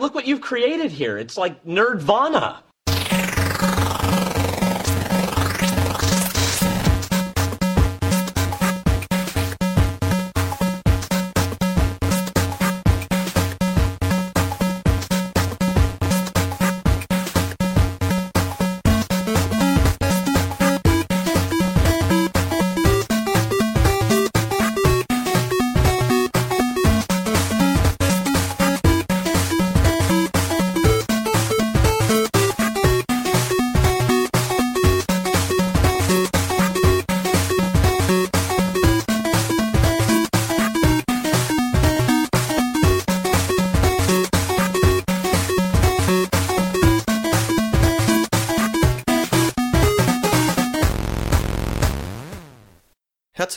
Look 0.00 0.14
what 0.14 0.26
you've 0.26 0.40
created 0.40 0.90
here. 0.90 1.18
It's 1.18 1.36
like 1.36 1.62
nerdvana. 1.64 2.56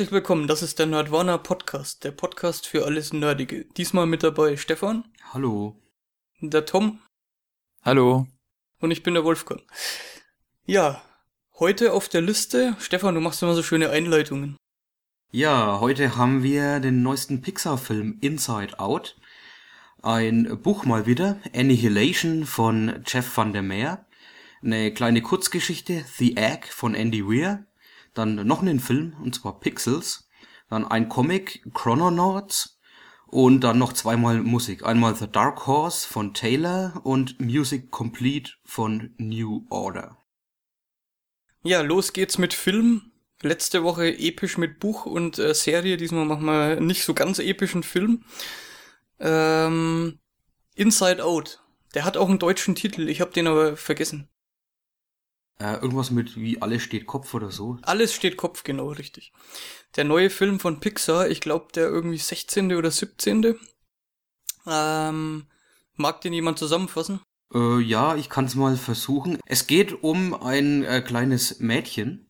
Herzlich 0.04 0.16
willkommen, 0.16 0.48
das 0.48 0.62
ist 0.62 0.80
der 0.80 0.86
Nerdwana 0.86 1.38
Podcast, 1.38 2.04
der 2.04 2.12
Podcast 2.12 2.68
für 2.68 2.84
alles 2.84 3.14
Nerdige. 3.14 3.64
Diesmal 3.78 4.06
mit 4.06 4.22
dabei 4.22 4.58
Stefan, 4.58 5.06
Hallo. 5.32 5.82
der 6.42 6.66
Tom 6.66 7.00
Hallo. 7.84 8.28
und 8.82 8.92
ich 8.92 9.02
bin 9.02 9.14
der 9.14 9.24
Wolfgang. 9.24 9.62
Ja, 10.66 11.02
heute 11.58 11.94
auf 11.94 12.10
der 12.10 12.20
Liste, 12.20 12.76
Stefan, 12.80 13.16
du 13.16 13.22
machst 13.22 13.42
immer 13.44 13.56
so 13.56 13.64
schöne 13.64 13.92
Einleitungen. 13.92 14.58
Ja, 15.32 15.80
heute 15.80 16.18
haben 16.18 16.44
wir 16.44 16.82
den 16.82 17.02
neuesten 17.02 17.42
Pixar-Film 17.42 18.18
Inside 18.20 18.82
Out. 18.82 19.16
Ein 20.02 20.60
Buch 20.62 20.84
mal 20.84 21.06
wieder, 21.06 21.38
Annihilation 21.56 22.46
von 22.46 23.02
Jeff 23.08 23.38
van 23.38 23.54
der 23.54 23.62
Meer. 23.62 24.06
Eine 24.62 24.94
kleine 24.94 25.22
Kurzgeschichte, 25.22 26.04
The 26.18 26.36
Egg 26.36 26.68
von 26.72 26.94
Andy 26.94 27.26
Weir. 27.26 27.66
Dann 28.14 28.36
noch 28.48 28.62
einen 28.62 28.80
Film, 28.80 29.16
und 29.22 29.36
zwar 29.36 29.60
Pixels. 29.60 30.30
Dann 30.70 30.86
ein 30.86 31.10
Comic, 31.10 31.64
Chrononauts. 31.74 32.80
Und 33.28 33.62
dann 33.62 33.80
noch 33.80 33.94
zweimal 33.94 34.42
Musik. 34.42 34.86
Einmal 34.86 35.16
The 35.16 35.28
Dark 35.28 35.66
Horse 35.66 36.08
von 36.08 36.36
Taylor 36.36 37.02
und 37.04 37.40
Music 37.40 37.90
Complete 37.90 38.52
von 38.64 39.16
New 39.18 39.66
Order. 39.72 40.18
Ja, 41.64 41.82
los 41.82 42.14
geht's 42.14 42.38
mit 42.38 42.54
Film. 42.54 43.12
Letzte 43.42 43.84
Woche 43.84 44.08
episch 44.08 44.58
mit 44.58 44.80
Buch 44.80 45.06
und 45.06 45.40
äh, 45.40 45.54
Serie, 45.54 45.98
diesmal 45.98 46.26
machen 46.26 46.46
wir 46.46 46.80
nicht 46.80 47.04
so 47.04 47.14
ganz 47.14 47.40
epischen 47.40 47.84
Film. 47.84 48.24
Ähm, 49.20 50.20
Inside 50.76 51.24
Out. 51.24 51.62
Der 51.94 52.06
hat 52.06 52.18
auch 52.18 52.30
einen 52.30 52.40
deutschen 52.40 52.76
Titel, 52.76 53.10
ich 53.10 53.22
habe 53.22 53.32
den 53.32 53.48
aber 53.48 53.78
vergessen. 53.78 54.30
Äh, 55.60 55.76
irgendwas 55.76 56.12
mit 56.12 56.36
wie 56.36 56.62
alles 56.62 56.82
steht 56.82 57.06
Kopf 57.06 57.34
oder 57.34 57.52
so. 57.52 57.78
Alles 57.84 58.14
steht 58.14 58.38
Kopf, 58.38 58.64
genau, 58.64 58.90
richtig. 58.90 59.32
Der 59.96 60.04
neue 60.04 60.30
Film 60.30 60.60
von 60.60 60.80
Pixar, 60.80 61.30
ich 61.30 61.42
glaube 61.42 61.68
der 61.74 61.88
irgendwie 61.88 62.18
16. 62.18 62.74
oder 62.74 62.90
17. 62.90 63.56
Ähm, 64.66 65.46
mag 65.96 66.22
den 66.22 66.34
jemand 66.34 66.58
zusammenfassen? 66.58 67.20
Äh, 67.54 67.80
ja, 67.82 68.16
ich 68.16 68.30
kann 68.30 68.46
es 68.46 68.56
mal 68.56 68.76
versuchen. 68.78 69.38
Es 69.46 69.68
geht 69.68 70.04
um 70.04 70.34
ein 70.34 70.84
äh, 70.84 71.02
kleines 71.02 71.60
Mädchen, 71.60 72.30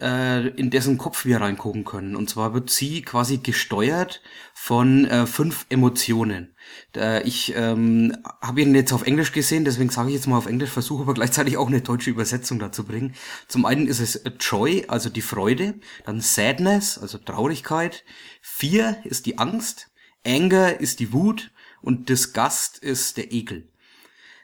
äh, 0.00 0.48
in 0.48 0.70
dessen 0.70 0.98
Kopf 0.98 1.24
wir 1.24 1.40
reingucken 1.40 1.84
können. 1.84 2.16
Und 2.16 2.30
zwar 2.30 2.54
wird 2.54 2.70
sie 2.70 3.02
quasi 3.02 3.38
gesteuert 3.38 4.22
von 4.54 5.04
äh, 5.06 5.26
fünf 5.26 5.66
Emotionen. 5.68 6.54
Äh, 6.94 7.22
ich 7.22 7.54
ähm, 7.56 8.16
habe 8.40 8.62
ihn 8.62 8.74
jetzt 8.74 8.92
auf 8.92 9.06
Englisch 9.06 9.32
gesehen, 9.32 9.64
deswegen 9.64 9.90
sage 9.90 10.08
ich 10.08 10.14
jetzt 10.16 10.26
mal 10.26 10.38
auf 10.38 10.46
Englisch, 10.46 10.70
versuche 10.70 11.02
aber 11.02 11.14
gleichzeitig 11.14 11.56
auch 11.56 11.68
eine 11.68 11.82
deutsche 11.82 12.10
Übersetzung 12.10 12.58
dazu 12.58 12.84
bringen. 12.84 13.14
Zum 13.48 13.64
einen 13.64 13.86
ist 13.86 14.00
es 14.00 14.22
Joy, 14.40 14.84
also 14.88 15.10
die 15.10 15.22
Freude, 15.22 15.74
dann 16.04 16.20
Sadness, 16.20 16.98
also 16.98 17.18
Traurigkeit, 17.18 18.04
Fear 18.40 18.96
ist 19.04 19.26
die 19.26 19.38
Angst, 19.38 19.90
Anger 20.26 20.80
ist 20.80 21.00
die 21.00 21.12
Wut 21.12 21.52
und 21.82 22.08
Disgust 22.08 22.78
ist 22.78 23.16
der 23.16 23.32
Ekel. 23.32 23.68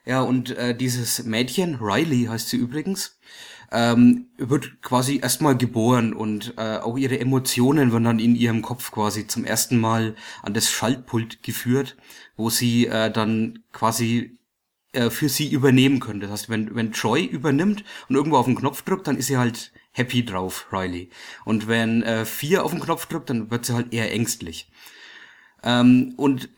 Ja, 0.05 0.23
und 0.23 0.51
äh, 0.51 0.77
dieses 0.77 1.25
Mädchen, 1.25 1.77
Riley 1.77 2.25
heißt 2.25 2.49
sie 2.49 2.57
übrigens, 2.57 3.21
ähm, 3.73 4.27
wird 4.37 4.83
quasi 4.83 5.19
erstmal 5.21 5.57
geboren 5.57 6.13
und 6.13 6.55
äh, 6.59 6.77
auch 6.77 6.99
ihre 6.99 7.19
Emotionen 7.19 7.91
werden 7.91 8.05
dann 8.05 8.19
in 8.19 8.37
ihrem 8.37 8.61
Kopf 8.61 8.93
quasi 8.93 9.27
zum 9.27 9.45
ersten 9.45 9.81
Mal 9.81 10.15
an 10.43 10.53
das 10.53 10.71
Schaltpult 10.71 11.43
geführt, 11.43 11.97
wo 12.37 12.51
sie 12.51 12.87
äh, 12.87 13.11
dann 13.11 13.61
quasi 13.73 14.39
äh, 14.93 15.09
für 15.09 15.31
sie 15.31 15.51
übernehmen 15.51 16.01
können. 16.01 16.21
Das 16.21 16.31
heißt, 16.31 16.51
wenn, 16.51 16.75
wenn 16.75 16.93
Joy 16.93 17.25
übernimmt 17.25 17.83
und 18.09 18.17
irgendwo 18.17 18.37
auf 18.37 18.47
den 18.47 18.57
Knopf 18.57 18.83
drückt, 18.83 19.07
dann 19.07 19.17
ist 19.17 19.29
sie 19.29 19.39
halt 19.39 19.73
happy 19.93 20.23
drauf, 20.23 20.67
Riley. 20.71 21.09
Und 21.47 21.67
wenn 21.67 22.03
äh, 22.03 22.27
Fear 22.27 22.65
auf 22.65 22.73
den 22.73 22.81
Knopf 22.81 23.07
drückt, 23.07 23.31
dann 23.31 23.51
wird 23.51 23.65
sie 23.65 23.75
halt 23.75 23.93
eher 23.95 24.13
ängstlich. 24.13 24.71
Ähm, 25.63 26.13
und 26.19 26.51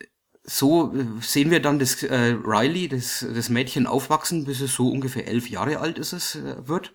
so 0.44 0.94
äh, 0.94 1.04
sehen 1.20 1.50
wir 1.50 1.60
dann 1.60 1.78
das 1.78 2.02
äh, 2.02 2.36
Riley, 2.44 2.88
das, 2.88 3.26
das 3.34 3.48
Mädchen 3.48 3.86
aufwachsen, 3.86 4.44
bis 4.44 4.60
es 4.60 4.74
so 4.74 4.88
ungefähr 4.88 5.26
elf 5.26 5.48
Jahre 5.48 5.80
alt 5.80 5.98
ist 5.98 6.12
es 6.12 6.36
äh, 6.36 6.68
wird 6.68 6.92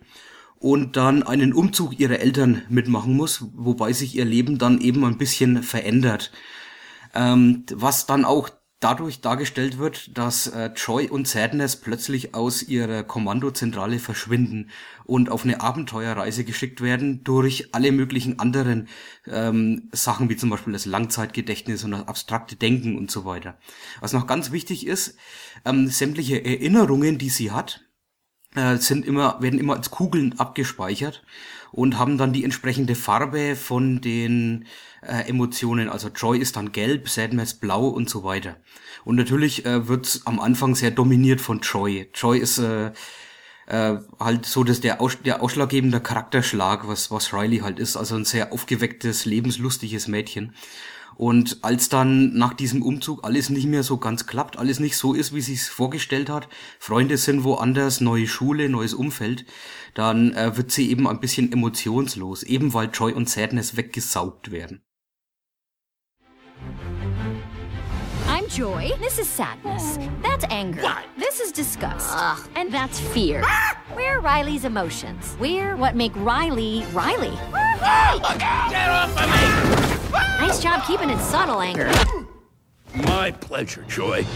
und 0.60 0.96
dann 0.96 1.22
einen 1.22 1.52
Umzug 1.52 1.98
ihrer 1.98 2.20
Eltern 2.20 2.62
mitmachen 2.68 3.16
muss, 3.16 3.46
wobei 3.54 3.92
sich 3.92 4.14
ihr 4.14 4.26
Leben 4.26 4.58
dann 4.58 4.80
eben 4.80 5.04
ein 5.04 5.18
bisschen 5.18 5.62
verändert. 5.62 6.30
Ähm, 7.14 7.64
was 7.72 8.06
dann 8.06 8.24
auch 8.24 8.50
dadurch 8.80 9.20
dargestellt 9.20 9.78
wird, 9.78 10.16
dass 10.16 10.46
äh, 10.46 10.70
Joy 10.74 11.08
und 11.08 11.28
Sadness 11.28 11.76
plötzlich 11.76 12.34
aus 12.34 12.62
ihrer 12.62 13.02
Kommandozentrale 13.02 13.98
verschwinden 13.98 14.70
und 15.04 15.30
auf 15.30 15.44
eine 15.44 15.60
Abenteuerreise 15.60 16.44
geschickt 16.44 16.80
werden 16.80 17.22
durch 17.22 17.74
alle 17.74 17.92
möglichen 17.92 18.38
anderen 18.38 18.88
ähm, 19.26 19.90
Sachen, 19.92 20.30
wie 20.30 20.36
zum 20.36 20.48
Beispiel 20.48 20.72
das 20.72 20.86
Langzeitgedächtnis 20.86 21.84
und 21.84 21.90
das 21.90 22.08
abstrakte 22.08 22.56
Denken 22.56 22.96
und 22.96 23.10
so 23.10 23.26
weiter. 23.26 23.58
Was 24.00 24.14
noch 24.14 24.26
ganz 24.26 24.50
wichtig 24.50 24.86
ist, 24.86 25.16
ähm, 25.66 25.88
sämtliche 25.88 26.42
Erinnerungen, 26.42 27.18
die 27.18 27.30
sie 27.30 27.50
hat, 27.50 27.84
äh, 28.54 28.76
sind 28.78 29.04
immer, 29.04 29.42
werden 29.42 29.60
immer 29.60 29.76
als 29.76 29.90
Kugeln 29.90 30.38
abgespeichert 30.38 31.22
und 31.72 31.98
haben 31.98 32.18
dann 32.18 32.32
die 32.32 32.44
entsprechende 32.44 32.94
Farbe 32.94 33.56
von 33.56 34.00
den 34.00 34.66
äh, 35.02 35.28
Emotionen. 35.28 35.88
Also 35.88 36.08
Joy 36.08 36.38
ist 36.38 36.56
dann 36.56 36.72
gelb, 36.72 37.08
Sadness 37.08 37.54
blau 37.54 37.88
und 37.88 38.08
so 38.08 38.24
weiter. 38.24 38.56
Und 39.04 39.16
natürlich 39.16 39.64
äh, 39.64 39.88
wird 39.88 40.20
am 40.24 40.40
Anfang 40.40 40.74
sehr 40.74 40.90
dominiert 40.90 41.40
von 41.40 41.60
Joy. 41.60 42.08
Joy 42.14 42.38
ist 42.38 42.58
äh, 42.58 42.92
äh, 43.66 43.98
halt 44.18 44.46
so, 44.46 44.64
dass 44.64 44.80
der, 44.80 45.00
Aus 45.00 45.18
der 45.24 45.42
ausschlaggebende 45.42 46.00
Charakterschlag, 46.00 46.86
was, 46.88 47.10
was 47.10 47.32
Riley 47.32 47.58
halt 47.58 47.78
ist, 47.78 47.96
also 47.96 48.16
ein 48.16 48.24
sehr 48.24 48.52
aufgewecktes, 48.52 49.24
lebenslustiges 49.24 50.08
Mädchen. 50.08 50.54
Und 51.20 51.58
als 51.60 51.90
dann 51.90 52.32
nach 52.32 52.54
diesem 52.54 52.80
Umzug 52.80 53.24
alles 53.24 53.50
nicht 53.50 53.66
mehr 53.66 53.82
so 53.82 53.98
ganz 53.98 54.26
klappt, 54.26 54.58
alles 54.58 54.80
nicht 54.80 54.96
so 54.96 55.12
ist, 55.12 55.34
wie 55.34 55.42
sie 55.42 55.52
es 55.52 55.68
vorgestellt 55.68 56.30
hat, 56.30 56.48
Freunde 56.78 57.18
sind 57.18 57.44
woanders, 57.44 58.00
neue 58.00 58.26
Schule, 58.26 58.70
neues 58.70 58.94
Umfeld, 58.94 59.44
dann 59.92 60.32
äh, 60.32 60.56
wird 60.56 60.70
sie 60.70 60.90
eben 60.90 61.06
ein 61.06 61.20
bisschen 61.20 61.52
emotionslos, 61.52 62.42
eben 62.42 62.72
weil 62.72 62.88
Joy 62.90 63.12
und 63.12 63.28
Sadness 63.28 63.76
weggesaugt 63.76 64.50
werden. 64.50 64.80
I'm 68.26 68.46
Joy. 68.48 68.94
This 68.98 69.18
is 69.18 69.28
sadness. 69.28 69.98
That's 70.22 70.46
anger. 70.50 70.80
What? 70.80 71.04
This 71.18 71.38
is 71.38 71.52
disgust. 71.52 72.16
And 72.54 72.72
that's 72.72 72.98
fear. 72.98 73.44
We're 73.94 74.20
Riley's 74.20 74.64
emotions. 74.64 75.36
We're 75.38 75.76
what 75.76 75.94
make 75.94 76.16
Riley 76.16 76.82
Riley. 76.94 77.36
Get 78.70 78.88
off 78.88 79.20
of 79.20 79.74
me! 79.74 79.79
Nice 80.38 80.62
job 80.62 80.84
keeping 80.86 81.10
it 81.10 81.18
subtle, 81.20 81.60
anger. 81.60 81.90
My 83.06 83.30
pleasure, 83.30 83.84
Joy. 83.88 84.26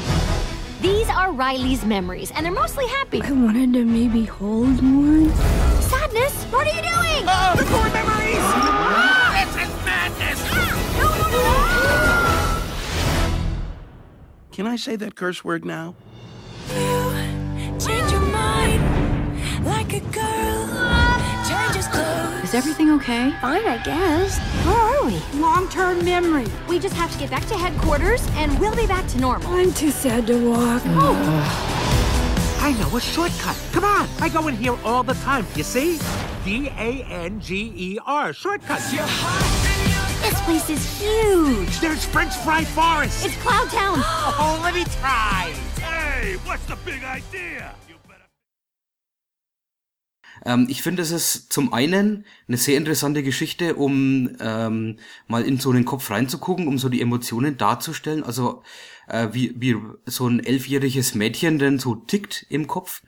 These 0.81 1.09
are 1.09 1.33
Riley's 1.33 1.85
memories, 1.85 2.31
and 2.33 2.45
they're 2.45 2.53
mostly 2.53 2.87
happy. 2.87 3.23
I 3.23 3.33
wanted 3.33 3.73
to 3.73 3.85
maybe 3.85 4.25
hold 4.25 4.81
one. 4.83 5.31
Sadness? 5.81 6.45
What 6.45 6.67
are 6.67 6.75
you 6.75 6.83
doing? 6.83 7.25
Oh, 7.27 7.55
the 7.57 7.65
core 7.65 7.91
memories! 7.93 8.37
Ah, 8.39 9.33
this 9.45 9.57
is 9.67 9.73
madness! 9.85 10.41
Ah, 10.51 10.73
no, 10.99 11.09
no, 11.09 11.41
no! 14.51 14.53
Can 14.53 14.67
I 14.67 14.77
say 14.77 14.97
that 14.97 15.15
curse 15.15 15.43
word 15.45 15.65
now? 15.65 15.95
Change 17.81 18.11
your 18.13 18.21
mind 18.21 19.65
like 19.65 19.93
a 19.95 20.01
girl. 20.01 20.67
Turn 21.49 21.73
Is 22.45 22.53
everything 22.53 22.91
okay? 22.91 23.31
Fine, 23.41 23.67
I 23.67 23.79
guess. 23.83 24.39
Where 24.67 24.77
are 24.77 25.07
we? 25.07 25.41
Long-term 25.41 26.05
memory. 26.05 26.45
We 26.69 26.79
just 26.79 26.95
have 26.95 27.11
to 27.11 27.19
get 27.19 27.31
back 27.31 27.47
to 27.47 27.55
headquarters, 27.55 28.21
and 28.35 28.59
we'll 28.61 28.77
be 28.77 28.87
back 28.87 29.07
to 29.09 29.19
normal. 29.19 29.51
I'm 29.51 29.73
too 29.73 29.91
sad 29.91 30.27
to 30.27 30.51
walk. 30.51 30.83
Oh. 30.85 32.59
I 32.61 32.73
know 32.79 32.95
a 32.95 33.01
shortcut. 33.01 33.57
Come 33.73 33.85
on. 33.85 34.07
I 34.21 34.29
go 34.29 34.47
in 34.49 34.57
here 34.57 34.77
all 34.85 35.03
the 35.03 35.15
time. 35.15 35.47
You 35.57 35.63
see? 35.63 35.99
D 36.45 36.69
A 36.69 37.03
N 37.05 37.41
G 37.41 37.73
E 37.75 37.99
R. 38.05 38.35
Shortcut. 38.35 38.83
This 40.21 40.41
place 40.43 40.69
is 40.69 41.01
huge. 41.01 41.81
There's 41.81 42.05
French 42.05 42.35
Fry 42.35 42.63
Forest. 42.63 43.25
It's 43.25 43.37
Cloud 43.37 43.71
Town. 43.71 44.01
Oh, 44.37 44.61
let 44.63 44.75
me 44.75 44.85
try. 45.01 45.55
Hey, 45.81 46.35
what's 46.45 46.67
the 46.67 46.77
big 46.85 47.05
idea? 47.05 47.75
Ähm, 50.45 50.67
ich 50.69 50.83
finde, 50.83 51.03
es 51.03 51.11
ist 51.11 51.53
zum 51.53 51.73
einen 51.73 52.25
eine 52.49 52.57
sehr 52.57 52.77
interessante 52.77 53.23
Geschichte, 53.23 53.75
um 53.75 54.31
ähm, 54.41 54.97
mal 55.27 55.43
in 55.43 55.59
so 55.59 55.71
einen 55.71 55.85
Kopf 55.85 56.11
reinzugucken, 56.11 56.69
um 56.69 56.79
so 56.79 56.89
die 56.89 57.01
Emotionen 57.01 57.57
darzustellen. 57.57 58.23
Also 58.23 58.63
äh, 59.09 59.29
wie, 59.33 59.55
wie 59.57 59.77
so 60.07 60.27
ein 60.29 60.45
elfjähriges 60.45 61.15
Mädchen 61.15 61.59
denn 61.59 61.79
so 61.79 61.95
tickt 61.95 62.47
im 62.49 62.67
Kopf. 62.67 63.03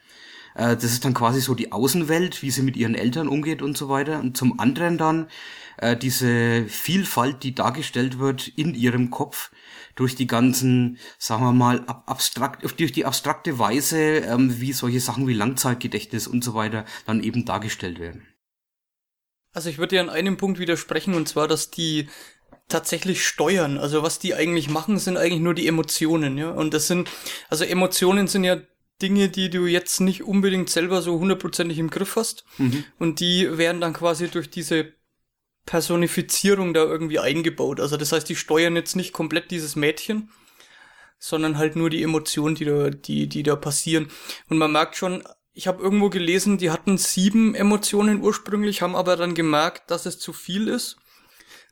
Äh, 0.54 0.74
das 0.74 0.84
ist 0.84 1.04
dann 1.04 1.14
quasi 1.14 1.40
so 1.40 1.54
die 1.54 1.72
Außenwelt, 1.72 2.42
wie 2.42 2.50
sie 2.50 2.62
mit 2.62 2.76
ihren 2.76 2.94
Eltern 2.94 3.28
umgeht 3.28 3.62
und 3.62 3.76
so 3.76 3.88
weiter. 3.88 4.20
Und 4.20 4.36
zum 4.36 4.58
anderen 4.58 4.98
dann 4.98 5.28
äh, 5.78 5.96
diese 5.96 6.64
Vielfalt, 6.66 7.42
die 7.42 7.54
dargestellt 7.54 8.18
wird 8.18 8.48
in 8.48 8.74
ihrem 8.74 9.10
Kopf 9.10 9.50
durch 9.96 10.14
die 10.14 10.28
ganzen, 10.28 10.98
sagen 11.18 11.42
wir 11.42 11.52
mal, 11.52 11.80
ab 11.86 12.04
abstrakt, 12.06 12.62
durch 12.78 12.92
die 12.92 13.04
abstrakte 13.04 13.58
Weise, 13.58 14.18
ähm, 14.18 14.60
wie 14.60 14.72
solche 14.72 15.00
Sachen 15.00 15.26
wie 15.26 15.34
Langzeitgedächtnis 15.34 16.28
und 16.28 16.44
so 16.44 16.54
weiter 16.54 16.84
dann 17.06 17.22
eben 17.22 17.44
dargestellt 17.44 17.98
werden. 17.98 18.28
Also 19.52 19.70
ich 19.70 19.78
würde 19.78 19.96
ja 19.96 20.02
an 20.02 20.10
einem 20.10 20.36
Punkt 20.36 20.58
widersprechen, 20.58 21.14
und 21.14 21.28
zwar, 21.28 21.48
dass 21.48 21.70
die 21.70 22.08
tatsächlich 22.68 23.26
steuern. 23.26 23.78
Also 23.78 24.02
was 24.02 24.18
die 24.18 24.34
eigentlich 24.34 24.68
machen, 24.68 24.98
sind 24.98 25.16
eigentlich 25.16 25.40
nur 25.40 25.54
die 25.54 25.66
Emotionen, 25.66 26.36
ja. 26.36 26.50
Und 26.50 26.74
das 26.74 26.86
sind, 26.86 27.08
also 27.48 27.64
Emotionen 27.64 28.28
sind 28.28 28.44
ja 28.44 28.58
Dinge, 29.00 29.28
die 29.28 29.50
du 29.50 29.66
jetzt 29.66 30.00
nicht 30.00 30.22
unbedingt 30.22 30.70
selber 30.70 31.02
so 31.02 31.18
hundertprozentig 31.18 31.78
im 31.78 31.90
Griff 31.90 32.16
hast. 32.16 32.44
Und 32.98 33.20
die 33.20 33.58
werden 33.58 33.80
dann 33.80 33.92
quasi 33.92 34.28
durch 34.28 34.50
diese 34.50 34.92
Personifizierung 35.66 36.72
da 36.72 36.84
irgendwie 36.84 37.18
eingebaut. 37.18 37.80
Also 37.80 37.96
das 37.96 38.12
heißt, 38.12 38.28
die 38.28 38.36
steuern 38.36 38.76
jetzt 38.76 38.96
nicht 38.96 39.12
komplett 39.12 39.50
dieses 39.50 39.76
Mädchen, 39.76 40.30
sondern 41.18 41.58
halt 41.58 41.76
nur 41.76 41.90
die 41.90 42.02
Emotionen, 42.02 42.54
die 42.54 42.64
da, 42.64 42.90
die, 42.90 43.28
die 43.28 43.42
da 43.42 43.56
passieren. 43.56 44.10
Und 44.48 44.58
man 44.58 44.72
merkt 44.72 44.96
schon, 44.96 45.24
ich 45.52 45.66
habe 45.66 45.82
irgendwo 45.82 46.10
gelesen, 46.10 46.58
die 46.58 46.70
hatten 46.70 46.98
sieben 46.98 47.54
Emotionen 47.54 48.22
ursprünglich, 48.22 48.82
haben 48.82 48.94
aber 48.94 49.16
dann 49.16 49.34
gemerkt, 49.34 49.90
dass 49.90 50.06
es 50.06 50.18
zu 50.18 50.32
viel 50.32 50.68
ist. 50.68 50.98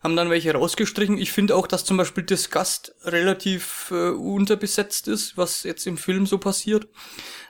Haben 0.02 0.16
dann 0.16 0.28
welche 0.28 0.52
rausgestrichen. 0.52 1.16
Ich 1.16 1.32
finde 1.32 1.56
auch, 1.56 1.66
dass 1.66 1.84
zum 1.84 1.96
Beispiel 1.96 2.24
Disgust 2.24 2.94
relativ 3.04 3.90
äh, 3.90 4.10
unterbesetzt 4.10 5.08
ist, 5.08 5.38
was 5.38 5.62
jetzt 5.62 5.86
im 5.86 5.96
Film 5.96 6.26
so 6.26 6.38
passiert. 6.38 6.88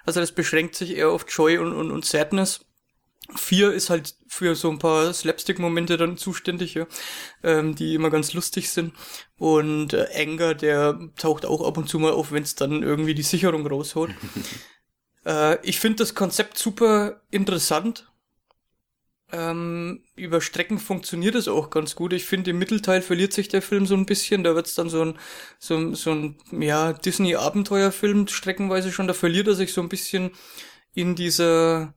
Also 0.05 0.20
das 0.20 0.32
beschränkt 0.32 0.76
sich 0.76 0.96
eher 0.96 1.11
auf 1.11 1.25
Joy 1.29 1.58
und, 1.58 1.73
und, 1.73 1.91
und 1.91 2.05
Sadness. 2.05 2.61
Vier 3.37 3.73
ist 3.73 3.91
halt 3.91 4.15
für 4.29 4.55
so 4.55 4.71
ein 4.71 4.79
paar 4.79 5.13
Slapstick-Momente 5.13 5.97
dann 5.97 6.17
zuständig, 6.17 6.75
ja, 6.75 6.87
ähm, 7.43 7.75
die 7.75 7.95
immer 7.95 8.11
ganz 8.11 8.33
lustig 8.35 8.71
sind. 8.71 8.95
Und 9.39 9.93
äh, 9.95 10.07
Anger, 10.17 10.55
der 10.55 10.99
taucht 11.17 11.47
auch 11.47 11.67
ab 11.67 11.79
und 11.79 11.89
zu 11.89 11.99
mal 11.99 12.13
auf, 12.13 12.33
wenn 12.33 12.43
es 12.45 12.55
dann 12.55 12.83
irgendwie 12.83 13.15
die 13.15 13.23
Sicherung 13.23 13.67
raushaut. 13.67 14.11
äh, 15.27 15.59
ich 15.67 15.81
finde 15.81 15.97
das 15.99 16.15
Konzept 16.15 16.59
super 16.59 17.23
interessant. 17.31 18.07
Ähm, 19.33 20.03
über 20.17 20.41
Strecken 20.41 20.79
funktioniert 20.79 21.35
es 21.35 21.49
auch 21.49 21.71
ganz 21.71 21.97
gut. 21.97 22.13
Ich 22.13 22.25
finde, 22.25 22.51
im 22.51 22.59
Mittelteil 22.59 23.03
verliert 23.03 23.33
sich 23.33 23.49
der 23.49 23.63
Film 23.63 23.87
so 23.87 23.95
ein 23.95 24.07
bisschen. 24.07 24.45
Da 24.45 24.55
wird's 24.55 24.75
dann 24.75 24.89
so 24.91 25.03
ein, 25.03 25.19
so, 25.59 25.77
ein- 25.77 25.95
so 25.95 26.13
ein 26.13 26.37
ja, 26.53 26.93
Disney-Abenteuerfilm 26.93 28.29
streckenweise 28.29 28.93
schon. 28.93 29.09
Da 29.09 29.15
verliert 29.15 29.49
er 29.49 29.55
sich 29.55 29.73
so 29.73 29.81
ein 29.81 29.89
bisschen 29.89 30.31
in 30.95 31.17
dieser 31.17 31.95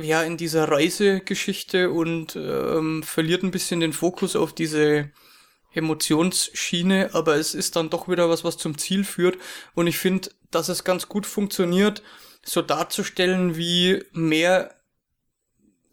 ja, 0.00 0.22
in 0.22 0.36
dieser 0.36 0.70
Reisegeschichte 0.70 1.90
und 1.90 2.36
ähm, 2.36 3.02
verliert 3.02 3.42
ein 3.42 3.50
bisschen 3.50 3.80
den 3.80 3.92
Fokus 3.92 4.36
auf 4.36 4.52
diese 4.52 5.10
Emotionsschiene, 5.72 7.10
aber 7.12 7.36
es 7.36 7.54
ist 7.54 7.76
dann 7.76 7.90
doch 7.90 8.08
wieder 8.08 8.28
was, 8.28 8.44
was 8.44 8.56
zum 8.56 8.78
Ziel 8.78 9.04
führt. 9.04 9.38
Und 9.74 9.86
ich 9.86 9.98
finde, 9.98 10.30
dass 10.50 10.68
es 10.68 10.84
ganz 10.84 11.08
gut 11.08 11.26
funktioniert, 11.26 12.02
so 12.44 12.62
darzustellen, 12.62 13.56
wie 13.56 14.04
mehr, 14.12 14.74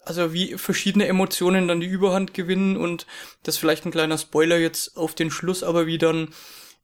also 0.04 0.34
wie 0.34 0.58
verschiedene 0.58 1.08
Emotionen 1.08 1.68
dann 1.68 1.80
die 1.80 1.88
Überhand 1.88 2.34
gewinnen 2.34 2.78
und 2.78 3.08
das 3.44 3.58
vielleicht 3.58 3.86
ein 3.86 3.92
kleiner 3.92 4.18
Spoiler 4.18 4.58
jetzt 4.58 4.98
auf 4.98 5.16
den 5.16 5.32
Schluss, 5.32 5.64
aber 5.64 5.88
wie 5.88 5.98
dann, 5.98 6.34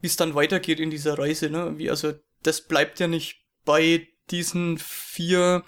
wie 0.01 0.07
es 0.07 0.15
dann 0.15 0.35
weitergeht 0.35 0.79
in 0.79 0.89
dieser 0.89 1.17
Reise, 1.17 1.49
ne? 1.49 1.77
Wie, 1.77 1.89
also, 1.89 2.13
das 2.43 2.61
bleibt 2.61 2.99
ja 2.99 3.07
nicht 3.07 3.43
bei 3.65 4.07
diesen 4.29 4.77
vier 4.77 5.63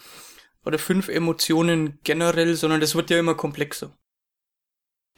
oder 0.69 0.77
fünf 0.77 1.09
Emotionen 1.09 1.97
generell, 2.03 2.55
sondern 2.55 2.79
das 2.79 2.93
wird 2.93 3.09
ja 3.09 3.17
immer 3.17 3.33
komplexer. 3.33 3.97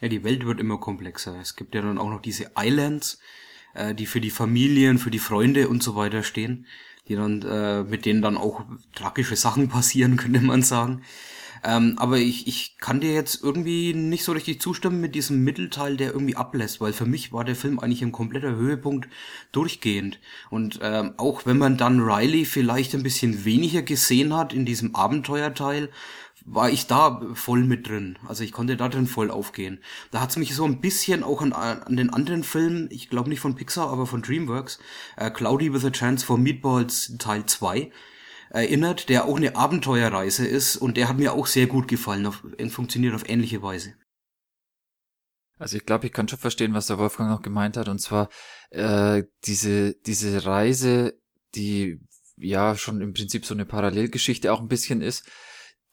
Ja, 0.00 0.08
die 0.08 0.24
Welt 0.24 0.46
wird 0.46 0.60
immer 0.60 0.78
komplexer. 0.78 1.38
Es 1.40 1.56
gibt 1.56 1.74
ja 1.74 1.82
dann 1.82 1.98
auch 1.98 2.08
noch 2.08 2.22
diese 2.22 2.52
Islands, 2.56 3.20
äh, 3.74 3.94
die 3.94 4.06
für 4.06 4.22
die 4.22 4.30
Familien, 4.30 4.98
für 4.98 5.10
die 5.10 5.18
Freunde 5.18 5.68
und 5.68 5.82
so 5.82 5.94
weiter 5.94 6.22
stehen, 6.22 6.66
die 7.06 7.16
dann, 7.16 7.42
äh, 7.42 7.82
mit 7.84 8.06
denen 8.06 8.22
dann 8.22 8.38
auch 8.38 8.64
tragische 8.94 9.36
Sachen 9.36 9.68
passieren, 9.76 10.16
könnte 10.16 10.40
man 10.40 10.62
sagen. 10.62 11.02
Ähm, 11.64 11.94
aber 11.96 12.18
ich, 12.18 12.46
ich 12.46 12.76
kann 12.78 13.00
dir 13.00 13.12
jetzt 13.12 13.42
irgendwie 13.42 13.94
nicht 13.94 14.24
so 14.24 14.32
richtig 14.32 14.60
zustimmen 14.60 15.00
mit 15.00 15.14
diesem 15.14 15.44
Mittelteil, 15.44 15.96
der 15.96 16.12
irgendwie 16.12 16.36
ablässt, 16.36 16.80
weil 16.80 16.92
für 16.92 17.06
mich 17.06 17.32
war 17.32 17.44
der 17.44 17.56
Film 17.56 17.78
eigentlich 17.78 18.02
ein 18.02 18.12
kompletter 18.12 18.56
Höhepunkt 18.56 19.08
durchgehend. 19.52 20.18
Und 20.50 20.80
ähm, 20.82 21.14
auch 21.18 21.46
wenn 21.46 21.58
man 21.58 21.76
dann 21.76 22.00
Riley 22.00 22.44
vielleicht 22.44 22.94
ein 22.94 23.04
bisschen 23.04 23.44
weniger 23.44 23.82
gesehen 23.82 24.34
hat 24.36 24.52
in 24.52 24.66
diesem 24.66 24.94
Abenteuerteil, 24.94 25.88
war 26.44 26.70
ich 26.70 26.88
da 26.88 27.22
voll 27.34 27.62
mit 27.62 27.88
drin. 27.88 28.18
Also 28.26 28.42
ich 28.42 28.50
konnte 28.50 28.76
da 28.76 28.88
drin 28.88 29.06
voll 29.06 29.30
aufgehen. 29.30 29.78
Da 30.10 30.20
hat's 30.20 30.36
mich 30.36 30.54
so 30.56 30.64
ein 30.64 30.80
bisschen 30.80 31.22
auch 31.22 31.40
an, 31.40 31.52
an 31.52 31.96
den 31.96 32.10
anderen 32.10 32.42
Film, 32.42 32.88
ich 32.90 33.08
glaube 33.08 33.28
nicht 33.28 33.40
von 33.40 33.54
Pixar, 33.54 33.88
aber 33.88 34.06
von 34.06 34.22
DreamWorks, 34.22 34.80
äh, 35.16 35.30
Cloudy 35.30 35.72
with 35.72 35.84
a 35.84 35.90
Chance 35.90 36.26
for 36.26 36.38
Meatballs 36.38 37.16
Teil 37.18 37.46
2 37.46 37.92
erinnert, 38.52 39.08
der 39.08 39.24
auch 39.24 39.36
eine 39.36 39.56
Abenteuerreise 39.56 40.46
ist 40.46 40.76
und 40.76 40.96
der 40.96 41.08
hat 41.08 41.16
mir 41.16 41.32
auch 41.32 41.46
sehr 41.46 41.66
gut 41.66 41.88
gefallen, 41.88 42.26
auf, 42.26 42.42
funktioniert 42.68 43.14
auf 43.14 43.28
ähnliche 43.28 43.62
Weise. 43.62 43.94
Also 45.58 45.76
ich 45.76 45.86
glaube, 45.86 46.06
ich 46.06 46.12
kann 46.12 46.28
schon 46.28 46.38
verstehen, 46.38 46.74
was 46.74 46.88
der 46.88 46.98
Wolfgang 46.98 47.30
noch 47.30 47.42
gemeint 47.42 47.76
hat. 47.76 47.88
Und 47.88 48.00
zwar 48.00 48.28
äh, 48.70 49.22
diese, 49.44 49.94
diese 49.94 50.44
Reise, 50.44 51.14
die 51.54 52.00
ja 52.36 52.76
schon 52.76 53.00
im 53.00 53.12
Prinzip 53.14 53.46
so 53.46 53.54
eine 53.54 53.64
Parallelgeschichte 53.64 54.52
auch 54.52 54.60
ein 54.60 54.68
bisschen 54.68 55.00
ist, 55.00 55.28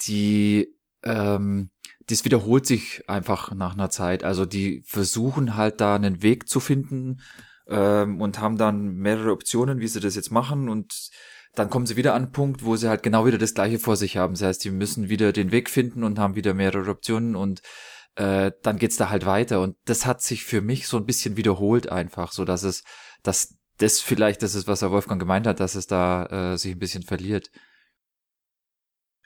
die 0.01 0.75
ähm, 1.03 1.69
das 2.07 2.25
wiederholt 2.25 2.65
sich 2.65 3.07
einfach 3.07 3.53
nach 3.53 3.73
einer 3.73 3.89
Zeit. 3.89 4.23
Also 4.23 4.45
die 4.45 4.81
versuchen 4.85 5.55
halt 5.55 5.79
da 5.79 5.95
einen 5.95 6.23
Weg 6.23 6.49
zu 6.49 6.59
finden 6.59 7.21
ähm, 7.67 8.19
und 8.19 8.39
haben 8.39 8.57
dann 8.57 8.95
mehrere 8.95 9.31
Optionen, 9.31 9.79
wie 9.79 9.87
sie 9.87 9.99
das 9.99 10.15
jetzt 10.15 10.31
machen 10.31 10.67
und 10.69 11.11
dann 11.59 11.69
kommen 11.69 11.85
sie 11.85 11.97
wieder 11.97 12.13
an 12.13 12.23
einen 12.23 12.31
Punkt, 12.31 12.63
wo 12.63 12.75
sie 12.75 12.89
halt 12.89 13.03
genau 13.03 13.25
wieder 13.25 13.37
das 13.37 13.53
Gleiche 13.53 13.79
vor 13.79 13.95
sich 13.95 14.17
haben. 14.17 14.33
Das 14.33 14.43
heißt, 14.43 14.63
die 14.63 14.71
müssen 14.71 15.09
wieder 15.09 15.33
den 15.33 15.51
Weg 15.51 15.69
finden 15.69 16.03
und 16.03 16.17
haben 16.17 16.35
wieder 16.35 16.53
mehrere 16.53 16.89
Optionen 16.89 17.35
und 17.35 17.61
äh, 18.15 18.51
dann 18.63 18.77
geht's 18.77 18.95
da 18.95 19.09
halt 19.09 19.25
weiter. 19.25 19.61
Und 19.61 19.75
das 19.85 20.05
hat 20.05 20.21
sich 20.21 20.45
für 20.45 20.61
mich 20.61 20.87
so 20.87 20.97
ein 20.97 21.05
bisschen 21.05 21.37
wiederholt 21.37 21.89
einfach, 21.89 22.31
so 22.31 22.45
dass 22.45 22.63
es, 22.63 22.83
dass 23.23 23.55
das 23.77 23.99
vielleicht, 23.99 24.41
das 24.41 24.55
ist, 24.55 24.67
was 24.67 24.81
Herr 24.81 24.91
Wolfgang 24.91 25.19
gemeint 25.19 25.47
hat, 25.47 25.59
dass 25.59 25.75
es 25.75 25.87
da 25.87 26.53
äh, 26.53 26.57
sich 26.57 26.73
ein 26.73 26.79
bisschen 26.79 27.03
verliert. 27.03 27.49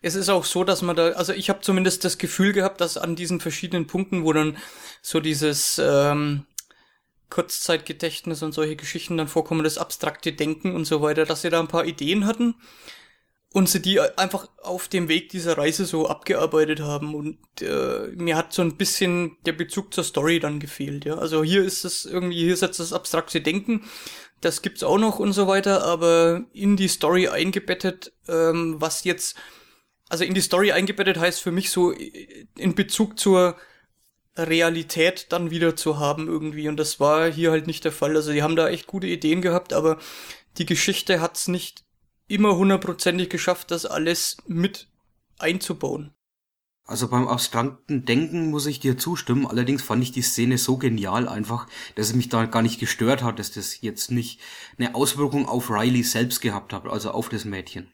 Es 0.01 0.15
ist 0.15 0.29
auch 0.29 0.43
so, 0.43 0.63
dass 0.63 0.81
man 0.81 0.95
da, 0.95 1.09
also 1.11 1.33
ich 1.33 1.49
habe 1.49 1.61
zumindest 1.61 2.03
das 2.03 2.17
Gefühl 2.17 2.51
gehabt, 2.51 2.81
dass 2.81 2.97
an 2.97 3.15
diesen 3.15 3.39
verschiedenen 3.39 3.87
Punkten, 3.87 4.25
wo 4.25 4.33
dann 4.33 4.57
so 5.01 5.19
dieses 5.19 5.79
ähm, 5.81 6.45
Kurzzeitgedächtnis 7.29 8.43
und 8.43 8.53
solche 8.53 8.75
Geschichten 8.75 9.17
dann 9.17 9.27
vorkommen, 9.27 9.63
das 9.63 9.77
abstrakte 9.77 10.33
Denken 10.33 10.75
und 10.75 10.85
so 10.85 11.01
weiter, 11.01 11.25
dass 11.25 11.41
sie 11.41 11.49
da 11.49 11.59
ein 11.59 11.67
paar 11.67 11.85
Ideen 11.85 12.25
hatten 12.25 12.55
und 13.53 13.69
sie 13.69 13.81
die 13.81 13.99
einfach 13.99 14.49
auf 14.61 14.87
dem 14.87 15.07
Weg 15.07 15.29
dieser 15.29 15.57
Reise 15.57 15.85
so 15.85 16.07
abgearbeitet 16.07 16.79
haben 16.79 17.13
und 17.15 17.37
äh, 17.61 18.07
mir 18.15 18.35
hat 18.35 18.51
so 18.51 18.61
ein 18.63 18.77
bisschen 18.77 19.37
der 19.45 19.53
Bezug 19.53 19.93
zur 19.93 20.03
Story 20.03 20.39
dann 20.39 20.59
gefehlt, 20.59 21.05
ja. 21.05 21.15
Also 21.15 21.43
hier 21.43 21.63
ist 21.63 21.85
es 21.85 22.05
irgendwie, 22.05 22.39
hier 22.39 22.53
ist 22.53 22.61
jetzt 22.61 22.79
das 22.79 22.93
abstrakte 22.93 23.41
Denken, 23.41 23.83
das 24.41 24.61
gibt's 24.61 24.83
auch 24.83 24.97
noch 24.97 25.19
und 25.19 25.33
so 25.33 25.47
weiter, 25.47 25.83
aber 25.83 26.43
in 26.51 26.75
die 26.75 26.87
Story 26.87 27.27
eingebettet, 27.27 28.11
ähm, 28.27 28.75
was 28.79 29.03
jetzt 29.03 29.37
also 30.09 30.25
in 30.25 30.33
die 30.33 30.41
Story 30.41 30.71
eingebettet 30.71 31.17
heißt 31.17 31.41
für 31.41 31.51
mich 31.51 31.69
so 31.69 31.91
äh, 31.91 32.45
in 32.57 32.75
Bezug 32.75 33.19
zur 33.19 33.55
Realität 34.37 35.27
dann 35.29 35.51
wieder 35.51 35.75
zu 35.75 35.99
haben 35.99 36.27
irgendwie 36.27 36.67
und 36.67 36.77
das 36.77 36.99
war 36.99 37.31
hier 37.31 37.51
halt 37.51 37.67
nicht 37.67 37.85
der 37.85 37.91
Fall. 37.91 38.15
Also 38.15 38.31
die 38.31 38.43
haben 38.43 38.55
da 38.55 38.69
echt 38.69 38.87
gute 38.87 39.07
Ideen 39.07 39.41
gehabt, 39.41 39.73
aber 39.73 39.99
die 40.57 40.65
Geschichte 40.65 41.21
hat's 41.21 41.47
nicht 41.47 41.83
immer 42.27 42.55
hundertprozentig 42.55 43.29
geschafft, 43.29 43.71
das 43.71 43.85
alles 43.85 44.37
mit 44.47 44.87
einzubauen. 45.37 46.13
Also 46.85 47.07
beim 47.07 47.27
abstrakten 47.27 48.03
Denken 48.03 48.49
muss 48.49 48.65
ich 48.65 48.79
dir 48.79 48.97
zustimmen. 48.97 49.47
Allerdings 49.47 49.81
fand 49.81 50.03
ich 50.03 50.11
die 50.11 50.21
Szene 50.21 50.57
so 50.57 50.77
genial 50.77 51.29
einfach, 51.29 51.67
dass 51.95 52.07
es 52.07 52.15
mich 52.15 52.27
da 52.27 52.45
gar 52.45 52.61
nicht 52.61 52.79
gestört 52.79 53.23
hat, 53.23 53.39
dass 53.39 53.51
das 53.51 53.81
jetzt 53.81 54.11
nicht 54.11 54.41
eine 54.77 54.93
Auswirkung 54.93 55.47
auf 55.47 55.69
Riley 55.69 56.03
selbst 56.03 56.41
gehabt 56.41 56.73
hat, 56.73 56.85
also 56.85 57.11
auf 57.11 57.29
das 57.29 57.45
Mädchen. 57.45 57.93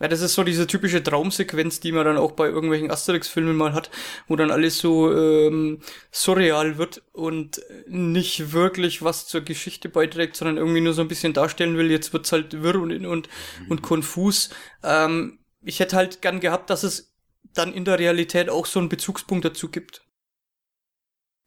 Ja, 0.00 0.08
das 0.08 0.22
ist 0.22 0.34
so 0.34 0.44
diese 0.44 0.66
typische 0.66 1.02
Traumsequenz, 1.02 1.80
die 1.80 1.92
man 1.92 2.06
dann 2.06 2.16
auch 2.16 2.32
bei 2.32 2.46
irgendwelchen 2.46 2.90
Asterix-Filmen 2.90 3.54
mal 3.54 3.74
hat, 3.74 3.90
wo 4.28 4.36
dann 4.36 4.50
alles 4.50 4.78
so 4.78 5.14
ähm, 5.14 5.80
surreal 6.10 6.78
wird 6.78 7.02
und 7.12 7.60
nicht 7.86 8.52
wirklich 8.52 9.02
was 9.02 9.26
zur 9.26 9.42
Geschichte 9.42 9.90
beiträgt, 9.90 10.36
sondern 10.36 10.56
irgendwie 10.56 10.80
nur 10.80 10.94
so 10.94 11.02
ein 11.02 11.08
bisschen 11.08 11.34
darstellen 11.34 11.76
will, 11.76 11.90
jetzt 11.90 12.14
wird's 12.14 12.32
halt 12.32 12.62
wirr 12.62 12.80
und, 12.80 13.04
und, 13.04 13.28
und 13.68 13.82
konfus. 13.82 14.48
Ähm, 14.82 15.40
ich 15.60 15.80
hätte 15.80 15.96
halt 15.96 16.22
gern 16.22 16.40
gehabt, 16.40 16.70
dass 16.70 16.82
es 16.82 17.14
dann 17.52 17.74
in 17.74 17.84
der 17.84 17.98
Realität 17.98 18.48
auch 18.48 18.64
so 18.64 18.78
einen 18.78 18.88
Bezugspunkt 18.88 19.44
dazu 19.44 19.68
gibt. 19.68 20.02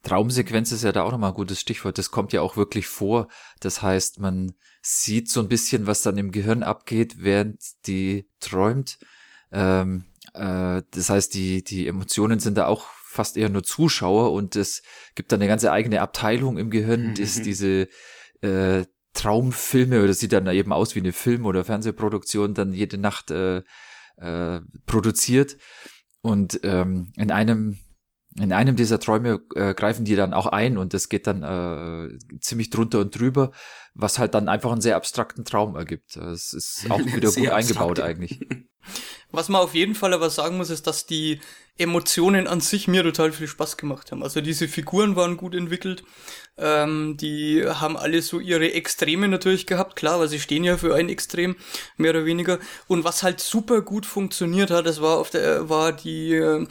Traumsequenz 0.04 0.72
ist 0.72 0.84
ja 0.84 0.92
da 0.92 1.04
auch 1.04 1.12
nochmal 1.12 1.32
ein 1.32 1.36
gutes 1.36 1.60
Stichwort. 1.60 1.98
Das 1.98 2.12
kommt 2.12 2.34
ja 2.34 2.42
auch 2.42 2.58
wirklich 2.58 2.88
vor. 2.88 3.30
Das 3.62 3.82
heißt, 3.82 4.20
man 4.20 4.54
sieht 4.84 5.30
so 5.30 5.40
ein 5.40 5.48
bisschen, 5.48 5.88
was 5.88 6.02
dann 6.02 6.18
im 6.18 6.32
Gehirn 6.32 6.62
abgeht, 6.62 7.16
während 7.24 7.62
die 7.88 8.28
träumt. 8.42 9.00
Ähm, 9.52 10.04
äh, 10.34 10.82
das 10.92 11.10
heißt, 11.10 11.34
die, 11.34 11.64
die 11.64 11.88
Emotionen 11.88 12.40
sind 12.40 12.58
da 12.58 12.68
auch 12.68 12.86
fast 13.06 13.38
eher 13.38 13.50
nur 13.50 13.64
Zuschauer 13.64 14.34
und 14.34 14.56
es 14.56 14.84
gibt 15.16 15.32
dann 15.32 15.40
eine 15.40 15.48
ganze 15.48 15.72
eigene 15.72 16.02
Abteilung 16.02 16.58
im 16.58 16.70
Gehirn, 16.70 17.10
mhm. 17.10 17.16
das 17.16 17.42
diese 17.42 17.88
äh, 18.42 18.86
Traumfilme 19.14 20.04
oder 20.04 20.14
sieht 20.14 20.34
dann 20.34 20.48
eben 20.48 20.74
aus 20.74 20.96
wie 20.96 21.00
eine 21.00 21.14
Film- 21.14 21.46
oder 21.46 21.64
Fernsehproduktion 21.64 22.54
dann 22.54 22.74
jede 22.74 22.98
Nacht 22.98 23.32
äh, 23.32 23.62
äh, 24.18 24.60
produziert. 24.86 25.58
Und 26.22 26.60
ähm, 26.64 27.14
in 27.16 27.32
einem 27.32 27.78
in 28.40 28.52
einem 28.52 28.76
dieser 28.76 29.00
Träume 29.00 29.42
äh, 29.56 29.74
greifen 29.74 30.06
die 30.06 30.16
dann 30.16 30.34
auch 30.34 30.48
ein 30.48 30.78
und 30.78 30.94
das 30.94 31.10
geht 31.10 31.28
dann 31.28 31.44
äh, 31.44 32.18
ziemlich 32.40 32.70
drunter 32.70 33.00
und 33.00 33.18
drüber, 33.18 33.52
was 33.94 34.20
halt 34.20 34.34
dann 34.34 34.50
einfach 34.50 34.72
einen 34.72 34.82
sehr 34.82 34.96
abstrakten 34.96 35.46
Traum 35.46 35.76
ergibt. 35.76 36.16
Es 36.16 36.54
ist 36.54 36.86
auch 36.90 37.00
wieder 37.00 37.32
gut 37.32 37.50
eingebaut 37.50 38.00
eigentlich. 38.00 38.40
Was 39.32 39.50
man 39.50 39.62
auf 39.62 39.74
jeden 39.74 39.96
Fall 39.96 40.14
aber 40.14 40.30
sagen 40.30 40.58
muss, 40.58 40.70
ist, 40.70 40.86
dass 40.86 41.08
die 41.08 41.40
Emotionen 41.78 42.46
an 42.46 42.60
sich 42.60 42.88
mir 42.88 43.02
total 43.02 43.32
viel 43.32 43.48
Spaß 43.48 43.78
gemacht 43.78 44.12
haben. 44.12 44.22
Also 44.22 44.42
diese 44.42 44.68
Figuren 44.68 45.16
waren 45.16 45.38
gut 45.38 45.56
entwickelt. 45.56 46.04
Ähm, 46.56 47.18
die 47.18 47.66
haben 47.66 47.98
alle 47.98 48.22
so 48.22 48.40
ihre 48.40 48.74
Extreme 48.74 49.28
natürlich 49.28 49.66
gehabt, 49.66 49.96
klar, 49.96 50.20
weil 50.20 50.28
sie 50.28 50.40
stehen 50.40 50.64
ja 50.64 50.78
für 50.78 50.94
ein 50.94 51.10
Extrem, 51.10 51.56
mehr 51.98 52.12
oder 52.12 52.26
weniger. 52.26 52.60
Und 52.88 53.06
was 53.06 53.24
halt 53.24 53.40
super 53.40 53.82
gut 53.82 54.06
funktioniert 54.06 54.70
hat, 54.70 54.86
das 54.86 55.02
war 55.02 55.18
auf 55.18 55.32
der, 55.32 55.68
war 55.68 55.94
die, 55.94 56.36
äh, 56.36 56.68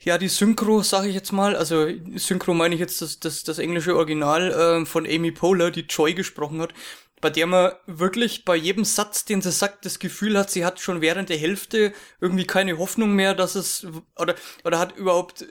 ja, 0.00 0.18
die 0.18 0.28
Synchro, 0.28 0.82
sage 0.82 1.08
ich 1.08 1.14
jetzt 1.14 1.32
mal, 1.32 1.56
also 1.56 1.86
Synchro 2.14 2.54
meine 2.54 2.74
ich 2.74 2.80
jetzt 2.80 3.02
das, 3.02 3.18
das, 3.18 3.42
das 3.42 3.58
englische 3.58 3.96
Original 3.96 4.50
äh, 4.82 4.86
von 4.86 5.06
Amy 5.06 5.32
Poehler, 5.32 5.70
die 5.70 5.86
Joy 5.88 6.14
gesprochen 6.14 6.60
hat, 6.60 6.72
bei 7.20 7.30
der 7.30 7.46
man 7.46 7.72
wirklich 7.86 8.44
bei 8.44 8.56
jedem 8.56 8.84
Satz, 8.84 9.24
den 9.24 9.42
sie 9.42 9.52
sagt, 9.52 9.84
das 9.84 9.98
Gefühl 9.98 10.38
hat, 10.38 10.50
sie 10.50 10.64
hat 10.64 10.80
schon 10.80 11.00
während 11.00 11.28
der 11.28 11.36
Hälfte 11.36 11.92
irgendwie 12.20 12.44
keine 12.44 12.78
Hoffnung 12.78 13.14
mehr, 13.14 13.34
dass 13.34 13.54
es 13.54 13.86
oder 14.16 14.34
oder 14.64 14.78
hat 14.78 14.96
überhaupt 14.96 15.42
äh, 15.42 15.46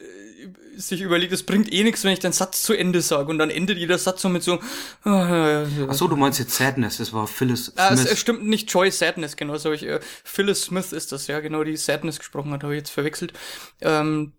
sich 0.76 1.02
überlegt, 1.02 1.34
es 1.34 1.44
bringt 1.44 1.72
eh 1.72 1.84
nichts, 1.84 2.04
wenn 2.04 2.14
ich 2.14 2.20
den 2.20 2.32
Satz 2.32 2.64
zu 2.64 2.74
Ende 2.74 3.02
sage 3.02 3.30
und 3.30 3.38
dann 3.40 3.50
endet 3.50 3.78
jeder 3.78 3.98
Satz 3.98 4.22
so 4.22 4.30
mit 4.30 4.44
so 4.44 4.60
ja, 5.06 5.62
ja. 5.64 5.68
Ach 5.90 5.94
so, 5.94 6.08
du 6.08 6.16
meinst 6.16 6.40
jetzt 6.40 6.56
Sadness, 6.56 6.98
das 6.98 7.14
war 7.14 7.28
Phyllis 7.28 7.66
Smith. 7.66 7.78
Ah, 7.78 7.94
es, 7.94 8.06
es 8.06 8.20
stimmt 8.20 8.46
nicht 8.46 8.72
Joy 8.72 8.92
Sadness, 8.92 9.36
genau, 9.36 9.58
so 9.58 9.72
ich 9.72 9.84
äh, 9.84 10.00
Phyllis 10.24 10.64
Smith 10.64 10.92
ist 10.92 11.12
das, 11.12 11.28
ja, 11.28 11.40
genau, 11.40 11.64
die 11.64 11.78
Sadness 11.78 12.20
gesprochen 12.20 12.52
hat, 12.52 12.64
habe 12.64 12.76
ich 12.76 12.80
jetzt 12.80 12.92
verwechselt. 12.92 13.34
Ähm, 13.82 14.34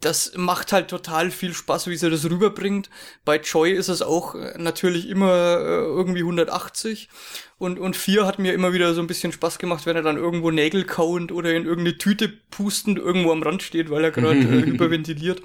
das 0.00 0.32
macht 0.34 0.72
halt 0.72 0.88
total 0.88 1.30
viel 1.30 1.52
Spaß, 1.52 1.86
wie 1.86 1.96
sie 1.96 2.08
das 2.08 2.24
rüberbringt. 2.24 2.88
Bei 3.26 3.36
Joy 3.36 3.72
ist 3.72 3.88
es 3.88 4.00
auch 4.00 4.34
äh, 4.34 4.56
natürlich 4.56 5.08
immer 5.08 5.58
äh, 5.58 5.84
irgendwie 5.84 6.20
180 6.20 7.10
und 7.58 7.78
und 7.78 7.96
vier 7.96 8.26
hat 8.26 8.38
mir 8.38 8.54
immer 8.54 8.72
wieder 8.72 8.94
so 8.94 9.02
ein 9.02 9.06
bisschen 9.06 9.32
Spaß 9.32 9.58
gemacht, 9.58 9.84
wenn 9.84 9.96
er 9.96 10.02
dann 10.02 10.16
irgendwo 10.16 10.50
Nägel 10.50 10.84
kauend 10.84 11.32
oder 11.32 11.52
in 11.52 11.66
irgendeine 11.66 11.98
Tüte 11.98 12.28
pustend 12.50 12.98
irgendwo 12.98 13.30
am 13.30 13.42
Rand 13.42 13.62
steht, 13.62 13.90
weil 13.90 14.02
er 14.02 14.10
gerade 14.10 14.38
äh, 14.38 14.62
hyperventiliert. 14.66 15.42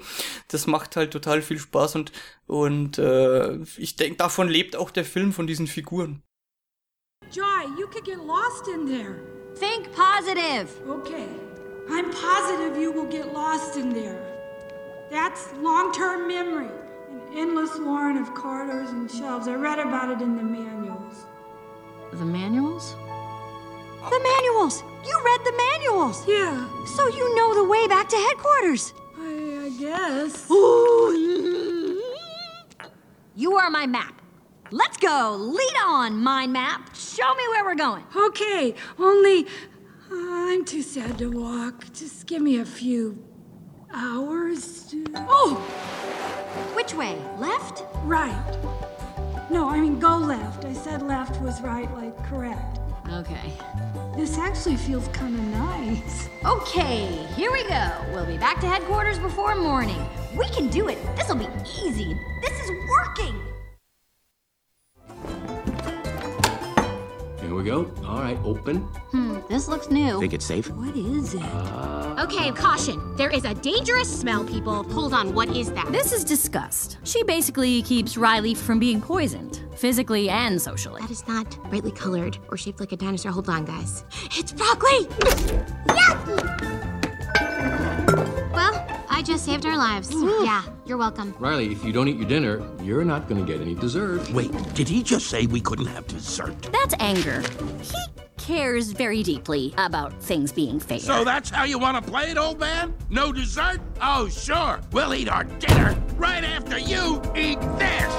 Das 0.48 0.66
macht 0.66 0.96
halt 0.96 1.10
total 1.10 1.42
viel 1.42 1.58
Spaß 1.58 1.96
und 1.96 2.12
und 2.46 2.98
äh, 2.98 3.58
ich 3.76 3.96
denke, 3.96 4.16
davon 4.16 4.48
lebt 4.48 4.74
auch 4.74 4.90
der 4.90 5.04
Film 5.04 5.34
von 5.34 5.46
diesen 5.46 5.66
Figuren. 5.66 6.22
Joy, 7.30 7.44
you 7.78 7.86
could 7.88 8.04
get 8.04 8.18
lost 8.18 8.68
in 8.68 8.86
there. 8.86 9.16
Think 9.58 9.90
positive. 9.92 10.68
Okay. 10.88 11.26
I'm 11.88 12.10
positive 12.10 12.80
you 12.80 12.92
will 12.92 13.08
get 13.10 13.32
lost 13.32 13.76
in 13.76 13.92
there. 13.92 14.35
That's 15.16 15.50
long 15.62 15.92
term 15.92 16.28
memory. 16.28 16.68
An 17.10 17.22
endless 17.34 17.78
warren 17.78 18.18
of 18.18 18.34
corridors 18.34 18.90
and 18.90 19.10
shelves. 19.10 19.48
I 19.48 19.54
read 19.54 19.78
about 19.78 20.10
it 20.10 20.20
in 20.20 20.36
the 20.36 20.42
manuals. 20.42 21.24
The 22.12 22.26
manuals? 22.26 22.94
The 24.10 24.20
manuals! 24.22 24.82
You 25.06 25.18
read 25.24 25.40
the 25.42 25.54
manuals! 25.56 26.28
Yeah. 26.28 26.68
So 26.84 27.08
you 27.08 27.34
know 27.34 27.54
the 27.54 27.64
way 27.64 27.88
back 27.88 28.10
to 28.10 28.16
headquarters! 28.16 28.92
I, 29.18 29.64
I 29.64 29.70
guess. 29.80 30.50
You 33.34 33.56
are 33.56 33.70
my 33.70 33.86
map. 33.86 34.20
Let's 34.70 34.98
go! 34.98 35.34
Lead 35.38 35.76
on, 35.82 36.22
mind 36.22 36.52
map! 36.52 36.94
Show 36.94 37.34
me 37.34 37.42
where 37.48 37.64
we're 37.64 37.74
going! 37.74 38.04
Okay, 38.14 38.74
only 38.98 39.46
uh, 40.12 40.14
I'm 40.50 40.66
too 40.66 40.82
sad 40.82 41.16
to 41.18 41.30
walk. 41.30 41.90
Just 41.94 42.26
give 42.26 42.42
me 42.42 42.58
a 42.58 42.66
few 42.66 43.25
hours. 43.96 44.84
To... 44.90 45.04
Oh! 45.16 45.54
Which 46.74 46.94
way? 46.94 47.18
Left? 47.38 47.82
Right. 48.04 48.58
No, 49.50 49.68
I 49.68 49.80
mean 49.80 49.98
go 49.98 50.16
left. 50.16 50.64
I 50.64 50.72
said 50.72 51.02
left 51.02 51.40
was 51.40 51.60
right, 51.62 51.92
like 51.94 52.16
correct. 52.24 52.78
Okay. 53.10 53.52
This 54.16 54.38
actually 54.38 54.76
feels 54.76 55.08
kind 55.08 55.34
of 55.34 55.44
nice. 55.46 56.28
Okay, 56.44 57.06
here 57.36 57.52
we 57.52 57.66
go. 57.68 57.90
We'll 58.12 58.26
be 58.26 58.38
back 58.38 58.60
to 58.60 58.66
headquarters 58.66 59.18
before 59.18 59.54
morning. 59.54 60.04
We 60.36 60.48
can 60.48 60.68
do 60.68 60.88
it. 60.88 60.98
This'll 61.16 61.36
be 61.36 61.48
easy. 61.64 62.16
This 62.42 62.60
is 62.60 62.70
working. 62.88 63.40
Here 67.46 67.54
we 67.54 67.62
go. 67.62 67.88
All 68.04 68.18
right, 68.18 68.36
open. 68.44 68.78
Hmm, 69.12 69.38
this 69.48 69.68
looks 69.68 69.88
new. 69.88 70.18
Think 70.18 70.32
it's 70.34 70.44
safe? 70.44 70.68
What 70.70 70.96
is 70.96 71.32
it? 71.32 71.44
Okay, 72.18 72.50
caution. 72.50 73.14
There 73.14 73.30
is 73.30 73.44
a 73.44 73.54
dangerous 73.54 74.20
smell, 74.20 74.42
people. 74.42 74.82
Hold 74.92 75.14
on, 75.14 75.32
what 75.32 75.48
is 75.50 75.70
that? 75.70 75.92
This 75.92 76.12
is 76.12 76.24
disgust. 76.24 76.98
She 77.04 77.22
basically 77.22 77.82
keeps 77.82 78.16
Riley 78.16 78.54
from 78.54 78.80
being 78.80 79.00
poisoned, 79.00 79.62
physically 79.76 80.28
and 80.28 80.60
socially. 80.60 81.02
That 81.02 81.12
is 81.12 81.28
not 81.28 81.48
brightly 81.70 81.92
colored 81.92 82.36
or 82.48 82.56
shaped 82.56 82.80
like 82.80 82.90
a 82.90 82.96
dinosaur. 82.96 83.30
Hold 83.30 83.48
on, 83.48 83.64
guys. 83.64 84.04
It's 84.36 84.50
broccoli! 84.50 85.06
yeah! 85.94 86.16
Well, 88.52 88.85
I 89.16 89.22
just 89.22 89.46
saved 89.46 89.64
our 89.64 89.78
lives. 89.78 90.10
yeah, 90.12 90.62
you're 90.84 90.98
welcome. 90.98 91.34
Riley, 91.38 91.72
if 91.72 91.82
you 91.82 91.90
don't 91.90 92.06
eat 92.06 92.18
your 92.18 92.28
dinner, 92.28 92.62
you're 92.82 93.02
not 93.02 93.26
going 93.26 93.42
to 93.42 93.50
get 93.50 93.62
any 93.62 93.74
dessert. 93.74 94.30
Wait, 94.30 94.52
did 94.74 94.86
he 94.86 95.02
just 95.02 95.28
say 95.28 95.46
we 95.46 95.58
couldn't 95.58 95.86
have 95.86 96.06
dessert? 96.06 96.54
That's 96.70 96.94
anger. 97.00 97.42
He 97.80 97.96
cares 98.36 98.92
very 98.92 99.22
deeply 99.22 99.72
about 99.78 100.22
things 100.22 100.52
being 100.52 100.78
fair. 100.78 100.98
So 100.98 101.24
that's 101.24 101.48
how 101.48 101.64
you 101.64 101.78
want 101.78 102.04
to 102.04 102.10
play 102.10 102.30
it, 102.30 102.36
old 102.36 102.60
man? 102.60 102.94
No 103.08 103.32
dessert? 103.32 103.80
Oh, 104.02 104.28
sure. 104.28 104.82
We'll 104.92 105.14
eat 105.14 105.30
our 105.30 105.44
dinner 105.44 105.96
right 106.16 106.44
after 106.44 106.78
you 106.78 107.22
eat 107.34 107.58
this. 107.78 108.12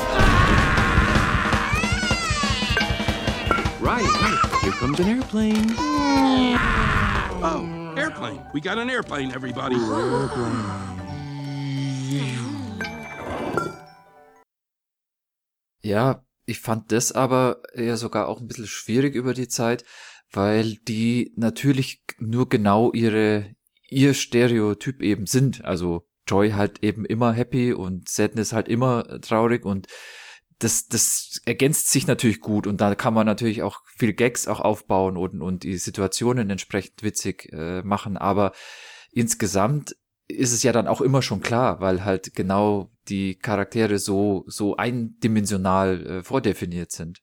Riley, 3.80 4.08
Riley, 4.08 4.60
here 4.63 4.72
comes 4.72 5.00
an 5.00 5.10
airplane. 5.10 5.75
Ah! 5.77 7.39
Oh, 7.44 7.76
airplane. 7.98 8.39
We 8.54 8.62
got 8.62 8.77
an 8.77 8.89
airplane, 8.89 9.34
everybody. 9.34 9.75
Ja, 15.82 16.24
ich 16.46 16.60
fand 16.60 16.92
das 16.92 17.12
aber 17.12 17.62
eher 17.74 17.98
sogar 17.98 18.27
auch 18.27 18.39
ein 18.39 18.48
bisschen 18.48 18.68
schwierig 18.68 19.16
über 19.16 19.34
die 19.34 19.48
Zeit, 19.48 19.84
weil 20.32 20.75
die 20.88 21.34
natürlich 21.36 22.04
nur 22.20 22.50
genau 22.50 22.92
ihre, 22.94 23.56
ihr 23.89 24.13
Stereotyp 24.13 25.01
eben 25.01 25.25
sind. 25.25 25.66
Also 25.66 26.08
Joy 26.27 26.51
halt 26.51 26.84
eben 26.84 27.06
immer 27.06 27.34
happy 27.34 27.74
und 27.74 28.10
Sadness 28.10 28.54
halt 28.54 28.68
immer 28.68 29.22
traurig 29.22 29.66
und 29.66 29.88
das, 30.59 30.87
das 30.87 31.41
ergänzt 31.45 31.91
sich 31.91 32.07
natürlich 32.07 32.41
gut 32.41 32.67
und 32.67 32.81
da 32.81 32.95
kann 32.95 33.13
man 33.13 33.25
natürlich 33.25 33.61
auch 33.61 33.81
viel 33.85 34.13
Gags 34.13 34.47
auch 34.47 34.59
aufbauen 34.59 35.17
und, 35.17 35.41
und 35.41 35.63
die 35.63 35.77
Situationen 35.77 36.49
entsprechend 36.49 37.03
witzig 37.03 37.51
äh, 37.53 37.83
machen, 37.83 38.17
aber 38.17 38.53
insgesamt 39.11 39.95
ist 40.27 40.51
es 40.51 40.63
ja 40.63 40.71
dann 40.71 40.87
auch 40.87 41.01
immer 41.01 41.21
schon 41.21 41.41
klar, 41.41 41.79
weil 41.79 42.03
halt 42.03 42.33
genau 42.35 42.91
die 43.07 43.35
Charaktere 43.35 43.97
so, 43.97 44.43
so 44.47 44.75
eindimensional 44.75 46.05
äh, 46.05 46.23
vordefiniert 46.23 46.91
sind. 46.91 47.21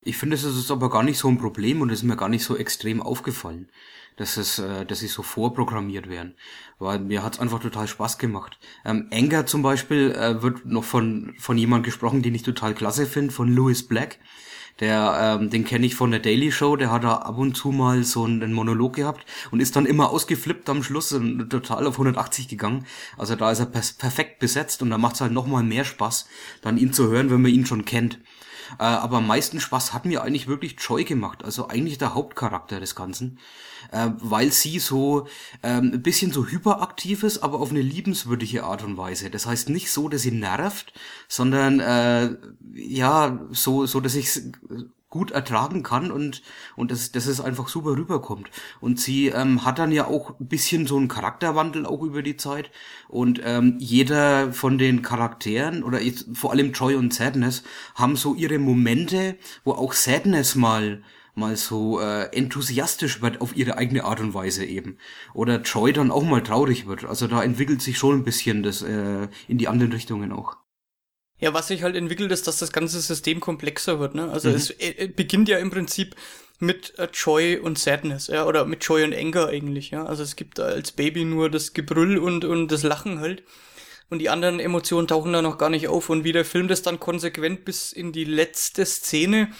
Ich 0.00 0.16
finde, 0.16 0.36
es 0.36 0.44
ist 0.44 0.70
aber 0.70 0.88
gar 0.88 1.02
nicht 1.02 1.18
so 1.18 1.28
ein 1.28 1.38
Problem 1.38 1.80
und 1.80 1.90
es 1.90 1.98
ist 1.98 2.04
mir 2.04 2.16
gar 2.16 2.28
nicht 2.28 2.44
so 2.44 2.56
extrem 2.56 3.02
aufgefallen, 3.02 3.70
dass 4.16 4.36
es, 4.36 4.58
äh, 4.58 4.84
dass 4.84 5.00
sie 5.00 5.08
so 5.08 5.22
vorprogrammiert 5.22 6.08
werden. 6.08 6.34
Weil 6.78 6.98
mir 6.98 7.22
hat's 7.22 7.38
einfach 7.38 7.60
total 7.60 7.86
Spaß 7.86 8.18
gemacht. 8.18 8.58
Ähm, 8.84 9.08
Anger 9.12 9.46
zum 9.46 9.62
Beispiel 9.62 10.12
äh, 10.12 10.42
wird 10.42 10.66
noch 10.66 10.84
von, 10.84 11.34
von 11.38 11.56
jemand 11.56 11.84
gesprochen, 11.84 12.22
den 12.22 12.34
ich 12.34 12.42
total 12.42 12.74
klasse 12.74 13.06
finde, 13.06 13.32
von 13.32 13.52
Louis 13.52 13.86
Black. 13.86 14.18
Der, 14.80 15.38
ähm, 15.40 15.48
den 15.48 15.64
kenne 15.64 15.86
ich 15.86 15.94
von 15.94 16.10
der 16.10 16.20
Daily 16.20 16.52
Show, 16.52 16.76
der 16.76 16.90
hat 16.90 17.02
da 17.02 17.14
ab 17.16 17.38
und 17.38 17.56
zu 17.56 17.70
mal 17.70 18.04
so 18.04 18.24
einen 18.24 18.52
Monolog 18.52 18.96
gehabt 18.96 19.24
und 19.50 19.60
ist 19.60 19.74
dann 19.74 19.86
immer 19.86 20.10
ausgeflippt 20.10 20.68
am 20.68 20.82
Schluss 20.82 21.12
und 21.14 21.48
total 21.48 21.86
auf 21.86 21.94
180 21.94 22.46
gegangen. 22.46 22.84
Also 23.16 23.36
da 23.36 23.50
ist 23.50 23.60
er 23.60 23.66
per 23.66 23.82
perfekt 23.98 24.38
besetzt 24.38 24.82
und 24.82 24.90
da 24.90 24.98
macht 24.98 25.14
es 25.14 25.22
halt 25.22 25.32
nochmal 25.32 25.62
mehr 25.62 25.86
Spaß, 25.86 26.28
dann 26.60 26.76
ihn 26.76 26.92
zu 26.92 27.08
hören, 27.08 27.30
wenn 27.30 27.40
man 27.40 27.52
ihn 27.52 27.64
schon 27.64 27.86
kennt. 27.86 28.18
Äh, 28.78 28.84
aber 28.84 29.18
am 29.18 29.26
meisten 29.26 29.60
Spaß 29.60 29.94
hat 29.94 30.04
mir 30.04 30.22
eigentlich 30.22 30.46
wirklich 30.46 30.76
Joy 30.78 31.04
gemacht, 31.04 31.44
also 31.44 31.68
eigentlich 31.68 31.98
der 31.98 32.14
Hauptcharakter 32.14 32.80
des 32.80 32.94
Ganzen, 32.94 33.38
äh, 33.92 34.10
weil 34.18 34.52
sie 34.52 34.78
so 34.78 35.26
ähm, 35.62 35.92
ein 35.94 36.02
bisschen 36.02 36.32
so 36.32 36.46
hyperaktiv 36.46 37.22
ist, 37.22 37.38
aber 37.38 37.60
auf 37.60 37.70
eine 37.70 37.82
liebenswürdige 37.82 38.64
Art 38.64 38.82
und 38.84 38.96
Weise. 38.96 39.30
Das 39.30 39.46
heißt 39.46 39.68
nicht 39.68 39.90
so, 39.90 40.08
dass 40.08 40.22
sie 40.22 40.32
nervt, 40.32 40.92
sondern 41.28 41.80
äh, 41.80 42.36
ja 42.74 43.40
so 43.50 43.86
so, 43.86 44.00
dass 44.00 44.14
ich 44.14 44.40
gut 45.16 45.30
ertragen 45.30 45.82
kann 45.82 46.10
und 46.10 46.42
und 46.76 46.90
dass, 46.90 47.12
dass 47.12 47.26
es 47.26 47.40
einfach 47.40 47.68
super 47.68 47.96
rüberkommt. 47.96 48.50
Und 48.80 49.00
sie 49.00 49.28
ähm, 49.28 49.64
hat 49.64 49.78
dann 49.78 49.92
ja 49.92 50.06
auch 50.06 50.38
ein 50.38 50.48
bisschen 50.48 50.86
so 50.86 50.96
einen 50.96 51.08
Charakterwandel 51.08 51.86
auch 51.86 52.02
über 52.02 52.22
die 52.22 52.36
Zeit. 52.36 52.70
Und 53.08 53.40
ähm, 53.44 53.76
jeder 53.78 54.52
von 54.52 54.78
den 54.78 55.02
Charakteren 55.02 55.84
oder 55.84 56.02
jetzt, 56.02 56.26
vor 56.34 56.50
allem 56.52 56.72
Joy 56.72 56.96
und 56.96 57.14
Sadness 57.14 57.62
haben 57.94 58.16
so 58.16 58.34
ihre 58.34 58.58
Momente, 58.58 59.36
wo 59.64 59.72
auch 59.72 59.92
Sadness 59.92 60.54
mal 60.54 61.02
mal 61.36 61.56
so 61.56 62.00
äh, 62.00 62.24
enthusiastisch 62.36 63.20
wird 63.22 63.40
auf 63.40 63.56
ihre 63.56 63.76
eigene 63.76 64.04
Art 64.04 64.20
und 64.20 64.34
Weise 64.34 64.64
eben. 64.64 64.98
Oder 65.34 65.60
Joy 65.60 65.92
dann 65.92 66.10
auch 66.10 66.24
mal 66.24 66.42
traurig 66.42 66.86
wird. 66.86 67.04
Also 67.04 67.26
da 67.26 67.42
entwickelt 67.42 67.82
sich 67.82 67.98
schon 67.98 68.16
ein 68.16 68.24
bisschen 68.24 68.62
das 68.62 68.82
äh, 68.82 69.28
in 69.46 69.58
die 69.58 69.68
anderen 69.68 69.92
Richtungen 69.92 70.32
auch. 70.32 70.56
Ja, 71.38 71.52
was 71.52 71.68
sich 71.68 71.82
halt 71.82 71.96
entwickelt, 71.96 72.32
ist, 72.32 72.46
dass 72.46 72.58
das 72.58 72.72
ganze 72.72 72.98
System 73.00 73.40
komplexer 73.40 74.00
wird. 74.00 74.14
Ne? 74.14 74.30
Also 74.30 74.48
Mhm. 74.48 74.54
es 74.54 74.70
äh, 74.70 75.08
beginnt 75.14 75.48
ja 75.50 75.58
im 75.58 75.70
Prinzip 75.70 76.16
mit 76.58 76.98
äh, 76.98 77.08
Joy 77.12 77.58
und 77.58 77.78
Sadness, 77.78 78.28
ja, 78.28 78.46
oder 78.46 78.64
mit 78.64 78.82
Joy 78.82 79.04
und 79.04 79.14
Anger 79.14 79.48
eigentlich, 79.48 79.90
ja. 79.90 80.06
Also 80.06 80.22
es 80.22 80.36
gibt 80.36 80.58
da 80.58 80.64
als 80.64 80.92
Baby 80.92 81.26
nur 81.26 81.50
das 81.50 81.74
Gebrüll 81.74 82.16
und, 82.16 82.46
und 82.46 82.68
das 82.68 82.82
Lachen 82.82 83.20
halt. 83.20 83.42
Und 84.08 84.20
die 84.20 84.30
anderen 84.30 84.58
Emotionen 84.60 85.06
tauchen 85.06 85.34
da 85.34 85.42
noch 85.42 85.58
gar 85.58 85.68
nicht 85.68 85.88
auf. 85.88 86.08
Und 86.08 86.24
wie 86.24 86.32
der 86.32 86.46
Film 86.46 86.68
das 86.68 86.80
dann 86.80 86.98
konsequent 86.98 87.66
bis 87.66 87.92
in 87.92 88.12
die 88.12 88.24
letzte 88.24 88.86
Szene 88.86 89.50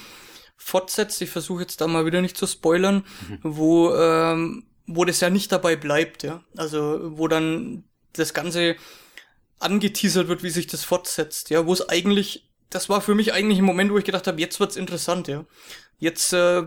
fortsetzt, 0.56 1.20
ich 1.22 1.30
versuche 1.30 1.62
jetzt 1.62 1.80
da 1.80 1.86
mal 1.86 2.06
wieder 2.06 2.20
nicht 2.20 2.36
zu 2.36 2.46
spoilern, 2.46 3.04
wo, 3.42 3.94
ähm, 3.94 4.64
wo 4.86 5.04
das 5.04 5.20
ja 5.20 5.30
nicht 5.30 5.52
dabei 5.52 5.76
bleibt, 5.76 6.22
ja. 6.22 6.42
Also 6.56 7.00
wo 7.16 7.28
dann 7.28 7.84
das 8.12 8.34
Ganze 8.34 8.76
angeteasert 9.58 10.28
wird, 10.28 10.42
wie 10.42 10.50
sich 10.50 10.66
das 10.66 10.84
fortsetzt, 10.84 11.50
ja, 11.50 11.66
wo 11.66 11.72
es 11.72 11.88
eigentlich, 11.88 12.48
das 12.70 12.88
war 12.88 13.00
für 13.00 13.14
mich 13.14 13.32
eigentlich 13.32 13.58
ein 13.58 13.64
Moment, 13.64 13.92
wo 13.92 13.98
ich 13.98 14.04
gedacht 14.04 14.26
habe, 14.26 14.40
jetzt 14.40 14.60
wird's 14.60 14.76
interessant, 14.76 15.28
ja. 15.28 15.44
Jetzt, 15.98 16.32
äh, 16.32 16.64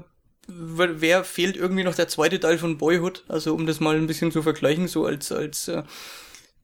wer 0.48 1.02
wer 1.02 1.24
fehlt 1.24 1.56
irgendwie 1.56 1.84
noch 1.84 1.96
der 1.96 2.08
zweite 2.08 2.40
Teil 2.40 2.58
von 2.58 2.78
Boyhood, 2.78 3.24
also 3.28 3.54
um 3.54 3.68
das 3.68 3.80
mal 3.80 3.96
ein 3.96 4.08
bisschen 4.08 4.32
zu 4.32 4.42
vergleichen, 4.42 4.88
so 4.88 5.06
als, 5.06 5.32
als 5.32 5.68
äh, 5.68 5.84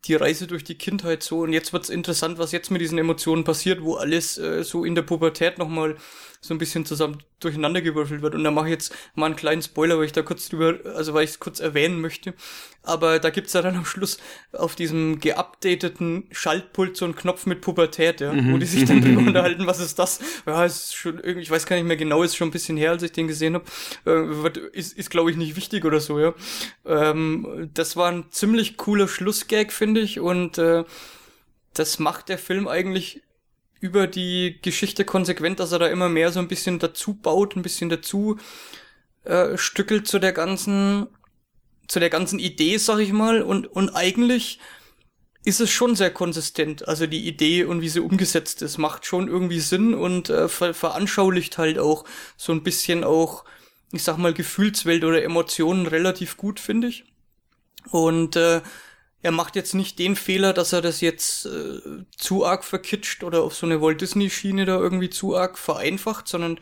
die 0.05 0.15
Reise 0.15 0.47
durch 0.47 0.63
die 0.63 0.77
Kindheit 0.77 1.23
so. 1.23 1.39
Und 1.39 1.53
jetzt 1.53 1.73
wird's 1.73 1.89
interessant, 1.89 2.37
was 2.37 2.51
jetzt 2.51 2.71
mit 2.71 2.81
diesen 2.81 2.97
Emotionen 2.97 3.43
passiert, 3.43 3.81
wo 3.81 3.95
alles 3.95 4.37
äh, 4.37 4.63
so 4.63 4.83
in 4.83 4.95
der 4.95 5.01
Pubertät 5.01 5.57
nochmal 5.57 5.97
so 6.45 6.53
ein 6.53 6.57
bisschen 6.57 6.85
zusammen 6.85 7.17
durcheinander 7.39 7.81
gewürfelt 7.81 8.21
wird. 8.21 8.35
Und 8.35 8.43
da 8.43 8.51
mache 8.51 8.67
ich 8.67 8.71
jetzt 8.71 8.95
mal 9.15 9.25
einen 9.27 9.35
kleinen 9.35 9.61
Spoiler, 9.61 9.97
weil 9.97 10.05
ich 10.05 10.11
da 10.13 10.21
kurz 10.21 10.49
drüber, 10.49 10.75
also 10.95 11.13
weil 11.13 11.23
ich 11.25 11.31
es 11.31 11.39
kurz 11.39 11.59
erwähnen 11.59 11.99
möchte. 12.01 12.33
Aber 12.83 13.19
da 13.19 13.29
gibt's 13.31 13.53
ja 13.53 13.61
dann 13.61 13.75
am 13.77 13.85
Schluss 13.85 14.17
auf 14.53 14.75
diesem 14.75 15.19
geupdateten 15.19 16.27
Schaltpult 16.31 16.95
so 16.97 17.05
einen 17.05 17.15
Knopf 17.15 17.45
mit 17.47 17.61
Pubertät, 17.61 18.21
ja, 18.21 18.31
Mhm. 18.31 18.53
wo 18.53 18.57
die 18.57 18.65
sich 18.65 18.85
dann 18.85 19.01
drüber 19.01 19.19
unterhalten, 19.21 19.65
was 19.67 19.79
ist 19.79 19.97
das? 19.97 20.19
Ja, 20.45 20.63
ist 20.65 20.95
schon 20.95 21.15
irgendwie, 21.15 21.41
ich 21.41 21.49
weiß 21.51 21.65
gar 21.65 21.75
nicht 21.75 21.85
mehr 21.85 21.97
genau, 21.97 22.21
ist 22.23 22.35
schon 22.35 22.49
ein 22.49 22.51
bisschen 22.51 22.77
her, 22.77 22.91
als 22.91 23.03
ich 23.03 23.11
den 23.11 23.27
gesehen 23.27 23.55
habe. 23.55 23.65
Äh, 24.05 24.43
wird- 24.43 24.57
ist, 24.57 24.97
ist 24.97 25.09
glaube 25.09 25.31
ich, 25.31 25.37
nicht 25.37 25.55
wichtig 25.55 25.83
oder 25.83 25.99
so, 25.99 26.19
ja. 26.19 26.33
Ähm, 26.85 27.69
das 27.73 27.95
war 27.95 28.11
ein 28.11 28.25
ziemlich 28.29 28.77
cooler 28.77 29.07
Schlussgag, 29.07 29.73
finde 29.73 30.01
ich, 30.01 30.19
und 30.19 30.57
äh, 30.59 30.83
das 31.73 31.99
macht 31.99 32.29
der 32.29 32.37
Film 32.37 32.67
eigentlich 32.67 33.21
über 33.85 34.07
die 34.07 34.59
Geschichte 34.63 35.05
konsequent, 35.05 35.59
dass 35.59 35.71
er 35.71 35.79
da 35.79 35.87
immer 35.87 36.09
mehr 36.09 36.31
so 36.31 36.39
ein 36.39 36.47
bisschen 36.47 36.79
dazu 36.79 37.13
baut, 37.13 37.55
ein 37.55 37.61
bisschen 37.61 37.89
dazu 37.89 38.37
äh, 39.25 39.57
stückelt 39.57 40.07
zu 40.07 40.17
der 40.17 40.33
ganzen, 40.33 41.07
zu 41.87 41.99
der 41.99 42.09
ganzen 42.09 42.39
Idee, 42.39 42.77
sag 42.77 42.99
ich 42.99 43.13
mal, 43.13 43.43
und, 43.43 43.67
und 43.67 43.89
eigentlich 43.91 44.59
ist 45.43 45.61
es 45.61 45.69
schon 45.69 45.95
sehr 45.95 46.09
konsistent. 46.09 46.87
Also 46.87 47.05
die 47.05 47.27
Idee 47.27 47.65
und 47.65 47.81
wie 47.81 47.89
sie 47.89 47.99
umgesetzt 47.99 48.63
ist, 48.63 48.79
macht 48.79 49.05
schon 49.05 49.27
irgendwie 49.27 49.59
Sinn 49.59 49.93
und 49.93 50.31
äh, 50.31 50.49
ver 50.49 50.73
veranschaulicht 50.73 51.59
halt 51.59 51.77
auch 51.77 52.05
so 52.37 52.51
ein 52.51 52.63
bisschen 52.63 53.03
auch, 53.03 53.45
ich 53.91 54.01
sag 54.01 54.17
mal, 54.17 54.33
Gefühlswelt 54.33 55.03
oder 55.03 55.23
Emotionen 55.23 55.85
relativ 55.85 56.37
gut, 56.37 56.59
finde 56.59 56.87
ich. 56.87 57.05
Und 57.91 58.35
äh, 58.35 58.61
er 59.25 59.31
macht 59.31 59.55
jetzt 59.55 59.73
nicht 59.73 59.97
den 59.97 60.15
Fehler, 60.15 60.53
dass 60.53 60.71
er 60.71 60.83
das 60.83 61.01
jetzt 61.01 61.47
äh, 61.47 61.81
zu 62.15 62.45
arg 62.45 62.63
verkitscht 62.63 63.23
oder 63.23 63.41
auf 63.41 63.55
so 63.55 63.65
eine 63.65 63.81
Walt 63.81 63.99
Disney 63.99 64.29
Schiene 64.29 64.65
da 64.65 64.77
irgendwie 64.77 65.09
zu 65.09 65.35
arg 65.35 65.57
vereinfacht, 65.57 66.27
sondern 66.27 66.59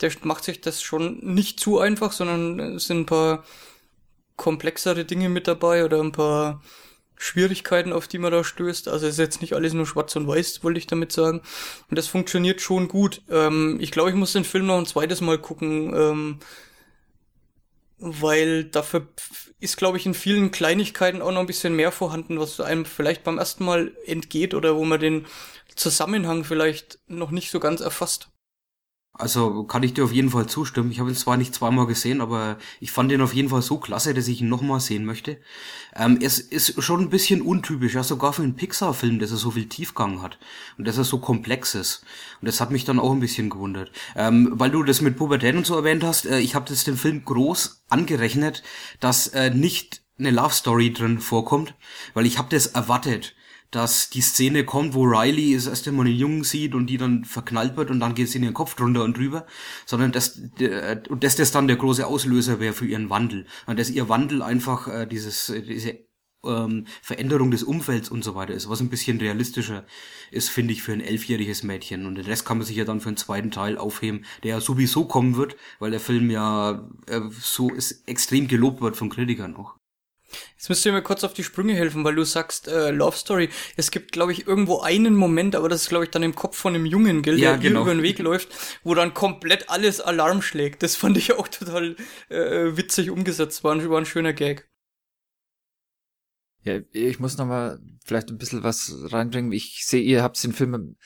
der 0.00 0.10
macht 0.22 0.42
sich 0.42 0.62
das 0.62 0.80
schon 0.80 1.18
nicht 1.18 1.60
zu 1.60 1.78
einfach, 1.80 2.12
sondern 2.12 2.58
es 2.76 2.86
sind 2.86 3.00
ein 3.00 3.06
paar 3.06 3.44
komplexere 4.36 5.04
Dinge 5.04 5.28
mit 5.28 5.46
dabei 5.46 5.84
oder 5.84 6.00
ein 6.00 6.12
paar 6.12 6.62
Schwierigkeiten, 7.18 7.92
auf 7.92 8.08
die 8.08 8.16
man 8.16 8.32
da 8.32 8.42
stößt. 8.42 8.88
Also 8.88 9.06
es 9.06 9.12
ist 9.12 9.18
jetzt 9.18 9.42
nicht 9.42 9.52
alles 9.52 9.74
nur 9.74 9.86
schwarz 9.86 10.16
und 10.16 10.26
weiß, 10.26 10.64
wollte 10.64 10.78
ich 10.78 10.86
damit 10.86 11.12
sagen. 11.12 11.42
Und 11.90 11.98
das 11.98 12.06
funktioniert 12.08 12.62
schon 12.62 12.88
gut. 12.88 13.20
Ähm, 13.28 13.76
ich 13.82 13.90
glaube, 13.90 14.08
ich 14.08 14.16
muss 14.16 14.32
den 14.32 14.44
Film 14.44 14.64
noch 14.64 14.78
ein 14.78 14.86
zweites 14.86 15.20
Mal 15.20 15.36
gucken, 15.36 15.92
ähm, 15.94 16.38
weil 17.98 18.64
dafür 18.64 19.06
ist, 19.62 19.76
glaube 19.76 19.96
ich, 19.96 20.06
in 20.06 20.14
vielen 20.14 20.50
Kleinigkeiten 20.50 21.22
auch 21.22 21.30
noch 21.30 21.40
ein 21.40 21.46
bisschen 21.46 21.76
mehr 21.76 21.92
vorhanden, 21.92 22.40
was 22.40 22.60
einem 22.60 22.84
vielleicht 22.84 23.22
beim 23.22 23.38
ersten 23.38 23.64
Mal 23.64 23.92
entgeht 24.06 24.54
oder 24.54 24.76
wo 24.76 24.84
man 24.84 24.98
den 24.98 25.26
Zusammenhang 25.76 26.42
vielleicht 26.42 26.98
noch 27.06 27.30
nicht 27.30 27.50
so 27.50 27.60
ganz 27.60 27.80
erfasst. 27.80 28.31
Also 29.14 29.64
kann 29.64 29.82
ich 29.82 29.92
dir 29.92 30.04
auf 30.04 30.12
jeden 30.12 30.30
Fall 30.30 30.46
zustimmen. 30.46 30.90
Ich 30.90 30.98
habe 30.98 31.10
ihn 31.10 31.16
zwar 31.16 31.36
nicht 31.36 31.54
zweimal 31.54 31.86
gesehen, 31.86 32.22
aber 32.22 32.56
ich 32.80 32.92
fand 32.92 33.12
ihn 33.12 33.20
auf 33.20 33.34
jeden 33.34 33.50
Fall 33.50 33.60
so 33.60 33.76
klasse, 33.76 34.14
dass 34.14 34.26
ich 34.26 34.40
ihn 34.40 34.48
nochmal 34.48 34.80
sehen 34.80 35.04
möchte. 35.04 35.36
Ähm, 35.94 36.18
es 36.22 36.38
ist 36.38 36.82
schon 36.82 37.00
ein 37.00 37.10
bisschen 37.10 37.42
untypisch, 37.42 37.94
ja 37.94 38.02
sogar 38.02 38.32
für 38.32 38.42
einen 38.42 38.56
Pixar-Film, 38.56 39.18
dass 39.18 39.30
er 39.30 39.36
so 39.36 39.50
viel 39.50 39.68
Tiefgang 39.68 40.22
hat 40.22 40.38
und 40.78 40.88
dass 40.88 40.96
er 40.96 41.04
so 41.04 41.18
komplex 41.18 41.74
ist. 41.74 42.04
Und 42.40 42.46
das 42.46 42.60
hat 42.60 42.70
mich 42.70 42.86
dann 42.86 42.98
auch 42.98 43.12
ein 43.12 43.20
bisschen 43.20 43.50
gewundert. 43.50 43.92
Ähm, 44.16 44.48
weil 44.54 44.70
du 44.70 44.82
das 44.82 45.02
mit 45.02 45.18
Pubertät 45.18 45.54
und 45.56 45.66
so 45.66 45.76
erwähnt 45.76 46.04
hast, 46.04 46.24
äh, 46.24 46.38
ich 46.38 46.54
habe 46.54 46.68
das 46.68 46.84
dem 46.84 46.96
Film 46.96 47.22
groß 47.22 47.84
angerechnet, 47.90 48.62
dass 48.98 49.28
äh, 49.28 49.50
nicht 49.50 50.02
eine 50.18 50.30
Love 50.30 50.54
Story 50.54 50.90
drin 50.90 51.18
vorkommt, 51.18 51.74
weil 52.14 52.24
ich 52.24 52.38
habe 52.38 52.48
das 52.50 52.68
erwartet 52.68 53.34
dass 53.72 54.10
die 54.10 54.20
Szene 54.20 54.64
kommt, 54.64 54.94
wo 54.94 55.04
Riley 55.04 55.54
das 55.54 55.66
erste 55.66 55.92
Mal 55.92 56.06
einen 56.06 56.14
Jungen 56.14 56.44
sieht 56.44 56.74
und 56.74 56.86
die 56.86 56.98
dann 56.98 57.24
verknallt 57.24 57.76
wird 57.76 57.90
und 57.90 58.00
dann 58.00 58.14
geht 58.14 58.28
es 58.28 58.34
in 58.34 58.44
ihren 58.44 58.54
Kopf 58.54 58.74
drunter 58.74 59.02
und 59.02 59.16
drüber, 59.16 59.46
sondern 59.86 60.12
dass, 60.12 60.40
der- 60.60 61.02
und 61.08 61.24
dass 61.24 61.36
das 61.36 61.52
dann 61.52 61.66
der 61.66 61.76
große 61.76 62.06
Auslöser 62.06 62.60
wäre 62.60 62.74
für 62.74 62.86
ihren 62.86 63.10
Wandel. 63.10 63.46
Und 63.66 63.78
dass 63.78 63.90
ihr 63.90 64.08
Wandel 64.10 64.42
einfach 64.42 64.88
äh, 64.88 65.06
dieses, 65.06 65.48
äh, 65.48 65.62
diese 65.62 65.98
ähm, 66.44 66.86
Veränderung 67.00 67.50
des 67.50 67.62
Umfelds 67.62 68.10
und 68.10 68.22
so 68.22 68.34
weiter 68.34 68.52
ist, 68.52 68.68
was 68.68 68.80
ein 68.80 68.90
bisschen 68.90 69.18
realistischer 69.18 69.86
ist, 70.30 70.50
finde 70.50 70.74
ich, 70.74 70.82
für 70.82 70.92
ein 70.92 71.00
elfjähriges 71.00 71.62
Mädchen. 71.62 72.04
Und 72.04 72.16
den 72.16 72.26
Rest 72.26 72.44
kann 72.44 72.58
man 72.58 72.66
sich 72.66 72.76
ja 72.76 72.84
dann 72.84 73.00
für 73.00 73.08
einen 73.08 73.16
zweiten 73.16 73.50
Teil 73.50 73.78
aufheben, 73.78 74.26
der 74.42 74.56
ja 74.56 74.60
sowieso 74.60 75.06
kommen 75.06 75.36
wird, 75.36 75.56
weil 75.78 75.90
der 75.92 76.00
Film 76.00 76.30
ja 76.30 76.88
äh, 77.06 77.20
so 77.30 77.70
ist, 77.70 78.06
extrem 78.06 78.48
gelobt 78.48 78.82
wird 78.82 78.98
von 78.98 79.08
Kritikern 79.08 79.56
auch. 79.56 79.76
Jetzt 80.56 80.68
müsst 80.68 80.84
ihr 80.86 80.92
mir 80.92 81.02
kurz 81.02 81.24
auf 81.24 81.34
die 81.34 81.44
Sprünge 81.44 81.74
helfen, 81.74 82.04
weil 82.04 82.14
du 82.14 82.24
sagst 82.24 82.68
äh, 82.68 82.90
Love 82.90 83.16
Story. 83.16 83.48
Es 83.76 83.90
gibt, 83.90 84.12
glaube 84.12 84.32
ich, 84.32 84.46
irgendwo 84.46 84.80
einen 84.80 85.14
Moment, 85.14 85.56
aber 85.56 85.68
das 85.68 85.82
ist, 85.82 85.88
glaube 85.88 86.04
ich, 86.04 86.10
dann 86.10 86.22
im 86.22 86.34
Kopf 86.34 86.56
von 86.56 86.74
einem 86.74 86.86
Jungen, 86.86 87.22
gell, 87.22 87.38
Ja, 87.38 87.52
der 87.52 87.58
genau. 87.58 87.82
über 87.82 87.94
den 87.94 88.02
Weg 88.02 88.18
läuft, 88.18 88.48
wo 88.82 88.94
dann 88.94 89.14
komplett 89.14 89.70
alles 89.70 90.00
Alarm 90.00 90.42
schlägt. 90.42 90.82
Das 90.82 90.96
fand 90.96 91.16
ich 91.16 91.32
auch 91.32 91.48
total 91.48 91.96
äh, 92.28 92.76
witzig 92.76 93.10
umgesetzt. 93.10 93.64
War 93.64 93.74
ein, 93.74 93.90
war 93.90 93.98
ein 93.98 94.06
schöner 94.06 94.32
Gag. 94.32 94.68
Ja, 96.64 96.78
ich 96.92 97.18
muss 97.18 97.36
noch 97.38 97.46
mal 97.46 97.80
vielleicht 98.04 98.30
ein 98.30 98.38
bisschen 98.38 98.62
was 98.62 98.94
reinbringen. 99.12 99.52
Ich 99.52 99.84
sehe, 99.84 100.00
ihr 100.02 100.22
habt 100.22 100.42
den 100.42 100.52
Film 100.52 100.96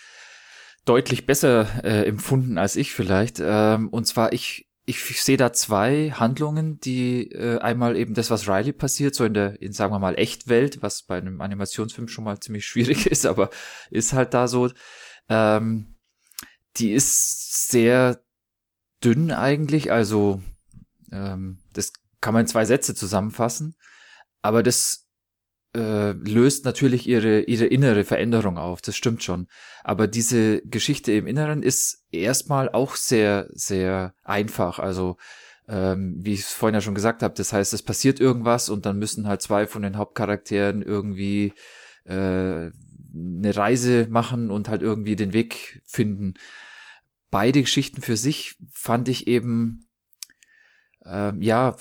deutlich 0.85 1.27
besser 1.27 1.85
äh, 1.85 2.07
empfunden 2.07 2.59
als 2.59 2.77
ich 2.77 2.93
vielleicht. 2.93 3.39
Ähm, 3.41 3.89
und 3.89 4.07
zwar, 4.07 4.33
ich, 4.33 4.69
ich 4.89 5.21
sehe 5.23 5.37
da 5.37 5.53
zwei 5.53 6.13
Handlungen, 6.13 6.79
die 6.79 7.33
äh, 7.33 7.59
einmal 7.59 7.97
eben 7.97 8.15
das, 8.15 8.31
was 8.31 8.49
Riley 8.49 8.73
passiert, 8.73 9.17
so 9.17 9.25
in 9.25 9.35
der, 9.35 9.61
in 9.61 9.73
sagen 9.73 9.93
wir 9.93 9.99
mal, 9.99 10.15
Echtwelt, 10.15 10.81
was 10.81 11.03
bei 11.03 11.19
einem 11.19 11.41
Animationsfilm 11.41 12.07
schon 12.07 12.25
mal 12.25 12.39
ziemlich 12.39 12.67
schwierig 12.67 13.07
ist, 13.07 13.27
aber 13.27 13.51
ist 13.91 14.13
halt 14.13 14.33
da 14.33 14.47
so. 14.47 14.71
Ähm, 15.29 15.97
die 16.77 16.93
ist 16.93 17.69
sehr 17.69 18.23
dünn 19.03 19.33
eigentlich. 19.33 19.91
Also 19.91 20.41
ähm, 21.11 21.59
das 21.73 21.93
kann 22.21 22.35
man 22.35 22.43
in 22.43 22.49
zwei 22.49 22.65
Sätze 22.65 22.95
zusammenfassen. 22.95 23.75
Aber 24.41 24.63
das 24.63 25.06
äh, 25.77 26.13
löst 26.13 26.65
natürlich 26.65 27.07
ihre, 27.07 27.43
ihre 27.43 27.67
innere 27.67 28.05
Veränderung 28.05 28.57
auf, 28.57 28.81
das 28.81 28.97
stimmt 28.97 29.23
schon. 29.23 29.47
Aber 29.85 30.07
diese 30.07 30.63
Geschichte 30.63 31.13
im 31.13 31.27
Inneren 31.27 31.63
ist 31.63 32.07
erstmal 32.11 32.71
auch 32.71 32.97
sehr, 32.97 33.49
sehr 33.53 34.15
einfach. 34.25 34.79
Also 34.79 35.19
ähm, 35.69 36.17
wie 36.19 36.33
ich 36.33 36.41
es 36.41 36.53
vorhin 36.53 36.75
ja 36.75 36.81
schon 36.81 36.95
gesagt 36.95 37.23
habe, 37.23 37.35
das 37.35 37.53
heißt, 37.53 37.75
es 37.75 37.83
passiert 37.83 38.21
irgendwas 38.21 38.71
und 38.71 38.87
dann 38.87 38.99
müssen 38.99 39.29
halt 39.29 39.43
zwei 39.43 39.67
von 39.67 39.83
den 39.83 39.99
Hauptcharakteren 39.99 40.81
irgendwie 40.81 41.53
äh, 42.05 42.71
eine 43.15 43.57
Reise 43.57 44.07
machen 44.09 44.51
und 44.51 44.69
halt 44.69 44.81
irgendwie 44.81 45.17
den 45.17 45.33
Weg 45.33 45.83
finden. 45.85 46.35
Beide 47.31 47.61
Geschichten 47.61 48.01
für 48.01 48.17
sich 48.17 48.57
fand 48.73 49.09
ich 49.09 49.27
eben 49.27 49.89
äh, 51.05 51.33
ja 51.39 51.77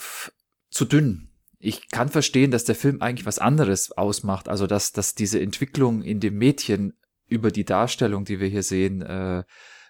zu 0.69 0.85
dünn. 0.85 1.29
Ich 1.65 1.89
kann 1.89 2.09
verstehen, 2.09 2.51
dass 2.51 2.63
der 2.63 2.75
Film 2.75 3.01
eigentlich 3.01 3.25
was 3.25 3.39
anderes 3.39 3.91
ausmacht, 3.91 4.49
also 4.49 4.67
dass, 4.67 4.91
dass 4.91 5.15
diese 5.15 5.39
Entwicklung 5.39 6.03
in 6.03 6.19
dem 6.19 6.37
Mädchen 6.37 6.93
über 7.27 7.49
die 7.49 7.65
Darstellung, 7.65 8.23
die 8.23 8.39
wir 8.39 8.47
hier 8.47 8.61
sehen, 8.61 9.01
äh, 9.01 9.43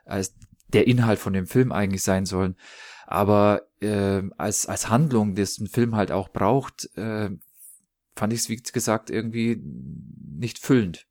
als 0.05 0.35
der 0.69 0.87
Inhalt 0.87 1.19
von 1.19 1.33
dem 1.33 1.47
Film 1.47 1.73
eigentlich 1.73 2.01
sein 2.01 2.25
sollen. 2.25 2.55
Aber 3.07 3.63
äh, 3.81 4.21
als, 4.37 4.67
als 4.67 4.89
Handlung, 4.89 5.35
das 5.35 5.57
ein 5.57 5.67
Film 5.67 5.97
halt 5.97 6.13
auch 6.13 6.29
braucht, 6.29 6.89
äh, 6.95 7.31
fand 8.15 8.31
ich 8.31 8.39
es, 8.39 8.47
wie 8.47 8.55
gesagt, 8.55 9.09
irgendwie 9.09 9.61
nicht 9.61 10.59
füllend. 10.59 11.05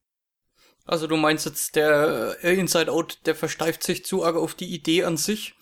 Also 0.86 1.06
du 1.06 1.18
meinst 1.18 1.44
jetzt, 1.44 1.76
der 1.76 2.38
äh, 2.42 2.58
Inside 2.58 2.90
Out, 2.90 3.18
der 3.26 3.34
versteift 3.34 3.82
sich 3.82 4.06
zu 4.06 4.24
arg 4.24 4.36
auf 4.36 4.54
die 4.54 4.72
Idee 4.72 5.04
an 5.04 5.18
sich 5.18 5.56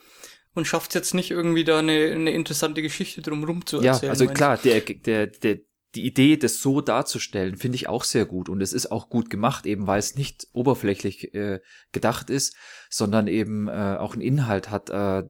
und 0.55 0.67
schafft 0.67 0.95
jetzt 0.95 1.15
nicht 1.15 1.31
irgendwie 1.31 1.65
da 1.65 1.79
eine, 1.79 2.13
eine 2.13 2.31
interessante 2.33 2.83
Geschichte 2.83 3.23
drumherum 3.23 3.65
zu 3.67 3.79
erzählen. 3.79 4.05
Ja, 4.05 4.11
also 4.11 4.27
klar, 4.27 4.59
der, 4.59 4.81
der, 4.81 5.27
der, 5.27 5.59
die 5.95 6.07
Idee, 6.07 6.37
das 6.37 6.61
so 6.61 6.81
darzustellen, 6.81 7.57
finde 7.57 7.77
ich 7.77 7.89
auch 7.89 8.05
sehr 8.05 8.25
gut. 8.25 8.49
Und 8.49 8.61
es 8.61 8.73
ist 8.73 8.91
auch 8.91 9.09
gut 9.09 9.31
gemacht, 9.31 9.67
eben 9.67 9.87
weil 9.87 9.99
es 9.99 10.15
nicht 10.15 10.47
oberflächlich 10.53 11.35
äh, 11.35 11.61
gedacht 11.93 12.31
ist, 12.31 12.57
sondern 12.91 13.29
eben 13.29 13.69
äh, 13.69 13.97
auch 13.99 14.13
einen 14.13 14.23
Inhalt 14.23 14.71
hat. 14.71 14.91
Äh, 14.91 15.25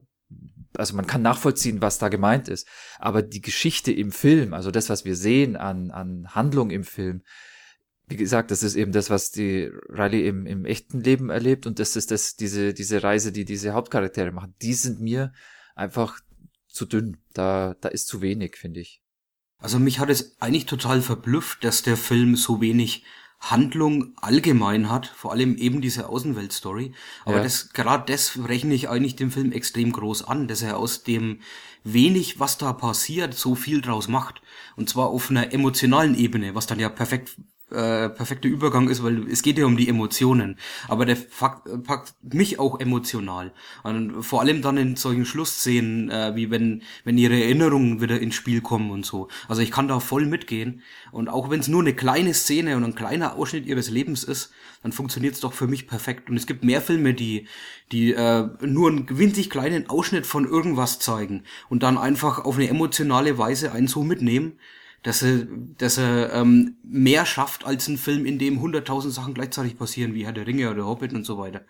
also 0.75 0.95
man 0.95 1.05
kann 1.05 1.21
nachvollziehen, 1.21 1.81
was 1.81 1.99
da 1.99 2.09
gemeint 2.09 2.47
ist. 2.47 2.67
Aber 2.99 3.21
die 3.21 3.41
Geschichte 3.41 3.91
im 3.91 4.11
Film, 4.11 4.53
also 4.53 4.71
das, 4.71 4.89
was 4.89 5.05
wir 5.05 5.15
sehen 5.15 5.55
an, 5.55 5.91
an 5.91 6.27
Handlung 6.33 6.71
im 6.71 6.83
Film, 6.83 7.23
wie 8.07 8.17
gesagt, 8.17 8.51
das 8.51 8.63
ist 8.63 8.75
eben 8.75 8.91
das, 8.91 9.09
was 9.09 9.31
die 9.31 9.69
Riley 9.89 10.27
im, 10.27 10.45
im 10.45 10.65
echten 10.65 10.99
Leben 10.99 11.29
erlebt 11.29 11.65
und 11.65 11.79
das 11.79 11.95
ist 11.95 12.11
das, 12.11 12.35
diese, 12.35 12.73
diese 12.73 13.01
Reise, 13.01 13.31
die 13.31 13.45
diese 13.45 13.73
Hauptcharaktere 13.73 14.31
machen. 14.31 14.55
Die 14.61 14.73
sind 14.73 14.99
mir 14.99 15.31
einfach 15.75 16.19
zu 16.67 16.85
dünn. 16.85 17.17
Da, 17.33 17.75
da 17.79 17.89
ist 17.89 18.07
zu 18.07 18.21
wenig, 18.21 18.57
finde 18.57 18.81
ich. 18.81 19.01
Also 19.57 19.79
mich 19.79 19.99
hat 19.99 20.09
es 20.09 20.35
eigentlich 20.41 20.65
total 20.65 21.01
verblüfft, 21.01 21.63
dass 21.63 21.83
der 21.83 21.95
Film 21.95 22.35
so 22.35 22.59
wenig 22.59 23.05
Handlung 23.39 24.13
allgemein 24.17 24.89
hat, 24.89 25.07
vor 25.07 25.31
allem 25.31 25.57
eben 25.57 25.81
diese 25.81 26.07
Außenweltstory. 26.07 26.93
Aber 27.25 27.37
Ja. 27.37 27.43
das, 27.43 27.69
gerade 27.73 28.11
das 28.11 28.39
rechne 28.47 28.73
ich 28.73 28.89
eigentlich 28.89 29.15
dem 29.15 29.31
Film 29.31 29.51
extrem 29.51 29.91
groß 29.91 30.23
an, 30.23 30.47
dass 30.47 30.61
er 30.61 30.77
aus 30.77 31.03
dem 31.03 31.39
wenig, 31.83 32.39
was 32.39 32.57
da 32.57 32.71
passiert, 32.73 33.33
so 33.33 33.55
viel 33.55 33.81
draus 33.81 34.07
macht. 34.07 34.41
Und 34.75 34.89
zwar 34.89 35.07
auf 35.07 35.29
einer 35.29 35.51
emotionalen 35.53 36.15
Ebene, 36.15 36.55
was 36.55 36.67
dann 36.67 36.79
ja 36.79 36.89
perfekt 36.89 37.35
äh, 37.73 38.09
perfekter 38.09 38.47
Übergang 38.47 38.89
ist, 38.89 39.03
weil 39.03 39.27
es 39.29 39.41
geht 39.41 39.57
ja 39.57 39.65
um 39.65 39.77
die 39.77 39.89
Emotionen. 39.89 40.57
Aber 40.87 41.05
der 41.05 41.17
fuck, 41.17 41.63
packt 41.83 42.13
mich 42.21 42.59
auch 42.59 42.79
emotional. 42.79 43.51
Und 43.83 44.23
vor 44.23 44.41
allem 44.41 44.61
dann 44.61 44.77
in 44.77 44.95
solchen 44.95 45.25
Schlussszenen, 45.25 46.09
äh, 46.09 46.35
wie 46.35 46.51
wenn, 46.51 46.83
wenn 47.03 47.17
ihre 47.17 47.41
Erinnerungen 47.41 48.01
wieder 48.01 48.19
ins 48.19 48.35
Spiel 48.35 48.61
kommen 48.61 48.91
und 48.91 49.05
so. 49.05 49.27
Also 49.47 49.61
ich 49.61 49.71
kann 49.71 49.87
da 49.87 49.99
voll 49.99 50.25
mitgehen. 50.25 50.81
Und 51.11 51.29
auch 51.29 51.49
wenn 51.49 51.59
es 51.59 51.67
nur 51.67 51.81
eine 51.81 51.93
kleine 51.93 52.33
Szene 52.33 52.77
und 52.77 52.83
ein 52.83 52.95
kleiner 52.95 53.35
Ausschnitt 53.35 53.65
ihres 53.65 53.89
Lebens 53.89 54.23
ist, 54.23 54.51
dann 54.83 54.91
funktioniert 54.91 55.33
es 55.33 55.39
doch 55.39 55.53
für 55.53 55.67
mich 55.67 55.87
perfekt. 55.87 56.29
Und 56.29 56.37
es 56.37 56.45
gibt 56.45 56.63
mehr 56.63 56.81
Filme, 56.81 57.13
die, 57.13 57.47
die 57.91 58.13
äh, 58.13 58.47
nur 58.61 58.89
einen 58.89 59.17
winzig 59.17 59.49
kleinen 59.49 59.89
Ausschnitt 59.89 60.25
von 60.25 60.45
irgendwas 60.45 60.99
zeigen 60.99 61.43
und 61.69 61.83
dann 61.83 61.97
einfach 61.97 62.45
auf 62.45 62.55
eine 62.55 62.69
emotionale 62.69 63.37
Weise 63.37 63.71
einen 63.71 63.87
so 63.87 64.03
mitnehmen, 64.03 64.59
dass 65.03 65.21
er, 65.21 65.45
dass 65.77 65.97
er 65.97 66.33
ähm, 66.33 66.77
mehr 66.83 67.25
schafft 67.25 67.65
als 67.65 67.87
ein 67.87 67.97
Film, 67.97 68.25
in 68.25 68.39
dem 68.39 68.61
hunderttausend 68.61 69.13
Sachen 69.13 69.33
gleichzeitig 69.33 69.77
passieren, 69.77 70.13
wie 70.13 70.25
Herr 70.25 70.33
der 70.33 70.47
Ringe 70.47 70.71
oder 70.71 70.85
Hobbit 70.85 71.13
und 71.13 71.25
so 71.25 71.37
weiter. 71.37 71.61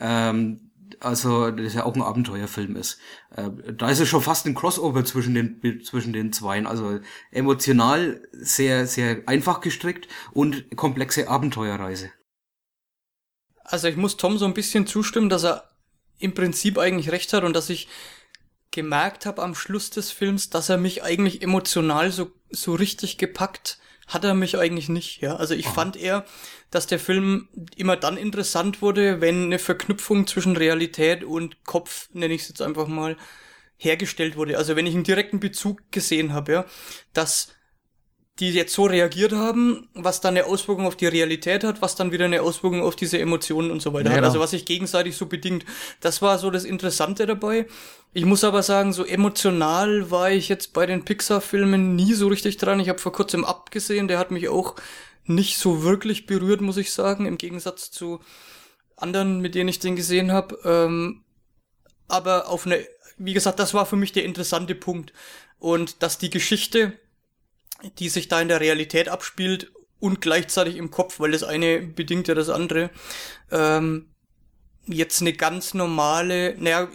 Ähm, 0.00 0.70
also, 0.98 1.50
das 1.50 1.74
ja 1.74 1.84
auch 1.84 1.94
ein 1.94 2.02
Abenteuerfilm 2.02 2.74
ist. 2.76 2.98
Äh, 3.36 3.50
da 3.74 3.90
ist 3.90 4.00
es 4.00 4.08
schon 4.08 4.22
fast 4.22 4.46
ein 4.46 4.54
Crossover 4.54 5.04
zwischen 5.04 5.34
den, 5.34 5.82
zwischen 5.84 6.12
den 6.12 6.32
Zweien. 6.32 6.66
Also 6.66 6.98
emotional 7.30 8.22
sehr, 8.32 8.86
sehr 8.86 9.22
einfach 9.26 9.60
gestrickt 9.60 10.08
und 10.32 10.76
komplexe 10.76 11.28
Abenteuerreise. 11.28 12.10
Also 13.62 13.86
ich 13.86 13.96
muss 13.96 14.16
Tom 14.16 14.36
so 14.36 14.46
ein 14.46 14.54
bisschen 14.54 14.86
zustimmen, 14.86 15.28
dass 15.28 15.44
er 15.44 15.70
im 16.18 16.34
Prinzip 16.34 16.76
eigentlich 16.76 17.12
recht 17.12 17.32
hat 17.32 17.44
und 17.44 17.54
dass 17.54 17.70
ich 17.70 17.88
gemerkt 18.70 19.26
habe 19.26 19.42
am 19.42 19.54
Schluss 19.54 19.90
des 19.90 20.10
Films, 20.10 20.50
dass 20.50 20.68
er 20.68 20.78
mich 20.78 21.02
eigentlich 21.02 21.42
emotional 21.42 22.10
so, 22.10 22.30
so 22.50 22.74
richtig 22.74 23.18
gepackt 23.18 23.78
hat 24.06 24.24
er 24.24 24.34
mich 24.34 24.58
eigentlich 24.58 24.88
nicht, 24.88 25.20
ja. 25.20 25.36
Also 25.36 25.54
ich 25.54 25.68
fand 25.68 25.96
eher, 25.96 26.24
dass 26.70 26.88
der 26.88 26.98
Film 26.98 27.48
immer 27.76 27.96
dann 27.96 28.16
interessant 28.16 28.82
wurde, 28.82 29.20
wenn 29.20 29.44
eine 29.44 29.60
Verknüpfung 29.60 30.26
zwischen 30.26 30.56
Realität 30.56 31.22
und 31.22 31.64
Kopf, 31.64 32.08
nenne 32.12 32.34
ich 32.34 32.42
es 32.42 32.48
jetzt 32.48 32.62
einfach 32.62 32.88
mal, 32.88 33.16
hergestellt 33.76 34.36
wurde. 34.36 34.58
Also 34.58 34.76
wenn 34.76 34.86
ich 34.86 34.94
einen 34.94 35.04
direkten 35.04 35.40
Bezug 35.40 35.80
gesehen 35.92 36.32
habe, 36.32 36.52
ja, 36.52 36.64
dass 37.12 37.52
die 38.40 38.50
jetzt 38.50 38.72
so 38.74 38.84
reagiert 38.84 39.32
haben, 39.32 39.88
was 39.94 40.20
dann 40.20 40.36
eine 40.36 40.46
Auswirkung 40.46 40.86
auf 40.86 40.96
die 40.96 41.06
Realität 41.06 41.62
hat, 41.62 41.82
was 41.82 41.94
dann 41.94 42.10
wieder 42.10 42.24
eine 42.24 42.40
Auswirkung 42.42 42.82
auf 42.82 42.96
diese 42.96 43.18
Emotionen 43.18 43.70
und 43.70 43.80
so 43.82 43.92
weiter 43.92 44.06
Ja, 44.06 44.10
hat. 44.12 44.16
genau. 44.16 44.28
Also 44.28 44.40
was 44.40 44.50
sich 44.50 44.64
gegenseitig 44.64 45.16
so 45.16 45.26
bedingt. 45.26 45.64
Das 46.00 46.22
war 46.22 46.38
so 46.38 46.50
das 46.50 46.64
Interessante 46.64 47.26
dabei. 47.26 47.66
Ich 48.14 48.24
muss 48.24 48.42
aber 48.42 48.62
sagen, 48.62 48.92
so 48.92 49.04
emotional 49.04 50.10
war 50.10 50.30
ich 50.30 50.48
jetzt 50.48 50.72
bei 50.72 50.86
den 50.86 51.04
Pixar-Filmen 51.04 51.94
nie 51.94 52.14
so 52.14 52.28
richtig 52.28 52.56
dran. 52.56 52.80
Ich 52.80 52.88
habe 52.88 52.98
vor 52.98 53.12
kurzem 53.12 53.44
abgesehen, 53.44 54.08
der 54.08 54.18
hat 54.18 54.30
mich 54.30 54.48
auch 54.48 54.74
nicht 55.26 55.58
so 55.58 55.82
wirklich 55.84 56.26
berührt, 56.26 56.60
muss 56.62 56.78
ich 56.78 56.92
sagen, 56.92 57.26
im 57.26 57.38
Gegensatz 57.38 57.90
zu 57.90 58.20
anderen, 58.96 59.40
mit 59.40 59.54
denen 59.54 59.68
ich 59.68 59.78
den 59.78 59.96
gesehen 59.96 60.32
habe. 60.32 60.58
Ähm, 60.64 61.24
aber 62.08 62.48
auf 62.48 62.66
eine, 62.66 62.84
wie 63.18 63.34
gesagt, 63.34 63.58
das 63.60 63.74
war 63.74 63.86
für 63.86 63.96
mich 63.96 64.12
der 64.12 64.24
interessante 64.24 64.74
Punkt. 64.74 65.12
Und 65.58 66.02
dass 66.02 66.16
die 66.18 66.30
Geschichte, 66.30 66.98
die 67.98 68.08
sich 68.08 68.28
da 68.28 68.40
in 68.40 68.48
der 68.48 68.60
Realität 68.60 69.08
abspielt 69.08 69.72
und 69.98 70.20
gleichzeitig 70.20 70.76
im 70.76 70.90
Kopf, 70.90 71.20
weil 71.20 71.32
das 71.32 71.44
eine 71.44 71.80
bedingt 71.80 72.28
ja 72.28 72.34
das 72.34 72.48
andere, 72.48 72.90
ähm, 73.50 74.06
jetzt 74.86 75.20
eine 75.20 75.32
ganz 75.32 75.74
normale, 75.74 76.56
naja, 76.58 76.88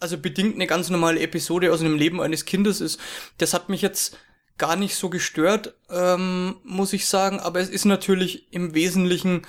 also 0.00 0.18
bedingt 0.18 0.54
eine 0.54 0.66
ganz 0.66 0.90
normale 0.90 1.20
Episode 1.20 1.72
aus 1.72 1.80
einem 1.80 1.96
Leben 1.96 2.20
eines 2.20 2.44
Kindes 2.44 2.80
ist. 2.80 2.98
Das 3.38 3.54
hat 3.54 3.68
mich 3.68 3.82
jetzt 3.82 4.16
gar 4.58 4.76
nicht 4.76 4.96
so 4.96 5.10
gestört, 5.10 5.74
ähm, 5.90 6.56
muss 6.64 6.92
ich 6.92 7.06
sagen, 7.06 7.40
aber 7.40 7.60
es 7.60 7.68
ist 7.68 7.84
natürlich 7.84 8.52
im 8.52 8.74
Wesentlichen 8.74 9.42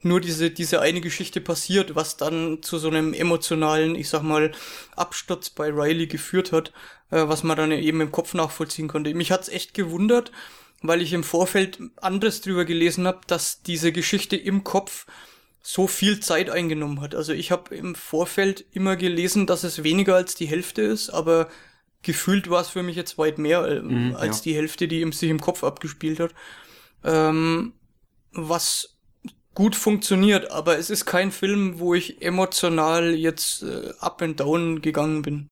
nur 0.00 0.20
diese, 0.20 0.50
diese 0.50 0.80
eine 0.80 1.00
Geschichte 1.00 1.40
passiert, 1.40 1.94
was 1.94 2.16
dann 2.16 2.62
zu 2.62 2.78
so 2.78 2.88
einem 2.88 3.12
emotionalen, 3.12 3.94
ich 3.94 4.08
sag 4.08 4.22
mal, 4.22 4.52
Absturz 4.94 5.50
bei 5.50 5.70
Riley 5.70 6.06
geführt 6.06 6.52
hat, 6.52 6.72
äh, 7.10 7.26
was 7.26 7.42
man 7.42 7.56
dann 7.56 7.72
eben 7.72 8.00
im 8.00 8.12
Kopf 8.12 8.34
nachvollziehen 8.34 8.88
konnte. 8.88 9.14
Mich 9.14 9.32
hat's 9.32 9.48
echt 9.48 9.74
gewundert, 9.74 10.32
weil 10.82 11.02
ich 11.02 11.12
im 11.12 11.24
Vorfeld 11.24 11.80
anderes 11.96 12.40
drüber 12.40 12.64
gelesen 12.64 13.06
habe, 13.06 13.20
dass 13.26 13.62
diese 13.62 13.92
Geschichte 13.92 14.36
im 14.36 14.64
Kopf 14.64 15.06
so 15.62 15.88
viel 15.88 16.20
Zeit 16.20 16.48
eingenommen 16.48 17.00
hat. 17.00 17.14
Also 17.14 17.32
ich 17.32 17.50
habe 17.50 17.74
im 17.74 17.96
Vorfeld 17.96 18.64
immer 18.70 18.94
gelesen, 18.96 19.46
dass 19.46 19.64
es 19.64 19.82
weniger 19.82 20.14
als 20.14 20.36
die 20.36 20.46
Hälfte 20.46 20.82
ist, 20.82 21.10
aber 21.10 21.48
gefühlt 22.02 22.48
war 22.48 22.60
es 22.60 22.68
für 22.68 22.84
mich 22.84 22.94
jetzt 22.94 23.18
weit 23.18 23.38
mehr 23.38 23.64
äh, 23.66 23.82
Mhm, 23.82 24.14
als 24.14 24.38
ja. 24.38 24.42
die 24.44 24.54
Hälfte, 24.54 24.86
die 24.86 25.04
sich 25.12 25.28
im 25.28 25.40
Kopf 25.40 25.64
abgespielt 25.64 26.20
hat. 26.20 26.34
Ähm, 27.02 27.72
was 28.32 28.96
gut 29.54 29.74
funktioniert, 29.74 30.50
aber 30.52 30.78
es 30.78 30.90
ist 30.90 31.04
kein 31.06 31.32
Film, 31.32 31.80
wo 31.80 31.94
ich 31.94 32.22
emotional 32.22 33.14
jetzt 33.14 33.62
äh, 33.62 33.92
up 33.98 34.22
and 34.22 34.38
down 34.38 34.82
gegangen 34.82 35.22
bin. 35.22 35.48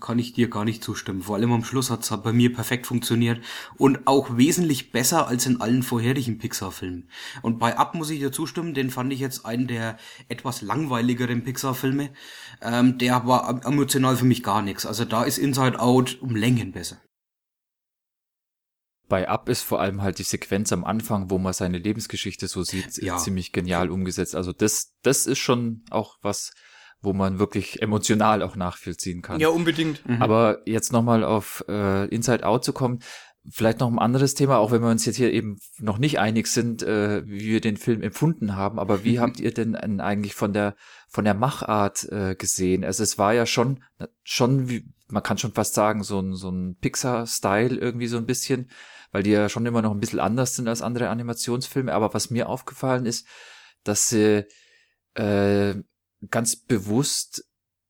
Kann 0.00 0.18
ich 0.18 0.32
dir 0.32 0.50
gar 0.50 0.64
nicht 0.64 0.82
zustimmen. 0.82 1.22
Vor 1.22 1.36
allem 1.36 1.52
am 1.52 1.62
Schluss 1.64 1.90
hat's 1.90 2.08
bei 2.22 2.32
mir 2.32 2.52
perfekt 2.52 2.86
funktioniert 2.88 3.40
und 3.76 4.06
auch 4.08 4.36
wesentlich 4.36 4.90
besser 4.90 5.28
als 5.28 5.46
in 5.46 5.60
allen 5.60 5.84
vorherigen 5.84 6.38
Pixar-Filmen. 6.38 7.08
Und 7.42 7.58
bei 7.60 7.78
Up 7.78 7.94
muss 7.94 8.10
ich 8.10 8.18
dir 8.18 8.32
zustimmen, 8.32 8.74
den 8.74 8.90
fand 8.90 9.12
ich 9.12 9.20
jetzt 9.20 9.46
einen 9.46 9.68
der 9.68 9.96
etwas 10.28 10.60
langweiligeren 10.60 11.44
Pixar-Filme. 11.44 12.10
Ähm, 12.62 12.98
der 12.98 13.26
war 13.26 13.64
emotional 13.64 14.16
für 14.16 14.24
mich 14.24 14.42
gar 14.42 14.60
nichts. 14.60 14.86
Also 14.86 15.04
da 15.04 15.22
ist 15.22 15.38
Inside 15.38 15.78
Out 15.78 16.18
um 16.20 16.34
Längen 16.34 16.72
besser. 16.72 17.00
Bei 19.08 19.28
Up 19.28 19.48
ist 19.48 19.62
vor 19.62 19.80
allem 19.80 20.02
halt 20.02 20.18
die 20.18 20.24
Sequenz 20.24 20.72
am 20.72 20.84
Anfang, 20.84 21.30
wo 21.30 21.38
man 21.38 21.52
seine 21.52 21.78
Lebensgeschichte 21.78 22.48
so 22.48 22.64
sieht, 22.64 22.96
Ja. 22.96 23.18
ziemlich 23.18 23.52
genial 23.52 23.90
umgesetzt. 23.90 24.34
Also 24.34 24.52
das, 24.52 24.94
das 25.02 25.28
ist 25.28 25.38
schon 25.38 25.84
auch 25.90 26.16
was, 26.22 26.52
wo 27.00 27.12
man 27.12 27.38
wirklich 27.38 27.82
emotional 27.82 28.42
auch 28.42 28.56
nachvollziehen 28.56 29.22
kann. 29.22 29.40
Ja, 29.40 29.48
unbedingt. 29.48 30.02
Aber 30.20 30.60
jetzt 30.66 30.92
nochmal 30.92 31.24
auf 31.24 31.64
äh, 31.68 32.06
Inside 32.06 32.44
Out 32.44 32.64
zu 32.64 32.72
kommen, 32.72 33.00
vielleicht 33.48 33.80
noch 33.80 33.90
ein 33.90 33.98
anderes 33.98 34.34
Thema, 34.34 34.58
auch 34.58 34.72
wenn 34.72 34.82
wir 34.82 34.90
uns 34.90 35.04
jetzt 35.04 35.16
hier 35.16 35.32
eben 35.32 35.58
noch 35.78 35.98
nicht 35.98 36.18
einig 36.18 36.48
sind, 36.48 36.82
äh, 36.82 37.26
wie 37.26 37.46
wir 37.46 37.60
den 37.60 37.76
Film 37.76 38.02
empfunden 38.02 38.56
haben, 38.56 38.78
aber 38.78 39.04
wie 39.04 39.20
habt 39.20 39.40
ihr 39.40 39.52
denn 39.52 39.76
eigentlich 40.00 40.34
von 40.34 40.52
der 40.52 40.74
von 41.08 41.24
der 41.24 41.34
Machart 41.34 42.04
äh, 42.10 42.34
gesehen? 42.34 42.84
Also 42.84 43.02
es 43.02 43.18
war 43.18 43.34
ja 43.34 43.46
schon 43.46 43.82
schon 44.22 44.68
wie 44.68 44.88
man 45.08 45.22
kann 45.22 45.38
schon 45.38 45.52
fast 45.52 45.74
sagen 45.74 46.02
so 46.02 46.20
ein 46.20 46.34
so 46.34 46.50
ein 46.50 46.76
Pixar-Style 46.80 47.76
irgendwie 47.76 48.08
so 48.08 48.16
ein 48.16 48.26
bisschen, 48.26 48.70
weil 49.12 49.22
die 49.22 49.30
ja 49.30 49.48
schon 49.48 49.66
immer 49.66 49.82
noch 49.82 49.92
ein 49.92 50.00
bisschen 50.00 50.20
anders 50.20 50.56
sind 50.56 50.68
als 50.68 50.82
andere 50.82 51.08
Animationsfilme. 51.10 51.92
Aber 51.92 52.12
was 52.12 52.30
mir 52.30 52.48
aufgefallen 52.48 53.06
ist, 53.06 53.26
dass 53.84 54.08
sie 54.08 54.44
äh, 55.14 55.74
ganz 56.30 56.56
bewusst 56.56 57.44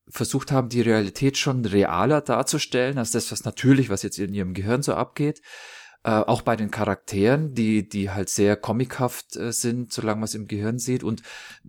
versucht 0.09 0.53
haben, 0.53 0.69
die 0.69 0.83
Realität 0.83 1.37
schon 1.37 1.65
realer 1.65 2.21
darzustellen, 2.21 2.99
als 2.99 3.11
das, 3.11 3.33
was 3.33 3.45
natürlich, 3.45 3.91
was 3.91 4.03
jetzt 4.03 4.19
in 4.19 4.35
ihrem 4.35 4.55
Gehirn 4.55 4.83
so 4.83 4.95
abgeht. 4.95 5.43
Äh, 6.05 6.11
auch 6.11 6.43
bei 6.43 6.55
den 6.55 6.71
Charakteren, 6.71 7.55
die, 7.55 7.89
die 7.89 8.11
halt 8.11 8.29
sehr 8.29 8.55
comichaft 8.57 9.35
äh, 9.35 9.53
sind, 9.53 9.93
solange 9.93 10.21
man 10.21 10.27
es 10.27 10.37
im 10.37 10.47
Gehirn 10.47 10.79
sieht. 10.79 11.03
Und 11.03 11.23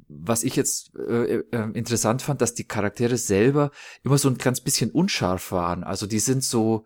was 0.08 0.44
ich 0.44 0.56
jetzt 0.56 0.92
äh, 0.96 1.38
äh, 1.38 1.72
interessant 1.74 2.22
fand, 2.22 2.42
dass 2.42 2.54
die 2.54 2.68
Charaktere 2.68 3.18
selber 3.18 3.72
immer 4.04 4.20
so 4.20 4.30
ein 4.30 4.38
ganz 4.38 4.62
bisschen 4.62 4.92
unscharf 4.92 5.52
waren. 5.52 5.84
Also 5.84 6.06
die 6.06 6.20
sind 6.20 6.44
so, 6.44 6.86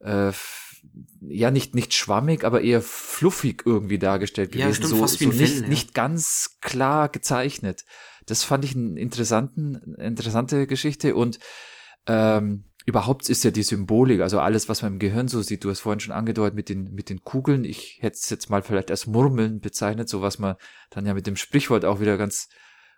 äh, 0.00 0.32
ja, 1.22 1.50
nicht, 1.50 1.74
nicht 1.74 1.94
schwammig, 1.94 2.44
aber 2.44 2.60
eher 2.60 2.82
fluffig 2.82 3.62
irgendwie 3.64 3.98
dargestellt 3.98 4.54
Ja, 4.54 4.66
gewesen. 4.66 4.82
stimmt, 4.82 4.90
so, 4.90 4.98
fast 4.98 5.20
wie 5.20 5.24
so 5.24 5.30
nicht, 5.30 5.52
Fell, 5.54 5.62
ja. 5.62 5.68
nicht 5.68 5.94
ganz 5.94 6.58
klar 6.60 7.08
gezeichnet. 7.08 7.86
Das 8.26 8.44
fand 8.44 8.64
ich 8.64 8.74
einen 8.74 8.96
interessanten, 8.96 9.94
interessante 9.98 10.66
Geschichte 10.66 11.14
und 11.14 11.38
ähm, 12.06 12.64
überhaupt 12.86 13.28
ist 13.28 13.44
ja 13.44 13.50
die 13.50 13.62
Symbolik, 13.62 14.20
also 14.20 14.40
alles, 14.40 14.68
was 14.68 14.82
man 14.82 14.94
im 14.94 14.98
Gehirn 14.98 15.28
so 15.28 15.40
sieht, 15.42 15.64
du 15.64 15.70
hast 15.70 15.80
vorhin 15.80 16.00
schon 16.00 16.12
angedeutet 16.12 16.54
mit 16.54 16.68
den, 16.68 16.92
mit 16.92 17.08
den 17.08 17.22
Kugeln, 17.22 17.64
ich 17.64 17.98
hätte 18.00 18.16
es 18.16 18.28
jetzt 18.30 18.50
mal 18.50 18.62
vielleicht 18.62 18.90
als 18.90 19.06
Murmeln 19.06 19.60
bezeichnet, 19.60 20.08
so 20.08 20.20
was 20.20 20.38
man 20.38 20.56
dann 20.90 21.06
ja 21.06 21.14
mit 21.14 21.26
dem 21.26 21.36
Sprichwort 21.36 21.84
auch 21.84 22.00
wieder 22.00 22.18
ganz 22.18 22.48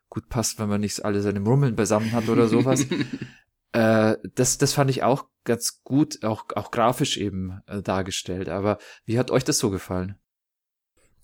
gut 0.09 0.29
passt, 0.29 0.59
wenn 0.59 0.69
man 0.69 0.81
nicht 0.81 1.05
alle 1.05 1.21
seine 1.23 1.41
Murmeln 1.41 1.77
beisammen 1.77 2.13
hat 2.13 2.29
oder 2.29 2.49
sowas. 2.49 2.87
äh, 3.73 4.17
das, 4.35 4.59
das 4.59 4.73
fand 4.73 4.91
ich 4.91 5.03
auch 5.03 5.27
ganz 5.45 5.83
gut, 5.85 6.25
auch, 6.25 6.45
auch 6.55 6.71
grafisch 6.71 7.17
eben 7.17 7.61
äh, 7.67 7.83
dargestellt. 7.83 8.49
Aber 8.49 8.79
wie 9.05 9.19
hat 9.19 9.31
euch 9.31 9.45
das 9.45 9.59
so 9.59 9.71
gefallen? 9.71 10.17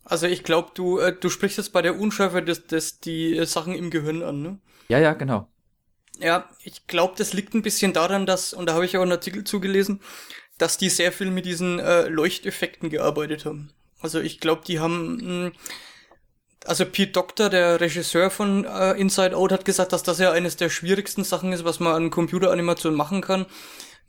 Also 0.04 0.26
ich 0.26 0.42
glaube, 0.42 0.70
du, 0.74 0.98
äh, 0.98 1.14
du 1.18 1.28
sprichst 1.28 1.58
jetzt 1.58 1.72
bei 1.72 1.82
der 1.82 1.98
Unschärfe 1.98 2.42
des, 2.42 2.66
des, 2.66 3.00
die 3.00 3.36
äh, 3.36 3.46
Sachen 3.46 3.74
im 3.74 3.90
Gehirn 3.90 4.22
an, 4.22 4.42
ne? 4.42 4.58
Ja, 4.88 4.98
ja, 4.98 5.14
genau. 5.14 5.48
Ja, 6.18 6.48
ich 6.62 6.86
glaube, 6.86 7.14
das 7.16 7.32
liegt 7.32 7.54
ein 7.54 7.62
bisschen 7.62 7.92
daran, 7.92 8.26
dass, 8.26 8.52
und 8.52 8.66
da 8.66 8.74
habe 8.74 8.84
ich 8.84 8.96
auch 8.96 9.02
einen 9.02 9.12
Artikel 9.12 9.44
zugelesen, 9.44 10.00
dass 10.58 10.76
die 10.76 10.88
sehr 10.88 11.12
viel 11.12 11.30
mit 11.30 11.46
diesen 11.46 11.78
äh, 11.78 12.08
Leuchteffekten 12.08 12.90
gearbeitet 12.90 13.44
haben. 13.44 13.70
Also 14.00 14.20
ich 14.20 14.40
glaube, 14.40 14.62
die 14.66 14.80
haben, 14.80 15.46
mh, 15.46 15.52
also 16.64 16.84
Pete 16.84 17.12
Doctor, 17.12 17.48
der 17.48 17.80
Regisseur 17.80 18.30
von 18.30 18.64
äh, 18.64 18.92
Inside 18.92 19.36
Out, 19.36 19.52
hat 19.52 19.64
gesagt, 19.64 19.92
dass 19.92 20.02
das 20.02 20.18
ja 20.18 20.30
eines 20.32 20.56
der 20.56 20.68
schwierigsten 20.68 21.24
Sachen 21.24 21.52
ist, 21.52 21.64
was 21.64 21.80
man 21.80 21.94
an 21.94 22.10
Computeranimation 22.10 22.94
machen 22.94 23.20
kann. 23.20 23.46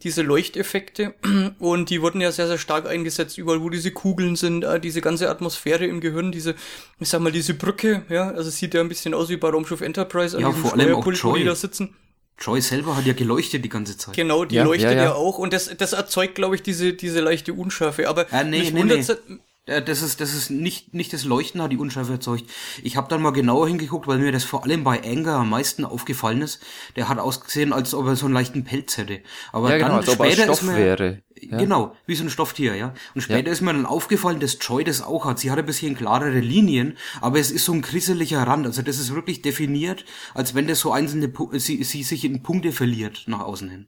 Diese 0.03 0.21
Leuchteffekte. 0.21 1.13
Und 1.59 1.89
die 1.89 2.01
wurden 2.01 2.19
ja 2.21 2.31
sehr, 2.31 2.47
sehr 2.47 2.57
stark 2.57 2.87
eingesetzt, 2.87 3.37
überall 3.37 3.61
wo 3.61 3.69
diese 3.69 3.91
Kugeln 3.91 4.35
sind, 4.35 4.63
äh, 4.63 4.79
diese 4.79 5.01
ganze 5.01 5.29
Atmosphäre 5.29 5.85
im 5.85 6.01
Gehirn, 6.01 6.31
diese, 6.31 6.55
ich 6.99 7.09
sag 7.09 7.21
mal, 7.21 7.31
diese 7.31 7.53
Brücke, 7.53 8.03
ja, 8.09 8.29
also 8.31 8.49
es 8.49 8.57
sieht 8.57 8.73
ja 8.73 8.81
ein 8.81 8.89
bisschen 8.89 9.13
aus 9.13 9.29
wie 9.29 9.37
bei 9.37 9.49
Raumschiff 9.49 9.81
Enterprise 9.81 10.35
an 10.35 10.43
Ja, 10.43 10.51
vor 10.51 10.73
allem 10.73 10.95
auch 10.95 11.05
wo 11.05 11.11
die 11.11 11.17
Joy. 11.17 11.43
da 11.45 11.55
sitzen. 11.55 11.95
Joy 12.39 12.61
selber 12.61 12.97
hat 12.97 13.05
ja 13.05 13.13
geleuchtet 13.13 13.63
die 13.63 13.69
ganze 13.69 13.95
Zeit. 13.97 14.15
Genau, 14.15 14.43
die 14.43 14.55
Ja, 14.55 14.63
leuchtet 14.63 14.91
ja, 14.91 14.97
ja, 14.97 15.03
ja. 15.05 15.13
auch 15.13 15.37
und 15.37 15.53
das, 15.53 15.69
das 15.77 15.93
erzeugt, 15.93 16.35
glaube 16.35 16.55
ich, 16.55 16.63
diese, 16.63 16.93
diese 16.93 17.21
leichte 17.21 17.53
Unschärfe. 17.53 18.09
Aber 18.09 18.31
Äh, 18.33 18.43
nee, 18.43 18.59
mich 18.59 18.73
nee, 18.73 18.79
wundert's- 18.81 19.09
nee. 19.27 19.37
Das 19.65 20.01
ist, 20.01 20.19
das 20.19 20.33
ist 20.33 20.49
nicht, 20.49 20.93
nicht 20.93 21.13
das 21.13 21.23
Leuchten 21.23 21.61
hat 21.61 21.71
die 21.71 21.77
Unschärfe 21.77 22.13
erzeugt. 22.13 22.49
Ich 22.81 22.97
habe 22.97 23.07
dann 23.07 23.21
mal 23.21 23.31
genauer 23.31 23.69
hingeguckt, 23.69 24.07
weil 24.07 24.19
mir 24.19 24.33
das 24.33 24.43
vor 24.43 24.65
allem 24.65 24.83
bei 24.83 25.01
Anger 25.01 25.35
am 25.35 25.49
meisten 25.49 25.85
aufgefallen 25.85 26.41
ist. 26.41 26.59
Der 26.97 27.07
hat 27.07 27.17
ausgesehen, 27.17 27.71
als 27.71 27.93
ob 27.93 28.07
er 28.07 28.17
so 28.17 28.25
einen 28.25 28.33
leichten 28.33 28.65
Pelz 28.65 28.97
hätte. 28.97 29.21
Aber 29.53 29.69
Ja, 29.69 29.77
dann 29.77 29.87
genau, 29.87 29.99
als 29.99 30.09
ob 30.09 30.19
er 30.19 30.25
später 30.31 30.43
Stoff 30.43 30.61
ist 30.63 30.67
mir, 30.67 30.75
wäre. 30.75 31.21
Ja. 31.39 31.57
Genau, 31.57 31.95
wie 32.05 32.15
so 32.15 32.25
ein 32.25 32.29
Stofftier, 32.29 32.75
ja. 32.75 32.93
Und 33.15 33.21
später 33.21 33.51
ist 33.51 33.61
mir 33.61 33.71
dann 33.71 33.85
aufgefallen, 33.85 34.41
dass 34.41 34.57
Joy 34.59 34.83
das 34.83 35.01
auch 35.01 35.23
hat. 35.23 35.39
Sie 35.39 35.49
hat 35.49 35.57
ein 35.57 35.65
bisschen 35.65 35.95
klarere 35.95 36.41
Linien, 36.41 36.97
aber 37.21 37.39
es 37.39 37.49
ist 37.49 37.63
so 37.63 37.71
ein 37.71 37.81
krisseliger 37.81 38.43
Rand. 38.43 38.65
Also 38.65 38.81
das 38.81 38.99
ist 38.99 39.15
wirklich 39.15 39.41
definiert, 39.41 40.03
als 40.33 40.55
wenn 40.55 40.67
das 40.67 40.81
so 40.81 40.91
einzelne, 40.91 41.31
sie, 41.53 41.83
sie 41.85 42.03
sich 42.03 42.25
in 42.25 42.43
Punkte 42.43 42.73
verliert 42.73 43.23
nach 43.27 43.39
außen 43.39 43.69
hin. 43.69 43.87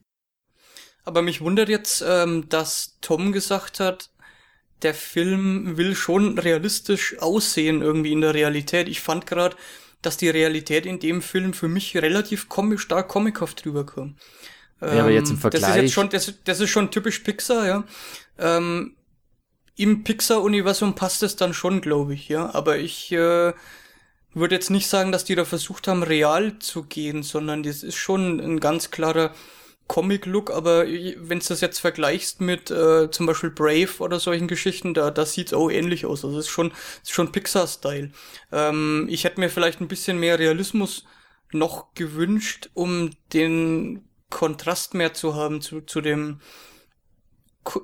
Aber 1.04 1.22
mich 1.22 1.40
wundert 1.40 1.68
jetzt, 1.68 2.02
ähm, 2.06 2.48
dass 2.48 2.98
Tom 3.00 3.30
gesagt 3.32 3.78
hat, 3.78 4.10
der 4.82 4.94
Film 4.94 5.76
will 5.76 5.94
schon 5.94 6.38
realistisch 6.38 7.18
aussehen 7.18 7.82
irgendwie 7.82 8.12
in 8.12 8.20
der 8.20 8.34
Realität. 8.34 8.88
Ich 8.88 9.00
fand 9.00 9.26
gerade, 9.26 9.56
dass 10.02 10.16
die 10.16 10.28
Realität 10.28 10.86
in 10.86 10.98
dem 10.98 11.22
Film 11.22 11.52
für 11.54 11.68
mich 11.68 11.96
relativ 11.96 12.48
comic, 12.48 12.80
stark 12.80 13.08
comichaft 13.08 13.64
rüberkam. 13.64 14.16
Ja, 14.80 14.88
aber 15.00 15.10
jetzt 15.10 15.30
im 15.30 15.36
Ähm, 15.36 15.40
Das 15.42 15.54
ist 15.54 15.60
Vergleich- 15.60 15.82
jetzt 15.82 15.92
schon, 15.94 16.10
das, 16.10 16.34
das 16.44 16.60
ist 16.60 16.70
schon 16.70 16.90
typisch 16.90 17.20
Pixar, 17.20 17.66
ja. 17.66 17.84
Ähm, 18.38 18.94
Im 19.78 20.04
Pixar-Universum 20.04 20.94
passt 20.94 21.22
es 21.22 21.36
dann 21.36 21.52
schon, 21.54 21.80
glaube 21.80 22.14
ich, 22.14 22.28
ja. 22.28 22.54
Aber 22.54 22.78
ich 22.78 23.10
äh, 23.12 23.52
würde 24.34 24.54
jetzt 24.54 24.70
nicht 24.70 24.86
sagen, 24.86 25.12
dass 25.12 25.24
die 25.24 25.34
da 25.34 25.44
versucht 25.46 25.88
haben, 25.88 26.02
real 26.02 26.58
zu 26.58 26.84
gehen, 26.84 27.22
sondern 27.22 27.62
das 27.62 27.82
ist 27.82 27.96
schon 27.96 28.38
ein 28.40 28.60
ganz 28.60 28.90
klarer 28.90 29.34
Comic-Look, 29.88 30.50
aber 30.50 30.86
wenn 30.86 31.38
du 31.38 31.44
das 31.46 31.60
jetzt 31.60 31.78
vergleichst 31.78 32.40
mit 32.40 32.70
äh, 32.70 33.10
zum 33.10 33.26
Beispiel 33.26 33.50
Brave 33.50 33.98
oder 34.00 34.18
solchen 34.18 34.48
Geschichten, 34.48 34.94
da, 34.94 35.10
da 35.10 35.24
sieht's 35.24 35.54
auch 35.54 35.70
ähnlich 35.70 36.06
aus. 36.06 36.24
Also 36.24 36.38
es 36.38 36.46
ist 36.46 36.50
schon, 36.50 36.72
ist 37.02 37.12
schon 37.12 37.32
Pixar-Style. 37.32 38.10
Ähm, 38.52 39.06
ich 39.08 39.24
hätte 39.24 39.40
mir 39.40 39.48
vielleicht 39.48 39.80
ein 39.80 39.88
bisschen 39.88 40.18
mehr 40.18 40.38
Realismus 40.38 41.04
noch 41.52 41.94
gewünscht, 41.94 42.70
um 42.74 43.10
den 43.32 44.08
Kontrast 44.30 44.94
mehr 44.94 45.14
zu 45.14 45.34
haben 45.34 45.60
zu, 45.60 45.80
zu 45.80 46.00
dem 46.00 46.40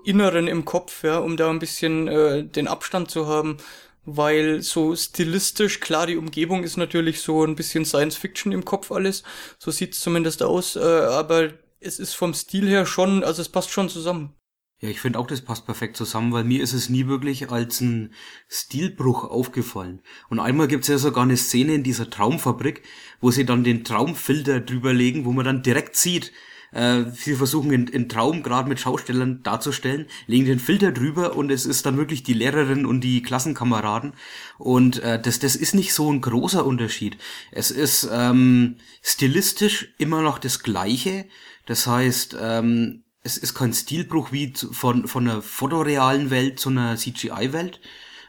Inneren 0.05 0.49
im 0.49 0.65
Kopf, 0.65 1.03
ja, 1.03 1.19
um 1.19 1.37
da 1.37 1.51
ein 1.51 1.59
bisschen 1.59 2.09
äh, 2.09 2.45
den 2.45 2.69
Abstand 2.69 3.11
zu 3.11 3.27
haben, 3.27 3.59
weil 4.05 4.62
so 4.62 4.95
stilistisch, 4.95 5.81
klar, 5.81 6.07
die 6.07 6.17
Umgebung 6.17 6.65
ist 6.65 6.77
natürlich 6.77 7.21
so 7.21 7.45
ein 7.45 7.57
bisschen 7.57 7.85
Science 7.85 8.17
Fiction 8.17 8.53
im 8.53 8.65
Kopf 8.65 8.91
alles, 8.91 9.23
so 9.59 9.71
sieht's 9.71 10.01
zumindest 10.01 10.43
aus, 10.43 10.77
äh, 10.77 10.81
aber 10.81 11.53
es 11.83 11.99
ist 11.99 12.14
vom 12.14 12.35
Stil 12.35 12.68
her 12.68 12.87
schon, 12.87 13.25
also 13.25 13.42
es 13.42 13.49
passt 13.49 13.71
schon 13.71 13.88
zusammen. 13.88 14.35
Ja, 14.81 14.88
ich 14.88 15.01
finde 15.01 15.21
auch, 15.21 15.29
das 15.29 15.42
passt 15.42 15.64
perfekt 15.64 15.97
zusammen, 15.97 16.33
weil 16.33 16.42
mir 16.42 16.61
ist 16.61 16.73
es 16.73 16.88
nie 16.88 17.07
wirklich 17.07 17.51
als 17.51 17.81
ein 17.81 18.12
Stilbruch 18.49 19.25
aufgefallen. 19.25 20.03
Und 20.29 20.40
einmal 20.40 20.66
gibt's 20.66 20.88
ja 20.88 20.99
sogar 20.99 21.23
eine 21.23 21.37
Szene 21.37 21.75
in 21.75 21.85
dieser 21.85 22.11
Traumfabrik, 22.11 22.83
wo 23.21 23.31
sie 23.31 23.47
dann 23.47 23.62
den 23.62 23.85
Traumfilter 23.85 24.61
drüberlegen, 24.61 25.25
wo 25.25 25.33
man 25.33 25.45
dann 25.45 25.62
direkt 25.62 25.95
sieht, 25.95 26.33
äh, 26.73 27.05
sie 27.14 27.35
versuchen 27.35 27.71
in, 27.71 27.87
in 27.87 28.09
Traum 28.09 28.42
gerade 28.42 28.68
mit 28.68 28.81
Schaustellern 28.81 29.42
darzustellen, 29.42 30.07
legen 30.27 30.47
den 30.47 30.59
Filter 30.59 30.90
drüber 30.90 31.37
und 31.37 31.51
es 31.51 31.66
ist 31.66 31.87
dann 31.87 31.97
wirklich 31.97 32.23
die 32.23 32.33
Lehrerin 32.33 32.87
und 32.87 33.03
die 33.03 33.23
Klassenkameraden. 33.23 34.14
Und 34.59 34.99
äh, 35.01 35.21
das, 35.21 35.38
das 35.38 35.55
ist 35.55 35.75
nicht 35.75 35.92
so 35.92 36.11
ein 36.11 36.23
großer 36.23 36.64
Unterschied. 36.64 37.18
Es 37.51 37.71
ist 37.71 38.09
ähm, 38.11 38.77
stilistisch 39.03 39.95
immer 39.99 40.23
noch 40.23 40.38
das 40.38 40.62
Gleiche. 40.62 41.27
Das 41.66 41.87
heißt, 41.87 42.37
ähm, 42.40 43.05
es 43.22 43.38
ist 43.38 43.55
kein 43.55 43.72
Stilbruch 43.72 44.33
wie 44.33 44.53
von, 44.53 45.07
von 45.07 45.29
einer 45.29 45.42
fotorealen 45.42 46.31
Welt 46.31 46.59
zu 46.59 46.70
einer 46.70 46.96
CGI-Welt, 46.96 47.81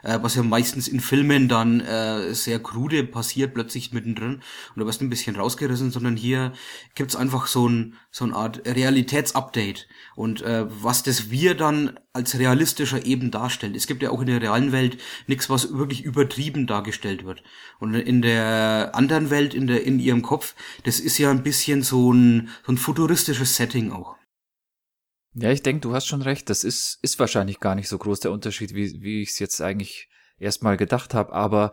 äh, 0.03 0.19
was 0.21 0.35
ja 0.35 0.43
meistens 0.43 0.87
in 0.87 0.99
Filmen 0.99 1.47
dann 1.47 1.79
äh, 1.81 2.33
sehr 2.33 2.59
krude 2.59 3.03
passiert, 3.03 3.53
plötzlich 3.53 3.91
mittendrin 3.91 4.35
und 4.35 4.77
du 4.77 4.85
wirst 4.85 5.01
ein 5.01 5.09
bisschen 5.09 5.35
rausgerissen, 5.35 5.91
sondern 5.91 6.15
hier 6.15 6.53
gibt's 6.95 7.15
einfach 7.15 7.47
so 7.47 7.67
ein 7.67 7.95
so 8.11 8.25
eine 8.25 8.35
Art 8.35 8.61
Realitätsupdate 8.67 9.87
und 10.15 10.41
äh, 10.43 10.65
was 10.69 11.03
das 11.03 11.31
wir 11.31 11.55
dann 11.55 11.99
als 12.13 12.37
realistischer 12.37 13.05
eben 13.05 13.31
darstellt. 13.31 13.75
Es 13.75 13.87
gibt 13.87 14.03
ja 14.03 14.11
auch 14.11 14.21
in 14.21 14.27
der 14.27 14.41
realen 14.41 14.71
Welt 14.71 14.97
nichts, 15.25 15.49
was 15.49 15.73
wirklich 15.73 16.03
übertrieben 16.03 16.67
dargestellt 16.67 17.25
wird. 17.25 17.41
Und 17.79 17.95
in 17.95 18.21
der 18.21 18.91
anderen 18.93 19.31
Welt, 19.31 19.55
in 19.55 19.65
der 19.65 19.83
in 19.83 19.99
ihrem 19.99 20.21
Kopf, 20.21 20.53
das 20.83 20.99
ist 20.99 21.17
ja 21.17 21.31
ein 21.31 21.41
bisschen 21.41 21.81
so 21.81 22.13
ein 22.13 22.49
so 22.65 22.71
ein 22.71 22.77
futuristisches 22.77 23.55
Setting 23.55 23.91
auch. 23.91 24.15
Ja, 25.35 25.51
ich 25.51 25.63
denke, 25.63 25.81
du 25.81 25.93
hast 25.93 26.05
schon 26.05 26.21
recht. 26.21 26.49
Das 26.49 26.63
ist, 26.63 26.99
ist 27.01 27.19
wahrscheinlich 27.19 27.59
gar 27.59 27.75
nicht 27.75 27.89
so 27.89 27.97
groß 27.97 28.19
der 28.19 28.31
Unterschied, 28.31 28.75
wie, 28.75 29.01
wie 29.01 29.21
ich 29.21 29.31
es 29.31 29.39
jetzt 29.39 29.61
eigentlich 29.61 30.09
erstmal 30.37 30.77
gedacht 30.77 31.13
habe. 31.13 31.33
Aber 31.33 31.71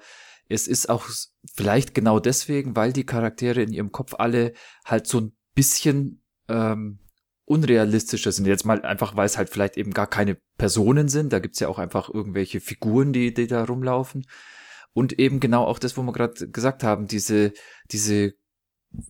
es 0.48 0.66
ist 0.66 0.88
auch 0.88 1.06
vielleicht 1.54 1.94
genau 1.94 2.20
deswegen, 2.20 2.74
weil 2.74 2.92
die 2.92 3.04
Charaktere 3.04 3.62
in 3.62 3.72
ihrem 3.72 3.92
Kopf 3.92 4.14
alle 4.18 4.52
halt 4.84 5.06
so 5.06 5.20
ein 5.20 5.36
bisschen 5.54 6.22
ähm, 6.48 7.00
unrealistischer 7.44 8.32
sind. 8.32 8.46
Jetzt 8.46 8.64
mal 8.64 8.82
einfach, 8.82 9.16
weil 9.16 9.26
es 9.26 9.36
halt 9.36 9.50
vielleicht 9.50 9.76
eben 9.76 9.92
gar 9.92 10.06
keine 10.06 10.36
Personen 10.56 11.08
sind. 11.08 11.32
Da 11.32 11.38
gibt's 11.38 11.60
ja 11.60 11.68
auch 11.68 11.78
einfach 11.78 12.08
irgendwelche 12.08 12.60
Figuren, 12.60 13.12
die, 13.12 13.34
die 13.34 13.46
da 13.46 13.64
rumlaufen. 13.64 14.26
Und 14.92 15.18
eben 15.18 15.38
genau 15.38 15.64
auch 15.64 15.78
das, 15.78 15.96
wo 15.96 16.02
wir 16.02 16.12
gerade 16.12 16.48
gesagt 16.50 16.82
haben, 16.82 17.06
diese, 17.06 17.52
diese 17.90 18.34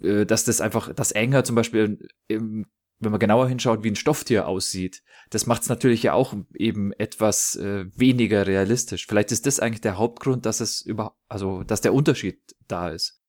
äh, 0.03 0.27
dass 0.27 0.45
das 0.45 0.61
einfach, 0.61 0.93
das 0.93 1.13
Enger 1.13 1.45
zum 1.45 1.57
Beispiel, 1.57 2.09
im, 2.29 2.67
wenn 3.01 3.11
man 3.11 3.21
genauer 3.21 3.49
hinschaut, 3.49 3.83
wie 3.83 3.91
ein 3.91 3.97
Stofftier 3.97 4.47
aussieht, 4.47 5.03
das 5.31 5.47
macht 5.47 5.63
es 5.63 5.69
natürlich 5.69 6.03
ja 6.03 6.13
auch 6.13 6.35
eben 6.55 6.93
etwas 6.93 7.57
äh, 7.57 7.87
weniger 7.97 8.47
realistisch. 8.47 9.07
Vielleicht 9.07 9.33
ist 9.33 9.47
das 9.47 9.59
eigentlich 9.59 9.81
der 9.81 9.97
Hauptgrund, 9.97 10.47
dass 10.47 10.61
es 10.61 10.83
über, 10.83 11.17
also 11.29 11.65
dass 11.65 11.81
der 11.81 11.95
Unterschied 11.95 12.41
da 12.69 12.91
ist. 12.91 13.21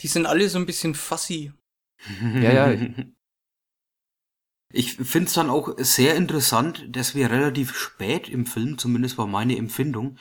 Die 0.00 0.06
sind 0.06 0.26
alle 0.26 0.48
so 0.48 0.58
ein 0.58 0.66
bisschen 0.66 0.94
fussy. 0.94 1.52
Ja, 2.40 2.70
ja. 2.70 2.88
Ich 4.76 4.94
finde 4.94 5.28
es 5.28 5.34
dann 5.34 5.50
auch 5.50 5.74
sehr 5.78 6.16
interessant, 6.16 6.84
dass 6.88 7.14
wir 7.14 7.30
relativ 7.30 7.76
spät 7.76 8.28
im 8.28 8.44
Film, 8.44 8.76
zumindest 8.76 9.16
war 9.18 9.28
meine 9.28 9.56
Empfindung, 9.56 10.18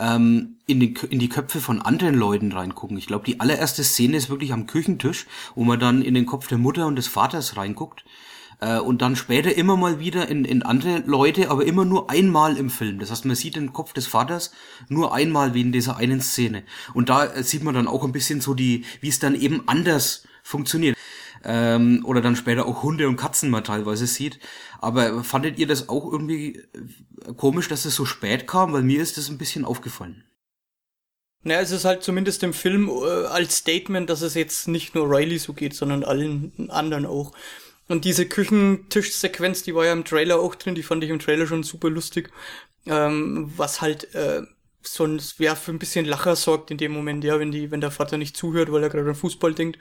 ähm, 0.00 0.56
in, 0.66 0.80
die, 0.80 0.94
in 1.10 1.18
die 1.18 1.28
Köpfe 1.28 1.60
von 1.60 1.82
anderen 1.82 2.14
Leuten 2.14 2.52
reingucken. 2.52 2.96
Ich 2.96 3.06
glaube, 3.06 3.26
die 3.26 3.38
allererste 3.38 3.84
Szene 3.84 4.16
ist 4.16 4.30
wirklich 4.30 4.52
am 4.52 4.66
Küchentisch, 4.66 5.26
wo 5.54 5.62
man 5.62 5.78
dann 5.78 6.02
in 6.02 6.14
den 6.14 6.26
Kopf 6.26 6.48
der 6.48 6.58
Mutter 6.58 6.86
und 6.86 6.96
des 6.96 7.06
Vaters 7.06 7.56
reinguckt. 7.56 8.04
Äh, 8.60 8.78
und 8.78 9.02
dann 9.02 9.14
später 9.14 9.54
immer 9.54 9.76
mal 9.76 10.00
wieder 10.00 10.28
in, 10.28 10.44
in 10.44 10.62
andere 10.62 11.02
Leute, 11.06 11.50
aber 11.50 11.64
immer 11.64 11.84
nur 11.84 12.10
einmal 12.10 12.56
im 12.56 12.70
Film. 12.70 12.98
Das 12.98 13.10
heißt, 13.10 13.24
man 13.26 13.36
sieht 13.36 13.56
den 13.56 13.72
Kopf 13.72 13.92
des 13.92 14.06
Vaters 14.06 14.52
nur 14.88 15.14
einmal 15.14 15.54
wie 15.54 15.60
in 15.60 15.72
dieser 15.72 15.96
einen 15.96 16.20
Szene. 16.20 16.62
Und 16.94 17.08
da 17.08 17.26
äh, 17.26 17.42
sieht 17.42 17.62
man 17.62 17.74
dann 17.74 17.88
auch 17.88 18.04
ein 18.04 18.12
bisschen 18.12 18.40
so 18.40 18.54
die, 18.54 18.84
wie 19.00 19.08
es 19.08 19.18
dann 19.18 19.34
eben 19.34 19.62
anders 19.66 20.24
funktioniert 20.42 20.96
ähm, 21.44 22.02
oder 22.04 22.20
dann 22.20 22.36
später 22.36 22.66
auch 22.66 22.82
Hunde 22.82 23.08
und 23.08 23.16
Katzen 23.16 23.50
mal 23.50 23.62
teilweise 23.62 24.06
sieht. 24.06 24.38
Aber 24.80 25.24
fandet 25.24 25.58
ihr 25.58 25.66
das 25.66 25.88
auch 25.88 26.10
irgendwie 26.10 26.56
äh, 26.56 27.34
komisch, 27.36 27.68
dass 27.68 27.84
es 27.84 27.94
so 27.94 28.04
spät 28.04 28.46
kam? 28.46 28.72
Weil 28.72 28.82
mir 28.82 29.02
ist 29.02 29.16
das 29.16 29.28
ein 29.28 29.38
bisschen 29.38 29.64
aufgefallen. 29.64 30.24
Naja, 31.42 31.60
es 31.60 31.70
ist 31.70 31.86
halt 31.86 32.02
zumindest 32.02 32.42
im 32.42 32.52
Film 32.52 32.88
äh, 32.88 33.26
als 33.26 33.56
Statement, 33.56 34.10
dass 34.10 34.20
es 34.20 34.34
jetzt 34.34 34.68
nicht 34.68 34.94
nur 34.94 35.10
Riley 35.10 35.38
so 35.38 35.54
geht, 35.54 35.74
sondern 35.74 36.04
allen 36.04 36.68
anderen 36.70 37.06
auch. 37.06 37.32
Und 37.88 38.04
diese 38.04 38.26
Küchentischsequenz, 38.26 39.62
die 39.62 39.74
war 39.74 39.86
ja 39.86 39.92
im 39.92 40.04
Trailer 40.04 40.38
auch 40.38 40.54
drin, 40.54 40.74
die 40.74 40.82
fand 40.82 41.02
ich 41.02 41.10
im 41.10 41.18
Trailer 41.18 41.46
schon 41.46 41.62
super 41.62 41.88
lustig. 41.88 42.30
Ähm, 42.86 43.52
was 43.56 43.80
halt 43.80 44.14
äh, 44.14 44.42
so 44.82 45.04
ein, 45.04 45.20
ja, 45.38 45.54
für 45.54 45.72
ein 45.72 45.78
bisschen 45.78 46.04
Lacher 46.04 46.36
sorgt 46.36 46.70
in 46.70 46.78
dem 46.78 46.92
Moment, 46.92 47.24
ja, 47.24 47.38
wenn 47.38 47.52
die, 47.52 47.70
wenn 47.70 47.80
der 47.80 47.90
Vater 47.90 48.16
nicht 48.16 48.36
zuhört, 48.36 48.70
weil 48.72 48.82
er 48.82 48.90
gerade 48.90 49.08
an 49.08 49.14
Fußball 49.14 49.54
denkt 49.54 49.78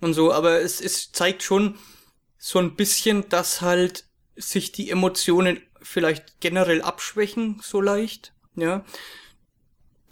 und 0.00 0.14
so, 0.14 0.32
aber 0.32 0.60
es, 0.60 0.80
es 0.80 1.12
zeigt 1.12 1.42
schon 1.42 1.76
so 2.38 2.58
ein 2.58 2.76
bisschen, 2.76 3.28
dass 3.28 3.60
halt 3.60 4.04
sich 4.36 4.72
die 4.72 4.90
Emotionen 4.90 5.60
vielleicht 5.82 6.40
generell 6.40 6.82
abschwächen, 6.82 7.60
so 7.62 7.80
leicht, 7.80 8.32
ja. 8.54 8.84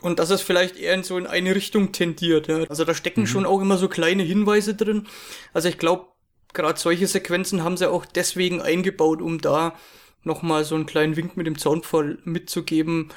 Und 0.02 0.18
dass 0.18 0.30
es 0.30 0.42
vielleicht 0.42 0.76
eher 0.76 0.92
in 0.94 1.04
so 1.04 1.16
in 1.16 1.26
eine 1.26 1.54
Richtung 1.54 1.92
tendiert, 1.92 2.48
ja. 2.48 2.64
Also 2.68 2.84
da 2.84 2.94
stecken 2.94 3.22
mhm. 3.22 3.26
schon 3.26 3.46
auch 3.46 3.60
immer 3.60 3.78
so 3.78 3.88
kleine 3.88 4.22
Hinweise 4.22 4.74
drin. 4.74 5.06
Also 5.52 5.68
ich 5.68 5.78
glaube, 5.78 6.08
gerade 6.52 6.78
solche 6.78 7.06
Sequenzen 7.06 7.62
haben 7.62 7.76
sie 7.76 7.90
auch 7.90 8.04
deswegen 8.04 8.60
eingebaut, 8.60 9.22
um 9.22 9.40
da 9.40 9.74
nochmal 10.22 10.64
so 10.64 10.74
einen 10.74 10.86
kleinen 10.86 11.16
Wink 11.16 11.36
mit 11.36 11.46
dem 11.46 11.58
Zaunpfahl 11.58 12.18
mitzugeben, 12.24 13.10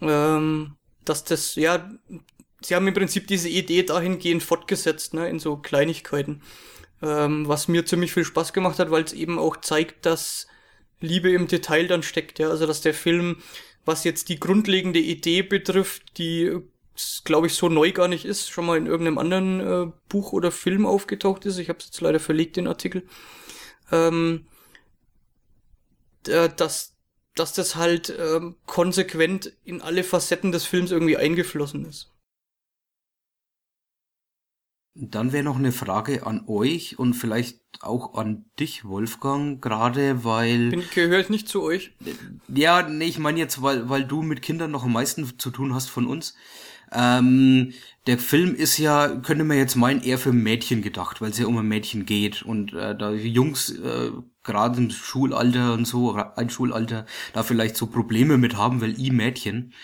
ähm, 0.00 0.76
dass 1.04 1.24
das, 1.24 1.54
ja, 1.56 1.90
sie 2.66 2.74
haben 2.74 2.88
im 2.88 2.94
Prinzip 2.94 3.26
diese 3.26 3.48
Idee 3.48 3.82
dahingehend 3.82 4.42
fortgesetzt, 4.42 5.14
ne, 5.14 5.28
in 5.28 5.38
so 5.38 5.56
Kleinigkeiten. 5.56 6.42
Ähm, 7.02 7.46
was 7.46 7.68
mir 7.68 7.84
ziemlich 7.84 8.12
viel 8.12 8.24
Spaß 8.24 8.52
gemacht 8.52 8.78
hat, 8.78 8.90
weil 8.90 9.04
es 9.04 9.12
eben 9.12 9.38
auch 9.38 9.58
zeigt, 9.58 10.06
dass 10.06 10.46
Liebe 11.00 11.30
im 11.30 11.46
Detail 11.46 11.86
dann 11.86 12.02
steckt, 12.02 12.38
ja. 12.38 12.48
Also 12.48 12.66
dass 12.66 12.80
der 12.80 12.94
Film, 12.94 13.42
was 13.84 14.04
jetzt 14.04 14.28
die 14.28 14.40
grundlegende 14.40 14.98
Idee 14.98 15.42
betrifft, 15.42 16.18
die 16.18 16.58
glaube 17.24 17.46
ich 17.46 17.54
so 17.54 17.68
neu 17.68 17.92
gar 17.92 18.08
nicht 18.08 18.24
ist, 18.24 18.48
schon 18.48 18.64
mal 18.64 18.78
in 18.78 18.86
irgendeinem 18.86 19.18
anderen 19.18 19.60
äh, 19.60 19.92
Buch 20.08 20.32
oder 20.32 20.50
Film 20.50 20.86
aufgetaucht 20.86 21.44
ist. 21.44 21.58
Ich 21.58 21.68
habe 21.68 21.78
es 21.78 21.86
jetzt 21.86 22.00
leider 22.00 22.20
verlegt, 22.20 22.56
den 22.56 22.66
Artikel. 22.66 23.06
Ähm, 23.92 24.46
dass, 26.24 26.94
dass 27.36 27.52
das 27.52 27.76
halt 27.76 28.12
ähm, 28.18 28.56
konsequent 28.66 29.52
in 29.64 29.80
alle 29.80 30.02
Facetten 30.02 30.50
des 30.50 30.64
Films 30.64 30.90
irgendwie 30.90 31.16
eingeflossen 31.16 31.84
ist. 31.84 32.10
Dann 34.98 35.32
wäre 35.32 35.44
noch 35.44 35.56
eine 35.56 35.72
Frage 35.72 36.26
an 36.26 36.44
euch 36.46 36.98
und 36.98 37.14
vielleicht 37.14 37.60
auch 37.82 38.14
an 38.14 38.46
dich, 38.58 38.84
Wolfgang, 38.86 39.60
gerade 39.60 40.24
weil. 40.24 40.70
Bin, 40.70 40.82
gehöre 40.94 41.20
ich 41.20 41.28
nicht 41.28 41.48
zu 41.48 41.62
euch? 41.62 41.92
Ja, 42.48 42.88
nee, 42.88 43.04
ich 43.04 43.18
meine 43.18 43.38
jetzt, 43.38 43.60
weil, 43.60 43.88
weil 43.90 44.04
du 44.04 44.22
mit 44.22 44.40
Kindern 44.40 44.70
noch 44.70 44.84
am 44.84 44.92
meisten 44.92 45.38
zu 45.38 45.50
tun 45.50 45.74
hast 45.74 45.88
von 45.88 46.06
uns. 46.06 46.34
Ähm, 46.92 47.72
der 48.06 48.18
Film 48.18 48.54
ist 48.54 48.78
ja, 48.78 49.08
könnte 49.08 49.44
man 49.44 49.58
jetzt 49.58 49.74
meinen, 49.74 50.02
eher 50.02 50.18
für 50.18 50.32
Mädchen 50.32 50.80
gedacht, 50.80 51.20
weil 51.20 51.30
es 51.30 51.38
ja 51.38 51.46
um 51.46 51.58
ein 51.58 51.68
Mädchen 51.68 52.06
geht. 52.06 52.42
Und 52.42 52.72
äh, 52.72 52.96
da 52.96 53.10
Jungs 53.10 53.70
äh, 53.70 54.12
gerade 54.44 54.78
im 54.78 54.90
Schulalter 54.90 55.74
und 55.74 55.86
so, 55.86 56.14
ein 56.14 56.48
Schulalter, 56.48 57.04
da 57.32 57.42
vielleicht 57.42 57.76
so 57.76 57.88
Probleme 57.88 58.38
mit 58.38 58.56
haben, 58.56 58.80
weil 58.80 58.98
i 58.98 59.10
Mädchen. 59.10 59.74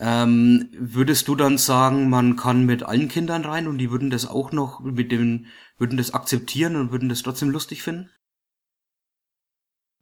Ähm, 0.00 0.68
würdest 0.72 1.28
du 1.28 1.36
dann 1.36 1.58
sagen, 1.58 2.10
man 2.10 2.36
kann 2.36 2.66
mit 2.66 2.82
allen 2.82 3.08
Kindern 3.08 3.44
rein 3.44 3.68
und 3.68 3.78
die 3.78 3.90
würden 3.90 4.10
das 4.10 4.26
auch 4.26 4.52
noch 4.52 4.80
mit 4.80 5.12
dem, 5.12 5.46
würden 5.78 5.96
das 5.96 6.14
akzeptieren 6.14 6.76
und 6.76 6.90
würden 6.90 7.08
das 7.08 7.22
trotzdem 7.22 7.50
lustig 7.50 7.82
finden? 7.82 8.10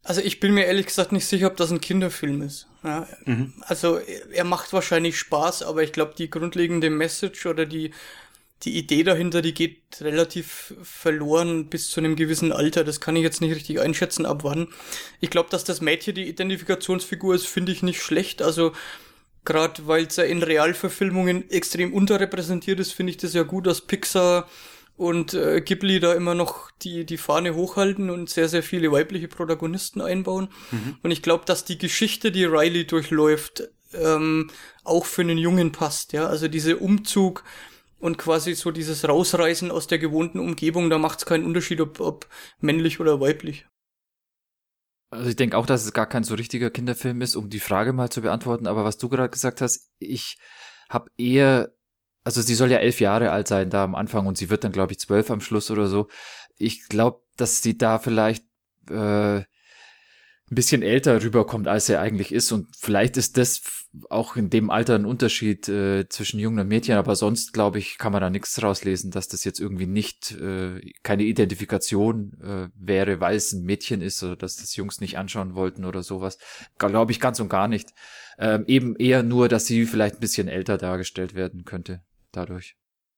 Also 0.04 0.20
ich 0.20 0.40
bin 0.40 0.52
mir 0.52 0.64
ehrlich 0.64 0.86
gesagt 0.86 1.12
nicht 1.12 1.26
sicher, 1.26 1.46
ob 1.46 1.56
das 1.56 1.70
ein 1.70 1.80
Kinderfilm 1.80 2.42
ist. 2.42 2.66
Ja, 2.82 3.06
mhm. 3.24 3.52
Also 3.60 3.98
er 3.98 4.44
macht 4.44 4.72
wahrscheinlich 4.72 5.16
Spaß, 5.18 5.62
aber 5.62 5.84
ich 5.84 5.92
glaube, 5.92 6.14
die 6.18 6.28
grundlegende 6.28 6.90
Message 6.90 7.46
oder 7.46 7.66
die, 7.66 7.92
die 8.64 8.76
Idee 8.76 9.04
dahinter, 9.04 9.42
die 9.42 9.54
geht 9.54 9.82
relativ 10.00 10.74
verloren 10.82 11.68
bis 11.68 11.88
zu 11.90 12.00
einem 12.00 12.16
gewissen 12.16 12.50
Alter. 12.50 12.82
Das 12.82 13.00
kann 13.00 13.14
ich 13.14 13.22
jetzt 13.22 13.40
nicht 13.40 13.54
richtig 13.54 13.80
einschätzen, 13.80 14.26
ab 14.26 14.42
wann. 14.42 14.68
Ich 15.20 15.30
glaube, 15.30 15.50
dass 15.50 15.62
das 15.62 15.80
Mädchen 15.80 16.16
die 16.16 16.28
Identifikationsfigur 16.28 17.36
ist, 17.36 17.46
finde 17.46 17.70
ich 17.70 17.84
nicht 17.84 18.02
schlecht. 18.02 18.42
Also 18.42 18.72
Gerade 19.44 19.86
weil 19.86 20.06
es 20.06 20.16
ja 20.16 20.24
in 20.24 20.42
Realverfilmungen 20.42 21.50
extrem 21.50 21.92
unterrepräsentiert 21.92 22.78
ist, 22.78 22.92
finde 22.92 23.10
ich 23.10 23.16
das 23.16 23.34
ja 23.34 23.42
gut, 23.42 23.66
dass 23.66 23.80
Pixar 23.80 24.48
und 24.96 25.34
äh, 25.34 25.60
Ghibli 25.60 26.00
da 26.00 26.12
immer 26.12 26.34
noch 26.34 26.70
die, 26.82 27.04
die 27.04 27.16
Fahne 27.16 27.54
hochhalten 27.54 28.10
und 28.10 28.30
sehr, 28.30 28.48
sehr 28.48 28.62
viele 28.62 28.92
weibliche 28.92 29.28
Protagonisten 29.28 30.00
einbauen. 30.00 30.48
Mhm. 30.70 30.96
Und 31.02 31.10
ich 31.10 31.22
glaube, 31.22 31.44
dass 31.44 31.64
die 31.64 31.78
Geschichte, 31.78 32.30
die 32.30 32.44
Riley 32.44 32.86
durchläuft, 32.86 33.68
ähm, 33.94 34.50
auch 34.84 35.04
für 35.06 35.22
einen 35.22 35.38
Jungen 35.38 35.72
passt. 35.72 36.12
Ja, 36.12 36.26
also 36.26 36.46
diese 36.48 36.76
Umzug 36.76 37.42
und 37.98 38.18
quasi 38.18 38.54
so 38.54 38.70
dieses 38.70 39.08
Rausreißen 39.08 39.70
aus 39.70 39.86
der 39.86 39.98
gewohnten 39.98 40.38
Umgebung, 40.38 40.90
da 40.90 40.98
macht 40.98 41.20
es 41.20 41.26
keinen 41.26 41.46
Unterschied, 41.46 41.80
ob, 41.80 42.00
ob 42.00 42.28
männlich 42.60 43.00
oder 43.00 43.20
weiblich. 43.20 43.66
Also 45.12 45.28
ich 45.28 45.36
denke 45.36 45.58
auch, 45.58 45.66
dass 45.66 45.84
es 45.84 45.92
gar 45.92 46.06
kein 46.06 46.24
so 46.24 46.34
richtiger 46.34 46.70
Kinderfilm 46.70 47.20
ist, 47.20 47.36
um 47.36 47.50
die 47.50 47.60
Frage 47.60 47.92
mal 47.92 48.08
zu 48.08 48.22
beantworten. 48.22 48.66
Aber 48.66 48.82
was 48.84 48.96
du 48.96 49.10
gerade 49.10 49.28
gesagt 49.28 49.60
hast, 49.60 49.90
ich 49.98 50.38
habe 50.88 51.10
eher, 51.18 51.70
also 52.24 52.40
sie 52.40 52.54
soll 52.54 52.70
ja 52.70 52.78
elf 52.78 52.98
Jahre 52.98 53.30
alt 53.30 53.46
sein 53.46 53.68
da 53.68 53.84
am 53.84 53.94
Anfang 53.94 54.26
und 54.26 54.38
sie 54.38 54.48
wird 54.48 54.64
dann, 54.64 54.72
glaube 54.72 54.92
ich, 54.92 55.00
zwölf 55.00 55.30
am 55.30 55.42
Schluss 55.42 55.70
oder 55.70 55.86
so. 55.86 56.08
Ich 56.56 56.88
glaube, 56.88 57.20
dass 57.36 57.62
sie 57.62 57.76
da 57.76 57.98
vielleicht 57.98 58.46
äh, 58.88 59.40
ein 59.40 59.46
bisschen 60.48 60.82
älter 60.82 61.22
rüberkommt, 61.22 61.68
als 61.68 61.90
er 61.90 62.00
eigentlich 62.00 62.32
ist. 62.32 62.50
Und 62.50 62.74
vielleicht 62.74 63.18
ist 63.18 63.36
das 63.36 63.60
auch 64.08 64.36
in 64.36 64.48
dem 64.48 64.70
Alter 64.70 64.94
ein 64.94 65.04
Unterschied 65.04 65.68
äh, 65.68 66.08
zwischen 66.08 66.40
Jungen 66.40 66.60
und 66.60 66.68
Mädchen, 66.68 66.96
aber 66.96 67.14
sonst, 67.14 67.52
glaube 67.52 67.78
ich, 67.78 67.98
kann 67.98 68.12
man 68.12 68.22
da 68.22 68.30
nichts 68.30 68.62
rauslesen, 68.62 69.10
dass 69.10 69.28
das 69.28 69.44
jetzt 69.44 69.60
irgendwie 69.60 69.86
nicht 69.86 70.32
äh, 70.32 70.80
keine 71.02 71.24
Identifikation 71.24 72.32
äh, 72.42 72.68
wäre, 72.74 73.20
weil 73.20 73.36
es 73.36 73.52
ein 73.52 73.64
Mädchen 73.64 74.00
ist 74.00 74.22
oder 74.22 74.36
dass 74.36 74.56
das 74.56 74.76
Jungs 74.76 75.00
nicht 75.00 75.18
anschauen 75.18 75.54
wollten 75.54 75.84
oder 75.84 76.02
sowas. 76.02 76.38
Glaube 76.78 77.12
ich 77.12 77.20
ganz 77.20 77.38
und 77.40 77.50
gar 77.50 77.68
nicht. 77.68 77.90
Ähm, 78.38 78.64
eben 78.66 78.96
eher 78.96 79.22
nur, 79.22 79.48
dass 79.48 79.66
sie 79.66 79.84
vielleicht 79.84 80.16
ein 80.16 80.20
bisschen 80.20 80.48
älter 80.48 80.78
dargestellt 80.78 81.34
werden 81.34 81.64
könnte 81.64 82.02
dadurch. 82.32 82.76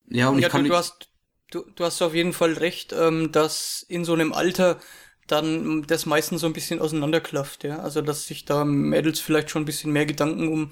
Ja, 0.09 0.29
und 0.29 0.41
ja, 0.41 0.49
ich 0.49 0.53
kann 0.53 0.65
du, 0.65 0.71
du 0.71 0.77
hast 0.77 1.09
du, 1.51 1.65
du 1.75 1.85
hast 1.85 2.03
auf 2.03 2.15
jeden 2.15 2.33
Fall 2.33 2.55
recht, 2.55 2.93
ähm, 2.93 3.31
dass 3.33 3.85
in 3.89 4.05
so 4.05 4.13
einem 4.13 4.33
Alter 4.33 4.81
dann 5.27 5.83
das 5.87 6.07
meistens 6.07 6.41
so 6.41 6.47
ein 6.47 6.53
bisschen 6.53 6.81
auseinanderklafft, 6.81 7.65
ja. 7.65 7.79
Also 7.79 8.03
dass 8.03 8.27
sich 8.27 8.45
da 8.45 8.65
Mädels 8.65 9.21
vielleicht 9.21 9.51
schon 9.51 9.63
ein 9.63 9.67
bisschen 9.67 9.93
mehr 9.93 10.07
Gedanken 10.07 10.49
um, 10.49 10.71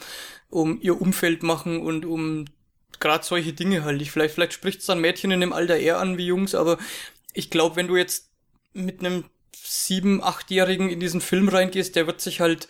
um 0.50 0.80
ihr 0.80 1.00
Umfeld 1.00 1.42
machen 1.42 1.80
und 1.80 2.04
um 2.04 2.46
gerade 3.00 3.24
solche 3.24 3.52
Dinge 3.52 3.84
halt. 3.84 4.00
Ich, 4.03 4.11
vielleicht, 4.11 4.34
vielleicht 4.34 4.53
spricht 4.53 4.80
es 4.80 4.86
dann 4.86 5.00
Mädchen 5.00 5.30
in 5.30 5.40
dem 5.40 5.53
Alter 5.53 5.76
eher 5.76 5.98
an 5.98 6.18
wie 6.18 6.26
Jungs, 6.26 6.55
aber 6.55 6.78
ich 7.32 7.50
glaube, 7.50 7.76
wenn 7.76 7.88
du 7.88 7.96
jetzt 7.96 8.30
mit 8.74 9.00
einem 9.00 9.24
sieben, 9.55 10.22
achtjährigen 10.22 10.90
in 10.90 11.00
diesen 11.00 11.20
Film 11.20 11.48
reingehst, 11.48 11.96
der 11.96 12.07
wird 12.07 12.20
sich 12.20 12.40
halt, 12.40 12.68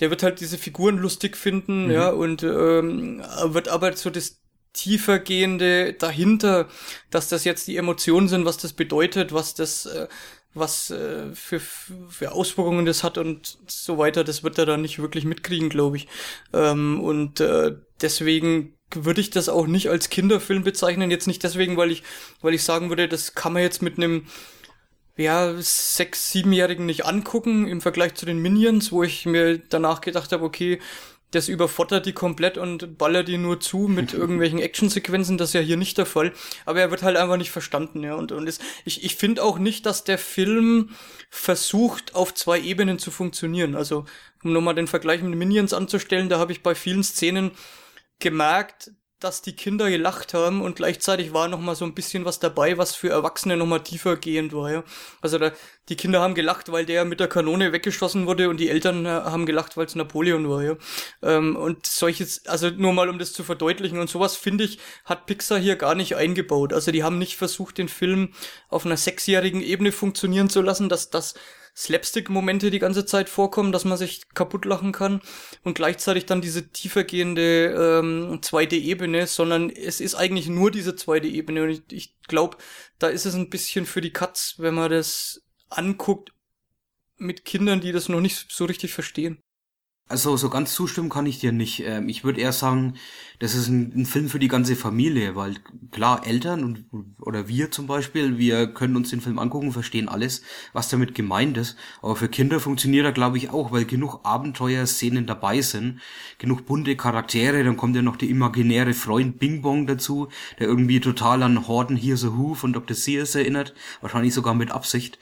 der 0.00 0.10
wird 0.10 0.22
halt 0.22 0.40
diese 0.40 0.58
Figuren 0.58 0.98
lustig 0.98 1.36
finden, 1.36 1.86
mhm. 1.86 1.90
ja, 1.90 2.08
und 2.10 2.42
ähm, 2.42 3.22
wird 3.44 3.68
aber 3.68 3.94
so 3.96 4.10
das 4.10 4.38
tiefergehende 4.72 5.92
dahinter, 5.92 6.68
dass 7.10 7.28
das 7.28 7.44
jetzt 7.44 7.66
die 7.66 7.76
Emotionen 7.76 8.28
sind, 8.28 8.44
was 8.44 8.56
das 8.56 8.72
bedeutet, 8.72 9.32
was 9.32 9.54
das 9.54 9.86
äh, 9.86 10.08
was 10.54 10.90
äh, 10.90 11.34
für, 11.34 11.60
für 11.60 12.32
Auswirkungen 12.32 12.84
das 12.84 13.02
hat 13.02 13.18
und 13.18 13.58
so 13.66 13.98
weiter, 13.98 14.24
das 14.24 14.42
wird 14.42 14.58
er 14.58 14.66
dann 14.66 14.82
nicht 14.82 14.98
wirklich 14.98 15.24
mitkriegen, 15.24 15.68
glaube 15.68 15.96
ich. 15.96 16.08
Ähm, 16.52 17.00
und 17.00 17.40
äh, 17.40 17.76
deswegen 18.00 18.74
würde 18.94 19.20
ich 19.20 19.30
das 19.30 19.48
auch 19.48 19.66
nicht 19.66 19.88
als 19.88 20.10
Kinderfilm 20.10 20.64
bezeichnen. 20.64 21.10
Jetzt 21.10 21.26
nicht 21.26 21.42
deswegen, 21.42 21.76
weil 21.76 21.90
ich, 21.90 22.02
weil 22.42 22.54
ich 22.54 22.62
sagen 22.62 22.90
würde, 22.90 23.08
das 23.08 23.34
kann 23.34 23.54
man 23.54 23.62
jetzt 23.62 23.82
mit 23.82 23.96
einem 23.96 24.26
ja, 25.16 25.54
sechs, 25.58 26.32
siebenjährigen 26.32 26.86
nicht 26.86 27.04
angucken 27.04 27.68
im 27.68 27.80
Vergleich 27.80 28.14
zu 28.14 28.26
den 28.26 28.38
Minions, 28.38 28.92
wo 28.92 29.02
ich 29.02 29.26
mir 29.26 29.58
danach 29.58 30.00
gedacht 30.00 30.32
habe, 30.32 30.44
okay, 30.44 30.80
das 31.32 31.48
überfordert 31.48 32.06
die 32.06 32.12
komplett 32.12 32.56
und 32.56 32.96
ballert 32.98 33.28
die 33.28 33.38
nur 33.38 33.58
zu 33.58 33.88
mit 33.88 34.14
irgendwelchen 34.14 34.60
Actionsequenzen, 34.60 35.38
das 35.38 35.50
ist 35.50 35.54
ja 35.54 35.60
hier 35.60 35.76
nicht 35.76 35.98
der 35.98 36.06
Fall. 36.06 36.32
Aber 36.64 36.80
er 36.80 36.90
wird 36.90 37.02
halt 37.02 37.16
einfach 37.16 37.36
nicht 37.36 37.50
verstanden, 37.50 38.02
ja. 38.04 38.14
Und, 38.14 38.32
und 38.32 38.48
es, 38.48 38.60
ich, 38.84 39.04
ich 39.04 39.16
finde 39.16 39.42
auch 39.42 39.58
nicht, 39.58 39.84
dass 39.86 40.04
der 40.04 40.18
Film 40.18 40.90
versucht, 41.30 42.14
auf 42.14 42.34
zwei 42.34 42.60
Ebenen 42.60 42.98
zu 42.98 43.10
funktionieren. 43.10 43.74
Also, 43.74 44.04
um 44.44 44.52
nochmal 44.52 44.74
den 44.74 44.86
Vergleich 44.86 45.22
mit 45.22 45.32
den 45.32 45.38
Minions 45.38 45.72
anzustellen, 45.72 46.28
da 46.28 46.38
habe 46.38 46.52
ich 46.52 46.62
bei 46.62 46.74
vielen 46.74 47.02
Szenen 47.02 47.50
gemerkt, 48.18 48.92
dass 49.22 49.42
die 49.42 49.54
Kinder 49.54 49.90
gelacht 49.90 50.34
haben 50.34 50.62
und 50.62 50.76
gleichzeitig 50.76 51.32
war 51.32 51.48
noch 51.48 51.60
mal 51.60 51.74
so 51.74 51.84
ein 51.84 51.94
bisschen 51.94 52.24
was 52.24 52.40
dabei, 52.40 52.78
was 52.78 52.94
für 52.94 53.10
Erwachsene 53.10 53.56
noch 53.56 53.66
mal 53.66 53.78
tiefer 53.80 54.16
gehend 54.16 54.52
war, 54.52 54.70
ja. 54.70 54.84
Also 55.20 55.38
da, 55.38 55.52
die 55.88 55.96
Kinder 55.96 56.20
haben 56.20 56.34
gelacht, 56.34 56.72
weil 56.72 56.86
der 56.86 57.04
mit 57.04 57.20
der 57.20 57.28
Kanone 57.28 57.72
weggeschossen 57.72 58.26
wurde 58.26 58.48
und 58.48 58.58
die 58.58 58.68
Eltern 58.68 59.06
äh, 59.06 59.08
haben 59.08 59.46
gelacht, 59.46 59.76
weil 59.76 59.86
es 59.86 59.94
Napoleon 59.94 60.48
war, 60.48 60.62
ja. 60.62 60.76
Ähm, 61.22 61.56
und 61.56 61.86
solches, 61.86 62.46
also 62.46 62.70
nur 62.70 62.92
mal 62.92 63.08
um 63.08 63.18
das 63.18 63.32
zu 63.32 63.44
verdeutlichen 63.44 63.98
und 63.98 64.10
sowas 64.10 64.36
finde 64.36 64.64
ich, 64.64 64.78
hat 65.04 65.26
Pixar 65.26 65.58
hier 65.58 65.76
gar 65.76 65.94
nicht 65.94 66.16
eingebaut. 66.16 66.72
Also 66.72 66.90
die 66.92 67.04
haben 67.04 67.18
nicht 67.18 67.36
versucht, 67.36 67.78
den 67.78 67.88
Film 67.88 68.32
auf 68.68 68.86
einer 68.86 68.96
sechsjährigen 68.96 69.62
Ebene 69.62 69.92
funktionieren 69.92 70.50
zu 70.50 70.62
lassen, 70.62 70.88
dass 70.88 71.10
das 71.10 71.34
Slapstick-Momente 71.74 72.70
die 72.70 72.78
ganze 72.78 73.06
Zeit 73.06 73.28
vorkommen, 73.28 73.72
dass 73.72 73.84
man 73.84 73.96
sich 73.96 74.28
kaputt 74.34 74.64
lachen 74.64 74.92
kann 74.92 75.22
und 75.62 75.74
gleichzeitig 75.74 76.26
dann 76.26 76.42
diese 76.42 76.68
tiefergehende 76.68 78.00
ähm, 78.00 78.40
zweite 78.42 78.76
Ebene, 78.76 79.26
sondern 79.26 79.70
es 79.70 80.00
ist 80.00 80.14
eigentlich 80.14 80.48
nur 80.48 80.70
diese 80.70 80.96
zweite 80.96 81.28
Ebene 81.28 81.62
und 81.62 81.70
ich, 81.70 81.82
ich 81.90 82.14
glaube, 82.28 82.58
da 82.98 83.08
ist 83.08 83.24
es 83.24 83.34
ein 83.34 83.48
bisschen 83.50 83.86
für 83.86 84.00
die 84.00 84.12
Katz, 84.12 84.56
wenn 84.58 84.74
man 84.74 84.90
das 84.90 85.42
anguckt 85.70 86.32
mit 87.16 87.44
Kindern, 87.44 87.80
die 87.80 87.92
das 87.92 88.08
noch 88.08 88.20
nicht 88.20 88.46
so 88.50 88.66
richtig 88.66 88.92
verstehen. 88.92 89.42
Also 90.12 90.36
so 90.36 90.50
ganz 90.50 90.74
zustimmen 90.74 91.08
kann 91.08 91.24
ich 91.24 91.38
dir 91.38 91.52
nicht. 91.52 91.82
Ähm, 91.86 92.06
ich 92.10 92.22
würde 92.22 92.38
eher 92.38 92.52
sagen, 92.52 92.96
das 93.38 93.54
ist 93.54 93.68
ein, 93.68 93.94
ein, 93.96 94.04
Film 94.04 94.28
für 94.28 94.38
die 94.38 94.48
ganze 94.48 94.76
Familie, 94.76 95.36
weil 95.36 95.54
klar, 95.90 96.26
Eltern 96.26 96.64
und 96.64 96.84
oder 97.18 97.48
wir 97.48 97.70
zum 97.70 97.86
Beispiel, 97.86 98.36
wir 98.36 98.66
können 98.66 98.94
uns 98.94 99.08
den 99.08 99.22
Film 99.22 99.38
angucken, 99.38 99.72
verstehen 99.72 100.10
alles, 100.10 100.42
was 100.74 100.90
damit 100.90 101.14
gemeint 101.14 101.56
ist. 101.56 101.76
Aber 102.02 102.14
für 102.14 102.28
Kinder 102.28 102.60
funktioniert 102.60 103.06
er, 103.06 103.12
glaube 103.12 103.38
ich, 103.38 103.48
auch, 103.48 103.72
weil 103.72 103.86
genug 103.86 104.20
Abenteuerszenen 104.22 105.26
dabei 105.26 105.62
sind, 105.62 106.02
genug 106.36 106.66
bunte 106.66 106.94
Charaktere, 106.94 107.64
dann 107.64 107.78
kommt 107.78 107.96
ja 107.96 108.02
noch 108.02 108.16
der 108.16 108.28
imaginäre 108.28 108.92
Freund 108.92 109.38
Bing 109.38 109.62
Bong 109.62 109.86
dazu, 109.86 110.28
der 110.58 110.66
irgendwie 110.66 111.00
total 111.00 111.42
an 111.42 111.66
Horden 111.66 111.96
Here's 111.96 112.22
a 112.22 112.36
Who 112.36 112.52
von 112.52 112.74
Dr. 112.74 112.94
Sears 112.94 113.34
erinnert, 113.34 113.72
wahrscheinlich 114.02 114.34
sogar 114.34 114.52
mit 114.52 114.72
Absicht. 114.72 115.18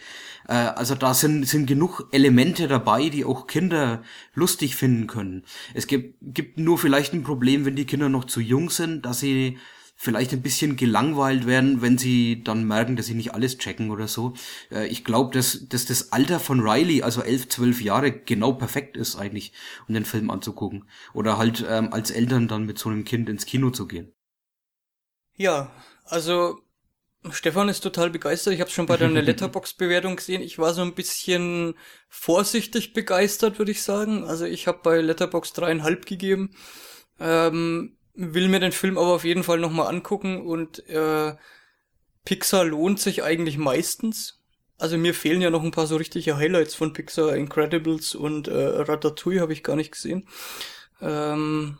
Äh, 0.50 0.54
also 0.54 0.94
da 0.96 1.14
sind, 1.14 1.46
sind 1.46 1.66
genug 1.66 2.08
Elemente 2.10 2.66
dabei, 2.66 3.08
die 3.08 3.24
auch 3.24 3.46
Kinder 3.46 4.02
lustig 4.34 4.74
finden 4.74 5.06
können. 5.06 5.44
Es 5.74 5.86
gibt, 5.86 6.16
gibt 6.20 6.58
nur 6.58 6.76
vielleicht 6.76 7.14
ein 7.14 7.22
Problem, 7.22 7.64
wenn 7.64 7.76
die 7.76 7.86
Kinder 7.86 8.08
noch 8.08 8.24
zu 8.24 8.40
jung 8.40 8.68
sind, 8.68 9.06
dass 9.06 9.20
sie 9.20 9.58
vielleicht 9.94 10.32
ein 10.32 10.42
bisschen 10.42 10.76
gelangweilt 10.76 11.46
werden, 11.46 11.82
wenn 11.82 11.98
sie 11.98 12.42
dann 12.42 12.66
merken, 12.66 12.96
dass 12.96 13.06
sie 13.06 13.14
nicht 13.14 13.34
alles 13.34 13.58
checken 13.58 13.90
oder 13.90 14.08
so. 14.08 14.34
Äh, 14.72 14.88
ich 14.88 15.04
glaube, 15.04 15.32
dass, 15.32 15.68
dass 15.68 15.86
das 15.86 16.10
Alter 16.10 16.40
von 16.40 16.60
Riley, 16.60 17.02
also 17.02 17.22
elf, 17.22 17.48
zwölf 17.48 17.80
Jahre, 17.80 18.10
genau 18.10 18.52
perfekt 18.52 18.96
ist 18.96 19.16
eigentlich, 19.16 19.52
um 19.86 19.94
den 19.94 20.04
Film 20.04 20.30
anzugucken. 20.30 20.88
Oder 21.12 21.38
halt 21.38 21.64
ähm, 21.68 21.92
als 21.92 22.10
Eltern 22.10 22.48
dann 22.48 22.66
mit 22.66 22.78
so 22.78 22.88
einem 22.88 23.04
Kind 23.04 23.28
ins 23.28 23.46
Kino 23.46 23.70
zu 23.70 23.86
gehen. 23.86 24.12
Ja, 25.36 25.70
also 26.06 26.60
Stefan 27.30 27.68
ist 27.68 27.80
total 27.80 28.10
begeistert. 28.10 28.54
Ich 28.54 28.60
habe 28.60 28.70
schon 28.70 28.86
bei 28.86 28.96
deiner 28.96 29.22
Letterbox-Bewertung 29.22 30.16
gesehen. 30.16 30.42
Ich 30.42 30.58
war 30.58 30.72
so 30.72 30.82
ein 30.82 30.94
bisschen 30.94 31.74
vorsichtig 32.08 32.92
begeistert, 32.94 33.58
würde 33.58 33.72
ich 33.72 33.82
sagen. 33.82 34.24
Also 34.24 34.46
ich 34.46 34.66
habe 34.66 34.80
bei 34.82 35.00
Letterbox 35.00 35.52
dreieinhalb 35.52 36.06
gegeben. 36.06 36.54
Ähm, 37.18 37.96
will 38.14 38.48
mir 38.48 38.60
den 38.60 38.72
Film 38.72 38.96
aber 38.96 39.14
auf 39.14 39.24
jeden 39.24 39.44
Fall 39.44 39.58
nochmal 39.58 39.88
angucken 39.88 40.40
und 40.46 40.86
äh, 40.88 41.34
Pixar 42.24 42.64
lohnt 42.64 43.00
sich 43.00 43.22
eigentlich 43.22 43.58
meistens. 43.58 44.40
Also 44.78 44.96
mir 44.96 45.12
fehlen 45.12 45.42
ja 45.42 45.50
noch 45.50 45.62
ein 45.62 45.72
paar 45.72 45.86
so 45.86 45.96
richtige 45.96 46.36
Highlights 46.36 46.74
von 46.74 46.94
Pixar, 46.94 47.36
Incredibles 47.36 48.14
und 48.14 48.48
äh, 48.48 48.52
Ratatouille 48.52 49.40
habe 49.40 49.52
ich 49.52 49.62
gar 49.62 49.76
nicht 49.76 49.92
gesehen. 49.92 50.26
Ähm, 51.02 51.78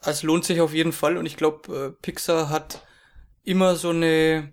also 0.00 0.26
lohnt 0.28 0.44
sich 0.44 0.60
auf 0.60 0.72
jeden 0.72 0.92
Fall 0.92 1.16
und 1.16 1.26
ich 1.26 1.36
glaube, 1.36 1.76
äh, 1.76 2.02
Pixar 2.02 2.48
hat 2.48 2.86
immer 3.44 3.76
so 3.76 3.90
eine, 3.90 4.52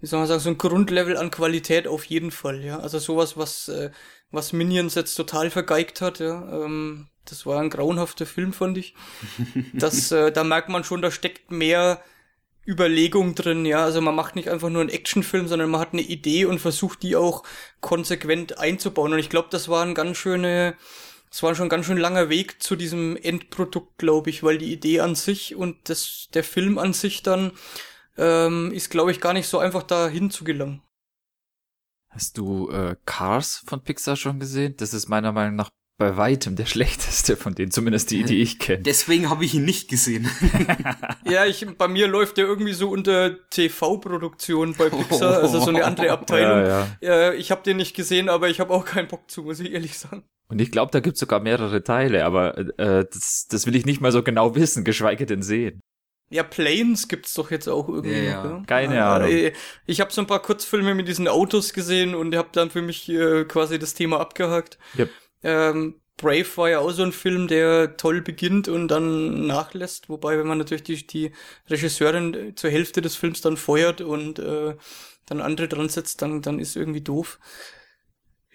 wie 0.00 0.06
soll 0.06 0.20
man 0.20 0.28
sagen, 0.28 0.40
so 0.40 0.50
ein 0.50 0.58
Grundlevel 0.58 1.16
an 1.16 1.30
Qualität 1.30 1.86
auf 1.88 2.04
jeden 2.04 2.30
Fall, 2.30 2.64
ja. 2.64 2.78
Also 2.80 2.98
sowas, 2.98 3.36
was, 3.36 3.68
äh, 3.68 3.90
was 4.30 4.52
Minions 4.52 4.94
jetzt 4.94 5.14
total 5.14 5.50
vergeigt 5.50 6.00
hat, 6.00 6.20
ja. 6.20 6.64
Ähm, 6.64 7.08
das 7.24 7.44
war 7.44 7.60
ein 7.60 7.70
grauenhafter 7.70 8.26
Film, 8.26 8.52
fand 8.52 8.78
ich. 8.78 8.94
Das, 9.74 10.12
äh, 10.12 10.32
da 10.32 10.44
merkt 10.44 10.68
man 10.68 10.84
schon, 10.84 11.02
da 11.02 11.10
steckt 11.10 11.50
mehr 11.50 12.02
Überlegung 12.66 13.34
drin, 13.34 13.64
ja. 13.64 13.84
Also 13.84 14.00
man 14.00 14.14
macht 14.14 14.36
nicht 14.36 14.50
einfach 14.50 14.68
nur 14.68 14.82
einen 14.82 14.90
Actionfilm, 14.90 15.48
sondern 15.48 15.70
man 15.70 15.80
hat 15.80 15.92
eine 15.92 16.02
Idee 16.02 16.44
und 16.44 16.58
versucht 16.58 17.02
die 17.02 17.16
auch 17.16 17.42
konsequent 17.80 18.58
einzubauen. 18.58 19.12
Und 19.12 19.18
ich 19.18 19.30
glaube, 19.30 19.48
das 19.50 19.68
war 19.68 19.84
ein 19.84 19.94
ganz 19.94 20.18
schöne, 20.18 20.76
es 21.30 21.42
war 21.42 21.54
schon 21.54 21.66
ein 21.66 21.70
ganz 21.70 21.86
schön 21.86 21.98
langer 21.98 22.28
Weg 22.28 22.62
zu 22.62 22.76
diesem 22.76 23.16
Endprodukt, 23.16 23.98
glaube 23.98 24.30
ich, 24.30 24.42
weil 24.42 24.58
die 24.58 24.72
Idee 24.72 25.00
an 25.00 25.14
sich 25.14 25.54
und 25.54 25.88
das, 25.88 26.28
der 26.34 26.44
Film 26.44 26.78
an 26.78 26.92
sich 26.92 27.22
dann 27.22 27.52
ähm, 28.16 28.72
ist, 28.72 28.90
glaube 28.90 29.10
ich, 29.10 29.20
gar 29.20 29.32
nicht 29.32 29.48
so 29.48 29.58
einfach 29.58 29.82
dahin 29.82 30.30
zu 30.30 30.44
gelangen. 30.44 30.82
Hast 32.10 32.38
du 32.38 32.70
äh, 32.70 32.96
Cars 33.04 33.62
von 33.66 33.82
Pixar 33.82 34.16
schon 34.16 34.40
gesehen? 34.40 34.74
Das 34.76 34.94
ist 34.94 35.08
meiner 35.08 35.32
Meinung 35.32 35.56
nach 35.56 35.70
bei 35.98 36.16
weitem 36.16 36.56
der 36.56 36.66
schlechteste 36.66 37.36
von 37.36 37.54
denen, 37.54 37.70
zumindest 37.70 38.10
die, 38.10 38.22
die 38.22 38.40
ich 38.40 38.58
kenne. 38.58 38.82
Deswegen 38.82 39.28
habe 39.28 39.44
ich 39.44 39.54
ihn 39.54 39.64
nicht 39.64 39.90
gesehen. 39.90 40.30
ja, 41.24 41.44
ich, 41.44 41.66
bei 41.76 41.88
mir 41.88 42.08
läuft 42.08 42.38
der 42.38 42.46
irgendwie 42.46 42.72
so 42.72 42.88
unter 42.88 43.48
TV-Produktion 43.50 44.74
bei 44.74 44.88
Pixar, 44.88 45.42
also 45.42 45.60
so 45.60 45.68
eine 45.68 45.84
andere 45.84 46.10
Abteilung. 46.12 46.66
Ja, 46.66 46.86
ja. 47.00 47.32
ich 47.34 47.50
habe 47.50 47.62
den 47.62 47.76
nicht 47.76 47.94
gesehen, 47.94 48.28
aber 48.28 48.48
ich 48.48 48.60
habe 48.60 48.72
auch 48.72 48.84
keinen 48.84 49.08
Bock 49.08 49.30
zu, 49.30 49.42
muss 49.42 49.60
ich 49.60 49.72
ehrlich 49.72 49.98
sagen. 49.98 50.24
Und 50.48 50.60
ich 50.60 50.70
glaube, 50.70 50.90
da 50.92 51.00
gibt's 51.00 51.20
sogar 51.20 51.40
mehrere 51.40 51.82
Teile, 51.84 52.24
aber 52.24 52.56
äh, 52.56 53.04
das, 53.10 53.46
das 53.50 53.66
will 53.66 53.76
ich 53.76 53.84
nicht 53.84 54.00
mal 54.00 54.12
so 54.12 54.22
genau 54.22 54.54
wissen, 54.54 54.82
geschweige 54.84 55.26
denn 55.26 55.42
sehen. 55.42 55.80
Ja, 56.30 56.42
Planes 56.42 57.08
gibt's 57.08 57.34
doch 57.34 57.50
jetzt 57.50 57.68
auch 57.68 57.88
irgendwie. 57.88 58.24
Ja, 58.24 58.44
ja. 58.44 58.62
Keine 58.66 59.04
Ahnung. 59.04 59.30
Ich, 59.30 59.52
ich 59.86 60.00
habe 60.00 60.12
so 60.12 60.20
ein 60.20 60.26
paar 60.26 60.42
Kurzfilme 60.42 60.94
mit 60.94 61.08
diesen 61.08 61.28
Autos 61.28 61.72
gesehen 61.72 62.14
und 62.14 62.34
habe 62.36 62.48
dann 62.52 62.70
für 62.70 62.82
mich 62.82 63.08
äh, 63.08 63.44
quasi 63.44 63.78
das 63.78 63.94
Thema 63.94 64.20
abgehakt. 64.20 64.78
Yep. 64.98 65.10
Ähm, 65.42 65.94
Brave 66.18 66.56
war 66.56 66.68
ja 66.68 66.80
auch 66.80 66.90
so 66.90 67.02
ein 67.02 67.12
Film, 67.12 67.46
der 67.48 67.96
toll 67.96 68.20
beginnt 68.20 68.68
und 68.68 68.88
dann 68.88 69.46
nachlässt, 69.46 70.08
wobei 70.08 70.36
wenn 70.36 70.48
man 70.48 70.58
natürlich 70.58 70.82
die, 70.82 71.06
die 71.06 71.32
Regisseurin 71.70 72.54
zur 72.56 72.70
Hälfte 72.70 73.00
des 73.00 73.14
Films 73.14 73.40
dann 73.40 73.56
feuert 73.56 74.00
und 74.00 74.38
äh, 74.38 74.74
dann 75.26 75.40
andere 75.40 75.68
dran 75.68 75.88
setzt, 75.88 76.20
dann, 76.20 76.42
dann 76.42 76.58
ist 76.58 76.76
irgendwie 76.76 77.02
doof. 77.02 77.38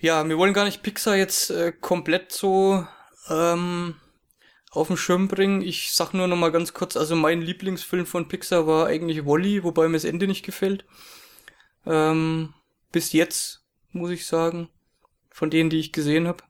Ja, 0.03 0.27
wir 0.27 0.37
wollen 0.37 0.53
gar 0.53 0.65
nicht 0.65 0.83
Pixar 0.83 1.15
jetzt 1.15 1.49
äh, 1.49 1.71
komplett 1.71 2.33
so 2.33 2.85
ähm, 3.29 3.95
auf 4.69 4.87
den 4.87 4.97
Schirm 4.97 5.29
bringen. 5.29 5.61
Ich 5.61 5.93
sag 5.93 6.11
nur 6.13 6.27
noch 6.27 6.35
mal 6.35 6.51
ganz 6.51 6.73
kurz, 6.73 6.97
also 6.97 7.15
mein 7.15 7.41
Lieblingsfilm 7.41 8.05
von 8.05 8.27
Pixar 8.27 8.67
war 8.67 8.87
eigentlich 8.87 9.25
Wally, 9.25 9.63
wobei 9.63 9.87
mir 9.87 9.93
das 9.93 10.03
Ende 10.03 10.27
nicht 10.27 10.43
gefällt. 10.43 10.83
Ähm, 11.85 12.53
bis 12.91 13.13
jetzt, 13.13 13.63
muss 13.93 14.11
ich 14.11 14.25
sagen, 14.25 14.67
von 15.29 15.49
denen, 15.49 15.69
die 15.69 15.79
ich 15.79 15.93
gesehen 15.93 16.27
habe. 16.27 16.43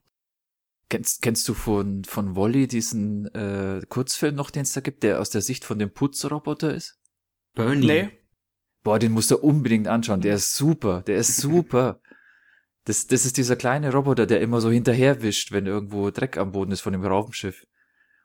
Kennst, 0.90 1.22
kennst 1.22 1.48
du 1.48 1.54
von, 1.54 2.06
von 2.06 2.36
Wally 2.36 2.68
diesen 2.68 3.28
äh, 3.36 3.82
Kurzfilm 3.88 4.34
noch, 4.34 4.50
den 4.50 4.64
es 4.64 4.74
da 4.74 4.82
gibt, 4.82 5.04
der 5.04 5.22
aus 5.22 5.30
der 5.30 5.42
Sicht 5.42 5.64
von 5.64 5.78
dem 5.78 5.94
Putzroboter 5.94 6.74
ist? 6.74 6.98
Bernie. 7.54 7.86
Nee. 7.86 8.10
Boah, 8.82 8.98
den 8.98 9.12
musst 9.12 9.30
du 9.30 9.38
unbedingt 9.38 9.88
anschauen. 9.88 10.22
Der 10.22 10.34
ist 10.34 10.56
super. 10.56 11.04
Der 11.04 11.18
ist 11.18 11.38
super. 11.38 12.02
Das, 12.86 13.08
das 13.08 13.26
ist 13.26 13.38
dieser 13.38 13.56
kleine 13.56 13.92
Roboter, 13.92 14.26
der 14.26 14.42
immer 14.42 14.60
so 14.60 14.70
hinterherwischt, 14.70 15.52
wenn 15.52 15.66
irgendwo 15.66 16.12
Dreck 16.12 16.38
am 16.38 16.52
Boden 16.52 16.72
ist 16.72 16.82
von 16.82 16.94
dem 16.94 17.06
Raumschiff. 17.06 17.66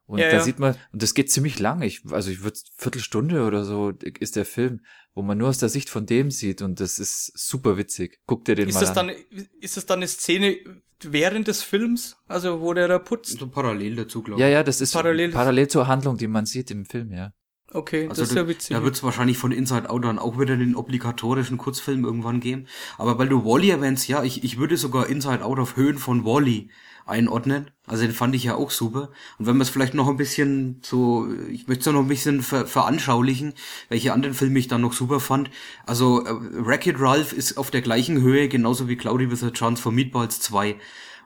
Und 0.06 0.20
ja, 0.20 0.30
da 0.30 0.38
ja. 0.38 0.42
sieht 0.42 0.58
man, 0.58 0.74
und 0.92 1.02
das 1.02 1.12
geht 1.12 1.30
ziemlich 1.30 1.58
lang. 1.58 1.82
Ich, 1.82 2.00
also 2.10 2.30
ich 2.30 2.42
würde 2.42 2.58
Viertelstunde 2.76 3.44
oder 3.46 3.64
so 3.64 3.90
ist 3.90 4.36
der 4.36 4.46
Film, 4.46 4.80
wo 5.14 5.20
man 5.22 5.36
nur 5.36 5.50
aus 5.50 5.58
der 5.58 5.68
Sicht 5.68 5.90
von 5.90 6.06
dem 6.06 6.30
sieht 6.30 6.62
und 6.62 6.80
das 6.80 6.98
ist 6.98 7.30
super 7.38 7.76
witzig. 7.76 8.18
Guck 8.26 8.46
dir 8.46 8.54
den 8.54 8.68
ist 8.68 8.76
mal 8.76 8.80
das 8.80 8.96
an. 8.96 9.08
Dann, 9.08 9.16
ist 9.60 9.76
das 9.76 9.84
dann 9.84 9.98
eine 9.98 10.08
Szene 10.08 10.56
während 11.02 11.46
des 11.46 11.62
Films? 11.62 12.16
Also 12.26 12.62
wo 12.62 12.72
der 12.72 12.88
da 12.88 12.98
putzt? 12.98 13.38
So 13.38 13.48
parallel 13.48 13.96
dazu, 13.96 14.22
glaube 14.22 14.40
ich. 14.40 14.46
Ja, 14.46 14.48
ja, 14.48 14.62
das 14.62 14.80
ist 14.80 14.94
parallel, 14.94 15.30
parallel 15.30 15.68
zur 15.68 15.86
Handlung, 15.86 16.16
die 16.16 16.26
man 16.26 16.46
sieht 16.46 16.70
im 16.70 16.86
Film, 16.86 17.12
ja. 17.12 17.34
Okay, 17.72 18.08
Also 18.08 18.22
das 18.22 18.30
ist 18.30 18.36
ja 18.36 18.48
witzig. 18.48 18.76
da 18.76 18.82
wird 18.82 18.94
es 18.94 19.02
wahrscheinlich 19.02 19.36
von 19.36 19.52
Inside 19.52 19.90
Out 19.90 20.04
dann 20.04 20.18
auch 20.18 20.38
wieder 20.38 20.56
den 20.56 20.74
obligatorischen 20.74 21.58
Kurzfilm 21.58 22.04
irgendwann 22.04 22.40
geben. 22.40 22.66
Aber 22.96 23.18
weil 23.18 23.28
du 23.28 23.44
Wally 23.44 23.70
erwähnst, 23.70 24.08
ja, 24.08 24.22
ich, 24.22 24.42
ich 24.42 24.58
würde 24.58 24.76
sogar 24.76 25.06
Inside 25.08 25.44
Out 25.44 25.58
auf 25.58 25.76
Höhen 25.76 25.98
von 25.98 26.24
Wally 26.24 26.70
einordnen. 27.04 27.70
Also 27.86 28.04
den 28.04 28.12
fand 28.12 28.34
ich 28.34 28.44
ja 28.44 28.54
auch 28.54 28.70
super. 28.70 29.10
Und 29.38 29.46
wenn 29.46 29.56
man 29.56 29.62
es 29.62 29.70
vielleicht 29.70 29.94
noch 29.94 30.08
ein 30.08 30.16
bisschen 30.16 30.80
so, 30.82 31.26
ich 31.50 31.66
möchte 31.68 31.88
es 31.88 31.94
noch 31.94 32.00
ein 32.02 32.08
bisschen 32.08 32.42
ver 32.42 32.66
veranschaulichen, 32.66 33.54
welche 33.88 34.12
anderen 34.12 34.34
Filme 34.34 34.58
ich 34.58 34.68
dann 34.68 34.80
noch 34.82 34.92
super 34.92 35.20
fand. 35.20 35.50
Also 35.86 36.24
äh, 36.24 36.30
Wreck-It 36.30 36.96
Ralph 36.98 37.32
ist 37.32 37.56
auf 37.58 37.70
der 37.70 37.82
gleichen 37.82 38.20
Höhe, 38.20 38.48
genauso 38.48 38.88
wie 38.88 38.96
Cloudy 38.96 39.30
with 39.30 39.42
a 39.44 39.50
Chance 39.50 39.82
for 39.82 39.92
Meatballs 39.92 40.40
2. 40.40 40.76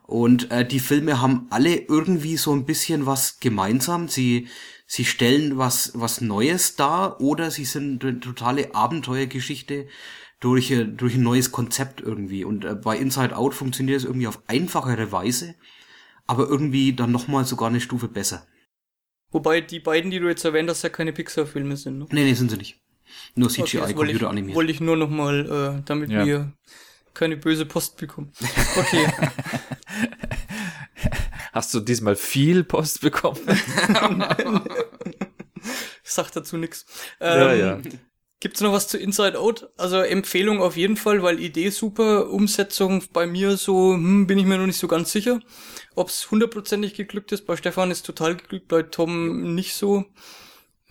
Und 0.05 0.51
äh, 0.51 0.67
die 0.67 0.79
Filme 0.79 1.21
haben 1.21 1.47
alle 1.49 1.75
irgendwie 1.75 2.35
so 2.37 2.53
ein 2.53 2.65
bisschen 2.65 3.05
was 3.05 3.39
gemeinsam. 3.39 4.07
Sie, 4.09 4.47
sie 4.93 5.05
stellen 5.05 5.57
was, 5.57 5.91
was 5.95 6.21
Neues 6.21 6.75
dar 6.75 7.19
oder 7.19 7.49
sie 7.49 7.65
sind 7.65 8.03
eine 8.05 8.19
totale 8.19 8.75
Abenteuergeschichte 8.75 9.87
durch, 10.39 10.69
äh, 10.69 10.85
durch 10.85 11.15
ein 11.15 11.23
neues 11.23 11.51
Konzept 11.51 11.99
irgendwie. 11.99 12.43
Und 12.45 12.63
äh, 12.63 12.75
bei 12.75 12.95
Inside 12.97 13.35
Out 13.35 13.55
funktioniert 13.55 13.97
es 13.97 14.05
irgendwie 14.05 14.27
auf 14.27 14.43
einfachere 14.45 15.11
Weise, 15.11 15.55
aber 16.27 16.47
irgendwie 16.47 16.93
dann 16.93 17.11
nochmal 17.11 17.43
sogar 17.45 17.69
eine 17.69 17.81
Stufe 17.81 18.07
besser. 18.07 18.45
Wobei 19.31 19.61
die 19.61 19.79
beiden, 19.79 20.11
die 20.11 20.19
du 20.19 20.27
jetzt 20.27 20.45
erwähnt 20.45 20.69
hast, 20.69 20.83
ja 20.83 20.89
keine 20.89 21.11
Pixar-Filme 21.11 21.75
sind. 21.75 21.97
Ne? 21.97 22.05
Nee, 22.11 22.25
nee, 22.25 22.33
sind 22.35 22.51
sie 22.51 22.57
nicht. 22.57 22.79
Nur 23.33 23.49
Okay, 23.49 23.61
das 23.61 23.73
wollte 23.73 23.77
ich, 23.77 23.87
CGI-Computer 23.87 24.29
animiert. 24.29 24.55
wollte 24.55 24.71
ich 24.71 24.79
nur 24.79 24.95
noch 24.95 25.09
mal, 25.09 25.79
äh, 25.79 25.81
damit 25.85 26.11
Ja. 26.11 26.23
wir 26.23 26.53
keine 27.15 27.35
böse 27.37 27.65
Post 27.65 27.97
bekommen. 27.97 28.31
Okay. 28.77 29.07
Hast 31.53 31.73
du 31.73 31.79
diesmal 31.79 32.15
viel 32.15 32.63
Post 32.63 33.01
bekommen? 33.01 33.39
Ich 36.03 36.11
sag 36.11 36.29
dazu 36.31 36.57
nix. 36.57 36.85
Ja, 37.21 37.53
Ähm, 37.53 37.59
ja. 37.59 37.81
Gibt's 38.41 38.59
noch 38.59 38.73
was 38.73 38.89
zu 38.89 38.97
Inside 38.97 39.39
Out? 39.39 39.69
Also 39.77 39.99
Empfehlung 39.99 40.61
auf 40.61 40.75
jeden 40.75 40.97
Fall, 40.97 41.23
weil 41.23 41.39
Idee 41.39 41.69
super, 41.69 42.29
Umsetzung 42.29 43.01
bei 43.13 43.25
mir 43.25 43.55
so, 43.55 43.93
hm, 43.93 44.27
bin 44.27 44.37
ich 44.37 44.45
mir 44.45 44.57
noch 44.57 44.65
nicht 44.65 44.79
so 44.79 44.89
ganz 44.89 45.13
sicher. 45.13 45.39
Ob's 45.95 46.29
hundertprozentig 46.29 46.95
geglückt 46.95 47.31
ist, 47.31 47.45
bei 47.45 47.55
Stefan 47.55 47.91
ist 47.91 48.05
total 48.05 48.35
geglückt, 48.35 48.67
bei 48.67 48.83
Tom 48.83 49.55
nicht 49.55 49.75
so. 49.75 50.03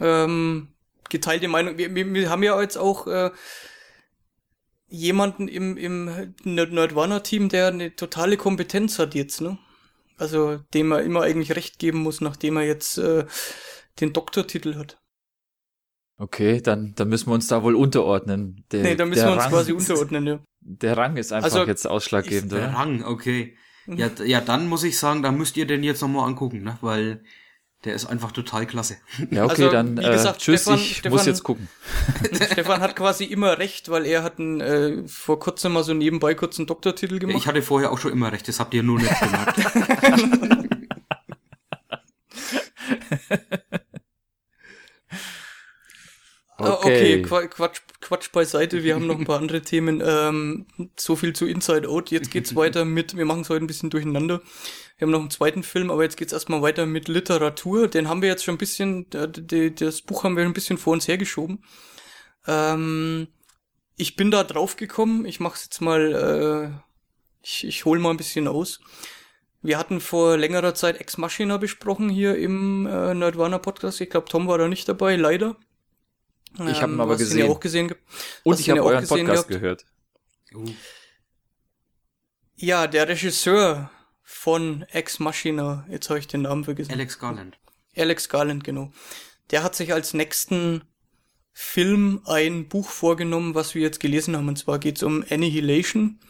Ähm, 0.00 0.68
geteilte 1.10 1.48
Meinung. 1.48 1.76
Wir, 1.76 1.94
wir, 1.94 2.14
wir 2.14 2.30
haben 2.30 2.42
ja 2.42 2.58
jetzt 2.62 2.78
auch 2.78 3.06
äh, 3.06 3.30
jemanden 4.88 5.48
im, 5.48 5.76
im 5.76 6.34
Nerdwana-Team, 6.44 7.50
der 7.50 7.66
eine 7.66 7.94
totale 7.94 8.38
Kompetenz 8.38 8.98
hat 8.98 9.14
jetzt, 9.14 9.42
ne? 9.42 9.58
Also 10.18 10.58
dem 10.74 10.92
er 10.92 11.02
immer 11.02 11.22
eigentlich 11.22 11.54
recht 11.56 11.78
geben 11.78 11.98
muss, 11.98 12.20
nachdem 12.20 12.56
er 12.56 12.64
jetzt 12.64 12.98
äh, 12.98 13.26
den 14.00 14.12
Doktortitel 14.12 14.76
hat. 14.76 14.98
Okay, 16.18 16.60
dann, 16.60 16.94
dann 16.94 17.08
müssen 17.08 17.28
wir 17.30 17.34
uns 17.34 17.48
da 17.48 17.62
wohl 17.62 17.74
unterordnen. 17.74 18.64
Der, 18.70 18.82
Nee, 18.84 18.94
da 18.96 19.04
müssen 19.06 19.22
der 19.22 19.28
wir 19.28 19.32
uns 19.32 19.42
Rang, 19.42 19.50
quasi 19.50 19.72
unterordnen, 19.72 20.26
ja. 20.26 20.40
Der 20.60 20.96
Rang 20.96 21.16
ist 21.16 21.32
einfach 21.32 21.48
Also, 21.56 21.66
jetzt 21.66 21.86
ausschlaggebend, 21.86 22.52
Der 22.52 22.68
oder? 22.68 22.74
Rang, 22.74 23.04
okay. 23.04 23.56
Ja, 23.86 24.08
d- 24.08 24.24
ja, 24.24 24.40
dann 24.40 24.68
muss 24.68 24.84
ich 24.84 24.96
sagen, 24.98 25.22
da 25.22 25.32
müsst 25.32 25.56
ihr 25.56 25.66
den 25.66 25.82
jetzt 25.82 26.00
nochmal 26.02 26.28
angucken, 26.28 26.62
ne? 26.62 26.78
Weil 26.80 27.24
der 27.84 27.94
ist 27.94 28.06
einfach 28.06 28.32
total 28.32 28.66
klasse. 28.66 28.96
Ja, 29.30 29.44
okay, 29.44 29.64
Also, 29.64 29.70
dann 29.70 29.96
wie 29.98 30.04
äh, 30.04 30.12
gesagt, 30.12 30.40
tschüss, 30.40 30.62
Stefan- 30.62 30.78
ich 30.78 30.96
Stefan- 30.98 31.12
muss 31.12 31.26
jetzt 31.26 31.42
gucken. 31.42 31.68
Stefan 32.32 32.80
hat 32.80 32.94
quasi 32.96 33.24
immer 33.24 33.58
recht, 33.58 33.88
weil 33.90 34.06
er 34.06 34.22
hat 34.22 34.38
einen, 34.38 34.60
äh, 34.60 35.08
vor 35.08 35.38
kurzem 35.38 35.72
mal 35.72 35.82
so 35.82 35.92
nebenbei 35.94 36.34
kurz 36.34 36.58
einen 36.58 36.66
Doktortitel 36.66 37.18
gemacht. 37.18 37.36
Ich 37.36 37.46
hatte 37.46 37.62
vorher 37.62 37.90
auch 37.90 37.98
schon 37.98 38.12
immer 38.12 38.30
recht, 38.32 38.46
das 38.48 38.60
habt 38.60 38.72
ihr 38.74 38.82
nur 38.82 38.98
nicht 39.00 39.12
gemerkt. 39.20 39.56
Ah, 46.64 46.74
okay, 46.74 47.22
Qua- 47.22 47.46
Quatsch, 47.46 47.80
Quatsch 48.00 48.32
beiseite, 48.32 48.82
wir 48.84 48.94
haben 48.94 49.06
noch 49.06 49.18
ein 49.18 49.24
paar 49.24 49.38
andere 49.38 49.62
Themen. 49.62 50.02
Ähm, 50.04 50.66
so 50.96 51.16
viel 51.16 51.32
zu 51.34 51.46
Inside 51.46 51.88
Out. 51.88 52.10
Jetzt 52.10 52.30
geht's 52.30 52.54
weiter 52.56 52.84
mit, 52.84 53.16
wir 53.16 53.24
machen 53.24 53.42
es 53.42 53.50
heute 53.50 53.64
ein 53.64 53.66
bisschen 53.66 53.90
durcheinander. 53.90 54.40
Wir 54.98 55.06
haben 55.06 55.12
noch 55.12 55.20
einen 55.20 55.30
zweiten 55.30 55.62
Film, 55.62 55.90
aber 55.90 56.02
jetzt 56.04 56.16
geht's 56.16 56.32
erstmal 56.32 56.62
weiter 56.62 56.86
mit 56.86 57.08
Literatur. 57.08 57.88
Den 57.88 58.08
haben 58.08 58.22
wir 58.22 58.28
jetzt 58.28 58.44
schon 58.44 58.54
ein 58.54 58.58
bisschen, 58.58 59.06
das 59.10 60.02
Buch 60.02 60.24
haben 60.24 60.36
wir 60.36 60.44
ein 60.44 60.52
bisschen 60.52 60.78
vor 60.78 60.92
uns 60.92 61.08
hergeschoben. 61.08 61.64
Ähm, 62.46 63.28
ich 63.96 64.16
bin 64.16 64.30
da 64.30 64.44
drauf 64.44 64.76
gekommen, 64.76 65.24
ich 65.26 65.40
mach's 65.40 65.64
jetzt 65.64 65.80
mal, 65.80 66.72
äh, 66.74 66.82
ich, 67.42 67.66
ich 67.66 67.84
hole 67.84 68.00
mal 68.00 68.10
ein 68.10 68.16
bisschen 68.16 68.48
aus. 68.48 68.80
Wir 69.64 69.78
hatten 69.78 70.00
vor 70.00 70.36
längerer 70.36 70.74
Zeit 70.74 71.00
Ex 71.00 71.18
Machina 71.18 71.56
besprochen 71.56 72.08
hier 72.08 72.36
im 72.36 72.86
äh, 72.86 73.14
Nerdwana 73.14 73.58
Podcast. 73.58 74.00
Ich 74.00 74.10
glaube, 74.10 74.28
Tom 74.28 74.48
war 74.48 74.58
da 74.58 74.66
nicht 74.66 74.88
dabei, 74.88 75.14
leider. 75.16 75.56
Ich 76.54 76.82
hab 76.82 76.88
ihn 76.90 76.94
Ähm, 76.94 77.00
aber 77.00 77.16
gesehen. 77.16 77.38
ja 77.46 77.46
auch 77.50 77.60
gesehen. 77.60 77.88
ge- 77.88 77.96
Und 78.44 78.52
hast 78.54 78.60
ich 78.60 78.70
habe 78.70 78.82
euren 78.84 79.00
gesehen 79.00 79.26
Podcast 79.26 79.48
gehabt. 79.48 79.60
gehört. 79.62 79.84
Ja, 82.54 82.86
der 82.86 83.08
Regisseur 83.08 83.90
von 84.22 84.82
Ex 84.90 85.18
Machina, 85.18 85.86
jetzt 85.88 86.08
habe 86.10 86.18
ich 86.20 86.28
den 86.28 86.42
Namen 86.42 86.64
vergessen. 86.64 86.92
Alex 86.92 87.18
Garland. 87.18 87.58
Alex 87.96 88.28
Garland, 88.28 88.64
genau. 88.64 88.90
Der 89.50 89.62
hat 89.62 89.74
sich 89.74 89.92
als 89.92 90.14
nächsten 90.14 90.82
Film 91.52 92.22
ein 92.24 92.68
Buch 92.68 92.88
vorgenommen, 92.88 93.54
was 93.54 93.74
wir 93.74 93.82
jetzt 93.82 94.00
gelesen 94.00 94.36
haben. 94.36 94.48
Und 94.48 94.58
zwar 94.58 94.78
geht's 94.78 95.02
um 95.02 95.24
Annihilation 95.28 96.20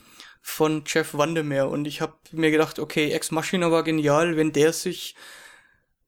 von 0.41 0.83
Jeff 0.87 1.15
Vandermeer. 1.15 1.69
Und 1.69 1.85
ich 1.87 2.01
habe 2.01 2.15
mir 2.33 2.51
gedacht, 2.51 2.79
okay, 2.79 3.13
Ex 3.13 3.31
Machina 3.31 3.71
war 3.71 3.85
genial, 3.85 4.37
wenn 4.37 4.53
der 4.53 4.73
sich, 4.73 5.15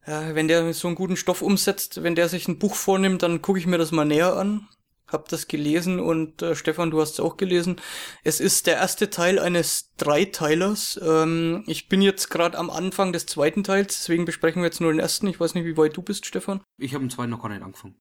ja, 0.07 0.35
wenn 0.35 0.49
der 0.49 0.73
so 0.75 0.89
einen 0.89 0.97
guten 0.97 1.17
Stoff 1.17 1.43
umsetzt, 1.43 2.03
wenn 2.03 2.15
der 2.15 2.29
sich 2.29 2.49
ein 2.49 2.59
Buch 2.59 2.75
vornimmt, 2.75 3.23
dann 3.23 3.43
gucke 3.43 3.59
ich 3.59 3.67
mir 3.67 3.79
das 3.79 3.93
mal 3.93 4.05
näher 4.05 4.37
an. 4.37 4.69
Hab 5.07 5.29
das 5.29 5.49
gelesen 5.49 6.01
und 6.01 6.43
äh, 6.43 6.57
Stefan, 6.57 6.91
du 6.91 7.01
hast 7.01 7.13
es 7.13 7.21
auch 7.21 7.37
gelesen. 7.37 7.77
Es 8.25 8.41
ist 8.41 8.67
der 8.67 8.77
erste 8.77 9.11
Teil 9.11 9.39
eines 9.39 9.93
Dreiteilers. 9.97 10.99
Ähm, 11.03 11.63
ich 11.67 11.89
bin 11.89 12.03
jetzt 12.03 12.31
gerade 12.31 12.59
am 12.59 12.71
Anfang 12.71 13.13
des 13.13 13.27
zweiten 13.27 13.63
Teils, 13.63 13.99
deswegen 13.99 14.25
besprechen 14.25 14.63
wir 14.63 14.67
jetzt 14.67 14.81
nur 14.81 14.93
den 14.93 15.01
ersten. 15.01 15.27
Ich 15.29 15.39
weiß 15.39 15.55
nicht, 15.55 15.67
wie 15.67 15.77
weit 15.77 15.97
du 15.97 16.03
bist, 16.03 16.27
Stefan. 16.27 16.63
Ich 16.79 16.95
habe 16.95 17.05
den 17.05 17.11
zweiten 17.11 17.31
noch 17.31 17.43
gar 17.43 17.51
nicht 17.51 17.63
angefangen. 17.63 17.97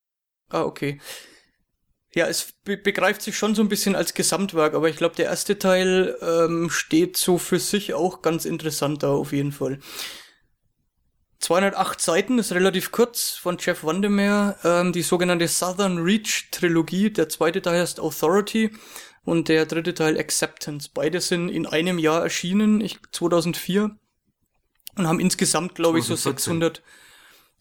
Ah, 0.49 0.64
okay. 0.64 0.99
Ja, 2.16 2.28
es 2.28 2.54
be 2.64 2.78
begreift 2.78 3.22
sich 3.22 3.38
schon 3.38 3.54
so 3.54 3.62
ein 3.62 3.70
bisschen 3.70 3.95
als 3.95 4.14
Gesamtwerk, 4.14 4.74
aber 4.74 4.88
ich 4.88 4.95
glaube, 4.95 5.16
der 5.16 5.26
erste 5.26 5.60
Teil 5.60 6.16
ähm, 6.22 6.70
steht 6.70 7.18
so 7.18 7.38
für 7.38 7.60
sich 7.60 7.93
auch 7.93 8.22
ganz 8.22 8.45
interessant 8.45 9.04
da 9.04 9.10
auf 9.10 9.34
jeden 9.34 9.51
Fall. 9.51 9.80
208 11.44 12.00
Seiten 12.00 12.39
ist 12.39 12.54
relativ 12.54 12.91
kurz 12.91 13.32
von 13.32 13.58
Jeff 13.60 13.84
Vandermeer, 13.84 14.56
ähm, 14.64 14.94
die 14.94 15.02
sogenannte 15.02 15.50
Southern 15.50 15.98
Reach 15.98 16.48
Trilogie. 16.52 17.10
Der 17.10 17.28
zweite 17.28 17.62
Teil 17.62 17.82
heißt 17.82 18.00
Authority 18.00 18.72
und 19.26 19.50
der 19.50 19.66
dritte 19.66 19.94
Teil 19.94 20.18
Acceptance. 20.18 20.89
Beide 20.94 21.20
sind 21.20 21.50
in 21.50 21.66
einem 21.66 22.00
Jahr 22.00 22.24
erschienen, 22.24 22.80
ich, 22.80 22.98
2004, 23.12 23.91
und 24.96 25.08
haben 25.08 25.20
insgesamt, 25.20 25.76
glaube 25.76 26.00
ich, 26.00 26.06
so 26.06 26.16
2014. 26.16 26.62
600 26.62 26.84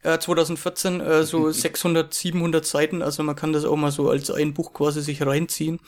äh, 0.04 0.18
2014 0.18 1.00
äh, 1.00 1.24
so 1.24 1.50
600, 1.52 2.14
700 2.14 2.64
Seiten, 2.64 3.02
also 3.02 3.24
man 3.24 3.34
kann 3.34 3.52
das 3.52 3.64
auch 3.64 3.76
mal 3.76 3.90
so 3.90 4.08
als 4.08 4.30
ein 4.30 4.54
Buch 4.54 4.72
quasi 4.72 5.02
sich 5.02 5.26
reinziehen. 5.26 5.80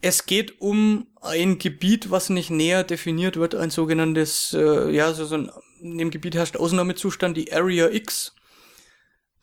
Es 0.00 0.24
geht 0.24 0.62
um 0.62 1.08
ein 1.20 1.58
Gebiet, 1.58 2.10
was 2.10 2.30
nicht 2.30 2.48
näher 2.48 2.84
definiert 2.84 3.36
wird, 3.36 3.54
ein 3.54 3.68
sogenanntes, 3.68 4.54
äh, 4.54 4.90
ja, 4.90 5.12
so, 5.12 5.26
so 5.26 5.34
ein, 5.34 5.50
in 5.80 5.98
dem 5.98 6.10
Gebiet 6.10 6.34
herrscht 6.34 6.56
Ausnahmezustand, 6.56 7.36
die 7.36 7.52
Area 7.52 7.88
X. 7.90 8.34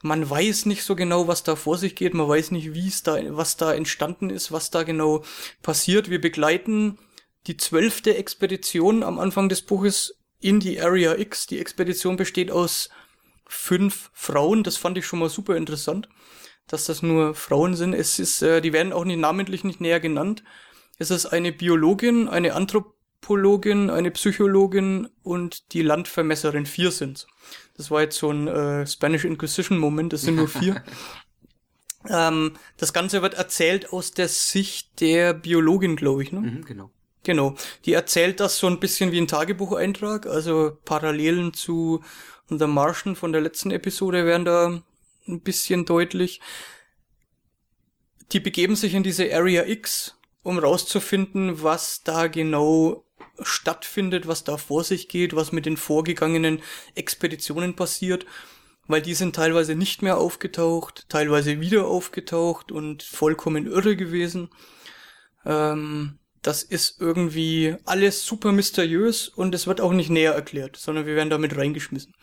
Man 0.02 0.30
weiß 0.30 0.66
nicht 0.66 0.84
so 0.84 0.96
genau, 0.96 1.28
was 1.28 1.44
da 1.44 1.56
vor 1.56 1.78
sich 1.78 1.96
geht, 1.96 2.14
man 2.14 2.28
weiß 2.28 2.52
nicht, 2.52 2.74
wie 2.74 2.88
es 2.88 3.04
da, 3.04 3.18
was 3.38 3.56
da 3.56 3.74
entstanden 3.74 4.30
ist, 4.30 4.52
was 4.52 4.70
da 4.70 4.84
genau 4.84 5.24
passiert. 5.62 6.10
Wir 6.10 6.20
begleiten 6.20 6.98
die 7.48 7.58
zwölfte 7.58 8.16
Expedition 8.16 9.04
am 9.04 9.20
Anfang 9.20 9.50
des 9.50 9.62
Buches 9.62 10.20
in 10.40 10.60
die 10.60 10.82
Area 10.82 11.16
X. 11.16 11.48
Die 11.48 11.60
Expedition 11.60 12.18
besteht 12.18 12.52
aus 12.52 12.90
fünf 13.48 14.12
Frauen. 14.14 14.64
Das 14.64 14.78
fand 14.78 14.98
ich 14.98 15.06
schon 15.06 15.20
mal 15.20 15.30
super 15.30 15.56
interessant, 15.56 16.10
dass 16.68 16.86
das 16.86 17.02
nur 17.02 17.34
Frauen 17.34 17.76
sind. 17.76 17.94
Es 17.94 18.20
ist, 18.20 18.42
äh, 18.42 18.62
die 18.62 18.74
werden 18.74 18.94
auch 18.94 19.06
nicht 19.06 19.20
namentlich 19.20 19.64
nicht 19.64 19.80
näher 19.82 20.00
genannt. 20.00 20.44
Es 20.98 21.12
ist 21.12 21.26
eine 21.26 21.52
Biologin, 21.52 22.28
eine 22.28 22.54
Anthropologin, 23.24 23.90
eine 23.90 24.12
Psychologin 24.12 25.08
und 25.24 25.74
die 25.74 25.82
Landvermesserin. 25.82 26.66
Vier 26.66 26.92
sind's. 26.92 27.28
Das 27.78 27.90
war 27.90 28.02
jetzt 28.02 28.18
so 28.18 28.30
ein 28.30 28.48
äh, 28.48 28.86
Spanish 28.86 29.26
Inquisition 29.26 29.78
Moment. 29.78 30.14
Das 30.14 30.22
sind 30.22 30.36
nur 30.36 30.48
vier. 30.48 30.84
ähm, 32.10 32.54
das 32.78 32.94
Ganze 32.94 33.22
wird 33.22 33.34
erzählt 33.34 33.92
aus 33.92 34.12
der 34.12 34.28
Sicht 34.28 35.00
der 35.00 35.34
Biologin, 35.34 35.96
glaube 35.96 36.24
ich. 36.24 36.32
Ne? 36.32 36.42
Mhm, 36.42 36.66
genau. 36.66 36.92
Genau. 37.24 37.56
Die 37.86 37.94
erzählt 37.94 38.42
das 38.42 38.58
so 38.58 38.68
ein 38.68 38.82
bisschen 38.82 39.14
wie 39.14 39.22
ein 39.22 39.28
Tagebucheintrag, 39.28 40.28
also 40.28 40.78
Parallelen 40.84 41.54
zu 41.54 42.04
The 42.50 42.68
Martian 42.68 43.16
von 43.16 43.32
der 43.32 43.42
letzten 43.42 43.72
Episode 43.72 44.26
werden 44.26 44.44
da 44.44 44.84
ein 45.28 45.42
bisschen 45.42 45.86
deutlich. 45.86 46.42
Die 48.34 48.42
begeben 48.42 48.76
sich 48.76 48.94
in 48.94 49.04
diese 49.04 49.34
Area 49.34 49.66
X, 49.66 50.18
um 50.44 50.60
rauszufinden, 50.60 51.64
was 51.64 52.04
da 52.04 52.28
genau 52.28 53.06
stattfindet, 53.42 54.28
was 54.28 54.44
da 54.44 54.58
vor 54.58 54.84
sich 54.84 55.08
geht, 55.08 55.36
was 55.36 55.52
mit 55.52 55.66
den 55.66 55.78
vorgegangenen 55.78 56.62
Expeditionen 56.96 57.76
passiert. 57.76 58.26
weil 58.88 59.02
die 59.02 59.14
sind 59.14 59.36
teilweise 59.36 59.76
nicht 59.76 60.02
mehr 60.02 60.18
aufgetaucht, 60.18 61.06
teilweise 61.10 61.62
wieder 61.62 61.86
aufgetaucht 61.88 62.72
und 62.72 63.04
vollkommen 63.04 63.66
irre 63.68 63.96
gewesen. 63.96 64.50
Ähm, 65.46 66.20
das 66.42 66.64
ist 66.64 67.00
irgendwie 67.00 67.76
alles 67.86 68.26
super 68.26 68.52
mysteriös 68.52 69.30
und 69.30 69.56
es 69.56 69.68
wird 69.68 69.80
auch 69.80 69.94
nicht 69.94 70.10
näher 70.10 70.34
erklärt, 70.34 70.76
sondern 70.78 71.06
wir 71.06 71.16
werden 71.16 71.30
damit 71.30 71.56
reingeschmissen. 71.56 72.14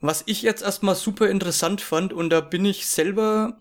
Was 0.00 0.22
ich 0.26 0.42
jetzt 0.42 0.62
erstmal 0.62 0.94
super 0.96 1.28
interessant 1.28 1.80
fand, 1.82 2.12
und 2.12 2.30
da 2.30 2.40
bin 2.40 2.64
ich 2.64 2.86
selber 2.88 3.60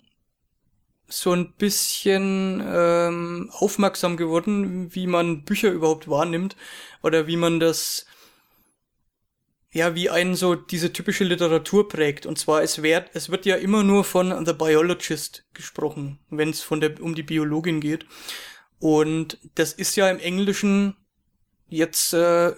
so 1.09 1.33
ein 1.33 1.53
bisschen 1.53 2.63
ähm, 2.65 3.49
aufmerksam 3.53 4.17
geworden, 4.17 4.93
wie 4.93 5.07
man 5.07 5.43
Bücher 5.43 5.71
überhaupt 5.71 6.07
wahrnimmt 6.07 6.55
oder 7.01 7.27
wie 7.27 7.37
man 7.37 7.59
das 7.59 8.05
ja, 9.71 9.93
wie 9.93 10.09
einen 10.09 10.35
so 10.35 10.55
diese 10.55 10.91
typische 10.93 11.23
Literatur 11.23 11.87
prägt. 11.87 12.25
Und 12.25 12.39
zwar, 12.39 12.63
es 12.63 12.81
wird, 12.81 13.11
es 13.13 13.29
wird 13.29 13.45
ja 13.45 13.55
immer 13.55 13.83
nur 13.83 14.03
von 14.03 14.45
The 14.45 14.53
Biologist 14.53 15.45
gesprochen, 15.53 16.19
wenn 16.29 16.49
es 16.49 16.61
von 16.61 16.81
der, 16.81 16.99
um 17.01 17.13
die 17.13 17.23
Biologin 17.23 17.79
geht. 17.79 18.05
Und 18.79 19.37
das 19.55 19.73
ist 19.73 19.95
ja 19.95 20.09
im 20.09 20.19
Englischen 20.19 20.95
jetzt, 21.67 22.13
äh, 22.13 22.53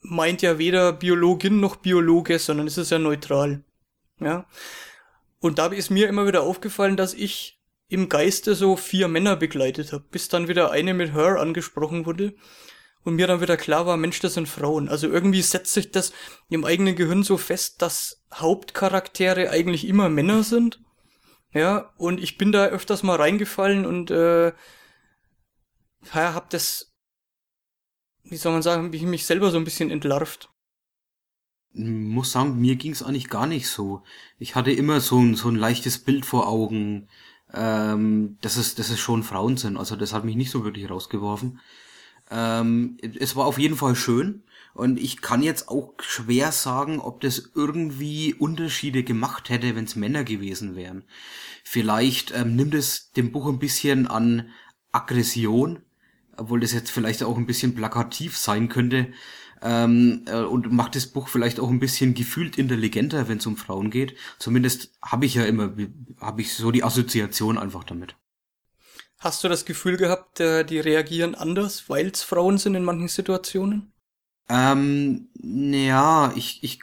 meint 0.00 0.42
ja 0.42 0.58
weder 0.58 0.92
Biologin 0.92 1.58
noch 1.58 1.76
Biologe, 1.76 2.38
sondern 2.38 2.68
es 2.68 2.78
ist 2.78 2.90
ja 2.90 3.00
neutral. 3.00 3.64
Ja. 4.20 4.46
Und 5.40 5.58
da 5.58 5.66
ist 5.66 5.90
mir 5.90 6.08
immer 6.08 6.26
wieder 6.26 6.42
aufgefallen, 6.42 6.96
dass 6.96 7.14
ich 7.14 7.57
im 7.88 8.08
Geiste 8.08 8.54
so 8.54 8.76
vier 8.76 9.08
Männer 9.08 9.36
begleitet 9.36 9.92
habe, 9.92 10.04
bis 10.10 10.28
dann 10.28 10.48
wieder 10.48 10.70
eine 10.70 10.94
mit 10.94 11.14
Her 11.14 11.40
angesprochen 11.40 12.06
wurde 12.06 12.34
und 13.02 13.14
mir 13.14 13.26
dann 13.26 13.40
wieder 13.40 13.56
klar 13.56 13.86
war, 13.86 13.96
Mensch, 13.96 14.20
das 14.20 14.34
sind 14.34 14.48
Frauen. 14.48 14.88
Also 14.88 15.08
irgendwie 15.08 15.42
setzt 15.42 15.72
sich 15.72 15.90
das 15.90 16.12
im 16.50 16.64
eigenen 16.64 16.94
Gehirn 16.94 17.22
so 17.22 17.38
fest, 17.38 17.80
dass 17.80 18.22
Hauptcharaktere 18.34 19.50
eigentlich 19.50 19.86
immer 19.86 20.08
Männer 20.08 20.42
sind. 20.42 20.80
Ja, 21.54 21.94
und 21.96 22.20
ich 22.20 22.36
bin 22.36 22.52
da 22.52 22.66
öfters 22.66 23.02
mal 23.02 23.16
reingefallen 23.16 23.86
und 23.86 24.10
äh, 24.10 24.48
ja, 24.48 26.34
hab 26.34 26.50
das, 26.50 26.92
wie 28.24 28.36
soll 28.36 28.52
man 28.52 28.62
sagen, 28.62 28.92
ich 28.92 29.02
mich 29.02 29.24
selber 29.24 29.50
so 29.50 29.56
ein 29.56 29.64
bisschen 29.64 29.90
entlarvt. 29.90 30.50
Muss 31.72 32.32
sagen, 32.32 32.60
mir 32.60 32.76
ging's 32.76 33.02
eigentlich 33.02 33.30
gar 33.30 33.46
nicht 33.46 33.68
so. 33.68 34.02
Ich 34.38 34.54
hatte 34.54 34.72
immer 34.72 35.00
so 35.00 35.18
ein, 35.18 35.34
so 35.34 35.48
ein 35.48 35.56
leichtes 35.56 35.98
Bild 35.98 36.26
vor 36.26 36.48
Augen, 36.48 37.08
ähm, 37.54 38.36
dass, 38.40 38.56
es, 38.56 38.74
dass 38.74 38.90
es 38.90 39.00
schon 39.00 39.22
Frauen 39.22 39.56
sind. 39.56 39.76
Also 39.76 39.96
das 39.96 40.12
hat 40.12 40.24
mich 40.24 40.36
nicht 40.36 40.50
so 40.50 40.64
wirklich 40.64 40.90
rausgeworfen. 40.90 41.60
Ähm, 42.30 42.98
es 43.18 43.36
war 43.36 43.46
auf 43.46 43.58
jeden 43.58 43.76
Fall 43.76 43.96
schön 43.96 44.42
und 44.74 44.98
ich 44.98 45.22
kann 45.22 45.42
jetzt 45.42 45.68
auch 45.68 45.94
schwer 46.00 46.52
sagen, 46.52 47.00
ob 47.00 47.20
das 47.20 47.50
irgendwie 47.54 48.34
Unterschiede 48.34 49.02
gemacht 49.02 49.48
hätte, 49.48 49.74
wenn 49.74 49.84
es 49.84 49.96
Männer 49.96 50.24
gewesen 50.24 50.76
wären. 50.76 51.04
Vielleicht 51.64 52.32
ähm, 52.36 52.54
nimmt 52.54 52.74
es 52.74 53.12
dem 53.12 53.32
Buch 53.32 53.46
ein 53.48 53.58
bisschen 53.58 54.06
an 54.06 54.50
Aggression, 54.92 55.82
obwohl 56.36 56.60
das 56.60 56.72
jetzt 56.72 56.90
vielleicht 56.90 57.22
auch 57.22 57.36
ein 57.36 57.46
bisschen 57.46 57.74
plakativ 57.74 58.36
sein 58.36 58.68
könnte, 58.68 59.08
ähm, 59.62 60.24
äh, 60.26 60.40
und 60.40 60.72
macht 60.72 60.96
das 60.96 61.06
Buch 61.06 61.28
vielleicht 61.28 61.60
auch 61.60 61.68
ein 61.68 61.80
bisschen 61.80 62.14
gefühlt 62.14 62.58
intelligenter, 62.58 63.28
wenn 63.28 63.38
es 63.38 63.46
um 63.46 63.56
Frauen 63.56 63.90
geht. 63.90 64.16
Zumindest 64.38 64.92
habe 65.02 65.26
ich 65.26 65.34
ja 65.34 65.44
immer, 65.44 65.72
habe 66.20 66.40
ich 66.40 66.54
so 66.54 66.70
die 66.70 66.84
Assoziation 66.84 67.58
einfach 67.58 67.84
damit. 67.84 68.16
Hast 69.18 69.42
du 69.42 69.48
das 69.48 69.64
Gefühl 69.64 69.96
gehabt, 69.96 70.38
äh, 70.38 70.64
die 70.64 70.78
reagieren 70.78 71.34
anders, 71.34 71.88
weil 71.88 72.06
es 72.06 72.22
Frauen 72.22 72.58
sind 72.58 72.76
in 72.76 72.84
manchen 72.84 73.08
Situationen? 73.08 73.92
Ähm, 74.48 75.28
ja, 75.34 76.32
ich, 76.36 76.62
ich, 76.62 76.80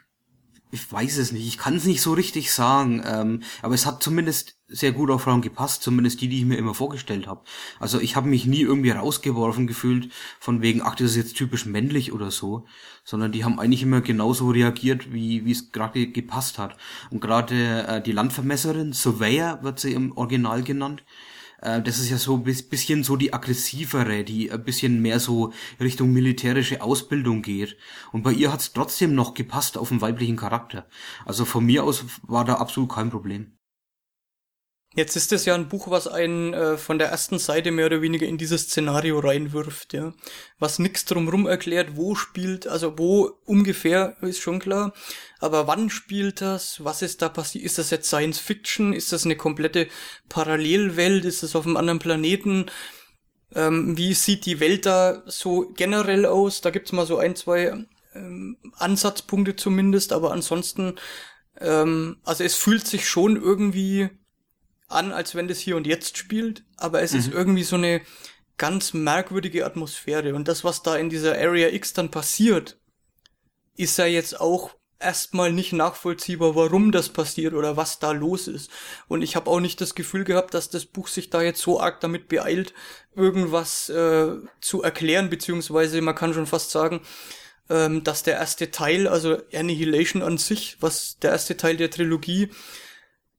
ich 0.75 0.91
weiß 0.91 1.17
es 1.17 1.31
nicht. 1.31 1.47
Ich 1.47 1.57
kann 1.57 1.75
es 1.75 1.85
nicht 1.85 2.01
so 2.01 2.13
richtig 2.13 2.51
sagen. 2.51 3.01
Ähm, 3.05 3.41
aber 3.61 3.73
es 3.73 3.85
hat 3.85 4.03
zumindest 4.03 4.57
sehr 4.67 4.91
gut 4.91 5.09
auf 5.09 5.23
Frauen 5.23 5.41
gepasst, 5.41 5.83
zumindest 5.83 6.21
die, 6.21 6.27
die 6.27 6.39
ich 6.39 6.45
mir 6.45 6.57
immer 6.57 6.73
vorgestellt 6.73 7.27
habe. 7.27 7.41
Also 7.79 7.99
ich 7.99 8.15
habe 8.15 8.27
mich 8.27 8.45
nie 8.45 8.61
irgendwie 8.61 8.91
rausgeworfen 8.91 9.67
gefühlt, 9.67 10.11
von 10.39 10.61
wegen, 10.61 10.81
ach, 10.81 10.95
das 10.95 11.11
ist 11.11 11.17
jetzt 11.17 11.37
typisch 11.37 11.65
männlich 11.65 12.13
oder 12.13 12.29
so, 12.31 12.65
sondern 13.03 13.31
die 13.31 13.45
haben 13.45 13.59
eigentlich 13.59 13.83
immer 13.83 14.01
genauso 14.01 14.49
reagiert, 14.49 15.13
wie 15.13 15.45
wie 15.45 15.51
es 15.51 15.71
gerade 15.71 16.07
gepasst 16.07 16.57
hat. 16.57 16.75
Und 17.09 17.21
gerade 17.21 17.87
äh, 17.87 18.01
die 18.01 18.11
Landvermesserin, 18.11 18.93
Surveyor 18.93 19.63
wird 19.63 19.79
sie 19.79 19.93
im 19.93 20.17
Original 20.17 20.63
genannt, 20.63 21.03
äh, 21.65 21.81
das 21.81 21.99
ist 21.99 22.09
ja 22.09 22.17
so 22.17 22.35
ein 22.35 22.43
bisschen 22.43 23.03
so 23.03 23.15
die 23.15 23.33
aggressivere, 23.33 24.23
die 24.23 24.51
ein 24.51 24.63
bisschen 24.63 25.01
mehr 25.01 25.19
so 25.19 25.51
Richtung 25.79 26.13
militärische 26.13 26.81
Ausbildung 26.81 27.41
geht. 27.41 27.77
Und 28.11 28.23
bei 28.23 28.31
ihr 28.31 28.51
hat 28.53 28.61
es 28.61 28.73
trotzdem 28.73 29.15
noch 29.15 29.33
gepasst 29.33 29.77
auf 29.77 29.89
den 29.89 30.01
weiblichen 30.01 30.37
Charakter. 30.37 30.87
Also 31.25 31.45
von 31.45 31.65
mir 31.65 31.83
aus 31.83 32.05
war 32.23 32.45
da 32.45 32.55
absolut 32.55 32.91
kein 32.91 33.09
Problem. 33.09 33.57
Jetzt 34.95 35.17
ist 35.17 35.33
es 35.33 35.43
ja 35.43 35.55
ein 35.55 35.67
Buch, 35.67 35.89
was 35.89 36.07
einen 36.07 36.53
äh, 36.53 36.77
von 36.77 36.97
der 36.97 37.09
ersten 37.09 37.37
Seite 37.37 37.71
mehr 37.71 37.87
oder 37.87 38.01
weniger 38.01 38.25
in 38.25 38.37
dieses 38.37 38.63
Szenario 38.63 39.19
reinwirft, 39.19 39.93
ja. 39.93 40.13
Was 40.57 40.79
nix 40.79 41.03
drumrum 41.03 41.47
erklärt, 41.47 41.97
wo 41.97 42.15
spielt, 42.15 42.65
also 42.65 42.97
wo 42.97 43.29
ungefähr, 43.43 44.15
ist 44.21 44.39
schon 44.39 44.59
klar. 44.59 44.93
Aber 45.39 45.67
wann 45.67 45.89
spielt 45.89 46.39
das? 46.39 46.81
Was 46.85 47.01
ist 47.01 47.21
da 47.21 47.27
passiert? 47.27 47.65
Ist 47.65 47.77
das 47.77 47.89
jetzt 47.89 48.07
Science 48.07 48.39
Fiction? 48.39 48.93
Ist 48.93 49.11
das 49.11 49.25
eine 49.25 49.35
komplette 49.35 49.89
Parallelwelt? 50.29 51.25
Ist 51.25 51.43
das 51.43 51.57
auf 51.57 51.65
einem 51.65 51.75
anderen 51.75 51.99
Planeten? 51.99 52.67
Ähm, 53.53 53.97
wie 53.97 54.13
sieht 54.13 54.45
die 54.45 54.61
Welt 54.61 54.85
da 54.85 55.23
so 55.25 55.73
generell 55.75 56.25
aus? 56.25 56.61
Da 56.61 56.69
gibt's 56.69 56.93
mal 56.93 57.05
so 57.05 57.17
ein, 57.17 57.35
zwei 57.35 57.85
ähm, 58.13 58.57
Ansatzpunkte 58.77 59.57
zumindest, 59.57 60.13
aber 60.13 60.31
ansonsten, 60.31 60.95
ähm, 61.59 62.17
also 62.23 62.45
es 62.45 62.55
fühlt 62.55 62.87
sich 62.87 63.09
schon 63.09 63.35
irgendwie 63.35 64.09
an, 64.95 65.11
als 65.11 65.35
wenn 65.35 65.47
das 65.47 65.59
hier 65.59 65.77
und 65.77 65.87
jetzt 65.87 66.17
spielt, 66.17 66.63
aber 66.77 67.01
es 67.01 67.13
mhm. 67.13 67.19
ist 67.19 67.33
irgendwie 67.33 67.63
so 67.63 67.75
eine 67.75 68.01
ganz 68.57 68.93
merkwürdige 68.93 69.65
Atmosphäre. 69.65 70.33
Und 70.33 70.47
das, 70.47 70.63
was 70.63 70.83
da 70.83 70.95
in 70.95 71.09
dieser 71.09 71.37
Area 71.37 71.69
X 71.69 71.93
dann 71.93 72.11
passiert, 72.11 72.77
ist 73.75 73.97
ja 73.97 74.05
jetzt 74.05 74.39
auch 74.39 74.75
erstmal 74.99 75.51
nicht 75.51 75.73
nachvollziehbar, 75.73 76.55
warum 76.55 76.91
das 76.91 77.09
passiert 77.09 77.53
oder 77.53 77.77
was 77.77 77.99
da 77.99 78.11
los 78.11 78.47
ist. 78.47 78.71
Und 79.07 79.21
ich 79.21 79.35
habe 79.35 79.49
auch 79.49 79.59
nicht 79.59 79.81
das 79.81 79.93
Gefühl 79.93 80.23
gehabt, 80.23 80.53
dass 80.53 80.69
das 80.69 80.85
Buch 80.85 81.07
sich 81.07 81.29
da 81.29 81.41
jetzt 81.41 81.61
so 81.61 81.79
arg 81.79 81.99
damit 81.99 82.27
beeilt, 82.27 82.73
irgendwas 83.15 83.89
äh, 83.89 84.37
zu 84.61 84.83
erklären, 84.83 85.29
beziehungsweise 85.29 86.01
man 86.01 86.15
kann 86.15 86.33
schon 86.33 86.47
fast 86.47 86.71
sagen, 86.71 87.01
ähm, 87.69 88.03
dass 88.03 88.23
der 88.23 88.35
erste 88.35 88.71
Teil, 88.71 89.07
also 89.07 89.37
Annihilation 89.53 90.21
an 90.21 90.37
sich, 90.37 90.77
was 90.79 91.17
der 91.19 91.31
erste 91.31 91.57
Teil 91.57 91.77
der 91.77 91.91
Trilogie, 91.91 92.49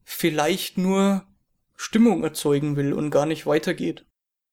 vielleicht 0.04 0.78
nur 0.78 1.26
Stimmung 1.76 2.22
erzeugen 2.24 2.76
will 2.76 2.92
und 2.92 3.10
gar 3.10 3.26
nicht 3.26 3.46
weitergeht. 3.46 4.06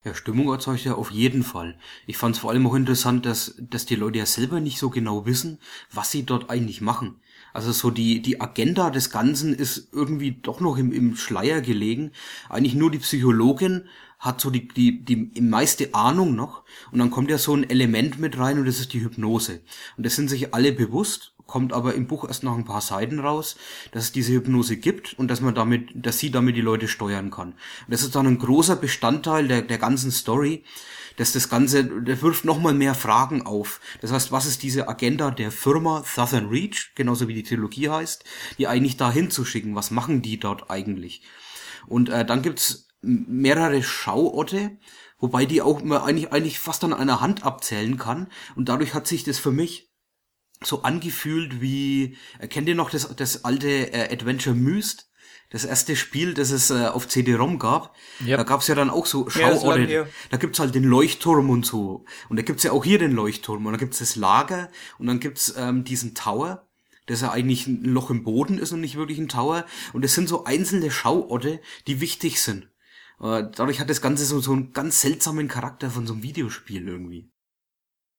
Ja, 0.05 0.13
Stimmung 0.13 0.49
erzeugt 0.49 0.83
ja 0.83 0.95
auf 0.95 1.11
jeden 1.11 1.43
Fall. 1.43 1.77
Ich 2.07 2.17
fand 2.17 2.35
es 2.35 2.41
vor 2.41 2.51
allem 2.51 2.67
auch 2.67 2.75
interessant, 2.75 3.25
dass, 3.25 3.55
dass 3.57 3.85
die 3.85 3.95
Leute 3.95 4.19
ja 4.19 4.25
selber 4.25 4.59
nicht 4.59 4.77
so 4.77 4.89
genau 4.89 5.25
wissen, 5.25 5.59
was 5.91 6.11
sie 6.11 6.25
dort 6.25 6.49
eigentlich 6.49 6.81
machen. 6.81 7.21
Also 7.53 7.71
so 7.71 7.89
die, 7.89 8.21
die 8.21 8.41
Agenda 8.41 8.89
des 8.89 9.11
Ganzen 9.11 9.53
ist 9.53 9.93
irgendwie 9.93 10.31
doch 10.31 10.59
noch 10.59 10.77
im, 10.77 10.91
im 10.91 11.15
Schleier 11.15 11.61
gelegen. 11.61 12.11
Eigentlich 12.49 12.75
nur 12.75 12.91
die 12.91 12.99
Psychologin 12.99 13.87
hat 14.19 14.41
so 14.41 14.49
die, 14.49 14.67
die, 14.67 15.03
die 15.05 15.41
meiste 15.41 15.93
Ahnung 15.93 16.35
noch. 16.35 16.63
Und 16.91 16.99
dann 16.99 17.11
kommt 17.11 17.29
ja 17.29 17.37
so 17.37 17.55
ein 17.55 17.69
Element 17.69 18.19
mit 18.19 18.37
rein 18.37 18.59
und 18.59 18.65
das 18.65 18.81
ist 18.81 18.91
die 18.91 19.01
Hypnose. 19.01 19.61
Und 19.95 20.05
das 20.05 20.15
sind 20.17 20.29
sich 20.29 20.53
alle 20.53 20.73
bewusst 20.73 21.32
kommt 21.47 21.73
aber 21.73 21.93
im 21.93 22.07
Buch 22.07 22.27
erst 22.27 22.43
nach 22.43 22.55
ein 22.55 22.65
paar 22.65 22.81
Seiten 22.81 23.19
raus, 23.19 23.55
dass 23.91 24.05
es 24.05 24.11
diese 24.11 24.33
Hypnose 24.33 24.77
gibt 24.77 25.13
und 25.17 25.27
dass 25.29 25.41
man 25.41 25.55
damit, 25.55 25.89
dass 25.93 26.19
sie 26.19 26.31
damit 26.31 26.55
die 26.55 26.61
Leute 26.61 26.87
steuern 26.87 27.31
kann. 27.31 27.49
Und 27.49 27.89
das 27.89 28.01
ist 28.01 28.15
dann 28.15 28.27
ein 28.27 28.39
großer 28.39 28.75
Bestandteil 28.75 29.47
der, 29.47 29.61
der 29.61 29.77
ganzen 29.77 30.11
Story, 30.11 30.63
dass 31.17 31.31
das 31.31 31.49
Ganze, 31.49 31.83
der 31.83 32.21
wirft 32.21 32.45
nochmal 32.45 32.73
mehr 32.73 32.95
Fragen 32.95 33.45
auf. 33.45 33.79
Das 34.01 34.11
heißt, 34.11 34.31
was 34.31 34.45
ist 34.45 34.63
diese 34.63 34.87
Agenda 34.87 35.31
der 35.31 35.51
Firma 35.51 36.03
Southern 36.05 36.47
Reach, 36.47 36.93
genauso 36.95 37.27
wie 37.27 37.33
die 37.33 37.43
Trilogie 37.43 37.89
heißt, 37.89 38.23
die 38.57 38.67
eigentlich 38.67 38.97
da 38.97 39.11
hinzuschicken? 39.11 39.75
Was 39.75 39.91
machen 39.91 40.21
die 40.21 40.39
dort 40.39 40.69
eigentlich? 40.71 41.21
Und 41.85 42.09
äh, 42.09 42.25
dann 42.25 42.41
gibt's 42.41 42.87
mehrere 43.01 43.83
Schauorte, 43.83 44.77
wobei 45.19 45.45
die 45.45 45.61
auch 45.61 45.83
man 45.83 46.01
eigentlich, 46.01 46.31
eigentlich 46.31 46.59
fast 46.59 46.83
an 46.83 46.93
einer 46.93 47.21
Hand 47.21 47.43
abzählen 47.45 47.97
kann. 47.97 48.27
Und 48.55 48.69
dadurch 48.69 48.93
hat 48.93 49.07
sich 49.07 49.23
das 49.23 49.37
für 49.37 49.51
mich 49.51 49.92
so 50.65 50.83
angefühlt 50.83 51.61
wie, 51.61 52.17
äh, 52.39 52.47
kennt 52.47 52.67
ihr 52.67 52.75
noch 52.75 52.89
das, 52.89 53.15
das 53.15 53.45
alte 53.45 53.93
äh, 53.93 54.11
Adventure 54.11 54.55
Myst? 54.55 55.09
Das 55.49 55.65
erste 55.65 55.95
Spiel, 55.95 56.33
das 56.33 56.49
es 56.49 56.71
äh, 56.71 56.87
auf 56.87 57.07
CD-ROM 57.07 57.59
gab, 57.59 57.95
yep. 58.25 58.37
da 58.37 58.43
gab's 58.43 58.67
ja 58.67 58.73
dann 58.73 58.89
auch 58.89 59.05
so 59.05 59.29
Schauorte. 59.29 59.83
Ja, 59.83 60.07
da 60.31 60.37
gibt's 60.37 60.57
halt 60.57 60.73
den 60.73 60.83
Leuchtturm 60.83 61.51
und 61.51 61.63
so. 61.63 62.05
Und 62.27 62.37
da 62.37 62.43
gibt's 62.43 62.63
ja 62.63 62.71
auch 62.71 62.83
hier 62.83 62.97
den 62.97 63.11
Leuchtturm. 63.11 63.63
Und 63.63 63.73
dann 63.73 63.79
gibt's 63.79 63.99
das 63.99 64.15
Lager 64.15 64.69
und 64.97 65.05
dann 65.05 65.19
gibt's 65.19 65.53
ähm, 65.55 65.83
diesen 65.83 66.15
Tower, 66.15 66.67
das 67.05 67.21
ja 67.21 67.31
eigentlich 67.31 67.67
ein 67.67 67.83
Loch 67.83 68.09
im 68.09 68.23
Boden 68.23 68.57
ist 68.57 68.71
und 68.71 68.81
nicht 68.81 68.95
wirklich 68.95 69.19
ein 69.19 69.29
Tower. 69.29 69.65
Und 69.93 70.03
das 70.03 70.15
sind 70.15 70.27
so 70.27 70.45
einzelne 70.45 70.89
Schauorte, 70.89 71.59
die 71.85 72.01
wichtig 72.01 72.41
sind. 72.41 72.69
Äh, 73.19 73.43
dadurch 73.55 73.79
hat 73.79 73.91
das 73.91 74.01
Ganze 74.01 74.25
so, 74.25 74.39
so 74.39 74.53
einen 74.53 74.73
ganz 74.73 75.01
seltsamen 75.01 75.47
Charakter 75.47 75.91
von 75.91 76.07
so 76.07 76.13
einem 76.13 76.23
Videospiel 76.23 76.87
irgendwie. 76.87 77.29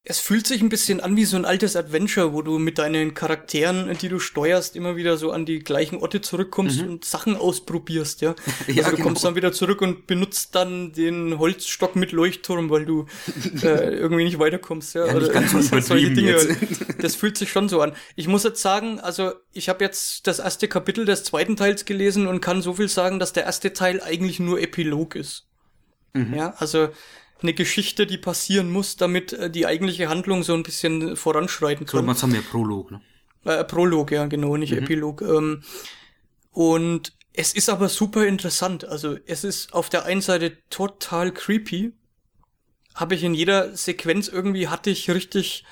Es 0.07 0.19
fühlt 0.19 0.45
sich 0.45 0.61
ein 0.61 0.69
bisschen 0.69 1.01
an 1.01 1.15
wie 1.15 1.25
so 1.25 1.35
ein 1.35 1.45
altes 1.45 1.75
Adventure, 1.75 2.31
wo 2.31 2.43
du 2.43 2.59
mit 2.59 2.77
deinen 2.77 3.15
Charakteren, 3.15 3.97
die 3.97 4.07
du 4.07 4.19
steuerst, 4.19 4.75
immer 4.75 4.95
wieder 4.95 5.17
so 5.17 5.31
an 5.31 5.45
die 5.47 5.59
gleichen 5.59 5.97
Orte 5.97 6.21
zurückkommst 6.21 6.81
Mhm. 6.81 6.87
und 6.89 7.05
Sachen 7.05 7.35
ausprobierst, 7.35 8.21
ja. 8.21 8.35
Ja, 8.67 8.83
also 8.83 8.91
du 8.91 8.97
genau. 8.97 9.07
kommst 9.07 9.23
dann 9.25 9.35
wieder 9.35 9.51
zurück 9.51 9.81
und 9.81 10.05
benutzt 10.05 10.53
dann 10.53 10.93
den 10.93 11.39
Holzstock 11.39 11.95
mit 11.95 12.11
Leuchtturm, 12.11 12.69
weil 12.69 12.85
du 12.85 13.07
äh, 13.63 13.95
irgendwie 13.95 14.25
nicht 14.25 14.37
weiterkommst, 14.37 14.93
ja. 14.93 15.07
Ja, 15.07 15.15
Oder 15.15 15.29
ganz 15.29 15.51
so 15.51 15.59
solche 15.81 16.11
Dinge. 16.11 16.37
Das 17.01 17.15
fühlt 17.15 17.37
sich 17.37 17.51
schon 17.51 17.67
so 17.67 17.81
an. 17.81 17.93
Ich 18.15 18.27
muss 18.27 18.43
jetzt 18.43 18.61
sagen, 18.61 18.99
also 18.99 19.33
ich 19.53 19.69
habe 19.69 19.83
jetzt 19.83 20.27
das 20.27 20.37
erste 20.37 20.67
Kapitel 20.67 21.05
des 21.05 21.23
zweiten 21.23 21.55
Teils 21.55 21.83
gelesen 21.85 22.27
und 22.27 22.41
kann 22.41 22.61
so 22.61 22.75
viel 22.75 22.89
sagen, 22.89 23.19
dass 23.19 23.33
der 23.33 23.45
erste 23.45 23.73
Teil 23.73 24.01
eigentlich 24.01 24.39
nur 24.39 24.59
Epilog 24.61 25.15
ist. 25.15 25.47
Mhm. 26.13 26.33
Ja, 26.33 26.53
also 26.57 26.89
eine 27.41 27.53
Geschichte, 27.53 28.05
die 28.07 28.17
passieren 28.17 28.71
muss, 28.71 28.95
damit 28.97 29.33
äh, 29.33 29.49
die 29.49 29.65
eigentliche 29.65 30.09
Handlung 30.09 30.43
so 30.43 30.53
ein 30.53 30.63
bisschen 30.63 31.15
voranschreiten 31.15 31.85
So, 31.87 31.97
kann. 31.97 32.05
man 32.05 32.15
sagen 32.15 32.33
ja 32.33 32.41
Prolog, 32.41 32.91
ne? 32.91 33.01
Äh, 33.43 33.63
Prolog, 33.63 34.11
ja, 34.11 34.25
genau, 34.25 34.57
nicht 34.57 34.73
Epilog. 34.73 35.21
Ähm, 35.21 35.63
und 36.51 37.13
es 37.33 37.53
ist 37.53 37.69
aber 37.69 37.89
super 37.89 38.25
interessant. 38.25 38.85
Also 38.85 39.17
es 39.25 39.43
ist 39.43 39.73
auf 39.73 39.89
der 39.89 40.05
einen 40.05 40.21
Seite 40.21 40.57
total 40.69 41.31
creepy. 41.31 41.93
Habe 42.95 43.15
ich 43.15 43.23
in 43.23 43.33
jeder 43.33 43.75
Sequenz 43.75 44.29
irgendwie 44.29 44.69
hatte 44.69 44.89
ich 44.89 45.09
richtig 45.11 45.65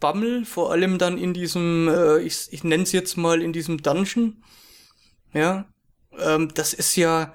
Bammel, 0.00 0.44
vor 0.44 0.70
allem 0.70 0.98
dann 0.98 1.18
in 1.18 1.34
diesem, 1.34 1.88
äh, 1.88 2.18
ich, 2.20 2.48
ich 2.50 2.64
nenne 2.64 2.82
es 2.82 2.92
jetzt 2.92 3.16
mal 3.16 3.42
in 3.42 3.52
diesem 3.52 3.82
Dungeon. 3.82 4.42
Ja, 5.32 5.66
ähm, 6.18 6.52
das 6.54 6.72
ist 6.74 6.96
ja, 6.96 7.34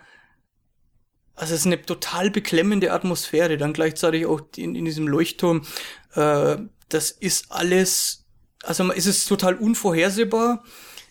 also 1.36 1.54
es 1.54 1.62
ist 1.62 1.66
eine 1.66 1.82
total 1.82 2.30
beklemmende 2.30 2.92
Atmosphäre, 2.92 3.58
dann 3.58 3.74
gleichzeitig 3.74 4.26
auch 4.26 4.42
in, 4.56 4.76
in 4.76 4.86
diesem 4.86 5.08
Leuchtturm. 5.08 5.66
Äh, 6.14 6.58
das 6.90 7.12
ist 7.12 7.46
alles, 7.50 8.26
also 8.64 8.92
es 8.92 9.06
ist 9.06 9.26
total 9.28 9.56
unvorhersehbar, 9.56 10.64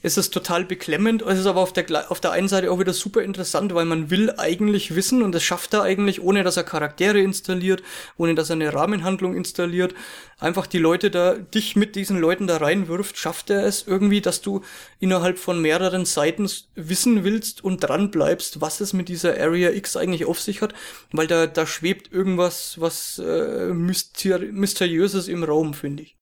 es 0.03 0.17
ist 0.17 0.31
total 0.31 0.65
beklemmend, 0.65 1.23
es 1.23 1.39
ist 1.39 1.47
aber 1.47 1.61
auf 1.61 1.73
der, 1.73 2.11
auf 2.11 2.21
der 2.21 2.33
einen 2.33 2.49
Seite 2.49 2.71
auch 2.71 2.81
wieder 2.81 2.93
super 2.93 3.23
interessant, 3.23 3.73
weil 3.75 3.85
man 3.85 4.11
will 4.11 4.33
eigentlich 4.37 4.97
wissen 4.97 5.23
und 5.23 5.33
das 5.33 5.45
schafft 5.45 5.75
er 5.75 5.83
eigentlich, 5.83 6.21
ohne 6.21 6.43
dass 6.43 6.57
er 6.57 6.65
Charaktere 6.65 7.21
installiert, 7.21 7.83
ohne 8.17 8.35
dass 8.35 8.51
er 8.51 8.55
eine 8.55 8.75
Rahmenhandlung 8.75 9.37
installiert, 9.37 9.95
einfach 10.39 10.67
die 10.67 10.79
Leute 10.79 11.11
da, 11.11 11.35
dich 11.35 11.77
mit 11.77 11.95
diesen 11.95 12.19
Leuten 12.19 12.47
da 12.47 12.57
reinwirft, 12.57 13.17
schafft 13.17 13.51
er 13.51 13.65
es 13.65 13.87
irgendwie, 13.87 14.21
dass 14.21 14.43
du 14.43 14.63
innerhalb 14.99 15.39
von 15.39 15.61
mehreren 15.61 16.05
Seiten 16.05 16.51
wissen 16.75 17.25
willst 17.25 17.63
und 17.63 17.79
dran 17.79 18.11
bleibst, 18.11 18.61
was 18.61 18.81
es 18.81 18.93
mit 18.93 19.09
dieser 19.09 19.39
Area 19.39 19.71
X 19.71 19.97
eigentlich 19.97 20.25
auf 20.25 20.41
sich 20.41 20.63
hat, 20.63 20.75
weil 21.13 21.29
da, 21.29 21.47
da 21.47 21.67
schwebt 21.67 22.13
irgendwas, 22.13 22.81
was 22.81 23.19
äh, 23.19 23.69
Mysteri 23.73 24.51
Mysteriöses 24.53 25.29
im 25.29 25.45
Raum, 25.45 25.75
finde 25.75 26.03
ich. 26.03 26.17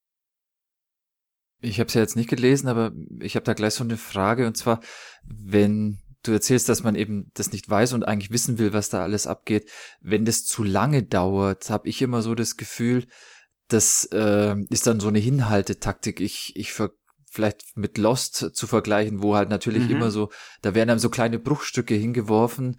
Ich 1.61 1.79
habe 1.79 1.89
es 1.89 1.95
ja 1.95 2.01
jetzt 2.01 2.17
nicht 2.17 2.31
gelesen, 2.31 2.69
aber 2.69 2.93
ich 3.21 3.37
habe 3.37 3.45
da 3.45 3.53
gleich 3.53 3.75
so 3.75 3.85
eine 3.85 3.97
Frage 3.97 4.47
und 4.47 4.57
zwar, 4.57 4.81
wenn 5.25 5.99
du 6.23 6.33
erzählst, 6.33 6.69
dass 6.69 6.83
man 6.83 6.95
eben 6.95 7.31
das 7.35 7.53
nicht 7.53 7.69
weiß 7.69 7.93
und 7.93 8.05
eigentlich 8.05 8.31
wissen 8.31 8.59
will, 8.59 8.73
was 8.73 8.91
da 8.91 9.03
alles 9.03 9.27
abgeht, 9.27 9.71
wenn 10.01 10.25
das 10.25 10.45
zu 10.45 10.63
lange 10.65 11.03
dauert, 11.03 11.71
habe 11.71 11.89
ich 11.89 12.03
immer 12.03 12.23
so 12.23 12.35
das 12.35 12.57
Gefühl, 12.57 13.07
das 13.69 14.07
äh, 14.13 14.55
ist 14.71 14.87
dann 14.87 15.01
so 15.01 15.09
eine 15.09 15.19
Hinhaltetaktik. 15.19 16.21
Ich 16.21 16.53
ich 16.57 16.73
ver 16.73 16.91
vielleicht 17.33 17.77
mit 17.77 17.97
Lost 17.97 18.35
zu 18.55 18.67
vergleichen, 18.67 19.23
wo 19.23 19.37
halt 19.37 19.51
natürlich 19.51 19.85
Mhm. 19.85 19.91
immer 19.93 20.11
so, 20.11 20.31
da 20.63 20.75
werden 20.75 20.91
einem 20.91 20.99
so 20.99 21.11
kleine 21.11 21.39
Bruchstücke 21.39 21.95
hingeworfen, 21.95 22.77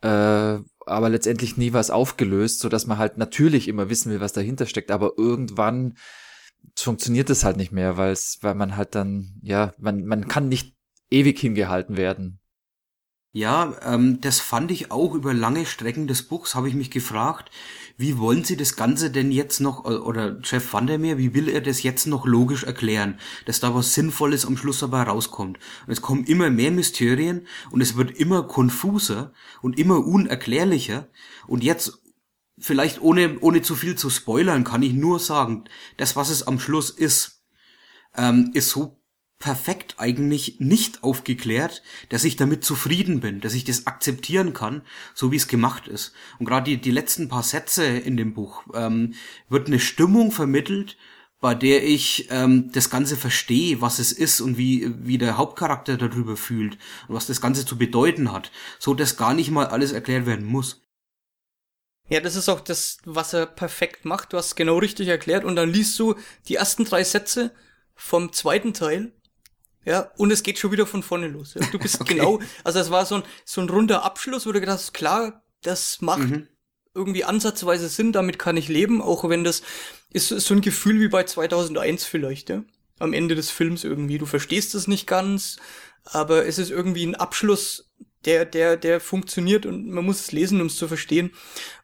äh, 0.00 0.08
aber 0.86 1.08
letztendlich 1.10 1.58
nie 1.58 1.74
was 1.74 1.90
aufgelöst, 1.90 2.60
so 2.60 2.70
dass 2.70 2.86
man 2.86 2.96
halt 2.96 3.18
natürlich 3.18 3.68
immer 3.68 3.90
wissen 3.90 4.10
will, 4.10 4.20
was 4.20 4.32
dahinter 4.32 4.64
steckt, 4.64 4.90
aber 4.90 5.12
irgendwann 5.18 5.98
funktioniert 6.76 7.30
es 7.30 7.44
halt 7.44 7.56
nicht 7.56 7.72
mehr, 7.72 7.96
weil 7.96 8.12
es, 8.12 8.38
weil 8.42 8.54
man 8.54 8.76
halt 8.76 8.94
dann, 8.94 9.38
ja, 9.42 9.72
man, 9.78 10.04
man 10.04 10.28
kann 10.28 10.48
nicht 10.48 10.74
ewig 11.10 11.38
hingehalten 11.38 11.96
werden. 11.96 12.40
Ja, 13.32 13.76
ähm, 13.84 14.20
das 14.20 14.40
fand 14.40 14.72
ich 14.72 14.90
auch 14.90 15.14
über 15.14 15.32
lange 15.32 15.64
Strecken 15.64 16.08
des 16.08 16.24
Buchs, 16.24 16.56
habe 16.56 16.68
ich 16.68 16.74
mich 16.74 16.90
gefragt, 16.90 17.52
wie 17.96 18.18
wollen 18.18 18.42
Sie 18.42 18.56
das 18.56 18.74
Ganze 18.74 19.10
denn 19.12 19.30
jetzt 19.30 19.60
noch, 19.60 19.84
äh, 19.84 19.98
oder 19.98 20.40
Jeff 20.42 20.72
Vandermeer, 20.72 21.16
wie 21.16 21.32
will 21.32 21.48
er 21.48 21.60
das 21.60 21.84
jetzt 21.84 22.06
noch 22.06 22.26
logisch 22.26 22.64
erklären, 22.64 23.20
dass 23.46 23.60
da 23.60 23.72
was 23.72 23.94
Sinnvolles 23.94 24.46
am 24.46 24.56
Schluss 24.56 24.80
dabei 24.80 25.02
rauskommt. 25.02 25.60
Und 25.86 25.92
es 25.92 26.02
kommen 26.02 26.24
immer 26.24 26.50
mehr 26.50 26.72
Mysterien 26.72 27.46
und 27.70 27.82
es 27.82 27.96
wird 27.96 28.10
immer 28.10 28.42
konfuser 28.42 29.32
und 29.62 29.78
immer 29.78 30.04
unerklärlicher. 30.04 31.06
Und 31.46 31.62
jetzt, 31.62 31.99
vielleicht 32.60 33.00
ohne, 33.00 33.38
ohne 33.40 33.62
zu 33.62 33.74
viel 33.74 33.96
zu 33.96 34.10
spoilern, 34.10 34.64
kann 34.64 34.82
ich 34.82 34.92
nur 34.92 35.18
sagen, 35.18 35.64
das, 35.96 36.16
was 36.16 36.30
es 36.30 36.46
am 36.46 36.60
Schluss 36.60 36.90
ist, 36.90 37.42
ähm, 38.16 38.50
ist 38.54 38.70
so 38.70 39.00
perfekt 39.38 39.94
eigentlich 39.96 40.60
nicht 40.60 41.02
aufgeklärt, 41.02 41.82
dass 42.10 42.24
ich 42.24 42.36
damit 42.36 42.62
zufrieden 42.62 43.20
bin, 43.20 43.40
dass 43.40 43.54
ich 43.54 43.64
das 43.64 43.86
akzeptieren 43.86 44.52
kann, 44.52 44.82
so 45.14 45.32
wie 45.32 45.36
es 45.36 45.48
gemacht 45.48 45.88
ist. 45.88 46.12
Und 46.38 46.46
gerade 46.46 46.70
die, 46.70 46.80
die 46.80 46.90
letzten 46.90 47.28
paar 47.28 47.42
Sätze 47.42 47.86
in 47.86 48.18
dem 48.18 48.34
Buch 48.34 48.64
ähm, 48.74 49.14
wird 49.48 49.66
eine 49.66 49.80
Stimmung 49.80 50.30
vermittelt, 50.30 50.98
bei 51.40 51.54
der 51.54 51.82
ich 51.82 52.28
ähm, 52.30 52.70
das 52.72 52.90
Ganze 52.90 53.16
verstehe, 53.16 53.80
was 53.80 53.98
es 53.98 54.12
ist 54.12 54.42
und 54.42 54.58
wie, 54.58 54.92
wie 54.98 55.16
der 55.16 55.38
Hauptcharakter 55.38 55.96
darüber 55.96 56.36
fühlt 56.36 56.76
und 57.08 57.14
was 57.14 57.26
das 57.26 57.40
Ganze 57.40 57.64
zu 57.64 57.78
bedeuten 57.78 58.32
hat, 58.32 58.52
so 58.78 58.92
dass 58.92 59.16
gar 59.16 59.32
nicht 59.32 59.50
mal 59.50 59.66
alles 59.66 59.92
erklärt 59.92 60.26
werden 60.26 60.44
muss. 60.44 60.86
Ja, 62.10 62.20
das 62.20 62.36
ist 62.36 62.48
auch 62.48 62.60
das, 62.60 62.98
was 63.04 63.32
er 63.32 63.46
perfekt 63.46 64.04
macht. 64.04 64.32
Du 64.32 64.36
hast 64.36 64.46
es 64.48 64.54
genau 64.56 64.78
richtig 64.78 65.08
erklärt 65.08 65.44
und 65.44 65.56
dann 65.56 65.72
liest 65.72 65.98
du 65.98 66.16
die 66.48 66.56
ersten 66.56 66.84
drei 66.84 67.04
Sätze 67.04 67.52
vom 67.94 68.32
zweiten 68.32 68.74
Teil. 68.74 69.12
Ja, 69.84 70.10
und 70.18 70.30
es 70.30 70.42
geht 70.42 70.58
schon 70.58 70.72
wieder 70.72 70.86
von 70.86 71.02
vorne 71.02 71.28
los. 71.28 71.54
Ja. 71.54 71.66
Du 71.70 71.78
bist 71.78 72.00
Okay. 72.00 72.14
genau, 72.14 72.40
also 72.64 72.78
es 72.80 72.90
war 72.90 73.06
so 73.06 73.16
ein, 73.16 73.22
so 73.44 73.60
ein 73.60 73.70
runder 73.70 74.02
Abschluss, 74.02 74.46
wo 74.46 74.52
du 74.52 74.60
gedacht 74.60 74.78
hast, 74.78 74.92
klar, 74.92 75.42
das 75.62 76.00
macht 76.02 76.20
Mhm. 76.28 76.48
irgendwie 76.94 77.24
ansatzweise 77.24 77.88
Sinn, 77.88 78.12
damit 78.12 78.38
kann 78.38 78.56
ich 78.56 78.68
leben, 78.68 79.00
auch 79.00 79.28
wenn 79.28 79.44
das 79.44 79.62
ist 80.12 80.28
so 80.28 80.54
ein 80.54 80.60
Gefühl 80.60 81.00
wie 81.00 81.08
bei 81.08 81.22
2001 81.24 82.04
vielleicht, 82.04 82.50
ja. 82.50 82.64
Am 82.98 83.12
Ende 83.14 83.34
des 83.34 83.50
Films 83.50 83.84
irgendwie. 83.84 84.18
Du 84.18 84.26
verstehst 84.26 84.74
es 84.74 84.86
nicht 84.88 85.06
ganz, 85.06 85.56
aber 86.04 86.44
es 86.46 86.58
ist 86.58 86.70
irgendwie 86.70 87.06
ein 87.06 87.14
Abschluss, 87.14 87.90
der, 88.24 88.44
der, 88.44 88.76
der 88.76 89.00
funktioniert 89.00 89.66
und 89.66 89.88
man 89.88 90.04
muss 90.04 90.20
es 90.20 90.32
lesen, 90.32 90.60
um 90.60 90.66
es 90.66 90.76
zu 90.76 90.88
verstehen. 90.88 91.30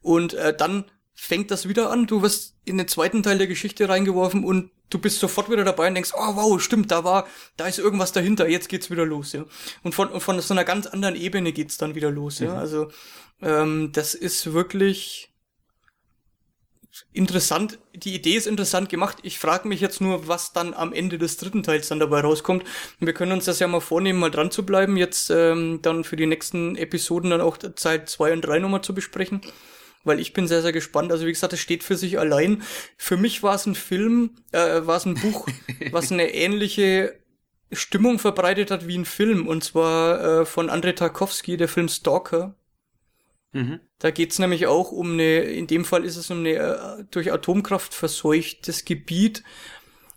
Und 0.03 0.35
äh, 0.35 0.55
dann 0.57 0.85
fängt 1.15 1.51
das 1.51 1.69
wieder 1.69 1.91
an, 1.91 2.07
du 2.07 2.23
wirst 2.23 2.57
in 2.65 2.79
den 2.79 2.89
zweiten 2.89 3.23
Teil 3.23 3.39
der 3.39 3.47
Geschichte 3.47 3.89
reingeworfen 3.89 4.45
und 4.45 4.71
du 4.91 4.99
bist 4.99 5.19
sofort 5.19 5.51
wieder 5.51 5.65
dabei 5.65 5.89
und 5.89 5.95
denkst, 5.95 6.13
oh 6.15 6.37
wow, 6.37 6.61
stimmt, 6.61 6.91
da 6.91 7.05
war, 7.05 7.27
da 7.57 7.67
ist 7.67 7.79
irgendwas 7.79 8.13
dahinter, 8.13 8.49
jetzt 8.49 8.69
geht's 8.69 8.91
wieder 8.91 9.07
los, 9.07 9.33
ja. 9.33 9.45
Und 9.83 9.95
von, 9.95 10.09
und 10.09 10.21
von 10.21 10.41
so 10.41 10.55
einer 10.55 10.65
ganz 10.65 10.87
anderen 10.87 11.17
Ebene 11.17 11.53
geht's 11.53 11.79
dann 11.79 11.95
wieder 11.95 12.11
los, 12.11 12.39
ja. 12.39 12.53
Mhm. 12.53 12.59
Also 12.59 12.89
ähm, 13.43 13.91
das 13.93 14.15
ist 14.15 14.53
wirklich 14.53 15.31
interessant. 17.13 17.79
Die 17.95 18.15
Idee 18.15 18.37
ist 18.37 18.47
interessant 18.47 18.89
gemacht. 18.89 19.19
Ich 19.23 19.39
frage 19.39 19.69
mich 19.69 19.81
jetzt 19.81 20.01
nur, 20.01 20.29
was 20.29 20.53
dann 20.53 20.75
am 20.75 20.93
Ende 20.93 21.19
des 21.19 21.37
dritten 21.37 21.63
Teils 21.63 21.89
dann 21.89 22.01
dabei 22.01 22.21
rauskommt. 22.21 22.65
Wir 23.01 23.13
können 23.13 23.33
uns 23.33 23.47
das 23.47 23.59
ja 23.59 23.67
mal 23.67 23.81
vornehmen, 23.81 24.19
mal 24.19 24.31
dran 24.31 24.51
zu 24.51 24.65
bleiben, 24.65 24.97
jetzt 24.97 25.31
ähm, 25.31 25.81
dann 25.83 26.05
für 26.05 26.17
die 26.17 26.27
nächsten 26.27 26.77
Episoden 26.77 27.31
dann 27.31 27.41
auch 27.41 27.59
Zeit 27.59 28.09
zwei 28.09 28.33
und 28.33 28.43
drei 28.43 28.59
nochmal 28.59 28.83
zu 28.83 28.95
besprechen. 28.95 29.41
Weil 30.05 30.21
ich 30.21 30.33
bin 30.33 30.47
sehr, 30.47 30.63
sehr 30.63 30.73
gespannt. 30.73 31.11
Also 31.11 31.27
wie 31.27 31.33
gesagt, 31.33 31.53
es 31.53 31.61
steht 31.61 31.83
für 31.83 31.97
sich 31.97 32.19
allein. 32.19 32.63
Für 32.97 33.17
mich 33.17 33.43
war 33.43 33.57
es 33.57 33.67
ein 33.67 33.75
Film, 33.75 34.37
äh, 34.53 34.87
war 34.87 34.97
es 34.97 35.05
ein 35.05 35.15
Buch, 35.15 35.49
was 35.91 36.13
eine 36.13 36.33
ähnliche 36.33 37.19
Stimmung 37.73 38.19
verbreitet 38.19 38.71
hat 38.71 38.87
wie 38.87 38.97
ein 38.97 39.05
Film. 39.05 39.49
Und 39.49 39.65
zwar 39.65 40.43
äh, 40.43 40.47
von 40.47 40.71
Andrei 40.71 40.93
Tarkovsky, 40.93 41.57
der 41.57 41.69
Film 41.69 41.89
Stalker. 41.89 42.55
Mhm. 43.53 43.81
Da 43.99 44.11
geht's 44.11 44.39
nämlich 44.39 44.67
auch 44.67 44.93
um 44.93 45.13
eine, 45.13 45.39
in 45.39 45.67
dem 45.67 45.85
Fall 45.85 46.05
ist 46.05 46.17
es 46.17 46.31
um 46.31 46.41
eine 46.41 46.55
äh, 46.55 47.05
durch 47.11 47.33
Atomkraft 47.33 47.95
verseuchtes 47.95 48.85
Gebiet, 48.85 49.43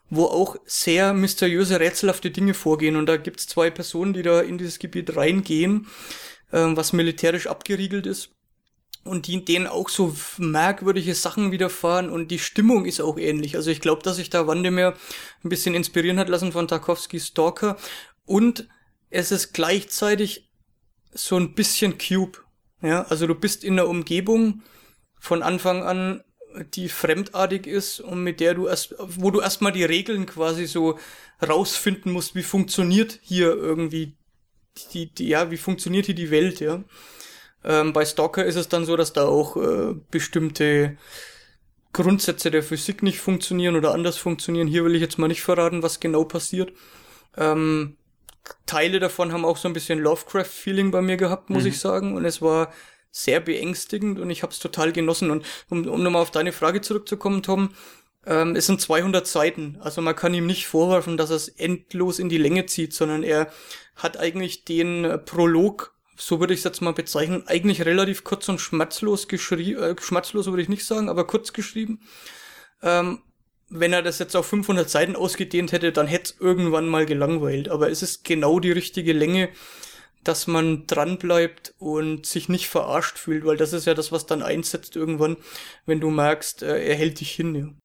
wo 0.09 0.25
auch 0.25 0.57
sehr 0.65 1.13
mysteriöse, 1.13 1.79
rätselhafte 1.79 2.31
Dinge 2.31 2.53
vorgehen. 2.53 2.95
Und 2.95 3.05
da 3.05 3.17
gibt's 3.17 3.47
zwei 3.47 3.69
Personen, 3.69 4.13
die 4.13 4.23
da 4.23 4.41
in 4.41 4.57
dieses 4.57 4.79
Gebiet 4.79 5.15
reingehen, 5.15 5.87
ähm, 6.51 6.75
was 6.75 6.93
militärisch 6.93 7.47
abgeriegelt 7.47 8.07
ist. 8.07 8.31
Und 9.05 9.27
die 9.27 9.45
denen 9.45 9.67
auch 9.67 9.87
so 9.87 10.15
merkwürdige 10.37 11.15
Sachen 11.15 11.51
widerfahren 11.51 12.09
und 12.09 12.29
die 12.31 12.39
Stimmung 12.39 12.85
ist 12.85 12.99
auch 12.99 13.17
ähnlich. 13.17 13.55
Also 13.55 13.71
ich 13.71 13.79
glaube, 13.79 14.03
dass 14.03 14.17
sich 14.17 14.29
da 14.29 14.45
Wandemeer 14.45 14.95
ein 15.43 15.49
bisschen 15.49 15.73
inspirieren 15.73 16.19
hat 16.19 16.27
lassen 16.27 16.51
von 16.51 16.67
Tarkovskys 16.67 17.27
Stalker. 17.27 17.77
Und 18.25 18.67
es 19.09 19.31
ist 19.31 19.53
gleichzeitig 19.53 20.49
so 21.11 21.37
ein 21.37 21.55
bisschen 21.55 21.97
Cube. 21.97 22.39
Ja, 22.81 23.03
also 23.03 23.27
du 23.27 23.35
bist 23.35 23.63
in 23.63 23.73
einer 23.73 23.87
Umgebung 23.87 24.61
von 25.19 25.43
Anfang 25.43 25.83
an, 25.83 26.23
die 26.73 26.89
fremdartig 26.89 27.67
ist 27.67 27.99
und 27.99 28.23
mit 28.23 28.39
der 28.39 28.53
du 28.53 28.67
erst, 28.67 28.95
wo 28.97 29.31
du 29.31 29.41
erstmal 29.41 29.71
die 29.71 29.83
Regeln 29.83 30.25
quasi 30.25 30.65
so 30.65 30.97
rausfinden 31.45 32.11
musst, 32.11 32.35
wie 32.35 32.43
funktioniert 32.43 33.19
hier 33.21 33.55
irgendwie 33.55 34.15
die, 34.93 35.13
die 35.13 35.27
ja, 35.27 35.51
wie 35.51 35.57
funktioniert 35.57 36.05
hier 36.05 36.15
die 36.15 36.31
Welt, 36.31 36.59
ja. 36.59 36.83
Ähm, 37.63 37.91
bei 37.93 38.05
Stalker 38.05 38.45
ist 38.45 38.55
es 38.55 38.69
dann 38.69 38.85
so, 38.85 38.95
dass 38.95 39.13
da 39.13 39.25
auch 39.25 39.57
äh, 39.57 39.95
bestimmte 40.09 40.97
Grundsätze 41.91 42.51
der 42.51 42.63
Physik 42.63 43.03
nicht 43.03 43.19
funktionieren 43.19 43.75
oder 43.75 43.93
anders 43.93 44.17
funktionieren. 44.17 44.67
Hier 44.67 44.85
will 44.85 44.95
ich 44.95 45.01
jetzt 45.01 45.17
mal 45.17 45.27
nicht 45.27 45.41
verraten, 45.41 45.83
was 45.83 45.99
genau 45.99 46.23
passiert. 46.23 46.71
Ähm, 47.35 47.97
Teile 48.65 48.99
davon 48.99 49.31
haben 49.31 49.45
auch 49.45 49.57
so 49.57 49.67
ein 49.67 49.73
bisschen 49.73 49.99
Lovecraft-Feeling 49.99 50.91
bei 50.91 51.01
mir 51.01 51.17
gehabt, 51.17 51.49
muss 51.49 51.63
mhm. 51.63 51.69
ich 51.69 51.79
sagen. 51.79 52.15
Und 52.15 52.25
es 52.25 52.41
war 52.41 52.71
sehr 53.11 53.39
beängstigend 53.39 54.19
und 54.19 54.29
ich 54.29 54.43
habe 54.43 54.53
es 54.53 54.59
total 54.59 54.91
genossen. 54.91 55.31
Und 55.31 55.45
um, 55.69 55.87
um 55.87 56.03
nochmal 56.03 56.21
auf 56.21 56.31
deine 56.31 56.51
Frage 56.51 56.81
zurückzukommen, 56.81 57.43
Tom, 57.43 57.69
ähm, 58.25 58.55
es 58.55 58.67
sind 58.67 58.81
200 58.81 59.25
Seiten. 59.25 59.77
Also 59.79 60.01
man 60.01 60.15
kann 60.15 60.33
ihm 60.33 60.45
nicht 60.45 60.67
vorwerfen, 60.67 61.17
dass 61.17 61.29
er 61.29 61.37
es 61.37 61.47
endlos 61.47 62.19
in 62.19 62.29
die 62.29 62.37
Länge 62.37 62.65
zieht, 62.65 62.93
sondern 62.93 63.23
er 63.23 63.51
hat 63.95 64.17
eigentlich 64.17 64.65
den 64.65 65.05
äh, 65.05 65.17
Prolog, 65.17 65.95
so 66.15 66.39
würde 66.39 66.53
ich 66.53 66.59
es 66.59 66.63
jetzt 66.65 66.81
mal 66.81 66.93
bezeichnen, 66.93 67.43
eigentlich 67.47 67.85
relativ 67.85 68.23
kurz 68.23 68.47
und 68.49 68.59
schmerzlos 68.59 69.27
geschrieben, 69.27 69.81
äh, 69.81 69.95
schmerzlos 69.99 70.47
würde 70.47 70.61
ich 70.61 70.69
nicht 70.69 70.85
sagen, 70.85 71.09
aber 71.09 71.25
kurz 71.25 71.53
geschrieben. 71.53 72.01
Ähm, 72.81 73.21
wenn 73.69 73.93
er 73.93 74.01
das 74.01 74.19
jetzt 74.19 74.35
auf 74.35 74.47
500 74.47 74.89
Seiten 74.89 75.15
ausgedehnt 75.15 75.71
hätte, 75.71 75.91
dann 75.91 76.07
hätte 76.07 76.33
es 76.33 76.39
irgendwann 76.39 76.87
mal 76.87 77.05
gelangweilt. 77.05 77.69
Aber 77.69 77.89
es 77.89 78.01
ist 78.01 78.23
genau 78.23 78.59
die 78.59 78.71
richtige 78.71 79.13
Länge, 79.13 79.49
dass 80.23 80.47
man 80.47 80.85
dranbleibt 80.87 81.73
und 81.77 82.25
sich 82.25 82.49
nicht 82.49 82.67
verarscht 82.67 83.17
fühlt, 83.17 83.45
weil 83.45 83.57
das 83.57 83.73
ist 83.73 83.85
ja 83.85 83.93
das, 83.93 84.11
was 84.11 84.25
dann 84.25 84.41
einsetzt 84.41 84.95
irgendwann, 84.95 85.37
wenn 85.85 85.99
du 85.99 86.09
merkst, 86.09 86.63
äh, 86.63 86.83
er 86.83 86.95
hält 86.95 87.19
dich 87.19 87.31
hin. 87.31 87.77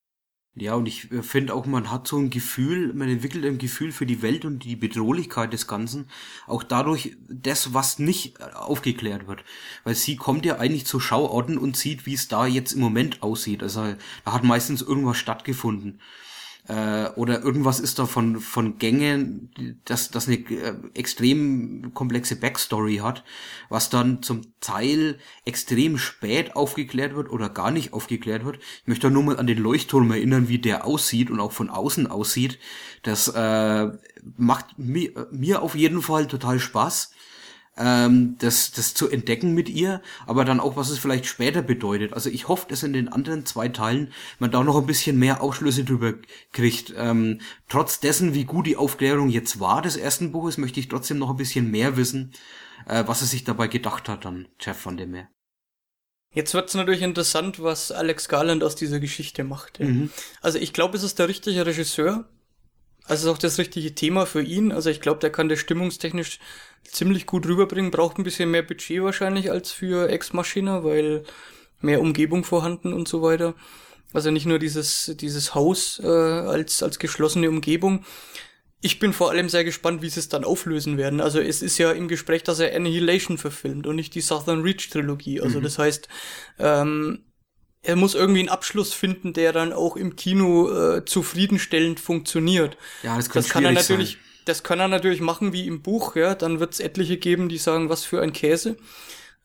Ja. 0.56 0.74
Und 0.74 0.86
ich 0.86 1.10
äh, 1.10 1.22
finde 1.22 1.54
auch, 1.54 1.66
man 1.66 1.90
hat 1.90 2.06
so 2.06 2.16
ein 2.16 2.30
Gefühl, 2.30 2.92
man 2.94 3.08
entwickelt 3.08 3.44
ein 3.44 3.58
Gefühl 3.58 3.92
für 3.92 4.06
die 4.06 4.22
Welt 4.22 4.44
und 4.44 4.64
die 4.64 4.76
Bedrohlichkeit 4.76 5.52
des 5.52 5.66
Ganzen. 5.66 6.08
Auch 6.46 6.62
dadurch 6.62 7.16
das, 7.28 7.74
was 7.74 7.98
nicht 7.98 8.40
äh, 8.40 8.44
aufgeklärt 8.54 9.26
wird. 9.26 9.44
Weil 9.82 9.94
sie 9.94 10.16
kommt 10.16 10.46
ja 10.46 10.58
eigentlich 10.58 10.86
zu 10.86 11.00
Schauorten 11.00 11.58
und 11.58 11.76
sieht, 11.76 12.06
wie 12.06 12.14
es 12.14 12.28
da 12.28 12.46
jetzt 12.46 12.72
im 12.72 12.80
Moment 12.80 13.22
aussieht. 13.22 13.62
Also 13.62 13.94
da 14.24 14.32
hat 14.32 14.44
meistens 14.44 14.82
irgendwas 14.82 15.16
stattgefunden 15.18 16.00
äh, 16.66 17.08
oder 17.16 17.42
irgendwas 17.42 17.78
ist 17.78 17.98
da 17.98 18.06
von, 18.06 18.40
von 18.40 18.78
Gängen, 18.78 19.50
das, 19.84 20.10
das 20.10 20.28
eine 20.28 20.36
äh, 20.36 20.74
extrem 20.94 21.92
komplexe 21.92 22.36
Backstory 22.36 22.96
hat, 22.96 23.22
was 23.68 23.90
dann 23.90 24.22
zum 24.22 24.42
Teil 24.60 25.18
extrem 25.44 25.98
spät 25.98 26.56
aufgeklärt 26.56 27.14
wird 27.14 27.30
oder 27.30 27.50
gar 27.50 27.70
nicht 27.70 27.92
aufgeklärt 27.92 28.44
wird. 28.44 28.58
Ich 28.82 28.86
möchte 28.86 29.10
nur 29.10 29.22
mal 29.22 29.38
an 29.38 29.46
den 29.46 29.58
Leuchtturm 29.58 30.10
erinnern, 30.10 30.48
wie 30.48 30.58
der 30.58 30.86
aussieht 30.86 31.30
und 31.30 31.40
auch 31.40 31.52
von 31.52 31.68
außen 31.68 32.06
aussieht. 32.06 32.58
Das 33.02 33.28
äh, 33.28 33.90
macht 34.36 34.78
mir, 34.78 35.28
mir 35.30 35.60
auf 35.60 35.74
jeden 35.74 36.00
Fall 36.00 36.26
total 36.26 36.58
Spaß 36.58 37.12
ähm, 37.76 38.36
das, 38.38 38.72
das 38.72 38.94
zu 38.94 39.08
entdecken 39.08 39.52
mit 39.52 39.68
ihr, 39.68 40.00
aber 40.26 40.44
dann 40.44 40.60
auch, 40.60 40.76
was 40.76 40.90
es 40.90 40.98
vielleicht 40.98 41.26
später 41.26 41.62
bedeutet. 41.62 42.12
Also 42.12 42.30
ich 42.30 42.48
hoffe, 42.48 42.66
dass 42.68 42.82
in 42.82 42.92
den 42.92 43.08
anderen 43.08 43.46
zwei 43.46 43.68
Teilen 43.68 44.12
man 44.38 44.50
da 44.50 44.62
noch 44.62 44.76
ein 44.76 44.86
bisschen 44.86 45.18
mehr 45.18 45.42
Aufschlüsse 45.42 45.84
drüber 45.84 46.14
kriegt. 46.52 46.94
Ähm, 46.96 47.40
trotz 47.68 48.00
dessen, 48.00 48.34
wie 48.34 48.44
gut 48.44 48.66
die 48.66 48.76
Aufklärung 48.76 49.28
jetzt 49.28 49.60
war 49.60 49.82
des 49.82 49.96
ersten 49.96 50.32
Buches, 50.32 50.58
möchte 50.58 50.80
ich 50.80 50.88
trotzdem 50.88 51.18
noch 51.18 51.30
ein 51.30 51.36
bisschen 51.36 51.70
mehr 51.70 51.96
wissen, 51.96 52.32
äh, 52.86 53.04
was 53.06 53.20
er 53.20 53.26
sich 53.26 53.44
dabei 53.44 53.68
gedacht 53.68 54.08
hat, 54.08 54.24
dann 54.24 54.48
Jeff 54.60 54.78
von 54.78 54.96
dem 54.96 55.10
Meer. 55.12 55.28
Jetzt 56.34 56.52
wird's 56.52 56.74
natürlich 56.74 57.02
interessant, 57.02 57.62
was 57.62 57.92
Alex 57.92 58.28
Garland 58.28 58.64
aus 58.64 58.74
dieser 58.74 58.98
Geschichte 58.98 59.44
macht. 59.44 59.78
Ja. 59.78 59.86
Mhm. 59.86 60.10
Also 60.40 60.58
ich 60.58 60.72
glaube, 60.72 60.96
es 60.96 61.04
ist 61.04 61.20
der 61.20 61.28
richtige 61.28 61.64
Regisseur. 61.64 62.28
Also 63.06 63.28
ist 63.28 63.34
auch 63.34 63.38
das 63.38 63.58
richtige 63.58 63.94
Thema 63.94 64.26
für 64.26 64.42
ihn. 64.42 64.72
Also 64.72 64.90
ich 64.90 65.00
glaube, 65.00 65.20
der 65.20 65.30
kann 65.30 65.48
das 65.48 65.58
stimmungstechnisch 65.58 66.38
ziemlich 66.84 67.26
gut 67.26 67.46
rüberbringen. 67.46 67.90
Braucht 67.90 68.18
ein 68.18 68.24
bisschen 68.24 68.50
mehr 68.50 68.62
Budget 68.62 69.02
wahrscheinlich 69.02 69.50
als 69.50 69.72
für 69.72 70.08
Ex 70.08 70.32
Machina, 70.32 70.84
weil 70.84 71.24
mehr 71.80 72.00
Umgebung 72.00 72.44
vorhanden 72.44 72.92
und 72.92 73.06
so 73.06 73.22
weiter. 73.22 73.54
Also 74.14 74.30
nicht 74.30 74.46
nur 74.46 74.58
dieses, 74.58 75.12
dieses 75.20 75.54
Haus 75.54 76.00
äh, 76.02 76.06
als, 76.06 76.82
als 76.82 76.98
geschlossene 76.98 77.48
Umgebung. 77.50 78.04
Ich 78.80 78.98
bin 78.98 79.12
vor 79.12 79.30
allem 79.30 79.48
sehr 79.48 79.64
gespannt, 79.64 80.02
wie 80.02 80.08
sie 80.08 80.20
es 80.20 80.28
dann 80.28 80.44
auflösen 80.44 80.96
werden. 80.96 81.20
Also 81.20 81.40
es 81.40 81.62
ist 81.62 81.78
ja 81.78 81.90
im 81.92 82.06
Gespräch, 82.06 82.42
dass 82.42 82.60
er 82.60 82.74
Annihilation 82.76 83.38
verfilmt 83.38 83.86
und 83.86 83.96
nicht 83.96 84.14
die 84.14 84.20
Southern 84.20 84.62
Reach 84.62 84.88
Trilogie. 84.90 85.40
Also 85.40 85.58
mhm. 85.58 85.64
das 85.64 85.78
heißt, 85.78 86.08
ähm, 86.58 87.24
er 87.84 87.96
muss 87.96 88.14
irgendwie 88.14 88.40
einen 88.40 88.48
Abschluss 88.48 88.92
finden, 88.92 89.32
der 89.32 89.52
dann 89.52 89.72
auch 89.72 89.96
im 89.96 90.16
Kino 90.16 90.70
äh, 90.70 91.04
zufriedenstellend 91.04 92.00
funktioniert. 92.00 92.76
Ja, 93.02 93.16
das, 93.16 93.28
das 93.28 93.48
kann 93.48 93.64
er 93.64 93.72
natürlich. 93.72 94.12
Sein. 94.12 94.20
Das 94.46 94.62
kann 94.62 94.80
er 94.80 94.88
natürlich 94.88 95.20
machen 95.20 95.52
wie 95.52 95.66
im 95.66 95.80
Buch, 95.80 96.16
ja. 96.16 96.34
Dann 96.34 96.60
wird 96.60 96.74
es 96.74 96.80
etliche 96.80 97.16
geben, 97.16 97.48
die 97.48 97.58
sagen, 97.58 97.88
was 97.88 98.04
für 98.04 98.20
ein 98.20 98.32
Käse. 98.32 98.76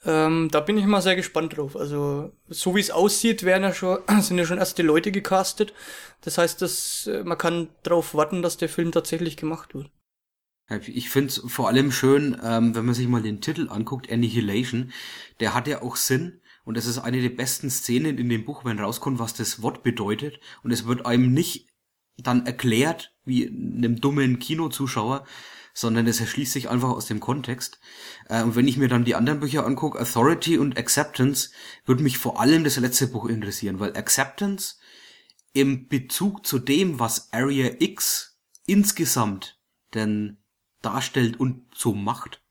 Ähm, 0.05 0.49
da 0.51 0.61
bin 0.61 0.77
ich 0.77 0.85
mal 0.85 1.01
sehr 1.01 1.15
gespannt 1.15 1.57
drauf. 1.57 1.75
Also, 1.75 2.31
so 2.47 2.75
wie 2.75 2.79
es 2.79 2.91
aussieht, 2.91 3.43
werden 3.43 3.63
ja 3.63 3.73
schon, 3.73 3.99
sind 4.21 4.37
ja 4.37 4.45
schon 4.45 4.57
erste 4.57 4.83
Leute 4.83 5.11
gecastet. 5.11 5.73
Das 6.21 6.37
heißt, 6.37 6.61
dass, 6.61 7.07
äh, 7.07 7.23
man 7.23 7.37
kann 7.37 7.69
darauf 7.83 8.13
warten, 8.13 8.41
dass 8.41 8.57
der 8.57 8.69
Film 8.69 8.91
tatsächlich 8.91 9.37
gemacht 9.37 9.73
wird. 9.73 9.89
Ich 10.85 11.09
finde 11.09 11.29
es 11.29 11.41
vor 11.47 11.67
allem 11.67 11.91
schön, 11.91 12.39
ähm, 12.43 12.75
wenn 12.75 12.85
man 12.85 12.93
sich 12.93 13.07
mal 13.07 13.23
den 13.23 13.41
Titel 13.41 13.69
anguckt, 13.69 14.11
Annihilation, 14.11 14.91
der 15.39 15.55
hat 15.55 15.67
ja 15.67 15.81
auch 15.81 15.95
Sinn, 15.95 16.38
und 16.69 16.77
das 16.77 16.85
ist 16.85 16.99
eine 16.99 17.19
der 17.19 17.29
besten 17.29 17.71
Szenen 17.71 18.19
in 18.19 18.29
dem 18.29 18.45
Buch, 18.45 18.63
wenn 18.63 18.77
rauskommt, 18.77 19.17
was 19.17 19.33
das 19.33 19.63
Wort 19.63 19.81
bedeutet. 19.81 20.39
Und 20.61 20.69
es 20.69 20.85
wird 20.85 21.03
einem 21.03 21.33
nicht 21.33 21.67
dann 22.15 22.45
erklärt, 22.45 23.15
wie 23.25 23.47
einem 23.47 23.99
dummen 23.99 24.37
Kinozuschauer, 24.37 25.25
sondern 25.73 26.05
es 26.05 26.19
erschließt 26.19 26.53
sich 26.53 26.69
einfach 26.69 26.89
aus 26.89 27.07
dem 27.07 27.19
Kontext. 27.19 27.79
Äh, 28.27 28.43
und 28.43 28.55
wenn 28.55 28.67
ich 28.67 28.77
mir 28.77 28.87
dann 28.87 29.03
die 29.03 29.15
anderen 29.15 29.39
Bücher 29.39 29.65
angucke, 29.65 29.99
Authority 29.99 30.59
und 30.59 30.77
Acceptance, 30.77 31.49
würde 31.85 32.03
mich 32.03 32.19
vor 32.19 32.39
allem 32.39 32.63
das 32.63 32.77
letzte 32.77 33.07
Buch 33.07 33.25
interessieren, 33.25 33.79
weil 33.79 33.97
Acceptance 33.97 34.75
im 35.53 35.87
Bezug 35.87 36.45
zu 36.45 36.59
dem, 36.59 36.99
was 36.99 37.33
Area 37.33 37.71
X 37.79 38.37
insgesamt 38.67 39.59
denn 39.95 40.37
darstellt 40.83 41.39
und 41.39 41.65
so 41.73 41.95
macht, 41.95 42.43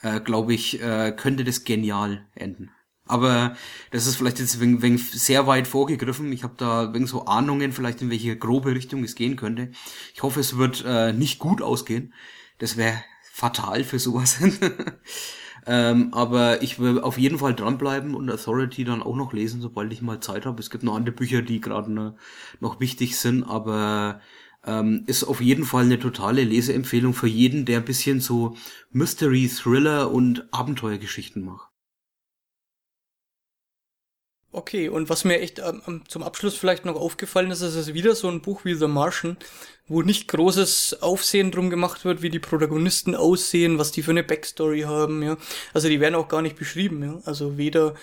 äh, 0.00 0.18
glaube 0.18 0.54
ich, 0.54 0.82
äh, 0.82 1.14
könnte 1.16 1.44
das 1.44 1.62
genial 1.62 2.26
enden. 2.34 2.73
Aber 3.06 3.54
das 3.90 4.06
ist 4.06 4.16
vielleicht 4.16 4.38
jetzt 4.38 4.60
wegen, 4.60 4.80
wegen 4.80 4.96
sehr 4.96 5.46
weit 5.46 5.68
vorgegriffen. 5.68 6.32
Ich 6.32 6.42
habe 6.42 6.54
da 6.56 6.94
wegen 6.94 7.06
so 7.06 7.26
Ahnungen, 7.26 7.72
vielleicht 7.72 8.00
in 8.00 8.10
welche 8.10 8.36
grobe 8.36 8.74
Richtung 8.74 9.04
es 9.04 9.14
gehen 9.14 9.36
könnte. 9.36 9.70
Ich 10.14 10.22
hoffe, 10.22 10.40
es 10.40 10.56
wird 10.56 10.84
äh, 10.86 11.12
nicht 11.12 11.38
gut 11.38 11.60
ausgehen. 11.60 12.14
Das 12.58 12.76
wäre 12.76 13.04
fatal 13.30 13.84
für 13.84 13.98
sowas. 13.98 14.38
ähm, 15.66 16.14
aber 16.14 16.62
ich 16.62 16.78
will 16.78 16.98
auf 17.00 17.18
jeden 17.18 17.38
Fall 17.38 17.54
dranbleiben 17.54 18.14
und 18.14 18.30
Authority 18.30 18.84
dann 18.84 19.02
auch 19.02 19.16
noch 19.16 19.34
lesen, 19.34 19.60
sobald 19.60 19.92
ich 19.92 20.00
mal 20.00 20.20
Zeit 20.20 20.46
habe. 20.46 20.60
Es 20.60 20.70
gibt 20.70 20.84
noch 20.84 20.96
andere 20.96 21.14
Bücher, 21.14 21.42
die 21.42 21.60
gerade 21.60 21.92
ne, 21.92 22.16
noch 22.60 22.80
wichtig 22.80 23.18
sind, 23.18 23.42
aber 23.42 24.22
ähm, 24.66 25.04
ist 25.06 25.24
auf 25.24 25.42
jeden 25.42 25.64
Fall 25.64 25.84
eine 25.84 25.98
totale 25.98 26.42
Leseempfehlung 26.42 27.12
für 27.12 27.26
jeden, 27.26 27.66
der 27.66 27.80
ein 27.80 27.84
bisschen 27.84 28.20
so 28.20 28.56
Mystery, 28.92 29.48
Thriller 29.48 30.10
und 30.10 30.46
Abenteuergeschichten 30.52 31.44
macht. 31.44 31.73
Okay, 34.54 34.88
und 34.88 35.08
was 35.10 35.24
mir 35.24 35.40
echt 35.40 35.58
ähm, 35.58 36.02
zum 36.06 36.22
Abschluss 36.22 36.54
vielleicht 36.54 36.84
noch 36.84 36.94
aufgefallen 36.94 37.50
ist, 37.50 37.60
ist 37.60 37.74
es 37.74 37.92
wieder 37.92 38.14
so 38.14 38.28
ein 38.28 38.40
Buch 38.40 38.64
wie 38.64 38.74
The 38.74 38.86
Martian, 38.86 39.36
wo 39.88 40.02
nicht 40.02 40.28
großes 40.28 41.02
Aufsehen 41.02 41.50
drum 41.50 41.70
gemacht 41.70 42.04
wird, 42.04 42.22
wie 42.22 42.30
die 42.30 42.38
Protagonisten 42.38 43.16
aussehen, 43.16 43.80
was 43.80 43.90
die 43.90 44.02
für 44.04 44.12
eine 44.12 44.22
Backstory 44.22 44.82
haben, 44.82 45.24
ja. 45.24 45.36
Also 45.72 45.88
die 45.88 45.98
werden 45.98 46.14
auch 46.14 46.28
gar 46.28 46.40
nicht 46.40 46.54
beschrieben, 46.54 47.02
ja. 47.02 47.20
Also 47.24 47.58
weder 47.58 47.94